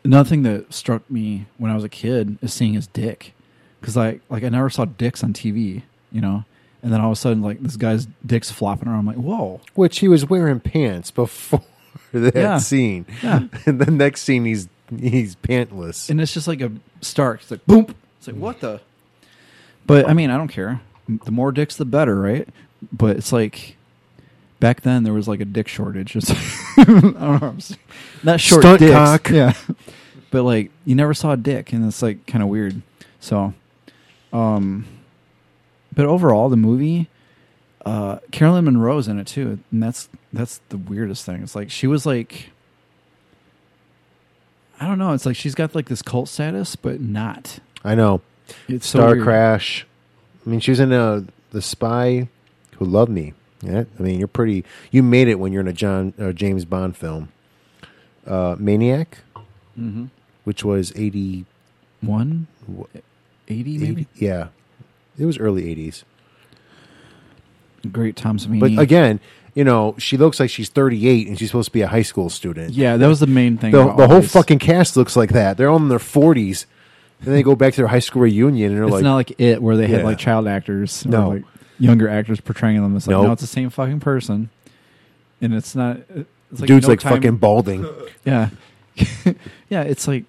another 0.05 0.29
thing 0.29 0.43
that 0.45 0.73
struck 0.73 1.09
me 1.11 1.47
when 1.57 1.70
I 1.70 1.75
was 1.75 1.83
a 1.85 1.89
kid 1.89 2.39
is 2.41 2.53
seeing 2.53 2.75
his 2.75 2.87
dick, 2.87 3.35
because 3.81 3.97
like 3.97 4.20
like 4.29 4.45
I 4.45 4.49
never 4.49 4.70
saw 4.70 4.85
dicks 4.85 5.25
on 5.25 5.33
TV, 5.33 5.83
you 6.12 6.20
know. 6.20 6.45
And 6.81 6.93
then 6.93 7.01
all 7.01 7.09
of 7.11 7.19
a 7.19 7.20
sudden, 7.20 7.43
like 7.43 7.61
this 7.61 7.77
guy's 7.77 8.07
dick's 8.25 8.53
flopping 8.53 8.87
around. 8.89 9.01
I'm 9.01 9.07
like, 9.07 9.16
whoa! 9.16 9.61
Which 9.75 9.99
he 9.99 10.07
was 10.07 10.25
wearing 10.29 10.61
pants 10.61 11.11
before 11.11 11.62
that 12.12 12.37
Yeah. 12.37 12.59
scene. 12.59 13.07
Yeah. 13.23 13.49
And 13.66 13.81
the 13.81 13.91
next 13.91 14.20
scene, 14.20 14.45
he's 14.45 14.69
he's 14.97 15.35
pantless. 15.35 16.09
And 16.09 16.20
it's 16.20 16.33
just 16.33 16.47
like 16.47 16.61
a 16.61 16.70
stark. 17.01 17.41
It's 17.43 17.51
like 17.51 17.66
boom. 17.66 17.93
It's 18.28 18.36
like 18.36 18.42
what 18.42 18.60
the. 18.60 18.80
But 19.86 20.09
I 20.09 20.12
mean, 20.12 20.30
I 20.30 20.36
don't 20.36 20.48
care. 20.48 20.80
The 21.24 21.30
more 21.30 21.52
dicks, 21.52 21.76
the 21.76 21.84
better, 21.84 22.20
right? 22.20 22.48
But 22.92 23.16
it's 23.16 23.32
like 23.32 23.76
back 24.60 24.82
then 24.82 25.05
there 25.05 25.12
was 25.14 25.28
like 25.28 25.40
a 25.40 25.44
dick 25.44 25.68
shortage. 25.68 26.14
It's 26.16 26.30
I 26.78 26.84
don't 26.84 27.18
know. 27.20 27.56
Not 28.22 28.40
short 28.40 28.62
Stunt 28.62 28.80
dicks. 28.80 28.92
cock. 28.92 29.30
Yeah. 29.30 29.55
But 30.30 30.42
like 30.42 30.70
you 30.84 30.94
never 30.94 31.14
saw 31.14 31.32
a 31.32 31.36
dick, 31.36 31.72
and 31.72 31.86
it's 31.86 32.02
like 32.02 32.26
kind 32.26 32.42
of 32.42 32.50
weird. 32.50 32.82
So, 33.18 33.55
um, 34.32 34.84
but 35.94 36.05
overall, 36.05 36.50
the 36.50 36.56
movie, 36.56 37.09
uh, 37.86 38.18
Caroline 38.30 38.64
Munro's 38.66 39.09
in 39.09 39.18
it 39.18 39.26
too, 39.26 39.59
and 39.72 39.82
that's 39.82 40.10
that's 40.32 40.60
the 40.68 40.76
weirdest 40.76 41.24
thing. 41.24 41.42
It's 41.42 41.55
like 41.56 41.70
she 41.70 41.86
was 41.86 42.05
like. 42.05 42.50
I 44.80 44.86
don't 44.86 44.98
know. 44.98 45.12
It's 45.12 45.26
like 45.26 45.34
she's 45.34 45.56
got 45.56 45.74
like 45.74 45.88
this 45.88 46.02
cult 46.02 46.28
status, 46.28 46.76
but 46.76 47.00
not. 47.00 47.59
I 47.89 47.94
know. 47.94 48.20
It's 48.69 48.86
so 48.86 48.98
Star 48.98 49.10
weird. 49.12 49.23
Crash. 49.24 49.86
I 50.47 50.51
mean, 50.51 50.60
she 50.60 50.70
was 50.70 50.81
in 50.81 50.93
uh, 50.93 51.23
the 51.51 51.62
Spy 51.62 52.28
Who 52.77 52.85
Loved 52.85 53.10
Me. 53.10 53.32
Yeah, 53.62 53.85
I 53.98 54.02
mean, 54.02 54.19
you're 54.19 54.28
pretty. 54.28 54.65
You 54.90 55.02
made 55.02 55.27
it 55.28 55.36
when 55.36 55.52
you're 55.52 55.62
in 55.62 55.69
a 55.69 55.73
John 55.73 56.12
uh, 56.19 56.32
James 56.32 56.65
Bond 56.65 56.97
film. 56.97 57.31
Uh, 58.27 58.56
Maniac, 58.59 59.19
Mhm. 59.78 60.10
which 60.44 60.62
was 60.65 60.93
eighty 60.97 61.44
One, 62.02 62.47
eighty 63.48 63.78
maybe. 63.78 64.06
Yeah, 64.15 64.48
it 65.19 65.24
was 65.24 65.39
early 65.39 65.62
'80s. 65.74 66.05
Great 67.90 68.16
Tom 68.16 68.39
Savini. 68.39 68.60
But 68.60 68.78
again, 68.78 69.19
you 69.55 69.65
know, 69.65 69.94
she 69.98 70.16
looks 70.16 70.39
like 70.40 70.51
she's 70.51 70.69
38 70.69 71.27
and 71.28 71.39
she's 71.39 71.48
supposed 71.48 71.69
to 71.69 71.73
be 71.73 71.81
a 71.81 71.89
high 71.89 72.02
school 72.02 72.28
student. 72.28 72.74
Yeah, 72.74 72.97
that 72.97 73.06
was 73.06 73.20
the 73.20 73.27
main 73.27 73.56
thing 73.56 73.70
The, 73.73 73.94
the 73.94 74.09
whole 74.09 74.20
fucking 74.23 74.59
cast 74.59 74.97
looks 74.97 75.16
like 75.16 75.31
that. 75.32 75.56
They're 75.56 75.69
all 75.70 75.77
in 75.78 75.89
their 75.89 75.98
40s. 75.98 76.66
Then 77.20 77.35
they 77.35 77.43
go 77.43 77.57
back 77.57 77.74
to 77.74 77.81
their 77.81 77.89
high 77.89 77.99
school 77.99 78.23
reunion 78.23 78.70
and 78.70 78.77
they're 78.78 78.85
it's 78.85 78.93
like, 78.95 79.03
not 79.03 79.15
like 79.16 79.40
it 79.40 79.61
where 79.62 79.77
they 79.77 79.86
had 79.89 80.01
Yeah. 80.01 80.07
like 80.07 80.19
child 80.19 80.47
actors 80.47 81.05
or 81.05 81.09
No. 81.11 81.28
like 81.31 81.45
younger 81.81 82.09
actors 82.09 82.40
portraying 82.40 82.81
them. 82.82 82.97
It's 82.97 83.07
like 83.07 83.12
Nope. 83.16 83.27
no, 83.27 83.32
it's 83.32 83.40
the 83.43 83.49
same 83.49 83.70
fucking 83.70 84.01
person, 84.01 84.51
and 85.40 85.53
it's 85.55 85.74
not. 85.74 85.99
It's 86.51 86.61
like 86.61 86.69
Dude's 86.69 86.86
no 86.86 86.93
like 86.93 87.01
time- 87.01 87.15
fucking 87.15 87.36
balding. 87.39 87.86
Yeah, 88.24 88.51
yeah. 89.70 89.82
It's 89.82 90.07
like 90.07 90.24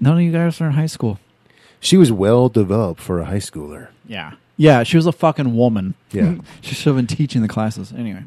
none 0.00 0.16
of 0.16 0.22
you 0.22 0.32
guys 0.32 0.60
are 0.60 0.66
in 0.66 0.72
high 0.72 0.86
school. 0.86 1.18
She 1.80 1.96
was 1.96 2.10
well 2.12 2.48
developed 2.48 3.00
for 3.00 3.18
a 3.20 3.24
high 3.26 3.36
schooler. 3.40 3.88
Yeah, 4.06 4.32
yeah. 4.56 4.82
She 4.84 4.96
was 4.96 5.06
a 5.06 5.12
fucking 5.12 5.54
woman. 5.56 5.94
Yeah. 6.12 6.36
she 6.60 6.74
should 6.74 6.94
have 6.94 6.96
been 6.96 7.06
teaching 7.08 7.42
the 7.42 7.48
classes 7.48 7.92
anyway. 7.92 8.22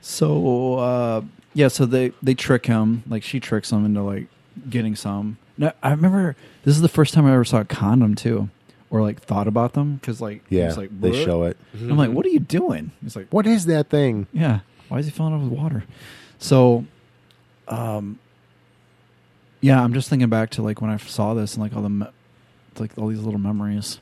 So 0.00 0.74
uh, 0.78 1.22
yeah, 1.54 1.68
so 1.68 1.86
they 1.86 2.12
they 2.22 2.34
trick 2.34 2.66
him. 2.66 3.02
Like 3.08 3.22
she 3.22 3.40
tricks 3.40 3.70
him 3.72 3.84
into 3.84 4.02
like 4.02 4.26
getting 4.68 4.94
some. 4.94 5.38
No, 5.58 5.72
I 5.82 5.90
remember 5.90 6.36
this 6.64 6.74
is 6.74 6.82
the 6.82 6.88
first 6.88 7.14
time 7.14 7.26
I 7.26 7.32
ever 7.32 7.44
saw 7.44 7.60
a 7.60 7.64
condom 7.64 8.14
too, 8.14 8.50
or 8.90 9.00
like 9.02 9.20
thought 9.22 9.48
about 9.48 9.72
them 9.72 9.96
because 9.96 10.20
like 10.20 10.42
Yeah, 10.50 10.66
was 10.66 10.76
like, 10.76 11.00
they 11.00 11.24
show 11.24 11.44
it. 11.44 11.56
I'm 11.74 11.96
like, 11.96 12.10
what 12.10 12.26
are 12.26 12.30
you 12.30 12.40
doing? 12.40 12.90
He's 13.02 13.16
like, 13.16 13.28
What 13.30 13.46
is 13.46 13.66
that 13.66 13.88
thing? 13.88 14.26
yeah. 14.32 14.60
Why 14.88 14.98
is 14.98 15.06
he 15.06 15.10
filling 15.12 15.34
up 15.34 15.40
with 15.40 15.50
water? 15.50 15.84
So, 16.38 16.84
um, 17.66 18.18
yeah, 19.60 19.82
I'm 19.82 19.94
just 19.94 20.08
thinking 20.08 20.28
back 20.28 20.50
to 20.50 20.62
like 20.62 20.80
when 20.80 20.90
I 20.90 20.96
saw 20.98 21.34
this 21.34 21.54
and 21.54 21.62
like 21.62 21.74
all 21.74 21.82
the, 21.82 21.88
me- 21.88 22.06
like 22.78 22.92
all 22.98 23.08
these 23.08 23.20
little 23.20 23.40
memories. 23.40 23.98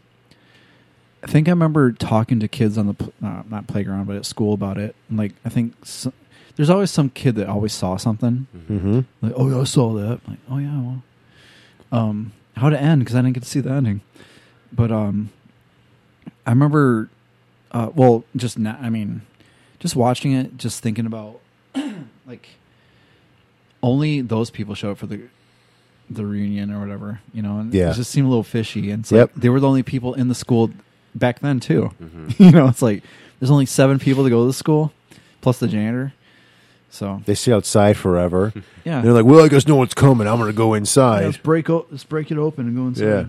I 1.23 1.27
think 1.27 1.49
I 1.49 1.53
remember 1.53 1.93
talking 1.93 2.39
to 2.41 2.49
kids 2.49 2.77
on 2.77 2.87
the 2.89 2.95
pl- 2.95 3.13
uh, 3.25 3.45
not 3.49 3.67
playground 3.67 4.07
but 4.07 4.17
at 4.17 4.27
school 4.27 4.53
about 4.53 4.77
it, 4.77 4.95
and 5.09 5.17
like 5.19 5.33
I 5.45 5.49
think 5.49 5.75
s 5.83 6.07
there's 6.57 6.69
always 6.71 6.91
some 6.91 7.09
kid 7.09 7.37
that 7.37 7.49
always 7.49 7.73
saw 7.73 7.97
something. 7.97 8.47
Mm-hmm. 8.55 9.01
Like, 9.23 9.33
oh 9.37 9.49
yeah, 9.51 9.61
I 9.61 9.65
saw 9.65 9.95
that. 9.95 10.21
like, 10.29 10.39
oh 10.51 10.59
yeah, 10.59 10.79
well, 10.81 11.03
um, 11.95 12.33
how 12.57 12.69
to 12.71 12.81
end 12.81 13.01
because 13.03 13.15
I 13.15 13.21
didn't 13.23 13.35
get 13.35 13.43
to 13.45 13.49
see 13.49 13.61
the 13.61 13.71
ending, 13.71 14.01
but 14.73 14.91
um, 14.91 15.31
I 16.47 16.51
remember, 16.51 17.09
uh, 17.73 17.91
well, 17.95 18.25
just 18.37 18.59
not. 18.59 18.81
I 18.81 18.91
mean, 18.91 19.23
just 19.79 19.97
watching 19.97 20.33
it, 20.33 20.57
just 20.57 20.83
thinking 20.83 21.07
about 21.07 21.41
like 22.27 22.49
only 23.83 24.21
those 24.21 24.51
people 24.51 24.75
show 24.75 24.91
up 24.93 24.99
for 24.99 25.07
the 25.07 25.21
the 26.11 26.25
reunion 26.27 26.71
or 26.71 26.81
whatever, 26.81 27.21
you 27.33 27.41
know, 27.43 27.59
and 27.59 27.73
Yeah. 27.73 27.91
it 27.91 27.95
just 27.95 28.11
seemed 28.11 28.27
a 28.27 28.29
little 28.29 28.43
fishy. 28.45 28.91
And 28.91 29.01
it's 29.03 29.11
Yep. 29.13 29.31
like 29.37 29.41
they 29.43 29.49
were 29.49 29.59
the 29.59 29.67
only 29.69 29.83
people 29.83 30.13
in 30.13 30.29
the 30.29 30.35
school 30.35 30.71
back 31.15 31.41
then 31.41 31.61
too. 31.61 31.93
Mhm. 32.03 32.39
you 32.45 32.51
know, 32.51 32.69
it's 32.69 32.83
like 32.83 33.03
there's 33.41 33.51
only 33.51 33.65
seven 33.67 33.99
people 33.99 34.23
to 34.25 34.31
go 34.31 34.43
to 34.43 34.47
the 34.47 34.53
school, 34.53 34.93
plus 35.41 35.59
the 35.59 35.67
janitor. 35.69 36.13
So 36.95 37.21
They 37.27 37.35
stay 37.35 37.53
outside 37.53 37.97
forever. 37.97 38.53
Yeah. 38.85 39.01
they're 39.01 39.13
like, 39.15 39.25
well, 39.25 39.43
I 39.45 39.49
guess 39.49 39.67
no 39.67 39.77
one's 39.77 39.95
coming. 39.95 40.27
I'm 40.29 40.37
going 40.39 40.51
to 40.53 40.57
go 40.57 40.75
Yeah, 40.75 40.79
inside. 40.79 41.25
let's 41.25 41.37
break 41.39 41.69
o- 41.71 41.87
let's 41.91 42.05
break 42.05 42.31
it 42.31 42.37
open 42.39 42.67
and 42.69 42.77
go 42.77 42.87
inside. 42.87 43.05
Yeah. 43.05 43.25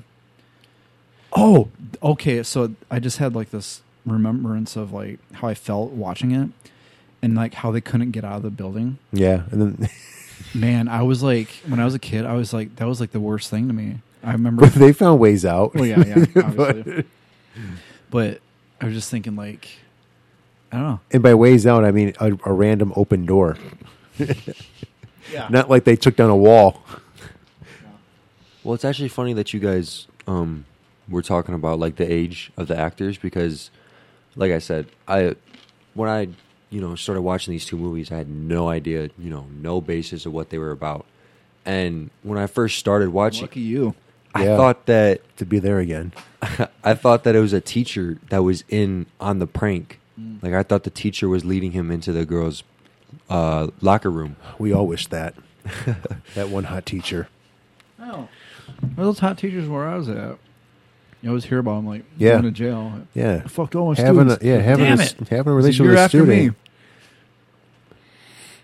Oh, 1.35 1.69
okay. 2.03 2.43
So 2.43 2.75
I 2.91 2.99
just 2.99 3.17
had 3.17 3.35
like 3.35 3.51
this 3.51 3.81
remembrance 4.05 4.75
of 4.75 4.91
like 4.93 5.19
how 5.33 5.47
I 5.47 5.53
felt 5.53 5.91
watching 5.91 6.31
it, 6.31 6.49
and 7.21 7.35
like 7.35 7.53
how 7.55 7.71
they 7.71 7.81
couldn't 7.81 8.11
get 8.11 8.23
out 8.25 8.37
of 8.37 8.43
the 8.43 8.49
building. 8.49 8.97
Yeah, 9.11 9.43
and 9.51 9.61
then 9.79 9.89
Man, 10.53 10.87
I 10.89 11.01
was 11.03 11.23
like, 11.23 11.49
when 11.67 11.79
I 11.79 11.85
was 11.85 11.95
a 11.95 11.99
kid, 11.99 12.25
I 12.25 12.33
was 12.33 12.53
like, 12.53 12.75
that 12.75 12.85
was 12.85 12.99
like 12.99 13.11
the 13.11 13.19
worst 13.21 13.49
thing 13.49 13.67
to 13.67 13.73
me. 13.73 13.99
I 14.23 14.33
remember 14.33 14.65
they 14.67 14.91
found 14.93 15.19
ways 15.19 15.45
out. 15.45 15.73
Well, 15.73 15.85
yeah, 15.85 16.03
yeah, 16.35 16.51
But- 16.51 17.05
but 18.11 18.41
I 18.81 18.85
was 18.85 18.93
just 18.93 19.09
thinking, 19.09 19.35
like, 19.37 19.69
I 20.75 20.79
don't 20.79 20.87
know. 20.87 20.99
and 21.11 21.23
by 21.23 21.33
ways 21.35 21.65
out, 21.65 21.85
I 21.85 21.91
mean 21.91 22.13
a, 22.19 22.31
a 22.45 22.53
random 22.53 22.91
open 22.95 23.25
door. 23.25 23.57
Yeah. 25.31 25.47
Not 25.49 25.71
like 25.71 25.85
they 25.85 25.95
took 25.95 26.15
down 26.15 26.29
a 26.29 26.35
wall. 26.35 26.83
Well, 28.63 28.75
it's 28.75 28.85
actually 28.85 29.09
funny 29.09 29.33
that 29.33 29.53
you 29.53 29.59
guys 29.59 30.07
um, 30.27 30.65
were 31.09 31.21
talking 31.23 31.55
about 31.55 31.79
like 31.79 31.95
the 31.95 32.11
age 32.11 32.51
of 32.57 32.67
the 32.67 32.77
actors 32.77 33.17
because, 33.17 33.71
like 34.35 34.51
I 34.51 34.59
said, 34.59 34.85
I 35.07 35.35
when 35.95 36.09
I 36.09 36.29
you 36.69 36.79
know 36.81 36.95
started 36.95 37.21
watching 37.23 37.51
these 37.53 37.65
two 37.65 37.75
movies, 37.77 38.11
I 38.11 38.17
had 38.17 38.29
no 38.29 38.69
idea, 38.69 39.09
you 39.17 39.29
know, 39.31 39.47
no 39.59 39.81
basis 39.81 40.25
of 40.27 40.33
what 40.33 40.51
they 40.51 40.57
were 40.59 40.71
about. 40.71 41.05
And 41.65 42.11
when 42.21 42.37
I 42.37 42.45
first 42.47 42.77
started 42.77 43.09
watching, 43.09 43.41
Lucky 43.41 43.61
you. 43.61 43.95
I 44.35 44.43
Yeah. 44.45 44.57
thought 44.57 44.85
that 44.85 45.21
to 45.37 45.45
be 45.45 45.57
there 45.59 45.79
again. 45.79 46.13
I 46.83 46.93
thought 46.93 47.23
that 47.23 47.35
it 47.35 47.39
was 47.39 47.53
a 47.53 47.61
teacher 47.61 48.19
that 48.29 48.43
was 48.43 48.63
in 48.69 49.07
on 49.19 49.39
the 49.39 49.47
prank. 49.47 49.99
Mm. 50.19 50.41
Like 50.43 50.53
I 50.53 50.63
thought 50.63 50.83
the 50.83 50.89
teacher 50.89 51.27
was 51.27 51.43
leading 51.45 51.71
him 51.71 51.91
into 51.91 52.11
the 52.11 52.25
girls' 52.25 52.63
uh, 53.29 53.67
locker 53.81 54.09
room. 54.11 54.35
We 54.59 54.71
all 54.73 54.87
wish 54.87 55.07
that. 55.07 55.35
that 56.35 56.49
one 56.49 56.65
hot 56.65 56.85
teacher. 56.85 57.27
Oh, 57.99 58.27
well, 58.95 59.07
those 59.07 59.19
hot 59.19 59.37
teachers 59.37 59.67
where 59.67 59.87
I 59.87 59.95
was 59.95 60.07
at. 60.09 60.37
You 61.21 61.29
always 61.29 61.45
hear 61.45 61.57
about 61.59 61.77
them 61.77 61.87
like 61.87 62.03
Yeah. 62.17 62.33
going 62.33 62.43
to 62.43 62.51
jail. 62.51 63.01
Yeah. 63.15 63.41
fucked 63.47 63.73
all 63.75 63.87
my 63.93 63.95
Having 63.99 64.29
students. 64.29 64.43
a- 64.43 64.47
yeah, 64.47 64.57
having 64.59 64.85
Damn 64.85 64.99
a- 64.99 65.03
it. 65.03 65.27
having 65.29 65.51
a 65.53 65.55
relationship 65.55 65.89
with 65.89 65.97
a 65.97 66.01
after 66.01 66.19
student. 66.19 66.55
me. 66.55 66.55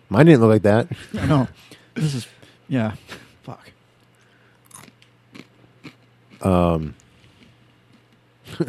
Mine 0.10 0.26
didn't 0.28 0.42
look 0.42 0.50
like 0.50 0.62
that. 0.64 0.88
I 1.20 1.26
know. 1.26 1.48
This 1.96 2.14
is 2.14 2.28
yeah. 2.70 2.94
Fuck. 3.44 3.72
Um. 6.42 6.94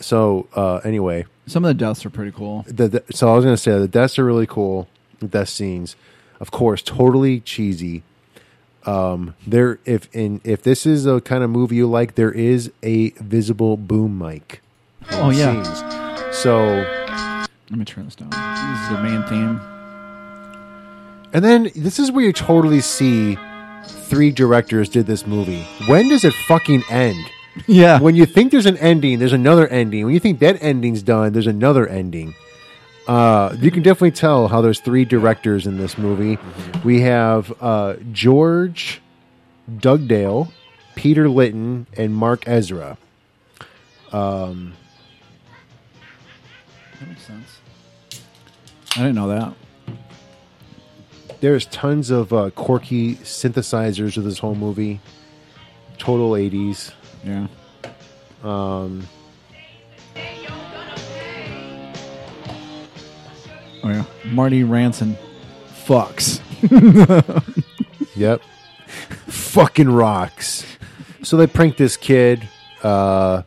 so 0.00 0.48
uh, 0.54 0.76
anyway, 0.84 1.26
Some 1.46 1.64
of 1.64 1.68
the 1.68 1.74
deaths 1.74 2.04
are 2.06 2.10
pretty 2.10 2.32
cool. 2.32 2.64
the, 2.66 2.88
the, 2.88 3.04
so 3.12 3.30
I 3.32 3.36
was 3.36 3.44
gonna 3.44 3.56
say 3.56 3.78
the 3.78 3.88
deaths 3.88 4.18
are 4.18 4.24
really 4.24 4.46
cool. 4.46 4.88
The 5.20 5.28
death 5.28 5.48
scenes, 5.50 5.96
of 6.40 6.50
course, 6.50 6.82
totally 6.82 7.40
cheesy. 7.40 8.02
Um, 8.86 9.34
there, 9.46 9.78
if 9.84 10.08
in 10.14 10.40
if 10.42 10.62
this 10.62 10.86
is 10.86 11.04
a 11.06 11.20
kind 11.20 11.44
of 11.44 11.50
movie 11.50 11.76
you 11.76 11.86
like, 11.86 12.14
there 12.14 12.32
is 12.32 12.72
a 12.82 13.10
visible 13.10 13.76
boom 13.76 14.18
mic. 14.18 14.62
Oh, 15.12 15.30
yeah. 15.30 15.62
scenes. 15.62 16.36
So 16.36 16.56
Let 17.70 17.78
me 17.78 17.84
turn 17.84 18.06
this 18.06 18.14
down. 18.14 18.30
This 18.30 18.82
is 18.82 18.96
the 18.96 19.02
main 19.02 19.22
theme. 19.28 19.60
And 21.32 21.44
then 21.44 21.70
this 21.76 21.98
is 21.98 22.10
where 22.10 22.24
you 22.24 22.32
totally 22.32 22.80
see 22.80 23.36
three 23.84 24.30
directors 24.30 24.88
did 24.88 25.06
this 25.06 25.26
movie. 25.26 25.62
When 25.86 26.08
does 26.08 26.24
it 26.24 26.32
fucking 26.32 26.82
end? 26.90 27.24
Yeah. 27.66 28.00
When 28.00 28.14
you 28.14 28.26
think 28.26 28.52
there's 28.52 28.66
an 28.66 28.76
ending, 28.78 29.18
there's 29.18 29.32
another 29.32 29.66
ending. 29.68 30.04
When 30.04 30.14
you 30.14 30.20
think 30.20 30.38
that 30.40 30.62
ending's 30.62 31.02
done, 31.02 31.32
there's 31.32 31.46
another 31.48 31.86
ending. 31.86 32.34
Uh, 33.08 33.56
you 33.58 33.70
can 33.72 33.82
definitely 33.82 34.12
tell 34.12 34.46
how 34.48 34.60
there's 34.60 34.78
three 34.80 35.04
directors 35.04 35.66
in 35.66 35.76
this 35.78 35.98
movie. 35.98 36.38
We 36.84 37.00
have 37.00 37.52
uh, 37.60 37.96
George 38.12 39.00
Dugdale, 39.78 40.52
Peter 40.94 41.28
Litten, 41.28 41.86
and 41.96 42.14
Mark 42.14 42.44
Ezra. 42.46 42.96
Um, 44.12 44.74
That 47.00 47.08
makes 47.08 47.22
sense. 47.26 47.58
I 48.96 48.98
didn't 49.00 49.14
know 49.16 49.28
that. 49.28 49.54
there's 51.40 51.66
tons 51.66 52.10
of 52.10 52.32
uh, 52.32 52.50
quirky 52.50 53.16
synthesizers 53.16 54.16
of 54.16 54.24
this 54.24 54.38
whole 54.38 54.54
movie. 54.54 55.00
Total 55.98 56.30
80s. 56.32 56.92
Yeah. 57.24 57.46
Um, 58.42 59.06
Oh 63.82 63.88
yeah. 63.88 64.04
Marty 64.26 64.62
Rantzen 64.62 65.16
fucks. 65.86 66.40
Yep. 68.16 68.42
Fucking 69.28 69.88
rocks. 69.88 70.66
So 71.22 71.36
they 71.38 71.46
prank 71.46 71.76
this 71.78 71.96
kid. 71.96 72.46
Uh, 72.82 73.42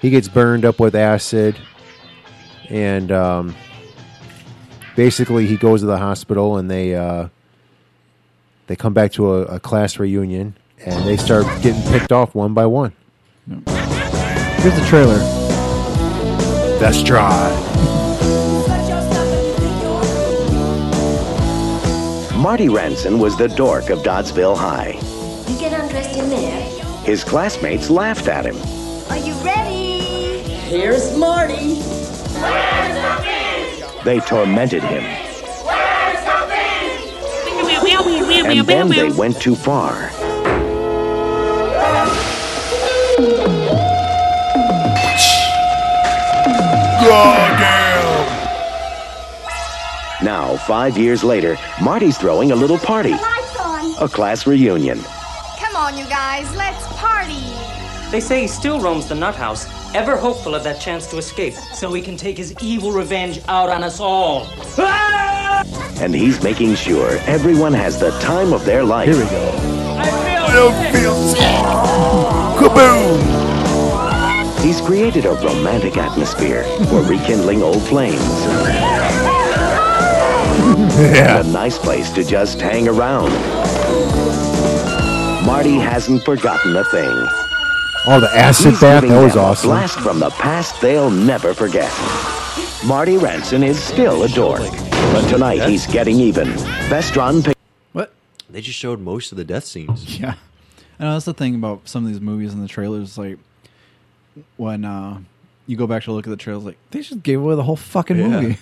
he 0.00 0.10
gets 0.10 0.26
burned 0.26 0.64
up 0.64 0.80
with 0.80 0.94
acid. 0.96 1.56
And 2.68 3.12
um, 3.12 3.54
basically, 4.96 5.46
he 5.46 5.56
goes 5.56 5.80
to 5.80 5.86
the 5.86 5.98
hospital 5.98 6.56
and 6.56 6.70
they 6.70 6.94
uh, 6.94 7.28
they 8.66 8.74
come 8.76 8.94
back 8.94 9.12
to 9.12 9.32
a, 9.34 9.42
a 9.42 9.60
class 9.60 9.98
reunion 9.98 10.56
and 10.84 11.06
they 11.06 11.16
start 11.16 11.44
getting 11.62 11.82
picked 11.92 12.10
off 12.12 12.34
one 12.34 12.54
by 12.54 12.66
one. 12.66 12.92
Here's 13.46 14.74
the 14.78 14.84
trailer. 14.88 15.18
That's 16.78 17.02
dry. 17.02 17.50
Marty 22.36 22.68
Rantzen 22.68 23.18
was 23.18 23.36
the 23.36 23.48
dork 23.48 23.90
of 23.90 24.00
Doddsville 24.00 24.56
High. 24.56 24.98
You 25.50 25.58
get 25.58 25.78
undressed 25.78 26.16
in 26.18 26.30
there. 26.30 26.62
His 27.04 27.22
classmates 27.24 27.90
laughed 27.90 28.28
at 28.28 28.46
him. 28.46 28.56
Are 29.10 29.18
you 29.18 29.34
ready? 29.44 30.40
Here's 30.68 31.16
Marty. 31.16 31.74
Where's 31.74 32.94
the 32.94 33.22
beast? 33.22 34.04
They 34.04 34.20
tormented 34.20 34.82
him. 34.82 35.02
Where's 35.66 36.24
the 36.24 36.46
beast? 37.84 38.46
And 38.46 38.66
then 38.66 38.88
they 38.88 39.10
went 39.10 39.40
too 39.40 39.54
far. 39.54 40.10
Now, 50.22 50.56
five 50.66 50.98
years 50.98 51.24
later, 51.24 51.56
Marty's 51.82 52.18
throwing 52.18 52.52
a 52.52 52.54
little 52.54 52.78
party. 52.78 53.14
A 54.00 54.08
class 54.08 54.46
reunion. 54.46 55.00
Come 55.58 55.76
on, 55.76 55.96
you 55.96 56.04
guys. 56.04 56.54
Let's 56.54 56.86
party. 56.98 57.40
They 58.10 58.20
say 58.20 58.42
he 58.42 58.46
still 58.46 58.80
roams 58.80 59.08
the 59.08 59.14
nut 59.14 59.34
house, 59.34 59.66
ever 59.94 60.16
hopeful 60.16 60.54
of 60.54 60.62
that 60.64 60.80
chance 60.80 61.06
to 61.08 61.16
escape, 61.16 61.54
so 61.74 61.92
he 61.92 62.02
can 62.02 62.16
take 62.16 62.36
his 62.36 62.54
evil 62.60 62.92
revenge 62.92 63.40
out 63.48 63.70
on 63.70 63.82
us 63.82 63.98
all. 63.98 64.46
And 66.00 66.14
he's 66.14 66.42
making 66.42 66.74
sure 66.74 67.18
everyone 67.26 67.72
has 67.72 67.98
the 67.98 68.10
time 68.20 68.52
of 68.52 68.64
their 68.64 68.84
life. 68.84 69.08
Here 69.08 69.24
we 69.24 69.30
go. 69.30 69.79
I 70.52 70.54
Kaboom! 72.58 73.20
He's 74.64 74.80
created 74.80 75.24
a 75.24 75.32
romantic 75.34 75.96
atmosphere 75.96 76.64
for 76.88 77.02
rekindling 77.02 77.62
old 77.62 77.82
flames. 77.82 78.20
And 81.00 81.48
a 81.48 81.50
nice 81.52 81.78
place 81.78 82.10
to 82.10 82.22
just 82.24 82.60
hang 82.60 82.86
around. 82.88 83.30
Marty 85.46 85.74
hasn't 85.76 86.22
forgotten 86.24 86.76
a 86.76 86.84
thing. 86.84 87.08
Oh, 88.06 88.18
the 88.20 88.30
acid 88.34 88.72
He's 88.72 88.80
bath. 88.80 89.02
giving 89.02 89.16
That 89.16 89.24
was 89.24 89.36
awesome. 89.36 89.70
blast 89.70 89.98
from 90.00 90.18
the 90.18 90.30
past 90.30 90.80
they'll 90.80 91.10
never 91.10 91.54
forget. 91.54 91.90
Marty 92.84 93.16
Rantzen 93.16 93.62
is 93.64 93.82
still 93.82 94.22
a 94.24 94.28
dork, 94.28 94.60
but 95.12 95.28
tonight 95.28 95.68
he's 95.68 95.86
getting 95.86 96.18
even. 96.20 96.48
Vestron 96.88 97.42
picked. 97.44 97.56
What? 97.56 97.59
They 98.52 98.60
just 98.60 98.78
showed 98.78 99.00
most 99.00 99.32
of 99.32 99.38
the 99.38 99.44
death 99.44 99.64
scenes. 99.64 100.18
Yeah. 100.20 100.34
I 100.98 101.04
know 101.04 101.12
that's 101.14 101.24
the 101.24 101.32
thing 101.32 101.54
about 101.54 101.88
some 101.88 102.04
of 102.04 102.10
these 102.12 102.20
movies 102.20 102.52
and 102.52 102.62
the 102.62 102.68
trailers. 102.68 103.16
Like 103.16 103.38
when 104.58 104.84
uh, 104.84 105.20
you 105.66 105.76
go 105.76 105.86
back 105.86 106.02
to 106.04 106.12
look 106.12 106.26
at 106.26 106.30
the 106.30 106.36
trailers, 106.36 106.64
like 106.64 106.76
they 106.90 107.00
just 107.00 107.22
gave 107.22 107.40
away 107.40 107.54
the 107.54 107.62
whole 107.62 107.76
fucking 107.76 108.18
Yeah. 108.18 108.28
movie. 108.28 108.58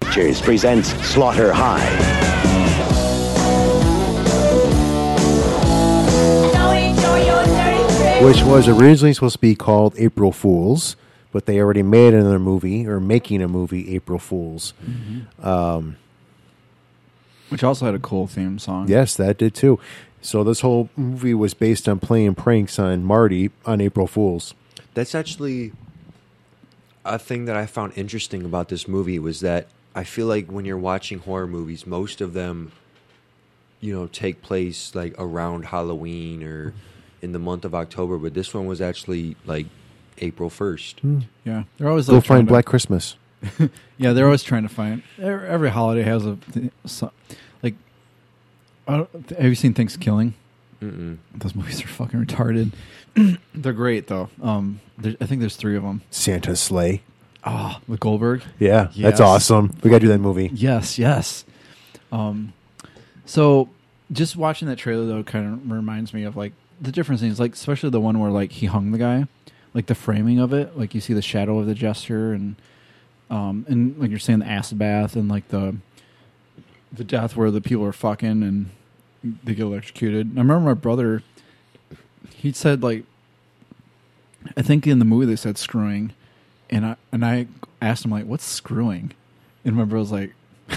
Pictures 0.00 0.40
presents 0.40 0.88
Slaughter 1.06 1.52
High. 1.52 1.86
which 8.22 8.42
was 8.42 8.66
originally 8.66 9.12
supposed 9.14 9.34
to 9.36 9.40
be 9.40 9.54
called 9.54 9.94
April 9.96 10.32
Fools, 10.32 10.96
but 11.30 11.46
they 11.46 11.60
already 11.60 11.82
made 11.84 12.14
another 12.14 12.40
movie 12.40 12.84
or 12.86 12.98
making 12.98 13.40
a 13.40 13.46
movie 13.48 13.94
April 13.94 14.18
Fools. 14.18 14.74
Um, 15.40 15.96
Which 17.50 17.64
also 17.64 17.86
had 17.86 17.94
a 17.94 17.98
cool 17.98 18.26
theme 18.26 18.58
song. 18.58 18.88
yes, 18.88 19.16
that 19.16 19.38
did 19.38 19.54
too. 19.54 19.78
So 20.20 20.42
this 20.44 20.60
whole 20.60 20.90
movie 20.96 21.34
was 21.34 21.54
based 21.54 21.88
on 21.88 22.00
playing 22.00 22.34
pranks 22.34 22.78
on 22.78 23.04
Marty 23.04 23.50
on 23.64 23.80
April 23.80 24.06
Fools. 24.06 24.54
That's 24.94 25.14
actually 25.14 25.72
a 27.04 27.18
thing 27.18 27.44
that 27.46 27.56
I 27.56 27.66
found 27.66 27.92
interesting 27.96 28.44
about 28.44 28.68
this 28.68 28.86
movie 28.88 29.18
was 29.18 29.40
that 29.40 29.68
I 29.94 30.04
feel 30.04 30.26
like 30.26 30.48
when 30.50 30.64
you're 30.64 30.76
watching 30.76 31.20
horror 31.20 31.46
movies, 31.46 31.86
most 31.86 32.20
of 32.20 32.32
them, 32.32 32.72
you 33.80 33.94
know, 33.94 34.06
take 34.08 34.42
place 34.42 34.94
like 34.94 35.14
around 35.18 35.66
Halloween 35.66 36.42
or 36.42 36.74
in 37.22 37.32
the 37.32 37.38
month 37.38 37.64
of 37.64 37.74
October. 37.74 38.18
But 38.18 38.34
this 38.34 38.52
one 38.52 38.66
was 38.66 38.80
actually 38.80 39.36
like 39.46 39.66
April 40.18 40.50
first. 40.50 40.98
Hmm. 41.00 41.20
Yeah, 41.44 41.62
they're 41.78 41.88
always 41.88 42.08
Go 42.08 42.16
like, 42.16 42.24
trying 42.24 42.38
find 42.40 42.48
to- 42.48 42.52
Black 42.52 42.64
Christmas. 42.66 43.16
yeah, 43.98 44.12
they're 44.12 44.26
always 44.26 44.42
trying 44.42 44.62
to 44.64 44.68
find. 44.68 45.02
Every, 45.18 45.48
every 45.48 45.70
holiday 45.70 46.02
has 46.02 46.26
a 46.26 46.36
th- 46.52 46.72
like. 47.62 47.74
I 48.86 49.06
have 49.38 49.44
you 49.46 49.54
seen 49.54 49.74
Thanksgiving? 49.74 50.34
Mm-mm. 50.82 51.18
Those 51.34 51.54
movies 51.54 51.82
are 51.82 51.88
fucking 51.88 52.24
retarded. 52.24 52.72
they're 53.54 53.72
great 53.72 54.06
though. 54.06 54.30
Um, 54.42 54.80
there, 54.96 55.14
I 55.20 55.26
think 55.26 55.40
there's 55.40 55.56
three 55.56 55.76
of 55.76 55.82
them. 55.82 56.02
Santa's 56.10 56.60
Slay. 56.60 57.02
Oh, 57.44 57.80
with 57.86 58.00
Goldberg. 58.00 58.42
Yeah, 58.58 58.88
that's 58.96 59.20
awesome. 59.20 59.74
We 59.82 59.90
gotta 59.90 60.00
do 60.00 60.08
that 60.08 60.18
movie. 60.18 60.50
Yes, 60.52 60.98
yes. 60.98 61.44
Um, 62.12 62.52
so 63.24 63.68
just 64.12 64.36
watching 64.36 64.68
that 64.68 64.76
trailer 64.76 65.06
though 65.06 65.22
kind 65.22 65.54
of 65.54 65.70
reminds 65.70 66.12
me 66.12 66.24
of 66.24 66.36
like 66.36 66.52
the 66.80 66.92
different 66.92 67.20
scenes, 67.20 67.38
like 67.40 67.54
especially 67.54 67.90
the 67.90 68.00
one 68.00 68.18
where 68.18 68.30
like 68.30 68.52
he 68.52 68.66
hung 68.66 68.90
the 68.90 68.98
guy, 68.98 69.26
like 69.74 69.86
the 69.86 69.94
framing 69.94 70.38
of 70.38 70.52
it, 70.52 70.78
like 70.78 70.94
you 70.94 71.00
see 71.00 71.14
the 71.14 71.22
shadow 71.22 71.58
of 71.58 71.66
the 71.66 71.74
gesture 71.74 72.32
and 72.32 72.56
um 73.30 73.64
and 73.68 73.98
like 73.98 74.10
you're 74.10 74.18
saying 74.18 74.40
the 74.40 74.46
acid 74.46 74.78
bath 74.78 75.16
and 75.16 75.28
like 75.28 75.48
the 75.48 75.76
the 76.92 77.04
death 77.04 77.36
where 77.36 77.50
the 77.50 77.60
people 77.60 77.84
are 77.84 77.92
fucking 77.92 78.42
and 78.42 78.70
they 79.22 79.54
get 79.54 79.64
electrocuted. 79.64 80.28
I 80.36 80.40
remember 80.40 80.60
my 80.60 80.74
brother 80.74 81.22
he 82.34 82.52
said 82.52 82.82
like 82.82 83.04
I 84.56 84.62
think 84.62 84.86
in 84.86 84.98
the 84.98 85.04
movie 85.04 85.26
they 85.26 85.36
said 85.36 85.58
screwing 85.58 86.12
and 86.70 86.86
I 86.86 86.96
and 87.12 87.24
I 87.24 87.46
asked 87.82 88.04
him 88.04 88.10
like 88.10 88.26
what's 88.26 88.44
screwing? 88.44 89.12
And 89.64 89.76
my 89.76 89.84
was 89.84 90.12
like 90.12 90.34
I, 90.70 90.74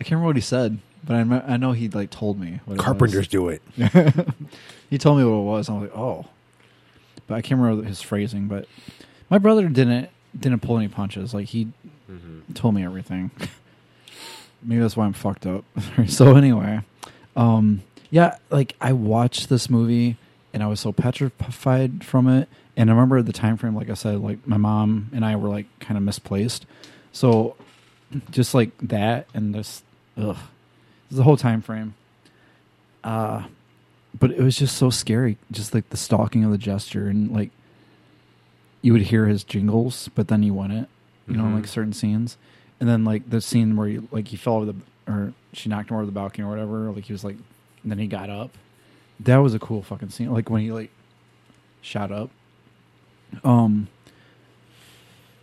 can't 0.00 0.12
remember 0.12 0.26
what 0.26 0.36
he 0.36 0.42
said, 0.42 0.78
but 1.04 1.14
I 1.16 1.20
I 1.20 1.56
know 1.56 1.72
he 1.72 1.88
like 1.88 2.10
told 2.10 2.38
me 2.38 2.60
what 2.64 2.74
it 2.74 2.76
was. 2.78 2.84
Carpenters 2.84 3.28
do 3.28 3.48
it. 3.48 3.62
he 4.90 4.98
told 4.98 5.18
me 5.18 5.24
what 5.24 5.38
it 5.38 5.44
was. 5.44 5.68
I 5.68 5.72
was 5.74 5.82
like, 5.82 5.96
"Oh." 5.96 6.26
But 7.26 7.34
I 7.34 7.42
can't 7.42 7.60
remember 7.60 7.86
his 7.86 8.00
phrasing, 8.00 8.48
but 8.48 8.66
my 9.28 9.36
brother 9.36 9.68
didn't 9.68 10.08
didn't 10.38 10.60
pull 10.60 10.78
any 10.78 10.88
punches. 10.88 11.34
Like 11.34 11.48
he 11.48 11.68
told 12.54 12.74
me 12.74 12.84
everything. 12.84 13.30
Maybe 14.62 14.80
that's 14.80 14.96
why 14.96 15.04
I'm 15.04 15.12
fucked 15.12 15.46
up. 15.46 15.64
so 16.08 16.36
anyway, 16.36 16.80
um, 17.36 17.82
yeah, 18.10 18.36
like 18.50 18.74
I 18.80 18.92
watched 18.92 19.48
this 19.48 19.70
movie 19.70 20.16
and 20.52 20.62
I 20.62 20.66
was 20.66 20.80
so 20.80 20.92
petrified 20.92 22.04
from 22.04 22.28
it. 22.28 22.48
And 22.76 22.90
I 22.90 22.92
remember 22.92 23.20
the 23.22 23.32
time 23.32 23.56
frame, 23.56 23.74
like 23.74 23.90
I 23.90 23.94
said, 23.94 24.20
like 24.20 24.46
my 24.46 24.56
mom 24.56 25.10
and 25.12 25.24
I 25.24 25.36
were 25.36 25.48
like 25.48 25.66
kind 25.80 25.96
of 25.96 26.02
misplaced. 26.02 26.66
So 27.12 27.56
just 28.30 28.54
like 28.54 28.70
that 28.78 29.26
and 29.34 29.54
this, 29.54 29.82
ugh, 30.16 30.36
the 31.10 31.22
whole 31.22 31.36
time 31.36 31.62
frame. 31.62 31.94
Uh, 33.04 33.44
but 34.18 34.30
it 34.30 34.40
was 34.40 34.56
just 34.56 34.76
so 34.76 34.90
scary. 34.90 35.38
Just 35.50 35.74
like 35.74 35.90
the 35.90 35.96
stalking 35.96 36.44
of 36.44 36.50
the 36.50 36.58
gesture 36.58 37.08
and 37.08 37.30
like 37.30 37.50
you 38.82 38.92
would 38.92 39.02
hear 39.02 39.26
his 39.26 39.44
jingles, 39.44 40.08
but 40.14 40.28
then 40.28 40.42
he 40.42 40.50
wouldn't. 40.50 40.88
You 41.26 41.36
know, 41.36 41.44
Mhm. 41.44 41.54
like 41.56 41.66
certain 41.66 41.92
scenes, 41.92 42.36
and 42.80 42.88
then 42.88 43.04
like 43.04 43.28
the 43.28 43.40
scene 43.40 43.76
where 43.76 43.88
he 43.88 44.00
like 44.10 44.28
he 44.28 44.36
fell 44.36 44.54
over 44.56 44.66
the 44.66 44.74
or 45.06 45.32
she 45.52 45.68
knocked 45.68 45.90
him 45.90 45.96
over 45.96 46.06
the 46.06 46.12
balcony 46.12 46.44
or 46.46 46.50
whatever. 46.50 46.90
Like 46.90 47.04
he 47.04 47.12
was 47.12 47.24
like, 47.24 47.36
and 47.82 47.90
then 47.92 47.98
he 47.98 48.06
got 48.06 48.30
up. 48.30 48.50
That 49.20 49.38
was 49.38 49.52
a 49.54 49.58
cool 49.58 49.82
fucking 49.82 50.10
scene. 50.10 50.32
Like 50.32 50.48
when 50.48 50.62
he 50.62 50.70
like 50.72 50.90
shot 51.82 52.10
up. 52.12 52.30
Um, 53.44 53.88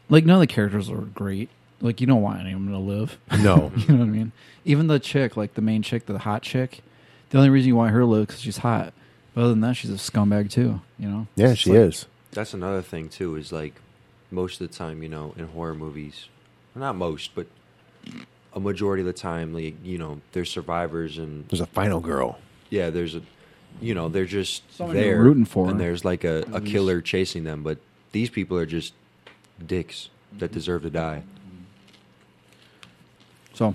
like 0.10 0.26
none 0.26 0.36
of 0.36 0.40
the 0.42 0.48
characters 0.48 0.90
were 0.90 1.02
great. 1.02 1.50
Like 1.82 2.02
you 2.02 2.08
don't 2.08 2.22
want 2.22 2.40
any 2.40 2.52
of 2.54 2.60
them 2.64 2.72
to 2.72 2.78
live. 2.80 3.18
No. 3.40 3.72
you 3.76 3.88
know 3.94 4.00
what 4.00 4.06
I 4.06 4.12
mean. 4.12 4.32
Even 4.64 4.88
the 4.88 5.00
chick, 5.00 5.38
like 5.38 5.54
the 5.56 5.62
main 5.62 5.82
chick, 5.82 6.06
the 6.06 6.18
hot 6.18 6.42
chick. 6.42 6.82
The 7.30 7.38
only 7.38 7.50
reason 7.50 7.68
you 7.68 7.76
want 7.76 7.92
her 7.92 8.00
to 8.00 8.06
live 8.06 8.28
because 8.28 8.42
she's 8.42 8.58
hot. 8.58 8.94
But 9.34 9.42
other 9.42 9.50
than 9.50 9.62
that, 9.62 9.76
she's 9.76 9.92
a 9.92 9.96
scumbag 9.96 10.50
too. 10.50 10.82
You 10.98 11.10
know. 11.10 11.28
Yeah, 11.36 11.50
It's 11.50 11.60
she 11.62 11.72
like- 11.72 11.80
is. 11.90 12.06
That's 12.32 12.54
another 12.54 12.82
thing 12.82 13.10
too. 13.10 13.36
Is 13.36 13.52
like 13.52 13.74
most 14.32 14.60
of 14.62 14.70
the 14.70 14.74
time, 14.74 15.02
you 15.04 15.10
know, 15.10 15.34
in 15.38 15.48
horror 15.48 15.76
movies, 15.76 16.28
well, 16.74 16.82
not 16.82 16.96
most, 16.96 17.34
but 17.36 17.48
a 18.54 18.60
majority 18.60 19.02
of 19.02 19.08
the 19.08 19.14
time, 19.14 19.54
like 19.54 19.76
you 19.84 19.98
know, 19.98 20.22
there's 20.34 20.50
survivors 20.50 21.18
and 21.18 21.48
There's 21.50 21.62
a 21.62 21.66
final 21.66 22.00
girl. 22.00 22.38
yeah, 22.70 22.90
there's 22.90 23.16
a, 23.16 23.22
you 23.82 23.94
know, 23.94 24.10
they're 24.10 24.26
just 24.26 24.64
Someone 24.76 24.96
you're 24.96 25.06
there 25.06 25.22
rooting 25.24 25.46
for. 25.46 25.70
and 25.70 25.80
there's 25.80 26.04
like 26.06 26.24
a, 26.24 26.44
a 26.54 26.62
killer 26.62 27.02
chasing 27.02 27.44
them. 27.46 27.64
But 27.64 27.78
these 28.12 28.30
people 28.30 28.58
are 28.58 28.66
just 28.66 28.94
dicks 29.66 30.10
that 30.38 30.52
deserve 30.52 30.82
to 30.84 30.90
die. 30.90 31.24
So, 33.54 33.74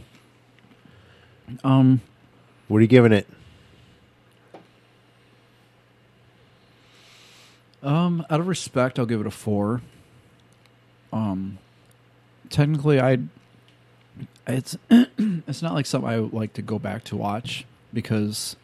um, 1.65 2.01
What 2.69 2.79
are 2.79 2.81
you 2.83 2.87
giving 2.87 3.13
it? 3.13 3.27
Um, 7.82 8.27
out 8.28 8.40
of 8.40 8.47
respect, 8.47 8.98
I'll 8.98 9.07
give 9.07 9.20
it 9.20 9.27
a 9.27 9.31
four. 9.31 9.81
Um, 11.12 11.59
technically, 12.51 13.01
I 13.01 13.19
it's 14.47 14.77
it's 14.90 15.62
not 15.62 15.74
like 15.74 15.86
something 15.86 16.09
I 16.09 16.20
would 16.20 16.32
like 16.32 16.52
to 16.55 16.62
go 16.62 16.78
back 16.78 17.05
to 17.05 17.16
watch 17.16 17.65
because 17.93 18.57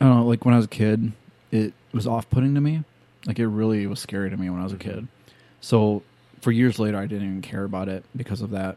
I 0.00 0.06
don't 0.06 0.16
know. 0.16 0.26
Like 0.26 0.44
when 0.44 0.54
I 0.54 0.58
was 0.58 0.66
a 0.66 0.68
kid, 0.68 1.12
it 1.50 1.72
was 1.92 2.06
off 2.06 2.28
putting 2.30 2.54
to 2.54 2.60
me. 2.60 2.84
Like 3.26 3.38
it 3.38 3.46
really 3.46 3.86
was 3.86 4.00
scary 4.00 4.30
to 4.30 4.36
me 4.36 4.50
when 4.50 4.60
I 4.60 4.64
was 4.64 4.72
a 4.72 4.78
kid. 4.78 5.08
So 5.60 6.02
for 6.40 6.52
years 6.52 6.78
later, 6.78 6.98
I 6.98 7.06
didn't 7.06 7.26
even 7.26 7.42
care 7.42 7.64
about 7.64 7.88
it 7.88 8.04
because 8.14 8.42
of 8.42 8.50
that. 8.50 8.76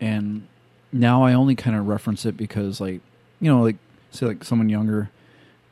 And 0.00 0.46
now 0.92 1.22
I 1.22 1.34
only 1.34 1.54
kind 1.54 1.76
of 1.76 1.86
reference 1.86 2.24
it 2.24 2.36
because, 2.36 2.80
like, 2.80 3.00
you 3.40 3.50
know, 3.50 3.62
like 3.62 3.76
say 4.10 4.26
like 4.26 4.44
someone 4.44 4.68
younger, 4.68 5.10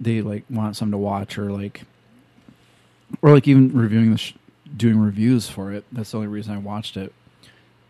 they 0.00 0.20
like 0.20 0.44
want 0.50 0.76
something 0.76 0.92
to 0.92 0.98
watch 0.98 1.38
or 1.38 1.50
like 1.50 1.82
or 3.20 3.32
like 3.32 3.46
even 3.46 3.72
reviewing 3.76 4.12
the 4.12 4.18
sh- 4.18 4.34
doing 4.76 4.98
reviews 4.98 5.48
for 5.48 5.72
it. 5.72 5.84
That's 5.92 6.10
the 6.12 6.18
only 6.18 6.28
reason 6.28 6.54
I 6.54 6.58
watched 6.58 6.96
it. 6.96 7.12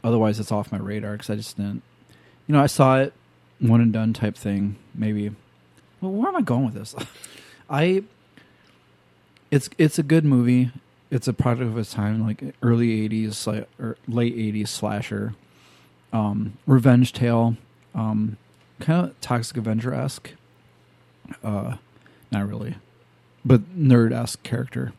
Otherwise, 0.03 0.41
it's 0.41 0.51
off 0.51 0.73
my 0.73 0.79
radar 0.79 1.13
because 1.13 1.31
I 1.31 1.37
just 1.37 1.57
didn't. 1.57 1.83
You 2.47 2.55
know, 2.55 2.63
I 2.63 2.67
saw 2.67 2.99
it 2.99 3.13
one 3.61 3.81
and 3.81 3.93
done 3.93 4.13
type 4.13 4.37
thing. 4.37 4.77
Maybe. 4.95 5.31
Well, 6.01 6.13
where 6.13 6.29
am 6.29 6.37
I 6.37 6.43
going 6.43 6.65
with 6.65 6.75
this? 6.75 6.95
I. 7.71 8.03
It's 9.51 9.69
it's 9.79 9.99
a 9.99 10.03
good 10.03 10.25
movie. 10.25 10.71
It's 11.11 11.29
a 11.29 11.35
product 11.35 11.63
of 11.63 11.77
its 11.77 11.93
time, 11.93 12.27
like 12.27 12.43
early 12.63 13.09
'80s 13.09 13.47
like, 13.47 13.69
or 13.79 13.97
late 14.09 14.35
'80s 14.35 14.69
slasher, 14.69 15.35
um, 16.13 16.57
revenge 16.67 17.13
tale, 17.13 17.57
um, 17.95 18.39
kind 18.81 19.09
of 19.09 19.21
Toxic 19.21 19.59
Avenger 19.59 19.93
esque. 19.93 20.33
Uh, 21.45 21.77
not 22.31 22.49
really, 22.49 22.77
but 23.45 23.79
nerd 23.79 24.13
esque 24.13 24.43
character. 24.43 24.93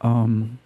Um, 0.00 0.58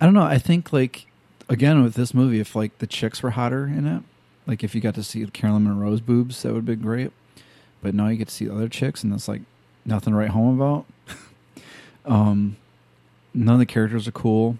I 0.00 0.04
don't 0.04 0.14
know. 0.14 0.22
I 0.22 0.38
think 0.38 0.72
like 0.72 1.06
again 1.48 1.82
with 1.82 1.94
this 1.94 2.14
movie, 2.14 2.40
if 2.40 2.54
like 2.54 2.78
the 2.78 2.86
chicks 2.86 3.22
were 3.22 3.30
hotter 3.30 3.66
in 3.66 3.86
it, 3.86 4.02
like 4.46 4.62
if 4.62 4.74
you 4.74 4.80
got 4.80 4.94
to 4.94 5.02
see 5.02 5.24
Caroline 5.26 5.64
Munro's 5.64 6.00
boobs, 6.00 6.42
that 6.42 6.52
would 6.52 6.64
be 6.64 6.76
great. 6.76 7.12
But 7.82 7.94
now 7.94 8.08
you 8.08 8.16
get 8.16 8.28
to 8.28 8.34
see 8.34 8.48
other 8.48 8.68
chicks, 8.68 9.02
and 9.02 9.12
that's 9.12 9.28
like 9.28 9.42
nothing 9.84 10.12
to 10.12 10.18
write 10.18 10.30
home 10.30 10.60
about. 10.60 10.86
um, 12.04 12.56
none 13.34 13.54
of 13.54 13.58
the 13.58 13.66
characters 13.66 14.08
are 14.08 14.12
cool. 14.12 14.58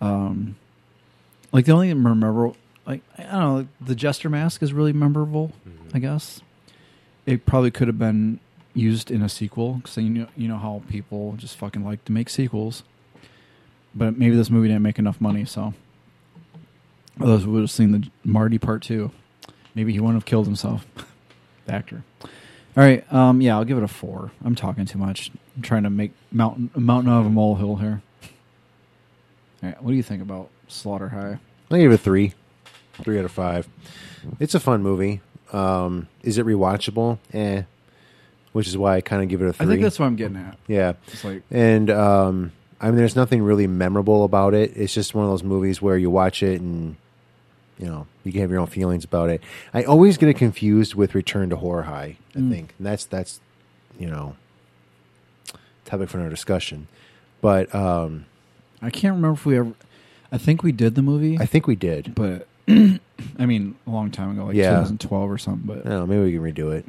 Um, 0.00 0.56
like 1.52 1.64
the 1.64 1.72
only 1.72 1.92
memorable, 1.94 2.56
like 2.86 3.02
I 3.18 3.22
don't 3.22 3.40
know, 3.40 3.56
like, 3.56 3.66
the 3.80 3.94
jester 3.94 4.28
mask 4.28 4.62
is 4.62 4.72
really 4.72 4.92
memorable. 4.92 5.52
I 5.94 5.98
guess 5.98 6.40
it 7.24 7.46
probably 7.46 7.70
could 7.70 7.88
have 7.88 7.98
been 7.98 8.40
used 8.76 9.10
in 9.10 9.22
a 9.22 9.28
sequel 9.28 9.74
because 9.74 9.96
you 9.96 10.10
know 10.10 10.26
you 10.36 10.48
know 10.48 10.58
how 10.58 10.82
people 10.88 11.34
just 11.36 11.56
fucking 11.56 11.84
like 11.84 12.04
to 12.04 12.12
make 12.12 12.28
sequels. 12.28 12.82
But 13.94 14.18
maybe 14.18 14.36
this 14.36 14.50
movie 14.50 14.68
didn't 14.68 14.82
make 14.82 14.98
enough 14.98 15.20
money, 15.20 15.44
so 15.44 15.72
others 17.20 17.46
would 17.46 17.60
have 17.60 17.70
seen 17.70 17.92
the 17.92 18.08
Marty 18.24 18.58
part 18.58 18.82
two. 18.82 19.10
Maybe 19.74 19.92
he 19.92 20.00
wouldn't 20.00 20.16
have 20.16 20.26
killed 20.26 20.46
himself, 20.46 20.86
the 21.66 21.74
actor. 21.74 22.04
All 22.22 22.84
right, 22.84 23.10
um, 23.10 23.40
yeah, 23.40 23.56
I'll 23.56 23.64
give 23.64 23.78
it 23.78 23.84
a 23.84 23.88
four. 23.88 24.32
I'm 24.44 24.54
talking 24.54 24.84
too 24.84 24.98
much. 24.98 25.30
I'm 25.56 25.62
trying 25.62 25.84
to 25.84 25.90
make 25.90 26.12
mountain 26.30 26.70
a 26.74 26.80
mountain 26.80 27.10
out 27.10 27.20
of 27.20 27.26
a 27.26 27.30
molehill 27.30 27.76
here. 27.76 28.02
All 29.62 29.70
right, 29.70 29.82
what 29.82 29.90
do 29.90 29.96
you 29.96 30.02
think 30.02 30.20
about 30.22 30.50
Slaughter 30.68 31.08
High? 31.08 31.38
I 31.70 31.78
give 31.78 31.90
it 31.90 31.94
a 31.94 31.98
three, 31.98 32.34
three 33.02 33.18
out 33.18 33.24
of 33.24 33.32
five. 33.32 33.66
It's 34.38 34.54
a 34.54 34.60
fun 34.60 34.82
movie. 34.82 35.22
Um, 35.52 36.08
is 36.22 36.36
it 36.36 36.44
rewatchable? 36.44 37.18
Eh. 37.32 37.62
Which 38.56 38.68
is 38.68 38.78
why 38.78 38.96
I 38.96 39.00
kind 39.02 39.22
of 39.22 39.28
give 39.28 39.42
it 39.42 39.48
a 39.48 39.52
three. 39.52 39.66
I 39.66 39.68
think 39.68 39.82
that's 39.82 39.98
what 39.98 40.06
I'm 40.06 40.16
getting 40.16 40.38
at. 40.38 40.56
Yeah, 40.66 40.94
It's 41.08 41.22
like- 41.24 41.42
and 41.50 41.90
um, 41.90 42.52
I 42.80 42.86
mean, 42.86 42.96
there's 42.96 43.14
nothing 43.16 43.42
really 43.42 43.66
memorable 43.66 44.24
about 44.24 44.54
it. 44.54 44.72
It's 44.76 44.94
just 44.94 45.14
one 45.14 45.24
of 45.26 45.30
those 45.30 45.42
movies 45.42 45.82
where 45.82 45.98
you 45.98 46.08
watch 46.10 46.42
it 46.42 46.60
and 46.60 46.96
you 47.78 47.84
know 47.86 48.06
you 48.24 48.32
can 48.32 48.40
have 48.40 48.50
your 48.50 48.60
own 48.60 48.66
feelings 48.68 49.04
about 49.04 49.28
it. 49.28 49.42
I 49.74 49.82
always 49.84 50.16
get 50.16 50.30
it 50.30 50.34
confused 50.38 50.94
with 50.94 51.14
Return 51.14 51.50
to 51.50 51.56
Horror 51.56 51.82
High. 51.82 52.16
I 52.34 52.38
Mm. 52.38 52.50
think 52.50 52.74
and 52.78 52.86
that's 52.86 53.04
that's 53.04 53.40
you 53.98 54.06
know 54.06 54.36
topic 55.84 56.08
for 56.08 56.16
another 56.18 56.30
discussion. 56.30 56.88
But 57.40 57.72
um, 57.74 58.24
I 58.82 58.90
can't 58.90 59.14
remember 59.16 59.34
if 59.34 59.46
we 59.46 59.58
ever. 59.58 59.72
I 60.32 60.38
think 60.38 60.62
we 60.62 60.72
did 60.72 60.94
the 60.94 61.02
movie. 61.02 61.38
I 61.38 61.46
think 61.46 61.66
we 61.66 61.76
did, 61.76 62.14
but 62.14 62.46
I 62.68 63.46
mean, 63.46 63.76
a 63.86 63.90
long 63.90 64.10
time 64.10 64.30
ago, 64.32 64.46
like 64.46 64.56
Yeah. 64.56 64.70
2012 64.70 65.30
or 65.30 65.38
something. 65.38 65.66
But 65.66 65.86
Oh, 65.90 66.06
maybe 66.06 66.22
we 66.22 66.32
can 66.32 66.40
redo 66.42 66.72
it. 66.74 66.84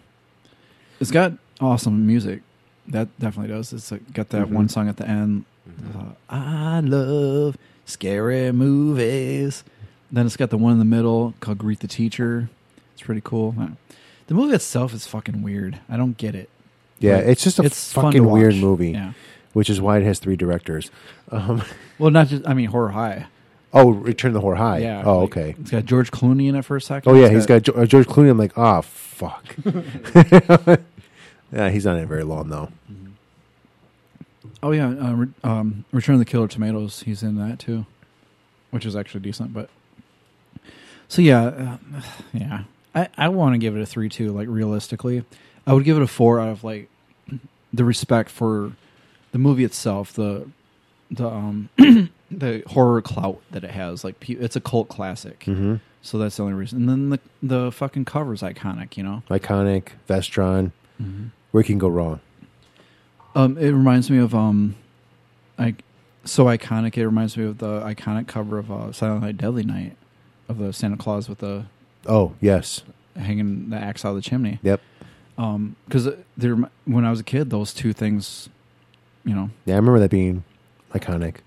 it's 0.99 1.11
got 1.11 1.33
awesome 1.61 2.05
music. 2.07 2.41
That 2.87 3.07
definitely 3.19 3.53
does. 3.53 3.73
It's 3.73 3.91
like, 3.91 4.13
got 4.13 4.29
that 4.29 4.47
Mhm. 4.47 4.51
one 4.51 4.69
song 4.69 4.87
at 4.87 4.97
the 4.97 5.07
end. 5.07 5.45
uh, 5.93 6.13
I 6.29 6.79
love 6.79 7.57
scary 7.85 8.51
movies. 8.53 9.63
Then 10.11 10.25
it's 10.25 10.37
got 10.37 10.49
the 10.49 10.57
one 10.57 10.71
in 10.73 10.79
the 10.79 10.85
middle 10.85 11.33
called 11.41 11.57
"Greet 11.57 11.81
the 11.81 11.87
Teacher." 11.87 12.49
It's 12.93 13.01
pretty 13.03 13.21
cool. 13.23 13.53
Uh, 13.59 13.67
The 14.27 14.33
movie 14.33 14.53
itself 14.55 14.93
is 14.93 15.05
fucking 15.07 15.41
weird. 15.41 15.79
I 15.89 15.95
don't 15.97 16.17
get 16.17 16.35
it. 16.35 16.49
Yeah, 16.99 17.17
Like, 17.17 17.25
it's 17.27 17.43
just 17.43 17.59
a 17.59 17.63
it's 17.63 17.93
fucking 17.93 18.25
weird 18.29 18.55
movie. 18.55 18.91
Yeah. 18.91 19.13
Which 19.53 19.69
is 19.69 19.79
why 19.81 19.97
it 19.99 20.03
has 20.03 20.19
three 20.19 20.35
directors. 20.35 20.89
Um, 21.31 21.61
Well, 21.99 22.11
not 22.11 22.27
just. 22.27 22.47
I 22.47 22.53
mean, 22.53 22.67
horror 22.69 22.89
high. 22.89 23.25
oh, 23.73 23.89
Return 23.91 24.31
to 24.31 24.33
the 24.33 24.41
Horror 24.41 24.55
High. 24.55 24.77
Yeah. 24.79 25.03
Oh, 25.05 25.19
like, 25.21 25.37
okay. 25.37 25.55
It's 25.59 25.71
got 25.71 25.85
George 25.85 26.11
Clooney 26.11 26.47
in 26.47 26.55
it 26.55 26.63
for 26.63 26.77
a 26.77 26.81
second. 26.81 27.11
Oh 27.11 27.15
yeah, 27.15 27.25
It's 27.25 27.33
he's 27.35 27.45
got, 27.45 27.63
Jo- 27.63 27.73
uh, 27.73 27.85
George 27.85 28.07
Clooney. 28.07 28.29
I'm 28.29 28.37
like, 28.37 28.53
oh 28.57 28.81
fuck. 28.81 29.43
yeah, 31.51 31.69
he's 31.69 31.85
not 31.85 31.97
in 31.97 32.03
it 32.03 32.07
very 32.07 32.23
long 32.23 32.49
though. 32.49 32.69
Oh 34.63 34.71
yeah, 34.71 34.87
uh, 34.87 35.13
Re- 35.13 35.27
um, 35.43 35.85
Return 35.91 36.15
of 36.15 36.19
the 36.19 36.25
Killer 36.25 36.47
Tomatoes. 36.47 37.01
He's 37.03 37.21
in 37.21 37.35
that 37.37 37.59
too, 37.59 37.85
which 38.71 38.85
is 38.85 38.95
actually 38.95 39.19
decent. 39.21 39.53
But 39.53 39.69
so 41.07 41.21
yeah, 41.21 41.43
uh, 41.43 41.77
yeah, 42.33 42.63
I 42.95 43.07
I 43.17 43.29
want 43.29 43.53
to 43.53 43.59
give 43.59 43.75
it 43.75 43.81
a 43.81 43.85
three 43.85 44.09
two. 44.09 44.31
Like 44.31 44.47
realistically, 44.49 45.23
I 45.65 45.73
would 45.73 45.83
give 45.83 45.97
it 45.97 46.03
a 46.03 46.07
four 46.07 46.39
out 46.39 46.49
of 46.49 46.63
like 46.63 46.89
the 47.73 47.83
respect 47.85 48.29
for 48.29 48.71
the 49.31 49.37
movie 49.37 49.63
itself, 49.63 50.13
the 50.13 50.47
the 51.11 51.27
um 51.27 51.69
the 52.31 52.63
horror 52.67 53.01
clout 53.01 53.39
that 53.51 53.63
it 53.63 53.71
has. 53.71 54.03
Like 54.03 54.19
pe- 54.19 54.33
it's 54.33 54.55
a 54.55 54.61
cult 54.61 54.87
classic, 54.89 55.41
Mhm. 55.41 55.81
so 56.01 56.17
that's 56.17 56.37
the 56.37 56.43
only 56.43 56.55
reason. 56.55 56.79
And 56.79 56.89
then 56.89 57.09
the 57.11 57.19
the 57.43 57.71
fucking 57.71 58.05
cover's 58.05 58.41
iconic, 58.41 58.97
you 58.97 59.03
know. 59.03 59.21
Iconic, 59.29 59.89
Vestron. 60.09 60.71
Mhm. 61.01 61.29
Where 61.51 61.63
can 61.63 61.77
go 61.77 61.87
wrong? 61.87 62.19
Um, 63.35 63.57
it 63.57 63.69
reminds 63.71 64.09
me 64.09 64.17
of 64.17 64.33
um, 64.35 64.75
like 65.57 65.83
so 66.25 66.45
iconic. 66.45 66.97
It 66.97 67.05
reminds 67.05 67.37
me 67.37 67.45
of 67.45 67.57
the 67.59 67.81
iconic 67.81 68.27
cover 68.27 68.57
of 68.57 68.71
uh, 68.71 68.91
Silent 68.91 69.21
Night, 69.23 69.37
Deadly 69.37 69.63
Night, 69.63 69.95
of 70.49 70.57
the 70.57 70.73
Santa 70.73 70.97
Claus 70.97 71.29
with 71.29 71.39
the 71.39 71.65
Oh 72.05 72.33
yes. 72.41 72.83
hanging 73.15 73.69
the 73.69 73.77
axe 73.77 74.03
out 74.05 74.09
of 74.09 74.15
the 74.15 74.21
chimney. 74.21 74.59
Yep. 74.63 74.81
Um, 75.37 75.75
because 75.85 76.09
there, 76.35 76.55
when 76.85 77.05
I 77.05 77.11
was 77.11 77.19
a 77.19 77.23
kid, 77.23 77.49
those 77.51 77.73
two 77.73 77.93
things, 77.93 78.49
you 79.23 79.35
know. 79.35 79.51
Yeah, 79.65 79.75
I 79.75 79.77
remember 79.77 79.99
that 79.99 80.09
being 80.09 80.43
iconic. 80.93 81.37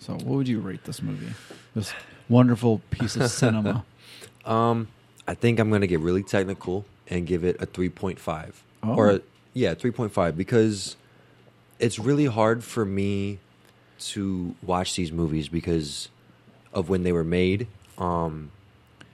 So, 0.00 0.12
what 0.12 0.24
would 0.26 0.48
you 0.48 0.60
rate 0.60 0.84
this 0.84 1.02
movie? 1.02 1.32
This 1.74 1.92
wonderful 2.28 2.80
piece 2.90 3.16
of 3.16 3.30
cinema. 3.30 3.84
Um, 4.44 4.86
I 5.26 5.34
think 5.34 5.58
I'm 5.58 5.72
gonna 5.72 5.88
get 5.88 5.98
really 5.98 6.22
technical 6.22 6.84
and 7.08 7.26
give 7.26 7.44
it 7.44 7.56
a 7.60 7.66
3.5 7.66 8.52
Oh. 8.82 8.94
or 8.94 9.10
a, 9.10 9.20
yeah, 9.54 9.74
3.5 9.74 10.36
because 10.36 10.96
it's 11.78 11.98
really 11.98 12.26
hard 12.26 12.62
for 12.64 12.84
me 12.84 13.38
to 13.98 14.54
watch 14.62 14.94
these 14.96 15.10
movies 15.12 15.48
because 15.48 16.08
of 16.72 16.88
when 16.88 17.02
they 17.02 17.12
were 17.12 17.24
made. 17.24 17.66
Um, 17.98 18.50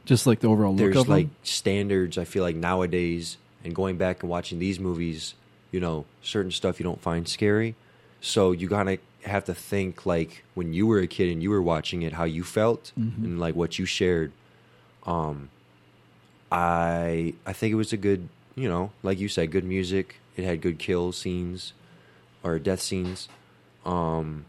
Just 0.04 0.26
like 0.26 0.40
the 0.40 0.48
overall 0.48 0.72
look 0.72 0.78
there's 0.78 0.96
of 0.96 1.08
like 1.08 1.26
them. 1.26 1.36
standards. 1.44 2.18
I 2.18 2.24
feel 2.24 2.42
like 2.42 2.56
nowadays, 2.56 3.36
and 3.64 3.74
going 3.74 3.96
back 3.96 4.22
and 4.22 4.30
watching 4.30 4.58
these 4.58 4.80
movies, 4.80 5.34
you 5.70 5.78
know, 5.80 6.04
certain 6.22 6.50
stuff 6.50 6.80
you 6.80 6.84
don't 6.84 7.00
find 7.00 7.28
scary. 7.28 7.74
So 8.20 8.50
you 8.52 8.68
gotta 8.68 8.98
have 9.24 9.44
to 9.44 9.54
think 9.54 10.04
like 10.04 10.42
when 10.54 10.72
you 10.72 10.86
were 10.86 10.98
a 10.98 11.06
kid 11.06 11.30
and 11.30 11.40
you 11.42 11.50
were 11.50 11.62
watching 11.62 12.02
it, 12.02 12.14
how 12.14 12.24
you 12.24 12.42
felt 12.42 12.90
Mhm. 12.98 13.18
and 13.24 13.38
like 13.40 13.54
what 13.54 13.78
you 13.78 13.86
shared. 13.86 14.32
Um, 15.06 15.48
I 16.52 17.32
I 17.46 17.54
think 17.54 17.72
it 17.72 17.76
was 17.76 17.94
a 17.94 17.96
good, 17.96 18.28
you 18.54 18.68
know, 18.68 18.92
like 19.02 19.18
you 19.18 19.28
said, 19.28 19.50
good 19.50 19.64
music. 19.64 20.16
It 20.36 20.44
had 20.44 20.60
good 20.60 20.78
kill 20.78 21.10
scenes 21.12 21.72
or 22.44 22.58
death 22.58 22.82
scenes. 22.82 23.28
Um, 23.86 24.44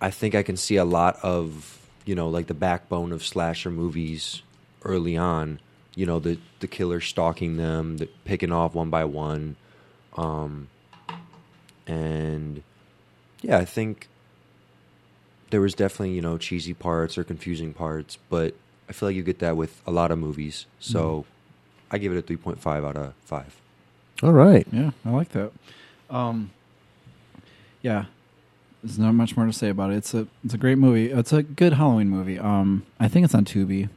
I 0.00 0.10
think 0.10 0.34
I 0.34 0.44
can 0.44 0.56
see 0.56 0.76
a 0.76 0.84
lot 0.84 1.18
of 1.22 1.78
you 2.06 2.14
know 2.14 2.28
like 2.28 2.46
the 2.46 2.54
backbone 2.54 3.10
of 3.10 3.24
slasher 3.24 3.70
movies 3.70 4.42
early 4.84 5.16
on. 5.16 5.58
You 5.96 6.06
know 6.06 6.20
the 6.20 6.38
the 6.60 6.68
killer 6.68 7.00
stalking 7.00 7.56
them, 7.56 7.96
the 7.96 8.06
picking 8.24 8.52
off 8.52 8.74
one 8.74 8.90
by 8.90 9.04
one, 9.06 9.56
um, 10.16 10.68
and 11.84 12.62
yeah, 13.42 13.58
I 13.58 13.64
think 13.64 14.06
there 15.50 15.60
was 15.60 15.74
definitely 15.74 16.14
you 16.14 16.22
know 16.22 16.38
cheesy 16.38 16.74
parts 16.74 17.18
or 17.18 17.24
confusing 17.24 17.74
parts, 17.74 18.16
but 18.28 18.54
I 18.90 18.92
feel 18.92 19.08
like 19.08 19.16
you 19.16 19.22
get 19.22 19.38
that 19.38 19.56
with 19.56 19.80
a 19.86 19.90
lot 19.90 20.10
of 20.10 20.18
movies. 20.18 20.66
So 20.80 21.24
I 21.90 21.96
give 21.98 22.12
it 22.12 22.18
a 22.18 22.22
three 22.22 22.36
point 22.36 22.60
five 22.60 22.84
out 22.84 22.96
of 22.96 23.14
five. 23.24 23.56
All 24.22 24.32
right. 24.32 24.66
Yeah, 24.72 24.90
I 25.06 25.10
like 25.10 25.30
that. 25.30 25.52
Um, 26.10 26.50
yeah, 27.82 28.06
there's 28.82 28.98
not 28.98 29.12
much 29.12 29.36
more 29.36 29.46
to 29.46 29.52
say 29.52 29.68
about 29.68 29.90
it. 29.92 29.96
It's 29.98 30.12
a 30.12 30.26
it's 30.44 30.52
a 30.54 30.58
great 30.58 30.76
movie. 30.76 31.10
It's 31.10 31.32
a 31.32 31.42
good 31.42 31.74
Halloween 31.74 32.08
movie. 32.08 32.38
Um, 32.38 32.84
I 32.98 33.08
think 33.08 33.24
it's 33.24 33.34
on 33.34 33.44
Tubi. 33.44 33.88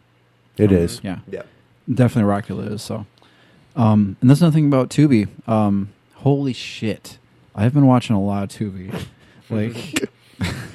It 0.58 0.66
It 0.66 0.72
is. 0.72 0.94
is. 1.00 1.02
Yeah. 1.04 1.20
Yeah. 1.30 1.42
Definitely 1.92 2.32
Rockula 2.32 2.72
is. 2.72 2.82
So, 2.84 3.06
um, 3.76 4.16
and 4.22 4.30
that's 4.30 4.40
nothing 4.42 4.68
about 4.68 4.90
Tubi. 4.90 5.28
Um, 5.50 5.90
holy 6.14 6.54
shit! 6.54 7.18
I've 7.56 7.74
been 7.74 7.88
watching 7.88 8.16
a 8.16 8.22
lot 8.22 8.44
of 8.44 8.50
Tubi. 8.50 8.94
Like, 9.50 10.10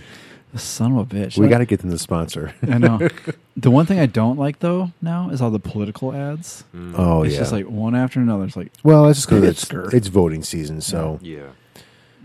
the 0.53 0.59
son 0.59 0.93
of 0.97 0.99
a 1.13 1.15
bitch. 1.15 1.37
We 1.37 1.43
Like- 1.45 1.51
got 1.51 1.59
to 1.59 1.67
get 1.67 1.81
them 1.81 1.91
the 1.91 1.99
sponsor. 1.99 2.55
I 2.63 2.79
know. 2.79 3.09
The 3.61 3.73
one 3.73 3.87
thing 3.87 3.99
I 3.99 4.07
don't 4.07 4.39
like 4.39 4.61
though 4.61 4.93
now 5.03 5.31
is 5.31 5.43
all 5.43 5.51
the 5.51 5.59
political 5.59 6.15
ads. 6.15 6.63
Oh, 6.73 7.23
yeah. 7.23 7.27
it's 7.27 7.35
yeah. 7.35 7.41
just 7.41 7.51
like 7.51 7.67
one 7.67 7.97
after 7.97 8.21
another. 8.21 8.45
It's 8.45 8.57
like 8.57 8.71
Well, 8.85 9.09
it's 9.09 9.19
just 9.19 9.29
because 9.29 9.43
it's, 9.45 9.69
it's 9.95 10.07
voting 10.07 10.45
season, 10.45 10.81
so 10.81 11.19
Yeah. 11.21 11.49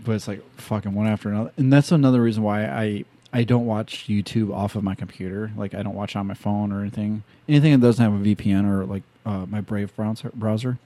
but 0.04 0.12
it's 0.12 0.28
like 0.28 0.42
fucking 0.60 0.94
one 0.94 1.08
after 1.08 1.28
another, 1.30 1.50
and 1.56 1.72
that's 1.72 1.90
another 1.90 2.22
reason 2.22 2.44
why 2.44 2.66
I 2.66 3.04
I 3.32 3.42
don't 3.42 3.66
watch 3.66 4.06
YouTube 4.06 4.54
off 4.54 4.76
of 4.76 4.84
my 4.84 4.94
computer. 4.94 5.50
Like 5.56 5.74
I 5.74 5.82
don't 5.82 5.96
watch 5.96 6.14
on 6.14 6.28
my 6.28 6.34
phone 6.34 6.70
or 6.70 6.82
anything. 6.82 7.24
Anything 7.48 7.72
that 7.72 7.84
doesn't 7.84 8.04
have 8.12 8.14
a 8.14 8.24
VPN 8.36 8.70
or 8.70 8.84
like 8.84 9.02
uh, 9.26 9.44
my 9.46 9.60
Brave 9.60 9.92
browser 9.96 10.30
browser, 10.36 10.78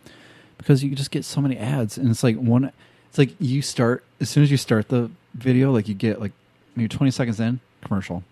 because 0.56 0.82
you 0.82 0.94
just 0.94 1.10
get 1.10 1.26
so 1.26 1.42
many 1.42 1.58
ads, 1.58 1.98
and 1.98 2.08
it's 2.10 2.22
like 2.22 2.36
one. 2.38 2.72
It's 3.10 3.18
like 3.18 3.32
you 3.38 3.60
start 3.60 4.02
as 4.18 4.30
soon 4.30 4.44
as 4.44 4.50
you 4.50 4.56
start 4.56 4.88
the 4.88 5.10
video, 5.34 5.72
like 5.72 5.88
you 5.88 5.94
get 5.94 6.22
like 6.22 6.32
maybe 6.78 6.88
twenty 6.88 7.10
seconds 7.10 7.38
in 7.40 7.60
commercial, 7.82 8.22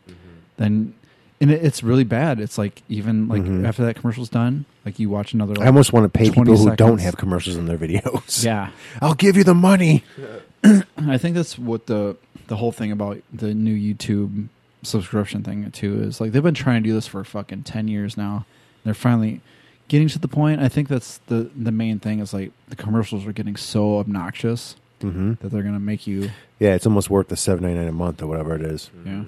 then. 0.57 0.95
And 1.39 1.51
it, 1.51 1.63
it's 1.63 1.83
really 1.83 2.05
bad. 2.05 2.41
It's 2.41 2.57
like 2.57 2.81
even 2.89 3.29
like 3.29 3.43
Mhm. 3.43 3.67
after 3.69 3.85
that 3.85 3.97
commercial's 3.97 4.31
done, 4.31 4.65
like 4.87 4.99
you 4.99 5.11
watch 5.11 5.35
another. 5.35 5.53
Like, 5.55 5.65
I 5.65 5.67
almost 5.67 5.93
want 5.93 6.05
to 6.05 6.09
pay 6.09 6.31
20 6.31 6.51
people 6.51 6.57
who 6.71 6.75
don't 6.77 6.97
have 7.03 7.19
commercials 7.19 7.57
in 7.57 7.67
their 7.67 7.77
videos. 7.77 8.43
Yeah. 8.43 8.71
I'll 9.03 9.13
give 9.13 9.37
you 9.37 9.45
the 9.45 9.55
money. 9.55 10.03
I 10.97 11.19
think 11.19 11.37
that's 11.37 11.59
what 11.59 11.87
the 11.89 12.17
the 12.47 12.57
whole 12.57 12.73
thing 12.73 12.91
about 12.91 13.19
the 13.33 13.53
new 13.53 13.75
YouTube 13.77 14.49
subscription 14.83 15.43
thing 15.43 15.71
too 15.73 16.01
is 16.05 16.23
like 16.23 16.33
they've 16.33 16.43
been 16.43 16.55
trying 16.55 16.83
to 16.83 16.89
do 16.89 16.95
this 16.95 17.07
for 17.07 17.23
fucking 17.23 17.65
ten 17.65 17.87
years 17.87 18.17
now. 18.17 18.47
They're 18.85 18.95
finally 18.95 19.43
getting 19.89 20.09
to 20.09 20.19
the 20.19 20.29
point. 20.29 20.63
I 20.63 20.69
think 20.69 20.89
that's 20.89 21.19
the 21.27 21.51
the 21.55 21.71
main 21.73 21.99
thing 21.99 22.21
is 22.21 22.33
like 22.33 22.53
the 22.69 22.77
commercials 22.77 23.27
are 23.27 23.33
getting 23.33 23.57
so 23.57 23.99
obnoxious 23.99 24.77
Mm-hmm. 25.01 25.35
that 25.41 25.51
they're 25.51 25.63
gonna 25.63 25.79
make 25.79 26.07
you 26.07 26.31
Yeah, 26.59 26.75
it's 26.75 26.87
almost 26.87 27.11
worth 27.11 27.29
the 27.29 27.37
seven 27.37 27.65
ninety 27.65 27.79
nine 27.81 27.89
a 27.89 27.93
month 27.93 28.23
or 28.23 28.27
whatever 28.27 28.55
it 28.55 28.63
is. 28.63 28.91
yeah. 29.05 29.25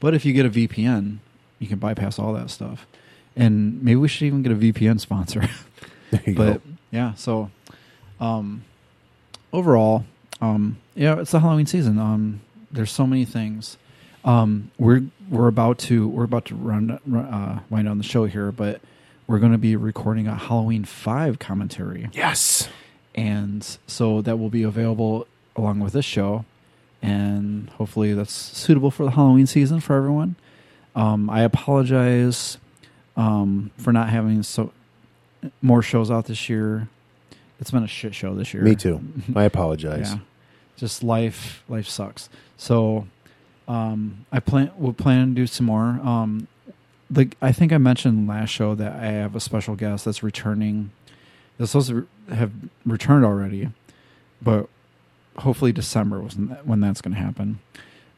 But 0.00 0.14
if 0.14 0.24
you 0.24 0.32
get 0.32 0.46
a 0.46 0.50
VPN, 0.50 1.18
you 1.58 1.66
can 1.68 1.78
bypass 1.78 2.18
all 2.18 2.32
that 2.34 2.50
stuff. 2.50 2.86
And 3.36 3.82
maybe 3.82 3.96
we 3.96 4.08
should 4.08 4.26
even 4.26 4.42
get 4.42 4.52
a 4.52 4.56
VPN 4.56 5.00
sponsor. 5.00 5.48
There 6.10 6.22
you 6.26 6.34
but 6.34 6.54
go. 6.64 6.70
yeah, 6.90 7.14
so 7.14 7.50
um 8.20 8.64
overall, 9.52 10.04
um 10.40 10.78
yeah, 10.94 11.18
it's 11.20 11.30
the 11.30 11.40
Halloween 11.40 11.66
season. 11.66 11.98
Um 11.98 12.40
there's 12.70 12.90
so 12.92 13.06
many 13.06 13.24
things. 13.24 13.76
Um 14.24 14.70
we're 14.78 15.02
we're 15.30 15.48
about 15.48 15.78
to 15.80 16.06
we're 16.06 16.24
about 16.24 16.44
to 16.46 16.54
run, 16.54 16.98
run 17.06 17.24
uh 17.24 17.60
wind 17.70 17.86
down 17.86 17.98
the 17.98 18.04
show 18.04 18.26
here, 18.26 18.52
but 18.52 18.80
we're 19.26 19.38
going 19.38 19.52
to 19.52 19.58
be 19.58 19.76
recording 19.76 20.26
a 20.26 20.34
Halloween 20.34 20.84
5 20.84 21.38
commentary. 21.38 22.10
Yes. 22.12 22.68
And 23.14 23.76
so 23.86 24.22
that 24.22 24.38
will 24.38 24.48
be 24.48 24.62
available 24.62 25.26
along 25.56 25.80
with 25.80 25.92
this 25.92 26.04
show 26.04 26.44
and 27.02 27.68
hopefully 27.70 28.14
that's 28.14 28.32
suitable 28.32 28.90
for 28.90 29.04
the 29.04 29.10
Halloween 29.10 29.46
season 29.46 29.80
for 29.80 29.96
everyone. 29.96 30.36
Um, 30.94 31.28
I 31.28 31.42
apologize 31.42 32.58
um, 33.16 33.70
for 33.76 33.92
not 33.92 34.08
having 34.08 34.42
so 34.42 34.72
more 35.60 35.82
shows 35.82 36.10
out 36.10 36.26
this 36.26 36.48
year. 36.48 36.88
It's 37.60 37.70
been 37.70 37.82
a 37.82 37.88
shit 37.88 38.14
show 38.14 38.34
this 38.34 38.54
year. 38.54 38.62
Me 38.62 38.76
too. 38.76 39.00
I 39.34 39.44
apologize. 39.44 40.12
yeah, 40.12 40.18
just 40.76 41.02
life. 41.02 41.62
Life 41.68 41.88
sucks. 41.88 42.28
So 42.56 43.06
um, 43.66 44.24
I 44.30 44.40
plan. 44.40 44.70
We'll 44.76 44.92
plan 44.92 45.28
to 45.28 45.34
do 45.34 45.46
some 45.46 45.66
more. 45.66 46.00
Um, 46.02 46.46
like 47.10 47.36
I 47.42 47.52
think 47.52 47.72
I 47.72 47.78
mentioned 47.78 48.28
last 48.28 48.50
show 48.50 48.74
that 48.74 48.92
I 48.92 49.06
have 49.06 49.34
a 49.34 49.40
special 49.40 49.74
guest 49.74 50.04
that's 50.04 50.22
returning. 50.22 50.90
That's 51.62 51.70
supposed 51.70 51.90
to 51.90 52.08
have 52.34 52.50
returned 52.84 53.24
already, 53.24 53.68
but 54.42 54.68
hopefully 55.36 55.70
December 55.70 56.20
was 56.20 56.34
when 56.34 56.80
that's 56.80 57.00
going 57.00 57.14
to 57.14 57.20
happen. 57.20 57.60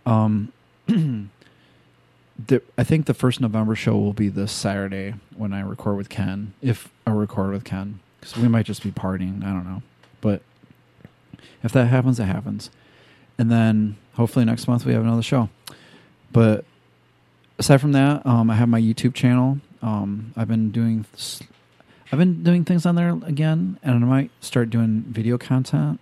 Um, 0.06 0.50
the, 0.86 2.62
I 2.78 2.84
think 2.84 3.04
the 3.04 3.12
first 3.12 3.42
November 3.42 3.74
show 3.74 3.98
will 3.98 4.14
be 4.14 4.30
this 4.30 4.50
Saturday 4.50 5.16
when 5.36 5.52
I 5.52 5.60
record 5.60 5.98
with 5.98 6.08
Ken. 6.08 6.54
If 6.62 6.88
I 7.06 7.10
record 7.10 7.52
with 7.52 7.64
Ken, 7.64 8.00
because 8.18 8.34
we 8.38 8.48
might 8.48 8.64
just 8.64 8.82
be 8.82 8.90
partying. 8.90 9.44
I 9.44 9.48
don't 9.48 9.66
know, 9.66 9.82
but 10.22 10.40
if 11.62 11.70
that 11.72 11.88
happens, 11.88 12.18
it 12.18 12.24
happens. 12.24 12.70
And 13.36 13.50
then 13.50 13.96
hopefully 14.14 14.46
next 14.46 14.66
month 14.66 14.86
we 14.86 14.94
have 14.94 15.02
another 15.02 15.20
show. 15.20 15.50
But 16.32 16.64
aside 17.58 17.82
from 17.82 17.92
that, 17.92 18.24
um, 18.24 18.48
I 18.48 18.54
have 18.54 18.70
my 18.70 18.80
YouTube 18.80 19.12
channel. 19.12 19.58
Um, 19.82 20.32
I've 20.34 20.48
been 20.48 20.70
doing 20.70 21.04
I've 22.12 22.18
been 22.18 22.42
doing 22.42 22.64
things 22.64 22.86
on 22.86 22.94
there 22.94 23.10
again, 23.24 23.78
and 23.82 24.04
I 24.04 24.06
might 24.06 24.30
start 24.40 24.70
doing 24.70 25.04
video 25.08 25.38
content. 25.38 26.00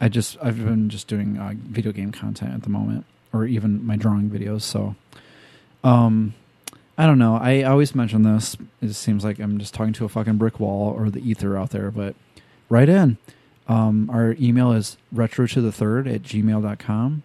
I 0.00 0.08
just 0.08 0.36
I've 0.42 0.64
been 0.64 0.88
just 0.88 1.08
doing 1.08 1.38
uh, 1.38 1.54
video 1.56 1.92
game 1.92 2.12
content 2.12 2.54
at 2.54 2.62
the 2.62 2.68
moment, 2.68 3.06
or 3.32 3.44
even 3.46 3.84
my 3.84 3.96
drawing 3.96 4.30
videos. 4.30 4.62
So, 4.62 4.94
um, 5.82 6.34
I 6.96 7.06
don't 7.06 7.18
know. 7.18 7.36
I 7.36 7.62
always 7.62 7.94
mention 7.94 8.22
this. 8.22 8.56
It 8.80 8.94
seems 8.94 9.24
like 9.24 9.38
I'm 9.38 9.58
just 9.58 9.74
talking 9.74 9.92
to 9.94 10.04
a 10.04 10.08
fucking 10.08 10.36
brick 10.36 10.60
wall 10.60 10.92
or 10.92 11.10
the 11.10 11.28
ether 11.28 11.56
out 11.56 11.70
there, 11.70 11.90
but 11.90 12.14
write 12.68 12.88
in. 12.88 13.18
Um, 13.66 14.10
our 14.12 14.36
email 14.38 14.72
is 14.72 14.96
retro 15.10 15.46
to 15.46 15.60
the 15.60 15.72
third 15.72 16.06
at 16.06 16.22
gmail.com. 16.22 17.22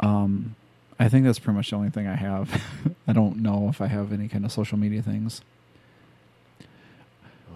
Um, 0.00 0.56
I 0.98 1.08
think 1.08 1.24
that's 1.24 1.38
pretty 1.38 1.56
much 1.56 1.70
the 1.70 1.76
only 1.76 1.90
thing 1.90 2.06
I 2.06 2.16
have. 2.16 2.62
I 3.08 3.12
don't 3.12 3.38
know 3.38 3.68
if 3.68 3.80
I 3.80 3.86
have 3.86 4.12
any 4.12 4.28
kind 4.28 4.44
of 4.44 4.52
social 4.52 4.76
media 4.76 5.00
things. 5.00 5.40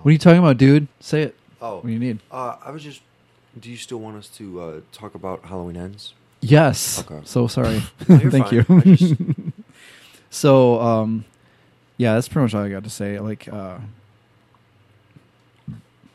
What 0.05 0.10
are 0.10 0.12
you 0.12 0.18
talking 0.18 0.39
about, 0.39 0.59
dude? 0.59 0.86
Say 1.01 1.22
it. 1.22 1.35
Oh, 1.62 1.76
what 1.76 1.86
do 1.86 1.90
you 1.93 1.98
need? 1.98 2.18
Uh, 2.31 2.56
I 2.62 2.70
was 2.72 2.82
just. 2.82 3.01
Do 3.59 3.70
you 3.70 3.78
still 3.78 4.01
want 4.01 4.18
us 4.18 4.28
to 4.36 4.60
uh, 4.60 4.81
talk 4.93 5.14
about 5.14 5.44
Halloween 5.47 5.78
ends? 5.78 6.12
Yes. 6.43 7.02
Okay. 7.10 7.22
So 7.24 7.47
sorry. 7.47 7.82
No, 8.09 8.16
you're 8.18 8.31
Thank 8.31 8.48
fine. 8.48 8.66
I 8.68 8.82
you. 8.85 8.97
just- 8.97 9.14
so, 10.31 10.78
um, 10.82 11.24
yeah, 11.97 12.12
that's 12.16 12.28
pretty 12.28 12.43
much 12.43 12.55
all 12.55 12.62
I 12.64 12.68
got 12.68 12.85
to 12.85 12.90
say. 12.90 13.18
Like, 13.18 13.48
uh, 13.51 13.78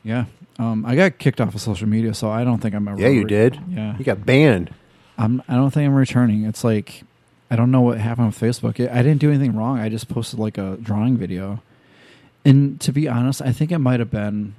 yeah, 0.03 0.25
um, 0.59 0.85
I 0.85 0.95
got 0.95 1.17
kicked 1.17 1.41
off 1.41 1.55
of 1.55 1.61
social 1.61 1.87
media, 1.87 2.13
so 2.13 2.29
I 2.29 2.43
don't 2.43 2.59
think 2.59 2.75
I'm 2.75 2.87
ever. 2.87 3.01
Yeah, 3.01 3.07
you 3.07 3.23
did. 3.23 3.59
Yeah, 3.69 3.97
You 3.97 4.05
got 4.05 4.23
banned. 4.23 4.71
I'm. 5.17 5.41
I 5.49 5.55
don't 5.55 5.71
think 5.71 5.87
I'm 5.87 5.95
returning. 5.95 6.43
It's 6.45 6.63
like 6.63 7.01
I 7.49 7.55
don't 7.55 7.71
know 7.71 7.81
what 7.81 7.97
happened 7.97 8.27
with 8.27 8.39
Facebook. 8.39 8.79
I 8.87 8.99
I 8.99 9.01
didn't 9.01 9.19
do 9.19 9.29
anything 9.31 9.55
wrong. 9.55 9.79
I 9.79 9.89
just 9.89 10.09
posted 10.09 10.37
like 10.37 10.59
a 10.59 10.77
drawing 10.79 11.17
video, 11.17 11.63
and 12.49 12.81
to 12.81 12.91
be 12.91 13.07
honest, 13.07 13.41
I 13.41 13.51
think 13.51 13.71
it 13.71 13.77
might 13.77 13.99
have 13.99 14.11
been 14.11 14.55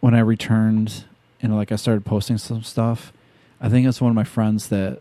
when 0.00 0.14
I 0.14 0.20
returned 0.20 1.04
and 1.42 1.54
like 1.54 1.70
I 1.70 1.76
started 1.76 2.04
posting 2.04 2.38
some 2.38 2.62
stuff. 2.62 3.12
I 3.60 3.68
think 3.68 3.86
it's 3.86 4.00
one 4.00 4.10
of 4.10 4.14
my 4.14 4.24
friends 4.24 4.68
that 4.68 5.00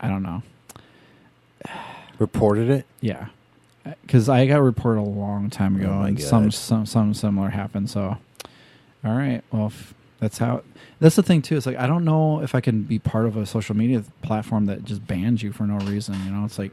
I 0.00 0.08
don't 0.08 0.22
know. 0.22 0.42
Reported 2.18 2.70
it. 2.70 2.86
Yeah, 3.00 3.28
uh, 3.86 3.92
because 4.02 4.28
I 4.28 4.46
got 4.46 4.58
reported 4.62 5.00
a 5.00 5.02
long 5.02 5.50
time 5.50 5.76
ago, 5.76 6.00
Oh 6.00 6.02
and 6.02 6.20
some 6.20 6.44
God. 6.44 6.54
some 6.54 6.86
some 6.86 7.14
similar 7.14 7.48
happened. 7.50 7.90
So, 7.90 8.16
all 9.04 9.14
right, 9.16 9.42
well, 9.52 9.72
that's 10.18 10.38
how. 10.38 10.62
That's 11.00 11.14
the 11.14 11.22
thing 11.22 11.42
too. 11.42 11.56
It's 11.56 11.64
like 11.66 11.76
I 11.76 11.86
don't 11.86 12.04
know 12.04 12.40
if 12.42 12.56
I 12.56 12.60
can 12.60 12.82
be 12.82 12.98
part 12.98 13.26
of 13.26 13.36
a 13.36 13.46
social 13.46 13.76
media 13.76 14.02
platform 14.22 14.66
that 14.66 14.84
just 14.84 15.06
bans 15.06 15.44
you 15.44 15.52
for 15.52 15.64
no 15.64 15.78
reason. 15.86 16.16
You 16.24 16.32
know, 16.32 16.44
it's 16.44 16.58
like, 16.58 16.72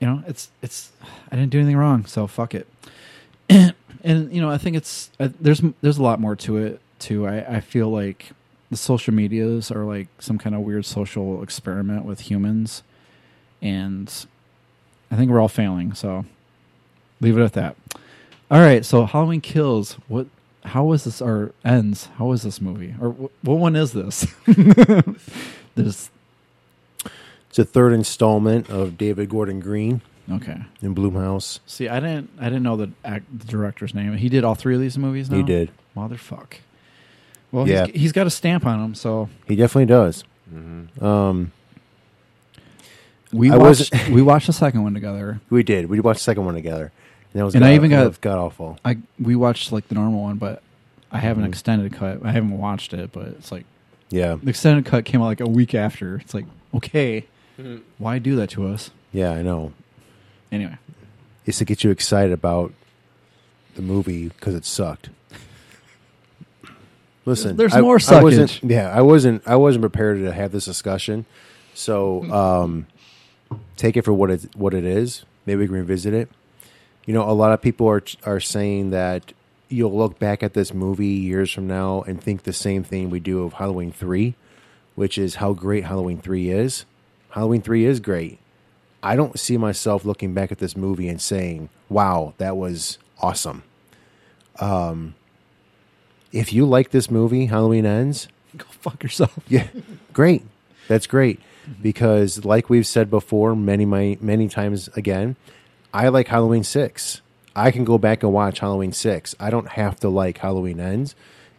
you 0.00 0.06
know, 0.06 0.22
it's 0.26 0.50
it's. 0.62 0.92
I 1.30 1.36
didn't 1.36 1.50
do 1.50 1.58
anything 1.58 1.76
wrong, 1.76 2.04
so 2.06 2.26
fuck 2.26 2.54
it. 2.54 2.66
and 3.48 4.32
you 4.32 4.40
know, 4.40 4.50
I 4.50 4.58
think 4.58 4.76
it's 4.76 5.10
uh, 5.18 5.28
there's 5.40 5.62
there's 5.80 5.98
a 5.98 6.02
lot 6.02 6.20
more 6.20 6.36
to 6.36 6.56
it 6.56 6.80
too. 6.98 7.26
I 7.26 7.56
I 7.56 7.60
feel 7.60 7.90
like 7.90 8.30
the 8.70 8.76
social 8.76 9.14
medias 9.14 9.70
are 9.70 9.84
like 9.84 10.08
some 10.18 10.38
kind 10.38 10.54
of 10.54 10.62
weird 10.62 10.84
social 10.84 11.42
experiment 11.42 12.04
with 12.04 12.20
humans, 12.20 12.82
and 13.62 14.12
I 15.10 15.16
think 15.16 15.30
we're 15.30 15.40
all 15.40 15.48
failing. 15.48 15.94
So 15.94 16.24
leave 17.20 17.36
it 17.38 17.42
at 17.42 17.54
that. 17.54 17.76
All 18.50 18.60
right. 18.60 18.84
So 18.84 19.04
Halloween 19.06 19.40
Kills. 19.40 19.94
What? 20.06 20.26
How 20.64 20.84
was 20.84 21.04
this? 21.04 21.22
Or 21.22 21.52
ends? 21.64 22.06
How 22.18 22.26
was 22.26 22.42
this 22.42 22.60
movie? 22.60 22.94
Or 23.00 23.10
wh- 23.10 23.44
what 23.44 23.58
one 23.58 23.74
is 23.74 23.92
this? 23.92 24.26
There's 25.74 26.10
It's 27.50 27.58
a 27.58 27.64
third 27.64 27.92
installment 27.92 28.68
of 28.70 28.98
David 28.98 29.28
Gordon 29.30 29.60
Green. 29.60 30.02
Okay. 30.30 30.58
In 30.82 30.94
Blumhouse. 30.94 31.60
see. 31.66 31.88
I 31.88 32.00
didn't. 32.00 32.30
I 32.38 32.44
didn't 32.44 32.62
know 32.62 32.76
the, 32.76 32.90
act, 33.04 33.24
the 33.38 33.46
director's 33.46 33.94
name. 33.94 34.14
He 34.16 34.28
did 34.28 34.44
all 34.44 34.54
three 34.54 34.74
of 34.74 34.80
these 34.80 34.98
movies. 34.98 35.30
Now? 35.30 35.38
He 35.38 35.42
did. 35.42 35.70
Motherfuck. 35.96 36.54
Well, 37.50 37.66
Yeah. 37.66 37.86
he's, 37.86 38.00
he's 38.02 38.12
got 38.12 38.26
a 38.26 38.30
stamp 38.30 38.66
on 38.66 38.78
him. 38.84 38.94
So 38.94 39.30
He 39.46 39.56
definitely 39.56 39.86
does. 39.86 40.24
Mm-hmm. 40.54 41.02
Um, 41.02 41.52
we 43.32 43.50
I 43.50 43.56
watched. 43.56 43.90
wasn't- 43.92 44.08
we 44.10 44.22
watched 44.22 44.46
the 44.46 44.52
second 44.52 44.82
one 44.82 44.94
together. 44.94 45.40
we 45.50 45.62
did. 45.62 45.88
We 45.88 46.00
watched 46.00 46.20
the 46.20 46.24
second 46.24 46.44
one 46.44 46.54
together. 46.54 46.92
And, 47.32 47.40
that 47.40 47.44
was 47.44 47.54
and 47.54 47.62
god, 47.62 47.70
I 47.70 47.74
even 47.74 47.90
that 47.90 47.96
got 48.02 48.08
was 48.08 48.18
god 48.18 48.38
awful. 48.38 48.78
I 48.84 48.98
we 49.20 49.36
watched 49.36 49.70
like 49.72 49.88
the 49.88 49.94
normal 49.94 50.22
one, 50.22 50.36
but 50.36 50.62
I 51.12 51.18
have 51.18 51.38
an 51.38 51.44
Mhm. 51.44 51.48
extended 51.48 51.92
cut. 51.92 52.24
I 52.24 52.32
haven't 52.32 52.56
watched 52.56 52.94
it, 52.94 53.12
but 53.12 53.28
it's 53.28 53.52
like 53.52 53.64
Yeah. 54.10 54.36
the 54.42 54.50
extended 54.50 54.84
cut 54.86 55.04
came 55.04 55.20
out 55.22 55.26
like 55.26 55.40
a 55.40 55.48
week 55.48 55.74
after. 55.74 56.16
It's 56.16 56.32
like 56.34 56.46
okay, 56.74 57.24
Mhm. 57.58 57.80
why 57.98 58.18
do 58.18 58.36
that 58.36 58.50
to 58.50 58.66
us? 58.68 58.90
Yeah, 59.12 59.32
I 59.32 59.42
know. 59.42 59.72
Anyway, 60.52 60.76
It's 61.46 61.58
to 61.58 61.64
get 61.64 61.82
you 61.82 61.90
excited 61.90 62.32
about 62.32 62.72
the 63.74 63.82
movie 63.82 64.28
because 64.28 64.54
it 64.54 64.64
sucked. 64.64 65.08
Listen, 67.24 67.56
There's 67.56 67.74
I- 67.74 67.80
more 67.80 67.98
I 68.08 68.22
wasn't, 68.22 68.62
yeah, 68.62 68.90
I 68.90 69.02
wasn't. 69.02 69.42
I 69.46 69.56
wasn't 69.56 69.82
prepared 69.82 70.18
to 70.20 70.32
have 70.32 70.52
this 70.52 70.64
discussion. 70.64 71.26
So 71.74 72.24
um, 72.32 72.86
take 73.76 73.96
it 73.96 74.02
for 74.04 74.12
what 74.12 74.30
it 74.30 74.54
what 74.56 74.72
it 74.74 74.84
is. 74.84 75.24
Maybe 75.46 75.60
we 75.60 75.66
can 75.66 75.76
revisit 75.76 76.14
it. 76.14 76.28
You 77.06 77.14
know, 77.14 77.28
a 77.28 77.32
lot 77.32 77.52
of 77.52 77.60
people 77.60 77.86
are 77.88 78.02
are 78.24 78.40
saying 78.40 78.90
that 78.90 79.32
you'll 79.68 79.96
look 79.96 80.18
back 80.18 80.42
at 80.42 80.54
this 80.54 80.72
movie 80.72 81.06
years 81.08 81.50
from 81.52 81.66
now 81.66 82.02
and 82.06 82.22
think 82.22 82.44
the 82.44 82.52
same 82.54 82.82
thing 82.82 83.10
we 83.10 83.20
do 83.20 83.42
of 83.42 83.54
Halloween 83.54 83.92
three, 83.92 84.34
which 84.94 85.18
is 85.18 85.34
how 85.36 85.52
great 85.52 85.84
Halloween 85.84 86.18
three 86.18 86.48
is. 86.50 86.84
Halloween 87.30 87.62
three 87.62 87.84
is 87.84 88.00
great. 88.00 88.38
I 89.02 89.16
don't 89.16 89.38
see 89.38 89.56
myself 89.56 90.04
looking 90.04 90.34
back 90.34 90.50
at 90.50 90.58
this 90.58 90.76
movie 90.76 91.08
and 91.08 91.20
saying, 91.20 91.68
"Wow, 91.88 92.34
that 92.38 92.56
was 92.56 92.98
awesome." 93.20 93.62
Um, 94.58 95.14
if 96.32 96.52
you 96.52 96.66
like 96.66 96.90
this 96.90 97.10
movie, 97.10 97.46
Halloween 97.46 97.86
Ends, 97.86 98.28
go 98.56 98.66
fuck 98.70 99.02
yourself. 99.02 99.38
Yeah, 99.48 99.68
great. 100.12 100.42
That's 100.88 101.06
great 101.06 101.40
because, 101.82 102.44
like 102.44 102.70
we've 102.70 102.86
said 102.86 103.10
before, 103.10 103.54
many 103.54 103.84
many 103.84 104.18
many 104.20 104.48
times 104.48 104.88
again, 104.88 105.36
I 105.92 106.08
like 106.08 106.28
Halloween 106.28 106.64
six. 106.64 107.20
I 107.54 107.70
can 107.70 107.84
go 107.84 107.98
back 107.98 108.22
and 108.22 108.32
watch 108.32 108.60
Halloween 108.60 108.92
six. 108.92 109.34
I 109.40 109.50
don't 109.50 109.68
have 109.68 109.98
to 110.00 110.08
like 110.08 110.38
Halloween 110.38 110.80
Ends. 110.80 111.14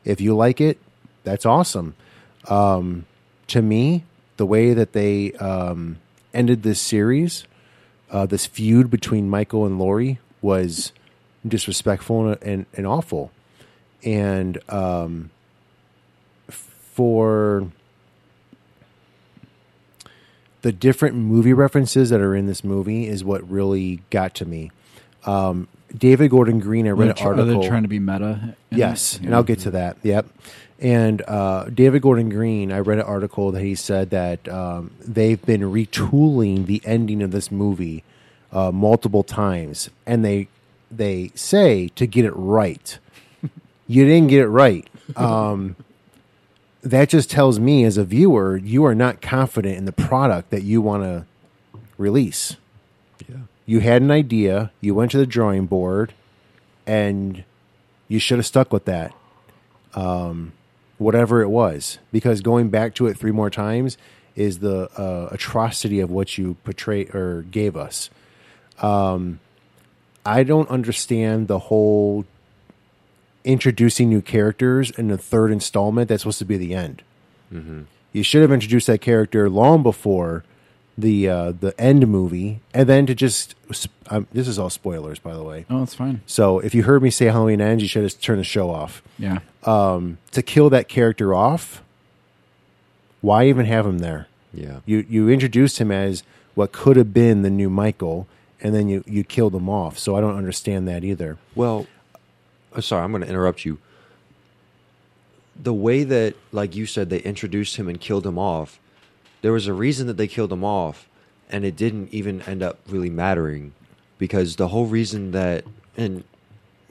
If 0.06 0.22
you 0.22 0.36
like 0.36 0.62
it, 0.62 0.78
that's 1.24 1.46
awesome. 1.46 1.96
Um, 2.48 3.06
to 3.48 3.62
me, 3.62 4.06
the 4.40 4.46
way 4.46 4.74
that 4.74 4.94
they 4.94 5.34
um, 5.34 5.98
ended 6.34 6.64
this 6.64 6.80
series, 6.80 7.44
uh, 8.10 8.26
this 8.26 8.46
feud 8.46 8.90
between 8.90 9.30
Michael 9.30 9.66
and 9.66 9.78
Laurie, 9.78 10.18
was 10.42 10.94
disrespectful 11.46 12.30
and, 12.30 12.42
and, 12.42 12.66
and 12.74 12.88
awful. 12.88 13.34
And 14.02 14.58
um, 14.72 15.30
for 16.48 17.70
the 20.62 20.72
different 20.72 21.18
movie 21.18 21.52
references 21.52 22.10
that 22.10 22.22
are 22.22 22.34
in 22.34 22.46
this 22.46 22.64
movie 22.64 23.08
is 23.08 23.26
what 23.26 23.48
really 23.50 24.04
got 24.10 24.34
to 24.36 24.46
me. 24.46 24.72
Um, 25.26 25.68
David 25.98 26.30
Gordon 26.30 26.60
Green, 26.60 26.88
I 26.88 26.92
read 26.92 27.10
an 27.10 27.16
tr- 27.16 27.24
are 27.24 27.40
article. 27.40 27.62
they 27.62 27.68
trying 27.68 27.84
to 27.84 27.90
be 27.90 28.00
meta? 28.00 28.56
Yes, 28.70 29.16
it? 29.16 29.22
and 29.24 29.36
I'll 29.36 29.44
get 29.44 29.60
to 29.60 29.72
that. 29.72 29.98
Yep. 30.04 30.28
And 30.80 31.22
uh, 31.28 31.66
David 31.66 32.02
Gordon 32.02 32.30
Green, 32.30 32.72
I 32.72 32.80
read 32.80 33.00
an 33.00 33.06
article 33.06 33.52
that 33.52 33.62
he 33.62 33.76
said 33.76 34.12
that 34.12 34.48
um, 34.48 34.92
they've 35.02 35.44
been 35.46 35.62
retooling 35.62 36.68
the 36.68 36.82
ending 36.86 37.22
of 37.22 37.32
this 37.32 37.52
movie 37.52 38.04
uh, 38.52 38.72
multiple 38.72 39.24
times, 39.24 39.90
and 40.06 40.24
they 40.24 40.48
they 40.92 41.32
say 41.36 41.90
to 41.90 42.08
get 42.08 42.26
it 42.26 42.34
right. 42.34 42.98
you 43.88 44.06
didn't 44.06 44.30
get 44.30 44.42
it 44.42 44.48
right. 44.48 44.88
Um, 45.16 45.76
that 46.82 47.10
just 47.10 47.30
tells 47.30 47.60
me, 47.60 47.84
as 47.84 47.98
a 47.98 48.06
viewer, 48.06 48.56
you 48.56 48.86
are 48.86 48.96
not 48.96 49.22
confident 49.22 49.78
in 49.78 49.86
the 49.86 49.92
product 49.92 50.50
that 50.50 50.64
you 50.64 50.82
want 50.82 51.04
to 51.04 51.26
release. 51.98 52.56
You 53.70 53.82
had 53.82 54.02
an 54.02 54.10
idea, 54.10 54.72
you 54.82 54.96
went 54.96 55.12
to 55.12 55.20
the 55.20 55.28
drawing 55.28 55.68
board, 55.68 56.16
and 56.88 57.44
you 58.08 58.18
should 58.18 58.40
have 58.40 58.48
stuck 58.48 58.74
with 58.74 58.86
that. 58.86 59.14
Um, 59.94 60.54
whatever 60.98 61.44
it 61.44 61.50
was, 61.50 62.00
because 62.12 62.42
going 62.42 62.70
back 62.70 62.96
to 62.96 63.06
it 63.06 63.16
three 63.16 63.30
more 63.30 63.52
times 63.52 63.96
is 64.36 64.58
the 64.58 64.90
uh, 65.00 65.30
atrocity 65.32 66.00
of 66.00 66.10
what 66.10 66.36
you 66.36 66.56
portrayed 66.64 67.14
or 67.14 67.44
gave 67.44 67.78
us. 67.78 68.10
Um, 68.80 69.40
I 70.26 70.42
don't 70.42 70.70
understand 70.72 71.48
the 71.48 71.60
whole 71.60 72.26
introducing 73.44 74.10
new 74.10 74.24
characters 74.24 74.90
in 74.90 75.10
the 75.10 75.18
third 75.20 75.52
installment. 75.52 76.10
That's 76.10 76.24
supposed 76.24 76.40
to 76.40 76.46
be 76.46 76.58
the 76.58 76.74
end. 76.74 77.04
Mm-hmm. 77.54 77.84
You 78.14 78.24
should 78.24 78.42
have 78.42 78.52
introduced 78.52 78.88
that 78.88 79.02
character 79.02 79.48
long 79.48 79.84
before 79.84 80.44
the 81.02 81.30
uh, 81.30 81.52
the 81.52 81.80
end 81.80 82.08
movie, 82.08 82.60
and 82.74 82.88
then 82.90 83.06
to 83.06 83.16
just 83.16 83.56
um, 84.10 84.28
this 84.32 84.48
is 84.48 84.58
all 84.60 84.70
spoilers, 84.70 85.20
by 85.20 85.34
the 85.34 85.44
way. 85.44 85.66
Oh, 85.70 85.80
that's 85.80 85.94
fine. 85.96 86.22
So 86.26 86.60
if 86.60 86.74
you 86.74 86.84
heard 86.84 87.02
me 87.04 87.10
say 87.10 87.26
Halloween 87.26 87.62
ends, 87.62 87.84
you 87.84 87.90
should 87.90 88.04
just 88.04 88.22
turn 88.22 88.38
the 88.38 88.44
show 88.44 88.70
off. 88.70 89.02
Yeah. 89.18 89.40
Um, 89.64 90.18
to 90.32 90.42
kill 90.42 90.70
that 90.72 90.88
character 90.88 91.34
off, 91.34 91.84
why 93.22 93.48
even 93.48 93.66
have 93.66 93.86
him 93.86 94.00
there? 94.00 94.28
Yeah. 94.54 94.80
You 94.86 95.06
you 95.10 95.30
introduced 95.30 95.80
him 95.80 95.92
as 95.92 96.24
what 96.56 96.72
could 96.72 96.98
have 96.98 97.14
been 97.14 97.42
the 97.42 97.50
new 97.50 97.70
Michael, 97.70 98.28
and 98.62 98.74
then 98.74 98.90
you 98.90 99.04
you 99.06 99.24
killed 99.24 99.54
him 99.56 99.70
off. 99.70 99.98
So 100.00 100.16
I 100.16 100.22
don't 100.22 100.36
understand 100.36 100.88
that 100.88 101.04
either. 101.04 101.38
Well, 101.56 101.88
uh, 102.74 102.82
sorry, 102.82 103.04
I'm 103.04 103.12
going 103.12 103.24
to 103.24 103.30
interrupt 103.30 103.66
you. 103.66 103.80
The 105.62 105.74
way 105.74 106.04
that, 106.06 106.36
like 106.54 106.76
you 106.76 106.86
said, 106.86 107.10
they 107.10 107.20
introduced 107.20 107.76
him 107.76 107.90
and 107.90 108.00
killed 108.00 108.26
him 108.26 108.38
off, 108.40 108.80
there 109.42 109.52
was 109.54 109.68
a 109.68 109.74
reason 109.74 110.08
that 110.08 110.18
they 110.18 110.28
killed 110.28 110.52
him 110.52 110.64
off, 110.64 111.08
and 111.50 111.64
it 111.66 111.76
didn't 111.76 112.14
even 112.14 112.42
end 112.44 112.62
up 112.64 112.80
really 112.88 113.10
mattering 113.10 113.74
because 114.18 114.56
the 114.58 114.68
whole 114.70 114.86
reason 114.86 115.32
that 115.32 115.64
and 115.98 116.24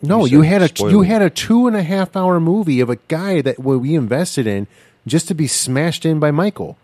No, 0.03 0.25
you, 0.25 0.43
said 0.43 0.63
had 0.63 0.81
a 0.81 0.91
you 0.91 1.03
had 1.03 1.23
a 1.23 1.31
two 1.31 1.67
and 1.67 1.77
a 1.77 1.83
half 1.83 2.17
hour 2.17 2.41
movie 2.41 2.81
of 2.81 2.89
a 2.91 2.97
guy 3.09 3.41
that 3.43 3.59
we 3.59 3.95
invested 3.95 4.47
in 4.47 4.67
just 5.07 5.29
to 5.29 5.35
be 5.35 5.47
smashed 5.47 6.05
in 6.07 6.19
by 6.19 6.31
Michael. 6.31 6.77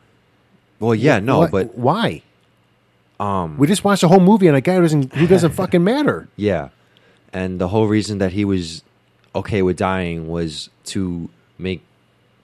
Well, 0.81 0.95
yeah, 0.95 1.19
no, 1.21 1.39
What- 1.41 1.51
but 1.51 1.79
why? 1.79 2.23
Um, 3.21 3.59
We 3.59 3.67
just 3.69 3.85
watched 3.85 4.03
a 4.03 4.09
whole 4.09 4.21
movie 4.21 4.49
on 4.49 4.55
a 4.57 4.61
guy 4.61 4.75
who 4.75 4.83
doesn't 4.83 5.15
who 5.15 5.27
doesn't 5.27 5.53
fucking 5.63 5.85
matter. 5.85 6.29
Yeah. 6.37 6.71
And 7.33 7.61
the 7.61 7.69
whole 7.69 7.87
reason 7.87 8.19
that 8.19 8.33
he 8.33 8.45
was 8.45 8.83
okay 9.35 9.63
with 9.63 9.77
dying 9.77 10.29
was 10.29 10.69
to 10.87 11.31
make 11.59 11.83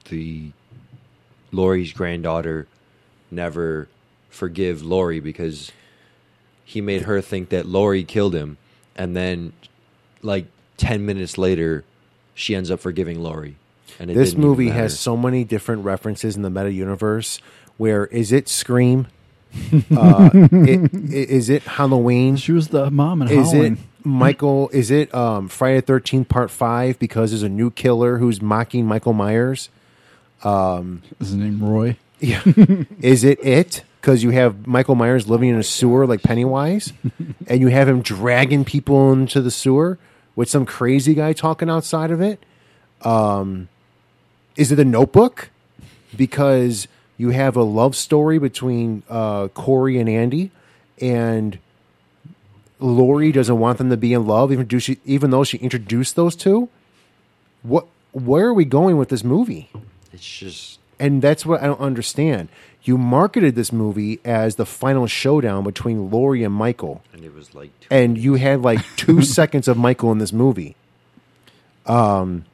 the 0.09 0.51
Laurie's 1.53 1.93
granddaughter 1.93 2.67
never 3.33 3.89
forgive 4.29 4.83
Laurie 4.83 5.21
because 5.21 5.73
he 6.65 6.81
made 6.81 7.03
her 7.03 7.21
think 7.21 7.49
that 7.51 7.67
Laurie 7.67 8.05
killed 8.05 8.35
him 8.35 8.57
and 8.97 9.17
then 9.17 9.53
like 10.23 10.47
10 10.77 11.05
minutes 11.05 11.37
later 11.39 11.85
she 12.35 12.55
ends 12.55 12.71
up 12.71 12.81
forgiving 12.81 13.21
Laurie. 13.23 13.57
And 13.99 14.11
it 14.11 14.15
this 14.15 14.35
movie 14.35 14.69
has 14.69 14.99
so 14.99 15.17
many 15.17 15.45
different 15.45 15.85
references 15.85 16.37
in 16.37 16.43
the 16.43 16.51
meta 16.51 16.73
universe. 16.73 17.41
Where 17.77 18.07
is 18.07 18.31
it? 18.33 18.49
Scream. 18.49 19.09
uh, 19.97 20.31
it, 20.33 20.91
i- 20.95 21.13
is 21.13 21.51
it 21.51 21.63
Halloween? 21.65 22.37
She 22.37 22.53
was 22.53 22.69
the 22.69 22.89
mom 22.91 23.21
in 23.23 23.29
Is 23.29 23.51
Halloween. 23.51 23.73
it 23.75 24.07
Michael? 24.07 24.71
Is 24.73 24.91
it 24.93 25.13
um, 25.15 25.49
Friday 25.49 25.81
Thirteenth 25.81 26.29
Part 26.29 26.51
Five? 26.53 26.99
Because 27.01 27.31
there's 27.33 27.43
a 27.43 27.49
new 27.49 27.71
killer 27.73 28.19
who's 28.19 28.41
mocking 28.41 28.87
Michael 28.87 29.13
Myers. 29.13 29.69
Um, 30.45 31.03
Is 31.19 31.29
his 31.29 31.37
name 31.37 31.63
Roy? 31.63 31.97
Yeah. 32.21 32.43
is 33.01 33.25
it 33.25 33.45
it? 33.45 33.83
Because 34.01 34.23
you 34.23 34.31
have 34.31 34.67
Michael 34.67 34.95
Myers 34.95 35.29
living 35.29 35.51
in 35.51 35.57
a 35.57 35.63
sewer 35.63 36.07
like 36.07 36.23
Pennywise, 36.23 36.93
and 37.47 37.61
you 37.61 37.69
have 37.69 37.89
him 37.89 38.01
dragging 38.01 38.65
people 38.65 39.13
into 39.13 39.43
the 39.43 39.51
sewer 39.51 39.99
with 40.37 40.49
some 40.49 40.65
crazy 40.65 41.15
guy 41.15 41.33
talking 41.33 41.69
outside 41.69 42.11
of 42.11 42.21
it. 42.21 42.43
Um, 43.03 43.69
is 44.57 44.73
it 44.73 44.79
a 44.79 44.85
Notebook? 44.85 45.51
Because 46.17 46.89
you 47.19 47.31
have 47.31 47.57
a 47.57 47.63
love 47.63 47.95
story 47.95 48.39
between 48.39 49.03
uh, 49.09 49.49
Corey 49.49 49.99
and 49.99 50.09
Andy, 50.09 50.51
and 51.01 51.59
Laurie 52.79 53.33
doesn't 53.33 53.59
want 53.59 53.79
them 53.79 53.91
to 53.91 53.97
be 53.97 54.15
in 54.15 54.27
love, 54.27 54.51
even, 54.51 54.67
do 54.67 54.81
she, 54.81 54.99
even 55.05 55.31
though 55.31 55.45
she 55.45 55.59
introduced 55.59 56.17
those 56.17 56.35
two. 56.35 56.69
What? 57.63 57.87
Where 58.13 58.47
are 58.47 58.55
we 58.55 58.65
going 58.65 58.97
with 58.97 59.11
this 59.11 59.23
movie? 59.23 59.71
It's 60.13 60.27
just 60.27 60.80
and 61.01 61.23
that's 61.23 61.45
what 61.45 61.63
I 61.63 61.67
don't 61.67 61.81
understand. 61.81 62.51
You 62.83 62.97
marketed 62.97 63.57
this 63.57 63.73
movie 63.73 64.21
as 64.25 64.57
the 64.57 64.67
final 64.67 65.07
showdown 65.07 65.65
between 65.65 66.11
Laurie 66.11 66.45
and 66.45 66.55
Michael, 66.55 67.03
and 67.13 67.25
it 67.25 67.35
was 67.35 67.55
like 67.55 67.71
and 67.91 68.17
you 68.17 68.35
had 68.35 68.63
like 68.63 68.85
two 68.97 69.23
seconds 69.39 69.67
of 69.67 69.77
Michael 69.77 70.13
in 70.13 70.19
this 70.19 70.33
movie. 70.33 70.77
Um, 71.87 72.45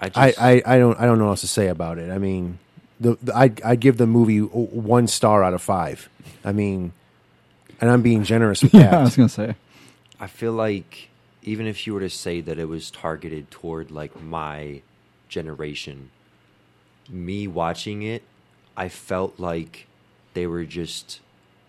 I, 0.00 0.06
I, 0.06 0.08
just, 0.08 0.42
I, 0.42 0.62
I 0.66 0.78
don't 0.78 0.98
I 1.00 1.06
don't 1.06 1.18
know 1.18 1.24
what 1.24 1.30
else 1.30 1.40
to 1.42 1.48
say 1.48 1.68
about 1.68 1.98
it. 1.98 2.10
I 2.10 2.18
mean, 2.18 2.58
the, 2.98 3.16
the 3.22 3.34
I 3.34 3.52
I 3.64 3.76
give 3.76 3.96
the 3.96 4.06
movie 4.06 4.40
one 4.40 5.06
star 5.06 5.42
out 5.42 5.54
of 5.54 5.62
five. 5.62 6.08
I 6.44 6.52
mean, 6.52 6.92
and 7.80 7.90
I'm 7.90 8.02
being 8.02 8.24
generous 8.24 8.62
with 8.62 8.72
that. 8.72 8.92
Yeah, 8.92 8.98
I 8.98 9.02
was 9.02 9.16
gonna 9.16 9.28
say. 9.28 9.54
I 10.18 10.26
feel 10.26 10.52
like 10.52 11.08
even 11.42 11.66
if 11.66 11.86
you 11.86 11.94
were 11.94 12.00
to 12.00 12.10
say 12.10 12.40
that 12.40 12.58
it 12.58 12.66
was 12.66 12.90
targeted 12.90 13.50
toward 13.50 13.90
like 13.90 14.20
my 14.20 14.82
generation, 15.28 16.10
me 17.10 17.46
watching 17.46 18.02
it, 18.02 18.22
I 18.76 18.88
felt 18.88 19.38
like 19.38 19.86
they 20.34 20.46
were 20.46 20.64
just 20.64 21.20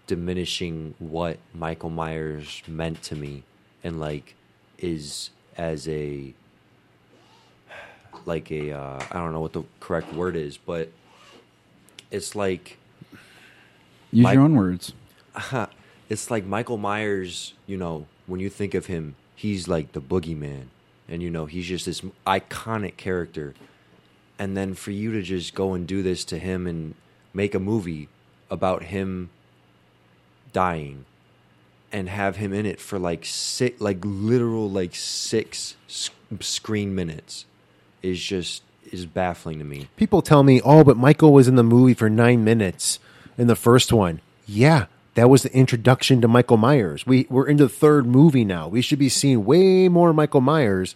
diminishing 0.07 0.93
what 0.99 1.37
Michael 1.53 1.89
Myers 1.89 2.61
meant 2.67 3.01
to 3.03 3.15
me 3.15 3.43
and 3.83 3.99
like 3.99 4.35
is 4.77 5.29
as 5.57 5.87
a 5.87 6.33
like 8.25 8.51
a 8.51 8.71
uh, 8.71 9.03
I 9.11 9.19
don't 9.19 9.31
know 9.31 9.39
what 9.39 9.53
the 9.53 9.63
correct 9.79 10.13
word 10.13 10.35
is, 10.35 10.57
but 10.57 10.89
it's 12.11 12.35
like 12.35 12.77
Use 14.11 14.23
Mike- 14.23 14.33
your 14.33 14.43
own 14.43 14.55
words. 14.55 14.93
it's 16.09 16.29
like 16.29 16.45
Michael 16.45 16.77
Myers, 16.77 17.53
you 17.65 17.77
know, 17.77 18.05
when 18.27 18.39
you 18.39 18.49
think 18.49 18.73
of 18.73 18.87
him, 18.87 19.15
he's 19.35 19.67
like 19.67 19.93
the 19.93 20.01
boogeyman. 20.01 20.65
And, 21.07 21.21
you 21.21 21.29
know, 21.29 21.45
he's 21.45 21.65
just 21.65 21.85
this 21.85 22.01
iconic 22.25 22.97
character. 22.97 23.53
And 24.41 24.57
then 24.57 24.73
for 24.73 24.89
you 24.89 25.11
to 25.11 25.21
just 25.21 25.53
go 25.53 25.75
and 25.75 25.85
do 25.85 26.01
this 26.01 26.25
to 26.25 26.39
him 26.39 26.65
and 26.65 26.95
make 27.31 27.53
a 27.53 27.59
movie 27.59 28.09
about 28.49 28.81
him 28.81 29.29
dying 30.51 31.05
and 31.91 32.09
have 32.09 32.37
him 32.37 32.51
in 32.51 32.65
it 32.65 32.81
for 32.81 32.97
like 32.97 33.23
six, 33.23 33.79
like 33.79 33.99
literal, 34.01 34.67
like 34.67 34.95
six 34.95 35.75
screen 36.39 36.95
minutes 36.95 37.45
is 38.01 38.19
just, 38.19 38.63
is 38.91 39.05
baffling 39.05 39.59
to 39.59 39.63
me. 39.63 39.89
People 39.95 40.23
tell 40.23 40.41
me, 40.41 40.59
"Oh, 40.65 40.83
but 40.83 40.97
Michael 40.97 41.33
was 41.33 41.47
in 41.47 41.55
the 41.55 41.63
movie 41.63 41.93
for 41.93 42.09
nine 42.09 42.43
minutes 42.43 42.97
in 43.37 43.45
the 43.45 43.55
first 43.55 43.93
one." 43.93 44.21
Yeah, 44.47 44.85
that 45.13 45.29
was 45.29 45.43
the 45.43 45.55
introduction 45.55 46.19
to 46.21 46.27
Michael 46.27 46.57
Myers. 46.57 47.05
We 47.05 47.27
we're 47.29 47.47
in 47.47 47.57
the 47.57 47.69
third 47.69 48.07
movie 48.07 48.43
now. 48.43 48.67
We 48.67 48.81
should 48.81 48.97
be 48.97 49.07
seeing 49.07 49.45
way 49.45 49.87
more 49.87 50.13
Michael 50.13 50.41
Myers 50.41 50.95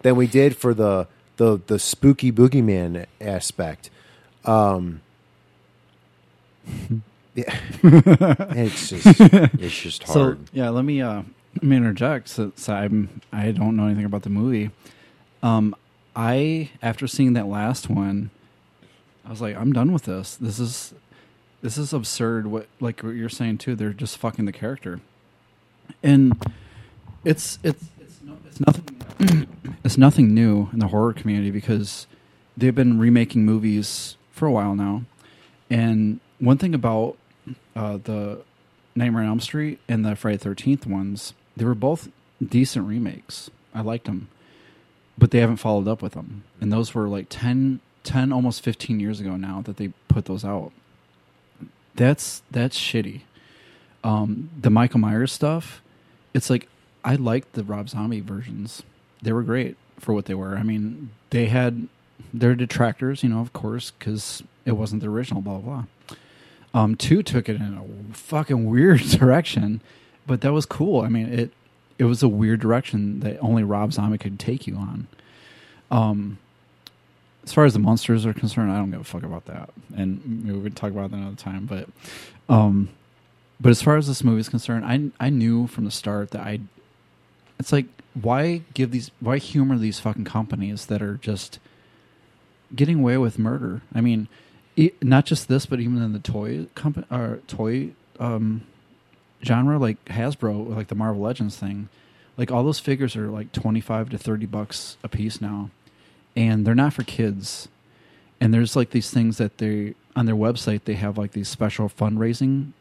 than 0.00 0.16
we 0.16 0.26
did 0.26 0.56
for 0.56 0.74
the 0.74 1.06
the 1.40 1.58
the 1.68 1.78
spooky 1.78 2.30
boogeyman 2.30 3.06
aspect. 3.18 3.88
Um, 4.44 5.00
yeah, 7.34 7.58
it's 7.82 8.90
just 8.90 9.06
It's 9.20 9.80
just 9.80 10.06
So 10.06 10.20
hard. 10.22 10.38
yeah, 10.52 10.68
let 10.68 10.84
me 10.84 11.00
uh, 11.00 11.22
let 11.56 11.62
me 11.62 11.76
interject 11.78 12.28
since 12.28 12.68
I'm 12.68 13.22
I 13.32 13.52
don't 13.52 13.74
know 13.74 13.86
anything 13.86 14.04
about 14.04 14.22
the 14.22 14.28
movie. 14.30 14.70
Um, 15.42 15.74
I 16.14 16.68
after 16.82 17.06
seeing 17.06 17.32
that 17.32 17.46
last 17.46 17.88
one, 17.88 18.30
I 19.24 19.30
was 19.30 19.40
like, 19.40 19.56
I'm 19.56 19.72
done 19.72 19.92
with 19.92 20.02
this. 20.02 20.36
This 20.36 20.58
is 20.58 20.92
this 21.62 21.78
is 21.78 21.94
absurd. 21.94 22.48
What 22.48 22.66
like 22.80 23.00
what 23.02 23.14
you're 23.14 23.30
saying 23.30 23.58
too? 23.58 23.74
They're 23.74 23.94
just 23.94 24.18
fucking 24.18 24.44
the 24.44 24.52
character, 24.52 25.00
and 26.02 26.34
it's 27.24 27.58
it's 27.62 27.84
it's, 28.50 28.60
nothing. 28.60 29.46
it's 29.84 29.98
nothing 29.98 30.34
new 30.34 30.68
in 30.72 30.78
the 30.78 30.88
horror 30.88 31.12
community 31.12 31.50
because 31.50 32.06
they've 32.56 32.74
been 32.74 32.98
remaking 32.98 33.44
movies 33.44 34.16
for 34.32 34.46
a 34.46 34.52
while 34.52 34.74
now, 34.74 35.04
and 35.68 36.20
one 36.38 36.58
thing 36.58 36.74
about 36.74 37.16
uh, 37.76 37.98
the 37.98 38.42
Nightmare 38.94 39.22
on 39.22 39.28
Elm 39.28 39.40
Street 39.40 39.78
and 39.88 40.04
the 40.04 40.16
Friday 40.16 40.38
Thirteenth 40.38 40.86
ones, 40.86 41.34
they 41.56 41.64
were 41.64 41.74
both 41.74 42.08
decent 42.44 42.86
remakes. 42.86 43.50
I 43.74 43.82
liked 43.82 44.06
them, 44.06 44.28
but 45.16 45.30
they 45.30 45.38
haven't 45.38 45.58
followed 45.58 45.86
up 45.86 46.02
with 46.02 46.14
them. 46.14 46.44
And 46.60 46.72
those 46.72 46.94
were 46.94 47.08
like 47.08 47.26
10, 47.28 47.80
10 48.02 48.32
almost 48.32 48.62
fifteen 48.62 48.98
years 48.98 49.20
ago 49.20 49.36
now 49.36 49.62
that 49.62 49.76
they 49.76 49.92
put 50.08 50.24
those 50.24 50.44
out. 50.44 50.72
That's 51.94 52.42
that's 52.50 52.78
shitty. 52.78 53.22
Um, 54.02 54.48
the 54.58 54.70
Michael 54.70 55.00
Myers 55.00 55.32
stuff, 55.32 55.82
it's 56.32 56.48
like 56.48 56.68
I 57.04 57.16
liked 57.16 57.52
the 57.54 57.64
Rob 57.64 57.88
Zombie 57.88 58.20
versions. 58.20 58.82
They 59.22 59.32
were 59.32 59.42
great 59.42 59.76
for 59.98 60.14
what 60.14 60.26
they 60.26 60.34
were. 60.34 60.56
I 60.56 60.62
mean, 60.62 61.10
they 61.30 61.46
had 61.46 61.88
their 62.32 62.54
detractors, 62.54 63.22
you 63.22 63.28
know, 63.28 63.40
of 63.40 63.52
course, 63.52 63.90
because 63.92 64.42
it 64.64 64.72
wasn't 64.72 65.02
the 65.02 65.08
original. 65.08 65.40
Blah 65.42 65.58
blah. 65.58 65.84
Um, 66.72 66.94
two 66.94 67.22
took 67.22 67.48
it 67.48 67.56
in 67.56 67.74
a 67.74 68.14
fucking 68.14 68.66
weird 68.68 69.00
direction, 69.08 69.80
but 70.26 70.40
that 70.42 70.52
was 70.52 70.66
cool. 70.66 71.00
I 71.00 71.08
mean, 71.08 71.26
it 71.32 71.52
it 71.98 72.04
was 72.04 72.22
a 72.22 72.28
weird 72.28 72.60
direction 72.60 73.20
that 73.20 73.38
only 73.40 73.62
Rob 73.62 73.92
Zombie 73.92 74.18
could 74.18 74.38
take 74.38 74.66
you 74.66 74.76
on. 74.76 75.06
Um, 75.90 76.38
as 77.44 77.52
far 77.52 77.64
as 77.64 77.72
the 77.72 77.78
monsters 77.78 78.24
are 78.24 78.32
concerned, 78.32 78.70
I 78.70 78.76
don't 78.76 78.90
give 78.90 79.00
a 79.00 79.04
fuck 79.04 79.22
about 79.22 79.46
that, 79.46 79.70
and 79.96 80.44
we 80.46 80.52
would 80.52 80.76
talk 80.76 80.90
about 80.92 81.10
that 81.10 81.16
another 81.16 81.36
time. 81.36 81.66
But, 81.66 81.88
um, 82.48 82.90
but 83.60 83.70
as 83.70 83.82
far 83.82 83.96
as 83.96 84.06
this 84.06 84.22
movie 84.22 84.40
is 84.40 84.48
concerned, 84.48 84.84
I 84.84 85.26
I 85.26 85.30
knew 85.30 85.66
from 85.66 85.84
the 85.84 85.90
start 85.90 86.30
that 86.30 86.42
I. 86.42 86.60
It's 87.60 87.72
like 87.72 87.86
why 88.14 88.62
give 88.74 88.90
these 88.90 89.10
why 89.20 89.38
humor 89.38 89.78
these 89.78 90.00
fucking 90.00 90.24
companies 90.24 90.86
that 90.86 91.02
are 91.02 91.16
just 91.18 91.58
getting 92.74 93.00
away 93.00 93.18
with 93.18 93.38
murder? 93.38 93.82
I 93.94 94.00
mean, 94.00 94.28
e- 94.76 94.92
not 95.02 95.26
just 95.26 95.46
this, 95.46 95.66
but 95.66 95.78
even 95.78 96.02
in 96.02 96.12
the 96.12 96.18
toy 96.18 96.66
company 96.74 97.06
or 97.10 97.40
toy 97.46 97.90
um, 98.18 98.62
genre, 99.44 99.78
like 99.78 100.02
Hasbro, 100.06 100.74
like 100.74 100.88
the 100.88 100.94
Marvel 100.94 101.22
Legends 101.22 101.56
thing, 101.56 101.88
like 102.36 102.50
all 102.50 102.64
those 102.64 102.80
figures 102.80 103.14
are 103.14 103.28
like 103.28 103.52
twenty 103.52 103.80
five 103.80 104.08
to 104.10 104.18
thirty 104.18 104.46
bucks 104.46 104.96
a 105.04 105.08
piece 105.08 105.40
now, 105.40 105.70
and 106.34 106.66
they're 106.66 106.74
not 106.74 106.94
for 106.94 107.04
kids. 107.04 107.68
And 108.40 108.54
there's 108.54 108.74
like 108.74 108.90
these 108.90 109.10
things 109.10 109.36
that 109.36 109.58
they 109.58 109.94
on 110.16 110.24
their 110.24 110.34
website 110.34 110.84
they 110.84 110.94
have 110.94 111.18
like 111.18 111.32
these 111.32 111.48
special 111.48 111.90
fundraising 111.90 112.72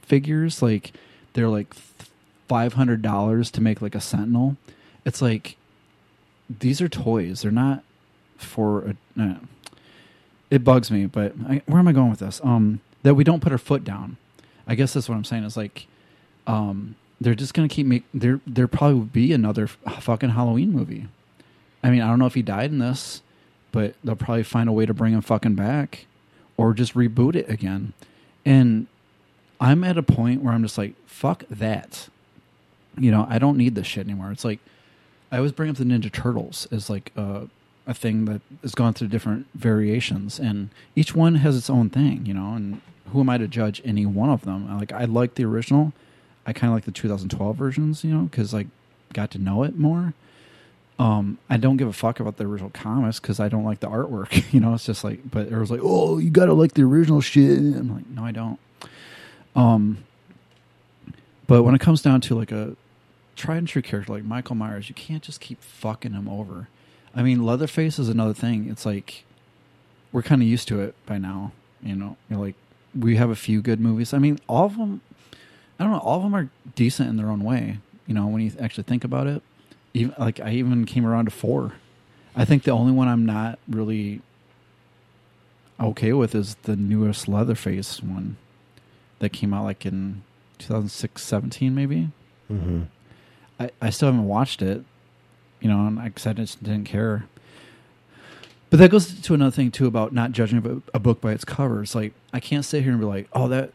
figures, 0.00 0.62
like 0.62 0.92
they're 1.34 1.48
like 1.48 1.74
five 2.48 2.74
hundred 2.74 3.02
dollars 3.02 3.50
to 3.52 3.60
make 3.60 3.82
like 3.82 3.94
a 3.94 4.00
Sentinel. 4.00 4.56
It's 5.04 5.22
like 5.22 5.56
these 6.48 6.80
are 6.80 6.88
toys; 6.88 7.42
they're 7.42 7.50
not 7.50 7.82
for 8.36 8.94
a. 9.16 9.36
It 10.50 10.62
bugs 10.62 10.90
me, 10.90 11.06
but 11.06 11.34
I, 11.48 11.62
where 11.66 11.78
am 11.78 11.88
I 11.88 11.92
going 11.92 12.10
with 12.10 12.20
this? 12.20 12.40
Um, 12.44 12.80
that 13.02 13.14
we 13.14 13.24
don't 13.24 13.40
put 13.40 13.52
our 13.52 13.58
foot 13.58 13.84
down. 13.84 14.16
I 14.66 14.74
guess 14.74 14.92
that's 14.92 15.08
what 15.08 15.16
I'm 15.16 15.24
saying. 15.24 15.44
Is 15.44 15.56
like, 15.56 15.86
um, 16.46 16.94
they're 17.20 17.34
just 17.34 17.54
gonna 17.54 17.68
keep 17.68 17.86
make 17.86 18.04
there. 18.14 18.40
There 18.46 18.68
probably 18.68 19.00
would 19.00 19.12
be 19.12 19.32
another 19.32 19.66
fucking 19.66 20.30
Halloween 20.30 20.72
movie. 20.72 21.08
I 21.82 21.90
mean, 21.90 22.00
I 22.00 22.08
don't 22.08 22.18
know 22.18 22.26
if 22.26 22.34
he 22.34 22.42
died 22.42 22.70
in 22.70 22.78
this, 22.78 23.22
but 23.72 23.94
they'll 24.02 24.16
probably 24.16 24.42
find 24.42 24.68
a 24.68 24.72
way 24.72 24.86
to 24.86 24.94
bring 24.94 25.12
him 25.14 25.20
fucking 25.20 25.54
back, 25.54 26.06
or 26.56 26.72
just 26.74 26.94
reboot 26.94 27.36
it 27.36 27.48
again. 27.48 27.92
And 28.44 28.86
I'm 29.60 29.84
at 29.84 29.98
a 29.98 30.02
point 30.02 30.42
where 30.42 30.52
I'm 30.52 30.62
just 30.62 30.78
like, 30.78 30.94
fuck 31.06 31.44
that. 31.50 32.08
You 32.98 33.10
know, 33.10 33.26
I 33.28 33.38
don't 33.38 33.56
need 33.56 33.74
this 33.74 33.86
shit 33.86 34.06
anymore. 34.06 34.30
It's 34.30 34.44
like 34.44 34.60
I 35.30 35.36
always 35.38 35.52
bring 35.52 35.70
up 35.70 35.76
the 35.76 35.84
Ninja 35.84 36.10
Turtles 36.10 36.66
as 36.70 36.88
like 36.88 37.12
a, 37.16 37.48
a 37.86 37.94
thing 37.94 38.24
that 38.26 38.40
has 38.62 38.74
gone 38.74 38.94
through 38.94 39.08
different 39.08 39.46
variations, 39.54 40.38
and 40.38 40.70
each 40.94 41.14
one 41.14 41.36
has 41.36 41.56
its 41.56 41.68
own 41.68 41.90
thing. 41.90 42.24
You 42.26 42.34
know, 42.34 42.54
and 42.54 42.80
who 43.12 43.20
am 43.20 43.28
I 43.28 43.38
to 43.38 43.48
judge 43.48 43.82
any 43.84 44.06
one 44.06 44.30
of 44.30 44.42
them? 44.42 44.78
Like 44.78 44.92
I 44.92 45.04
like 45.04 45.34
the 45.34 45.44
original. 45.44 45.92
I 46.46 46.52
kind 46.52 46.70
of 46.70 46.76
like 46.76 46.84
the 46.84 46.92
2012 46.92 47.56
versions, 47.56 48.04
you 48.04 48.14
know, 48.14 48.22
because 48.22 48.54
I 48.54 48.66
got 49.12 49.32
to 49.32 49.38
know 49.38 49.64
it 49.64 49.76
more. 49.76 50.14
Um, 50.98 51.38
I 51.50 51.56
don't 51.56 51.76
give 51.76 51.88
a 51.88 51.92
fuck 51.92 52.20
about 52.20 52.36
the 52.36 52.44
original 52.46 52.70
comics 52.70 53.20
because 53.20 53.38
I 53.40 53.48
don't 53.48 53.64
like 53.64 53.80
the 53.80 53.88
artwork. 53.88 54.44
You 54.52 54.60
know, 54.60 54.72
it's 54.72 54.86
just 54.86 55.04
like, 55.04 55.28
but 55.28 55.48
it 55.48 55.56
was 55.56 55.70
like, 55.70 55.80
oh, 55.82 56.18
you 56.18 56.30
gotta 56.30 56.54
like 56.54 56.74
the 56.74 56.82
original 56.82 57.20
shit. 57.20 57.58
I'm 57.58 57.94
like, 57.94 58.06
no, 58.06 58.24
I 58.24 58.32
don't. 58.32 58.58
Um, 59.54 60.04
but 61.46 61.62
when 61.62 61.74
it 61.74 61.80
comes 61.80 62.00
down 62.00 62.20
to 62.22 62.34
like 62.34 62.52
a 62.52 62.76
tried 63.36 63.58
and 63.58 63.68
true 63.68 63.82
character 63.82 64.12
like 64.12 64.24
Michael 64.24 64.56
Myers, 64.56 64.88
you 64.88 64.94
can't 64.94 65.22
just 65.22 65.40
keep 65.40 65.62
fucking 65.62 66.12
him 66.12 66.28
over. 66.28 66.68
I 67.14 67.22
mean, 67.22 67.44
Leatherface 67.44 67.98
is 67.98 68.08
another 68.08 68.34
thing. 68.34 68.68
It's 68.68 68.84
like 68.84 69.24
we're 70.12 70.22
kind 70.22 70.42
of 70.42 70.48
used 70.48 70.68
to 70.68 70.80
it 70.80 70.94
by 71.06 71.18
now. 71.18 71.52
You 71.82 71.94
know, 71.94 72.16
You're 72.28 72.40
like 72.40 72.54
we 72.94 73.16
have 73.16 73.30
a 73.30 73.36
few 73.36 73.62
good 73.62 73.80
movies. 73.80 74.12
I 74.14 74.18
mean, 74.18 74.38
all 74.48 74.66
of 74.66 74.76
them. 74.76 75.00
I 75.78 75.84
don't 75.84 75.92
know. 75.92 75.98
All 75.98 76.16
of 76.16 76.22
them 76.22 76.34
are 76.34 76.48
decent 76.74 77.10
in 77.10 77.16
their 77.16 77.28
own 77.28 77.44
way. 77.44 77.78
You 78.06 78.14
know, 78.14 78.26
when 78.26 78.40
you 78.40 78.52
actually 78.60 78.84
think 78.84 79.04
about 79.04 79.26
it. 79.26 79.42
Even 79.94 80.14
like 80.18 80.40
I 80.40 80.52
even 80.52 80.84
came 80.84 81.06
around 81.06 81.26
to 81.26 81.30
four. 81.30 81.74
I 82.34 82.44
think 82.44 82.64
the 82.64 82.70
only 82.70 82.92
one 82.92 83.08
I'm 83.08 83.24
not 83.24 83.58
really 83.68 84.20
okay 85.80 86.12
with 86.12 86.34
is 86.34 86.54
the 86.62 86.76
newest 86.76 87.28
Leatherface 87.28 88.02
one 88.02 88.36
that 89.18 89.30
came 89.30 89.54
out 89.54 89.64
like 89.64 89.86
in 89.86 90.22
2006, 90.58 91.22
17 91.22 91.74
maybe. 91.74 92.10
Mm-hmm. 92.50 92.82
I, 93.58 93.70
I 93.80 93.90
still 93.90 94.08
haven't 94.08 94.26
watched 94.26 94.60
it, 94.62 94.84
you 95.60 95.68
know, 95.68 95.86
and 95.86 95.98
I, 95.98 96.08
'cause 96.10 96.26
I 96.26 96.32
just 96.32 96.62
didn't 96.62 96.84
care. 96.84 97.26
But 98.70 98.78
that 98.80 98.90
goes 98.90 99.18
to 99.20 99.34
another 99.34 99.50
thing 99.52 99.70
too 99.70 99.86
about 99.86 100.12
not 100.12 100.32
judging 100.32 100.58
a 100.92 100.96
a 100.96 100.98
book 100.98 101.20
by 101.20 101.32
its 101.32 101.44
cover. 101.44 101.82
It's 101.82 101.94
like 101.94 102.12
I 102.32 102.40
can't 102.40 102.64
sit 102.64 102.82
here 102.82 102.92
and 102.92 103.00
be 103.00 103.06
like, 103.06 103.28
"Oh, 103.32 103.48
that 103.48 103.70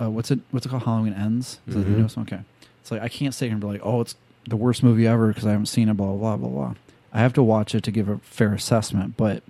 uh, 0.00 0.10
what's 0.10 0.30
it? 0.30 0.40
What's 0.50 0.64
it 0.66 0.70
called? 0.70 0.82
Halloween 0.84 1.12
Ends." 1.12 1.60
Is 1.68 1.74
that 1.74 1.86
Mhm. 1.86 1.98
newest 1.98 2.16
one? 2.16 2.26
Okay. 2.26 2.40
It's 2.80 2.90
like 2.90 3.02
I 3.02 3.08
can't 3.08 3.34
sit 3.34 3.46
here 3.46 3.52
and 3.52 3.60
be 3.60 3.66
like, 3.66 3.82
"Oh, 3.84 4.00
it's 4.00 4.14
the 4.48 4.56
worst 4.56 4.82
movie 4.82 5.06
ever" 5.06 5.28
because 5.28 5.44
I 5.46 5.50
haven't 5.50 5.66
seen 5.66 5.88
it. 5.90 5.96
Blah 5.96 6.06
blah 6.14 6.36
blah 6.36 6.36
blah 6.36 6.48
blah. 6.48 6.74
I 7.12 7.18
have 7.20 7.34
to 7.34 7.42
watch 7.42 7.74
it 7.74 7.82
to 7.84 7.90
give 7.90 8.08
a 8.08 8.18
fair 8.18 8.54
assessment. 8.54 9.16
But 9.18 9.42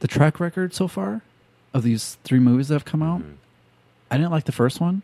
the 0.00 0.08
track 0.08 0.38
record 0.40 0.74
so 0.74 0.86
far 0.86 1.22
of 1.72 1.82
these 1.82 2.18
three 2.22 2.40
movies 2.40 2.68
that 2.68 2.74
have 2.74 2.84
come 2.84 3.02
out, 3.02 3.22
I 4.10 4.18
didn't 4.18 4.30
like 4.32 4.44
the 4.44 4.52
first 4.52 4.78
one. 4.80 5.00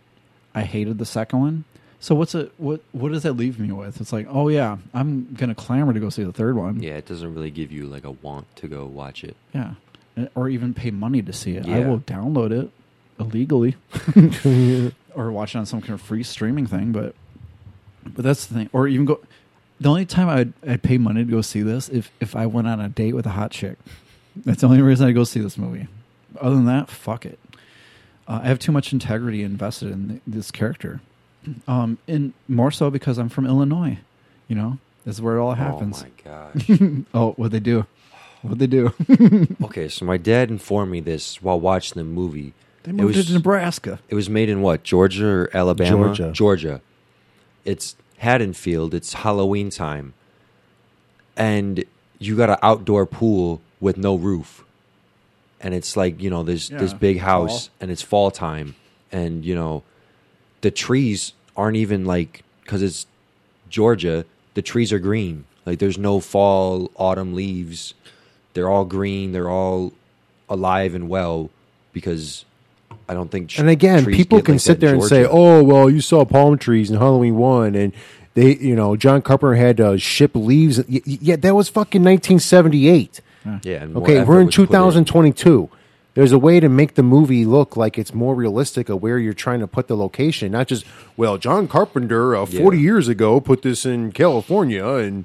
I 0.55 0.63
hated 0.63 0.99
the 0.99 1.07
second 1.07 1.39
one. 1.41 1.65
So 2.01 2.15
what's 2.15 2.35
it? 2.35 2.53
What 2.57 2.81
what 2.93 3.13
does 3.13 3.23
that 3.25 3.35
leave 3.35 3.59
me 3.61 3.73
with? 3.73 4.01
It's 4.01 4.13
like, 4.13 4.27
oh 4.31 4.49
yeah, 4.49 4.79
I'm 4.95 5.35
gonna 5.35 5.55
clamor 5.55 5.93
to 5.93 6.01
go 6.01 6.09
see 6.09 6.25
the 6.25 6.33
third 6.33 6.57
one. 6.57 6.83
Yeah, 6.83 6.95
it 6.95 7.07
doesn't 7.07 7.35
really 7.35 7.51
give 7.51 7.71
you 7.71 7.87
like 7.87 8.05
a 8.05 8.11
want 8.11 8.55
to 8.57 8.69
go 8.69 8.87
watch 8.87 9.23
it. 9.23 9.37
Yeah, 9.55 9.75
or 10.35 10.49
even 10.49 10.73
pay 10.73 10.91
money 10.91 11.21
to 11.23 11.33
see 11.33 11.57
it. 11.57 11.69
I 11.69 11.81
will 11.87 12.01
download 12.01 12.53
it 12.53 12.71
illegally 13.19 13.77
or 15.15 15.31
watch 15.31 15.55
it 15.55 15.59
on 15.59 15.67
some 15.67 15.83
kind 15.83 15.93
of 15.93 16.01
free 16.01 16.23
streaming 16.23 16.67
thing. 16.67 16.93
But 16.93 17.15
but 18.07 18.25
that's 18.25 18.47
the 18.47 18.55
thing. 18.55 18.71
Or 18.73 18.89
even 18.89 19.05
go. 19.05 19.21
The 19.79 19.89
only 19.89 20.05
time 20.05 20.29
I'd, 20.29 20.53
I'd 20.69 20.83
pay 20.83 20.99
money 20.99 21.25
to 21.25 21.31
go 21.31 21.43
see 21.43 21.63
this 21.63 21.89
if 21.91 22.11
if 22.21 22.35
I 22.35 22.47
went 22.47 22.67
on 22.67 22.81
a 22.81 22.89
date 22.89 23.15
with 23.15 23.27
a 23.27 23.31
hot 23.31 23.51
chick. 23.51 23.77
That's 24.37 24.63
the 24.63 24.69
only 24.69 24.81
reason 24.81 25.07
I 25.07 25.13
go 25.13 25.25
see 25.25 25.41
this 25.41 25.59
movie. 25.59 25.87
Other 26.41 26.55
than 26.55 26.67
that, 26.67 26.89
fuck 26.89 27.27
it. 27.27 27.39
Uh, 28.29 28.41
I 28.43 28.49
have 28.49 28.59
too 28.59 28.73
much 28.73 28.93
integrity 28.93 29.43
invested 29.43 29.91
in 29.91 30.09
th- 30.09 30.21
this 30.27 30.51
character, 30.51 31.01
um, 31.67 31.99
and 32.07 32.33
more 32.49 32.71
so 32.71 32.91
because 32.91 33.19
I'm 33.19 33.29
from 33.29 33.47
Illinois. 33.47 33.99
You 34.49 34.57
know, 34.57 34.79
this 35.05 35.17
is 35.17 35.23
where 35.23 35.37
it 35.37 35.41
all 35.41 35.55
happens. 35.55 36.05
Oh 36.05 36.07
my 36.27 36.55
gosh. 36.75 37.05
oh, 37.15 37.33
what 37.33 37.51
they 37.53 37.61
do? 37.61 37.87
What 38.43 38.59
they 38.59 38.67
do? 38.67 38.93
okay, 39.65 39.89
so 39.89 40.05
my 40.05 40.17
dad 40.17 40.51
informed 40.51 40.91
me 40.91 41.01
this 41.01 41.43
while 41.43 41.61
watching 41.61 42.01
the 42.01 42.05
movie. 42.05 42.55
They 42.83 42.93
moved 42.93 43.17
it 43.17 43.25
to 43.25 43.35
Nebraska. 43.35 44.01
It 44.09 44.15
was 44.15 44.31
made 44.31 44.49
in 44.49 44.63
what? 44.63 44.83
Georgia 44.83 45.27
or 45.27 45.51
Alabama? 45.53 46.07
Georgia. 46.07 46.33
Georgia. 46.33 46.81
It's 47.67 47.95
Haddonfield. 48.19 48.95
It's 48.95 49.13
Halloween 49.13 49.69
time. 49.69 50.15
And 51.37 51.85
you 52.19 52.37
got 52.37 52.51
an 52.51 52.57
outdoor 52.63 53.05
pool 53.07 53.61
with 53.81 53.99
no 53.99 54.15
roof. 54.15 54.65
And 55.61 55.75
it's 55.75 55.97
like, 55.97 56.23
you 56.23 56.31
know, 56.31 56.43
there's 56.43 56.71
this 56.71 56.95
big 56.95 57.19
house 57.19 57.67
fall. 57.67 57.75
and 57.83 57.91
it's 57.91 58.01
fall 58.03 58.31
time. 58.31 58.77
And, 59.13 59.45
you 59.45 59.55
know, 59.55 59.83
the 60.61 60.71
trees 60.71 61.33
aren't 61.57 61.77
even 61.77 62.05
like, 62.05 62.43
because 62.63 62.83
it's 62.83 63.07
Georgia, 63.69 64.25
the 64.55 64.63
trees 64.63 64.93
are 64.93 64.99
green. 64.99 65.45
Like 65.67 65.79
there's 65.79 65.99
no 65.99 66.21
fall, 66.21 66.91
autumn 66.97 67.35
leaves. 67.35 67.95
They're 68.55 68.69
all 68.69 68.85
green. 68.85 69.33
They're 69.33 69.49
all 69.51 69.93
alive 70.49 70.95
and 70.95 71.09
well 71.09 71.51
because 71.93 72.45
I 73.09 73.15
don't 73.15 73.31
think. 73.31 73.51
tr- 73.51 73.61
And 73.61 73.71
again, 73.71 74.05
people 74.07 74.43
can 74.43 74.55
like 74.55 74.61
sit 74.61 74.81
there 74.81 74.95
and 74.95 75.05
say, 75.05 75.25
"Oh, 75.25 75.63
well, 75.63 75.89
you 75.89 76.01
saw 76.01 76.25
palm 76.25 76.59
trees 76.59 76.91
in 76.91 76.97
Halloween 76.97 77.37
one, 77.37 77.75
and 77.75 77.93
they, 78.35 78.57
you 78.57 78.75
know, 78.75 78.97
John 78.97 79.23
Carpenter 79.23 79.55
had 79.55 79.77
to 79.77 79.99
ship 79.99 80.33
leaves." 80.35 80.83
Yeah, 80.89 81.37
that 81.37 81.55
was 81.55 81.69
fucking 81.69 82.03
1978. 82.03 83.21
Yeah. 83.63 83.83
and 83.85 83.97
Okay, 83.97 84.23
we're 84.25 84.41
in 84.41 84.47
was 84.47 84.57
put 84.57 84.67
2022. 84.67 85.69
There's 86.15 86.33
a 86.33 86.39
way 86.39 86.59
to 86.61 86.69
make 86.69 86.95
the 86.95 87.03
movie 87.05 87.45
look 87.45 87.77
like 87.77 87.97
it's 87.97 88.13
more 88.13 88.35
realistic 88.35 88.89
of 88.89 89.01
where 89.01 89.19
you're 89.19 89.33
trying 89.33 89.61
to 89.61 89.67
put 89.69 89.87
the 89.87 89.97
location, 89.97 90.51
not 90.53 90.67
just 90.67 90.85
well, 91.17 91.39
John 91.39 91.69
Carpenter 91.69 92.35
uh, 92.35 92.47
40 92.47 92.79
years 92.81 93.07
ago 93.09 93.41
put 93.41 93.63
this 93.63 93.87
in 93.87 94.11
California, 94.13 94.85
and 94.87 95.25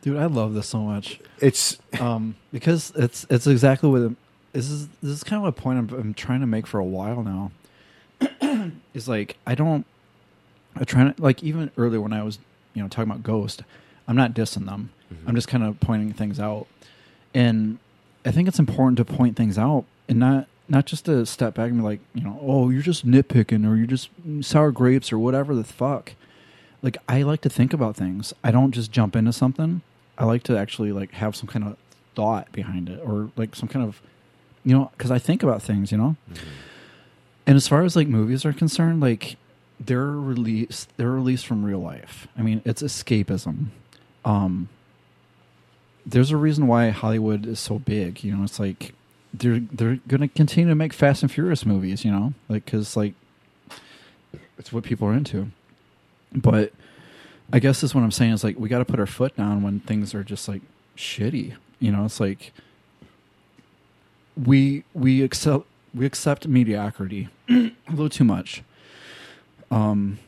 Dude, 0.00 0.16
I 0.16 0.26
love 0.26 0.54
this 0.54 0.66
so 0.68 0.78
much. 0.80 1.20
It's 1.40 1.78
um 2.00 2.34
because 2.52 2.92
it's 2.96 3.26
it's 3.30 3.46
exactly 3.46 3.88
what 3.90 4.02
it- 4.02 4.16
this 4.52 4.68
is. 4.68 4.88
This 5.02 5.12
is 5.12 5.24
kind 5.24 5.42
of 5.42 5.48
a 5.48 5.52
point 5.52 5.78
I'm, 5.78 5.98
I'm 5.98 6.14
trying 6.14 6.40
to 6.40 6.46
make 6.46 6.66
for 6.66 6.78
a 6.78 6.84
while 6.84 7.22
now. 7.22 7.52
is 8.94 9.08
like 9.08 9.36
I 9.46 9.54
don't. 9.54 9.86
I 10.76 10.84
try 10.84 11.04
to 11.10 11.14
like 11.22 11.42
even 11.42 11.70
earlier 11.76 12.00
when 12.00 12.12
I 12.12 12.22
was 12.22 12.38
you 12.74 12.82
know 12.82 12.88
talking 12.88 13.10
about 13.10 13.22
Ghost, 13.22 13.62
I'm 14.08 14.16
not 14.16 14.34
dissing 14.34 14.66
them. 14.66 14.90
I'm 15.26 15.34
just 15.34 15.46
kind 15.48 15.62
of 15.62 15.78
pointing 15.80 16.12
things 16.14 16.40
out, 16.40 16.66
and 17.34 17.78
I 18.24 18.30
think 18.30 18.48
it's 18.48 18.58
important 18.58 18.96
to 18.98 19.04
point 19.04 19.36
things 19.36 19.58
out 19.58 19.84
and 20.08 20.18
not 20.18 20.46
not 20.68 20.86
just 20.86 21.04
to 21.04 21.26
step 21.26 21.54
back 21.54 21.70
and 21.70 21.78
be 21.78 21.84
like 21.84 22.00
you 22.14 22.22
know 22.22 22.38
oh 22.42 22.70
you're 22.70 22.82
just 22.82 23.06
nitpicking 23.06 23.68
or 23.68 23.76
you're 23.76 23.86
just 23.86 24.08
sour 24.40 24.70
grapes 24.70 25.12
or 25.12 25.18
whatever 25.18 25.54
the 25.54 25.64
fuck. 25.64 26.12
Like 26.82 26.96
I 27.08 27.22
like 27.22 27.40
to 27.42 27.50
think 27.50 27.72
about 27.72 27.96
things. 27.96 28.34
I 28.42 28.50
don't 28.50 28.72
just 28.72 28.90
jump 28.90 29.14
into 29.14 29.32
something. 29.32 29.82
I 30.18 30.24
like 30.24 30.42
to 30.44 30.56
actually 30.56 30.92
like 30.92 31.12
have 31.12 31.36
some 31.36 31.46
kind 31.46 31.64
of 31.64 31.76
thought 32.14 32.50
behind 32.52 32.88
it 32.88 33.00
or 33.04 33.30
like 33.36 33.54
some 33.54 33.68
kind 33.68 33.86
of 33.86 34.00
you 34.64 34.74
know 34.76 34.90
because 34.96 35.10
I 35.10 35.18
think 35.18 35.42
about 35.42 35.62
things. 35.62 35.92
You 35.92 35.98
know. 35.98 36.16
And 37.46 37.56
as 37.56 37.66
far 37.66 37.82
as 37.82 37.96
like 37.96 38.08
movies 38.08 38.44
are 38.44 38.52
concerned, 38.52 39.00
like 39.00 39.36
they're 39.80 40.06
released 40.06 40.88
they're 40.96 41.10
released 41.10 41.46
from 41.46 41.64
real 41.64 41.80
life. 41.80 42.28
I 42.36 42.42
mean, 42.42 42.62
it's 42.64 42.82
escapism. 42.82 43.66
Um 44.24 44.68
there's 46.04 46.32
a 46.32 46.36
reason 46.36 46.66
why 46.66 46.90
Hollywood 46.90 47.46
is 47.46 47.60
so 47.60 47.78
big, 47.78 48.24
you 48.24 48.36
know, 48.36 48.42
it's 48.42 48.58
like 48.58 48.92
they're 49.34 49.60
they're 49.60 49.98
going 50.08 50.20
to 50.20 50.28
continue 50.28 50.68
to 50.68 50.74
make 50.74 50.92
Fast 50.92 51.22
and 51.22 51.30
Furious 51.30 51.64
movies, 51.64 52.04
you 52.04 52.10
know? 52.10 52.34
Like 52.48 52.66
cuz 52.66 52.96
like 52.96 53.14
it's 54.58 54.72
what 54.72 54.84
people 54.84 55.08
are 55.08 55.14
into. 55.14 55.48
But 56.32 56.72
I 57.52 57.58
guess 57.58 57.80
that's 57.80 57.94
what 57.94 58.02
I'm 58.02 58.10
saying 58.10 58.32
is 58.32 58.44
like 58.44 58.58
we 58.58 58.68
got 58.68 58.78
to 58.78 58.84
put 58.84 59.00
our 59.00 59.06
foot 59.06 59.36
down 59.36 59.62
when 59.62 59.80
things 59.80 60.14
are 60.14 60.24
just 60.24 60.48
like 60.48 60.62
shitty. 60.96 61.54
You 61.80 61.92
know, 61.92 62.04
it's 62.04 62.20
like 62.20 62.52
we 64.36 64.84
we 64.94 65.22
accept 65.22 65.66
we 65.94 66.06
accept 66.06 66.48
mediocrity 66.48 67.28
a 67.48 67.72
little 67.90 68.08
too 68.08 68.24
much. 68.24 68.62
Um, 69.70 70.18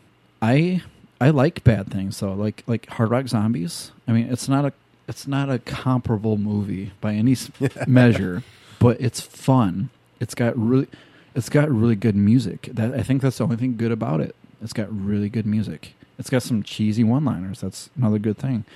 I 0.43 0.83
I 1.21 1.31
like 1.31 1.65
bad 1.65 1.91
things 1.91 2.21
though, 2.21 2.35
like 2.35 2.65
like 2.67 2.87
Hard 2.91 3.11
Rock 3.11 3.29
Zombies. 3.29 3.93
I 4.07 4.13
mean, 4.13 4.31
it's 4.31 4.49
not 4.49 4.65
a 4.65 4.73
it's 5.09 5.27
not 5.27 5.51
a 5.51 5.59
comparable 5.59 6.37
movie 6.37 6.93
by 7.01 7.15
any 7.15 7.37
measure, 7.87 8.43
but 8.85 9.01
it's 9.01 9.19
fun. 9.19 9.89
It's 10.21 10.35
got 10.35 10.55
really 10.59 10.89
it's 11.35 11.49
got 11.49 11.71
really 11.71 11.97
good 11.97 12.15
music. 12.15 12.69
That 12.71 12.93
I 12.93 13.03
think 13.03 13.23
that's 13.23 13.39
the 13.39 13.45
only 13.45 13.57
thing 13.57 13.79
good 13.79 13.91
about 13.91 14.21
it. 14.21 14.37
It's 14.61 14.75
got 14.75 14.89
really 14.95 15.31
good 15.31 15.47
music. 15.47 15.95
It's 16.19 16.29
got 16.29 16.43
some 16.43 16.63
cheesy 16.63 17.03
one-liners. 17.03 17.63
That's 17.63 17.89
another 17.97 18.19
good 18.19 18.37
thing. 18.37 18.67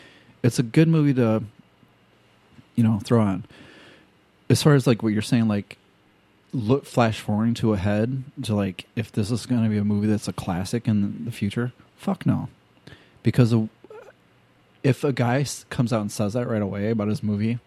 It's 0.42 0.58
a 0.58 0.62
good 0.62 0.88
movie 0.88 1.12
to 1.12 1.44
you 2.74 2.82
know 2.82 3.00
throw 3.04 3.20
on. 3.20 3.44
As 4.48 4.62
far 4.62 4.72
as 4.72 4.86
like 4.86 5.02
what 5.02 5.12
you're 5.12 5.20
saying, 5.20 5.46
like 5.46 5.76
look 6.54 6.86
flash 6.86 7.20
forwarding 7.20 7.52
to 7.56 7.74
ahead 7.74 8.24
to 8.44 8.54
like 8.54 8.86
if 8.96 9.12
this 9.12 9.30
is 9.30 9.44
going 9.44 9.62
to 9.62 9.68
be 9.68 9.76
a 9.76 9.84
movie 9.84 10.06
that's 10.06 10.26
a 10.26 10.32
classic 10.32 10.88
in 10.88 11.26
the 11.26 11.30
future 11.30 11.74
fuck 11.98 12.24
no 12.24 12.48
because 13.22 13.54
if 14.82 15.04
a 15.04 15.12
guy 15.12 15.44
comes 15.68 15.92
out 15.92 16.00
and 16.00 16.10
says 16.10 16.32
that 16.32 16.48
right 16.48 16.62
away 16.62 16.88
about 16.88 17.08
his 17.08 17.22
movie 17.22 17.58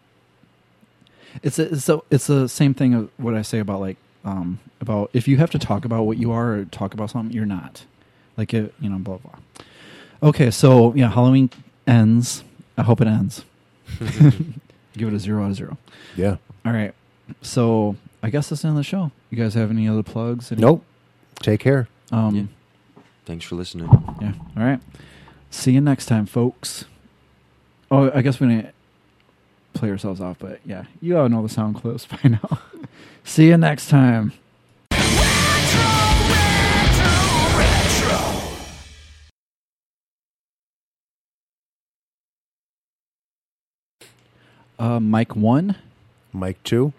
it's 1.43 1.59
a, 1.59 1.71
it's 1.73 1.89
a, 1.89 1.99
it's 2.09 2.27
the 2.27 2.47
same 2.49 2.73
thing 2.73 2.93
of 2.93 3.09
what 3.17 3.33
i 3.35 3.41
say 3.41 3.59
about 3.59 3.79
like 3.79 3.97
um 4.25 4.59
about 4.79 5.09
if 5.13 5.27
you 5.27 5.37
have 5.37 5.49
to 5.51 5.59
talk 5.59 5.85
about 5.85 6.03
what 6.03 6.17
you 6.17 6.31
are 6.31 6.53
or 6.53 6.65
talk 6.65 6.93
about 6.93 7.09
something 7.09 7.35
you're 7.35 7.45
not 7.45 7.85
like 8.37 8.53
it 8.53 8.73
you 8.79 8.89
know 8.89 8.97
blah 8.97 9.17
blah 9.17 9.33
okay 10.23 10.51
so 10.51 10.93
yeah 10.95 11.09
halloween 11.09 11.49
ends 11.87 12.43
i 12.77 12.83
hope 12.83 13.01
it 13.01 13.07
ends 13.07 13.45
give 13.99 15.07
it 15.07 15.13
a 15.13 15.19
zero 15.19 15.43
out 15.45 15.51
of 15.51 15.55
zero 15.55 15.77
Yeah. 16.15 16.37
all 16.65 16.73
right 16.73 16.93
so 17.41 17.95
i 18.21 18.29
guess 18.29 18.49
that's 18.49 18.61
the 18.61 18.67
end 18.67 18.77
of 18.77 18.79
the 18.79 18.83
show 18.83 19.11
you 19.29 19.37
guys 19.37 19.53
have 19.55 19.69
any 19.71 19.87
other 19.87 20.03
plugs 20.03 20.51
Any- 20.51 20.61
Nope. 20.61 20.83
Take 21.39 21.59
care. 21.61 21.87
um 22.11 22.49
Thanks 23.25 23.45
for 23.45 23.55
listening. 23.55 23.87
yeah. 24.21 24.33
All 24.57 24.63
right. 24.63 24.79
See 25.51 25.71
you 25.71 25.79
next 25.79 26.07
time, 26.07 26.25
folks. 26.25 26.85
Oh, 27.89 28.11
I 28.13 28.21
guess 28.21 28.39
we 28.39 28.47
didn't 28.47 28.73
play 29.73 29.89
ourselves 29.89 30.21
off, 30.21 30.37
but 30.39 30.59
yeah, 30.65 30.85
you 31.01 31.17
all 31.17 31.29
know 31.29 31.41
the 31.41 31.49
sound 31.49 31.75
clips 31.75 32.05
by 32.23 32.29
now. 32.29 32.59
See 33.23 33.47
you 33.47 33.57
next 33.57 33.89
time. 33.89 34.33
Uh, 44.79 44.99
Mike 44.99 45.35
one. 45.35 45.75
Mike 46.33 46.57
two. 46.63 46.91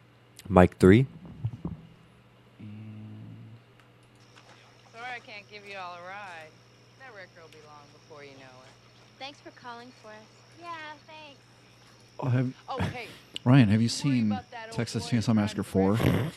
Mike 0.48 0.78
three. 0.78 1.06
Sorry 4.92 5.10
I 5.16 5.18
can't 5.18 5.50
give 5.50 5.66
you 5.68 5.76
all 5.78 5.94
a 5.94 6.02
ride. 6.06 6.52
That 7.00 7.08
record 7.08 7.42
will 7.42 7.50
be 7.50 7.58
long 7.66 7.82
before 7.92 8.22
you 8.22 8.30
know 8.38 8.54
it. 8.62 8.72
Thanks 9.18 9.40
for 9.40 9.50
calling 9.50 9.90
for 10.00 10.08
us. 10.10 10.41
Yeah, 12.20 12.28
thanks. 12.28 12.28
Oh, 12.28 12.28
have, 12.28 12.52
Oh, 12.68 12.78
hey. 12.78 13.06
Ryan, 13.44 13.68
have 13.70 13.82
you 13.82 13.88
seen 13.88 14.38
Texas 14.70 15.08
Chainsaw 15.08 15.34
Massacre 15.34 15.62
four? 15.62 15.96
I 15.96 16.30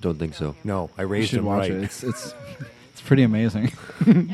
don't 0.00 0.18
think 0.18 0.34
so. 0.34 0.56
No, 0.64 0.90
I 0.98 1.02
You 1.02 1.08
raised 1.08 1.30
should 1.30 1.40
him 1.40 1.44
watch 1.46 1.68
right. 1.68 1.70
it. 1.70 1.84
It's 1.84 2.02
it's 2.02 2.34
it's 2.92 3.00
pretty 3.02 3.22
amazing. 3.22 3.72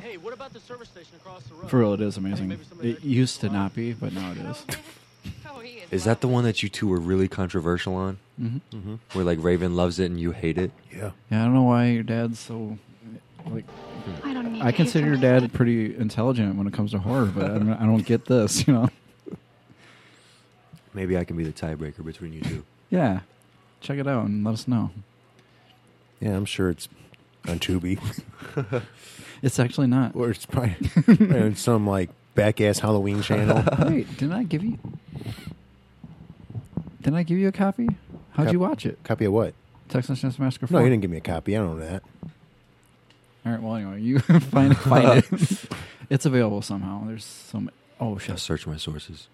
Hey, 0.00 0.16
what 0.16 0.32
about 0.32 0.52
the 0.52 0.60
service 0.60 0.88
station 0.88 1.14
across 1.16 1.42
the 1.44 1.54
road? 1.54 1.68
For 1.70 1.78
real, 1.78 1.92
it 1.94 2.00
is 2.00 2.16
amazing. 2.16 2.58
It 2.82 3.04
used 3.04 3.40
to 3.40 3.48
not 3.48 3.74
be, 3.74 3.92
but 3.92 4.12
now 4.12 4.32
it 4.32 4.38
is. 4.38 4.64
Is 5.90 6.04
that 6.04 6.20
the 6.20 6.28
one 6.28 6.44
that 6.44 6.62
you 6.62 6.68
two 6.68 6.86
were 6.88 6.98
really 7.00 7.28
controversial 7.28 7.94
on? 7.94 8.18
Mhm. 8.40 8.60
Mm-hmm. 8.72 8.94
Where 9.12 9.24
like 9.24 9.38
Raven 9.42 9.76
loves 9.76 9.98
it 9.98 10.06
and 10.06 10.18
you 10.20 10.30
hate 10.32 10.56
it? 10.58 10.70
Yeah. 10.90 11.10
Yeah, 11.30 11.42
I 11.42 11.44
don't 11.44 11.54
know 11.54 11.62
why 11.64 11.86
your 11.86 12.02
dad's 12.02 12.38
so 12.38 12.78
like. 13.46 13.64
I 14.24 14.32
don't 14.32 14.39
need 14.39 14.39
I 14.60 14.72
consider 14.72 15.06
your 15.06 15.16
dad 15.16 15.52
pretty 15.52 15.96
intelligent 15.96 16.56
when 16.56 16.66
it 16.66 16.72
comes 16.72 16.92
to 16.92 16.98
horror, 16.98 17.26
but 17.26 17.44
I 17.44 17.58
don't, 17.58 17.70
I 17.70 17.86
don't 17.86 18.04
get 18.04 18.26
this, 18.26 18.66
you 18.66 18.72
know. 18.74 18.88
Maybe 20.94 21.16
I 21.16 21.24
can 21.24 21.36
be 21.36 21.44
the 21.44 21.52
tiebreaker 21.52 22.04
between 22.04 22.32
you 22.32 22.40
two. 22.42 22.64
Yeah, 22.90 23.20
check 23.80 23.98
it 23.98 24.06
out 24.06 24.26
and 24.26 24.44
let 24.44 24.52
us 24.54 24.66
know. 24.66 24.90
Yeah, 26.20 26.36
I'm 26.36 26.44
sure 26.44 26.70
it's 26.70 26.88
on 27.48 27.58
Tubi. 27.58 27.98
It's 29.42 29.58
actually 29.58 29.86
not. 29.86 30.14
or 30.14 30.28
it's 30.30 30.44
probably 30.44 30.76
on 31.40 31.54
some 31.54 31.86
like 31.86 32.10
back 32.34 32.60
ass 32.60 32.80
Halloween 32.80 33.22
channel. 33.22 33.64
Wait, 33.88 34.06
didn't 34.18 34.34
I 34.34 34.42
give 34.42 34.62
you? 34.62 34.78
Didn't 37.00 37.16
I 37.16 37.22
give 37.22 37.38
you 37.38 37.48
a 37.48 37.52
copy? 37.52 37.88
How'd 38.32 38.46
Cop- 38.48 38.52
you 38.52 38.60
watch 38.60 38.84
it? 38.84 38.98
Copy 39.02 39.24
of 39.24 39.32
what? 39.32 39.54
Texas 39.88 40.20
Chainsaw 40.20 40.40
Massacre. 40.40 40.66
4? 40.66 40.78
No, 40.78 40.84
you 40.84 40.90
didn't 40.90 41.00
give 41.02 41.10
me 41.10 41.16
a 41.16 41.22
copy. 41.22 41.56
I 41.56 41.60
don't 41.60 41.78
know 41.78 41.86
that. 41.86 42.02
All 43.44 43.52
right. 43.52 43.62
Well, 43.62 43.74
anyway, 43.76 44.00
you 44.00 44.18
find 44.20 44.76
find 44.76 45.18
it. 45.18 45.24
it's 46.10 46.26
available 46.26 46.62
somehow. 46.62 47.04
There's 47.06 47.24
so 47.24 47.58
many. 47.60 47.76
Oh 48.00 48.18
shit. 48.18 48.30
Just 48.30 48.44
search 48.44 48.66
my 48.66 48.76
sources. 48.76 49.28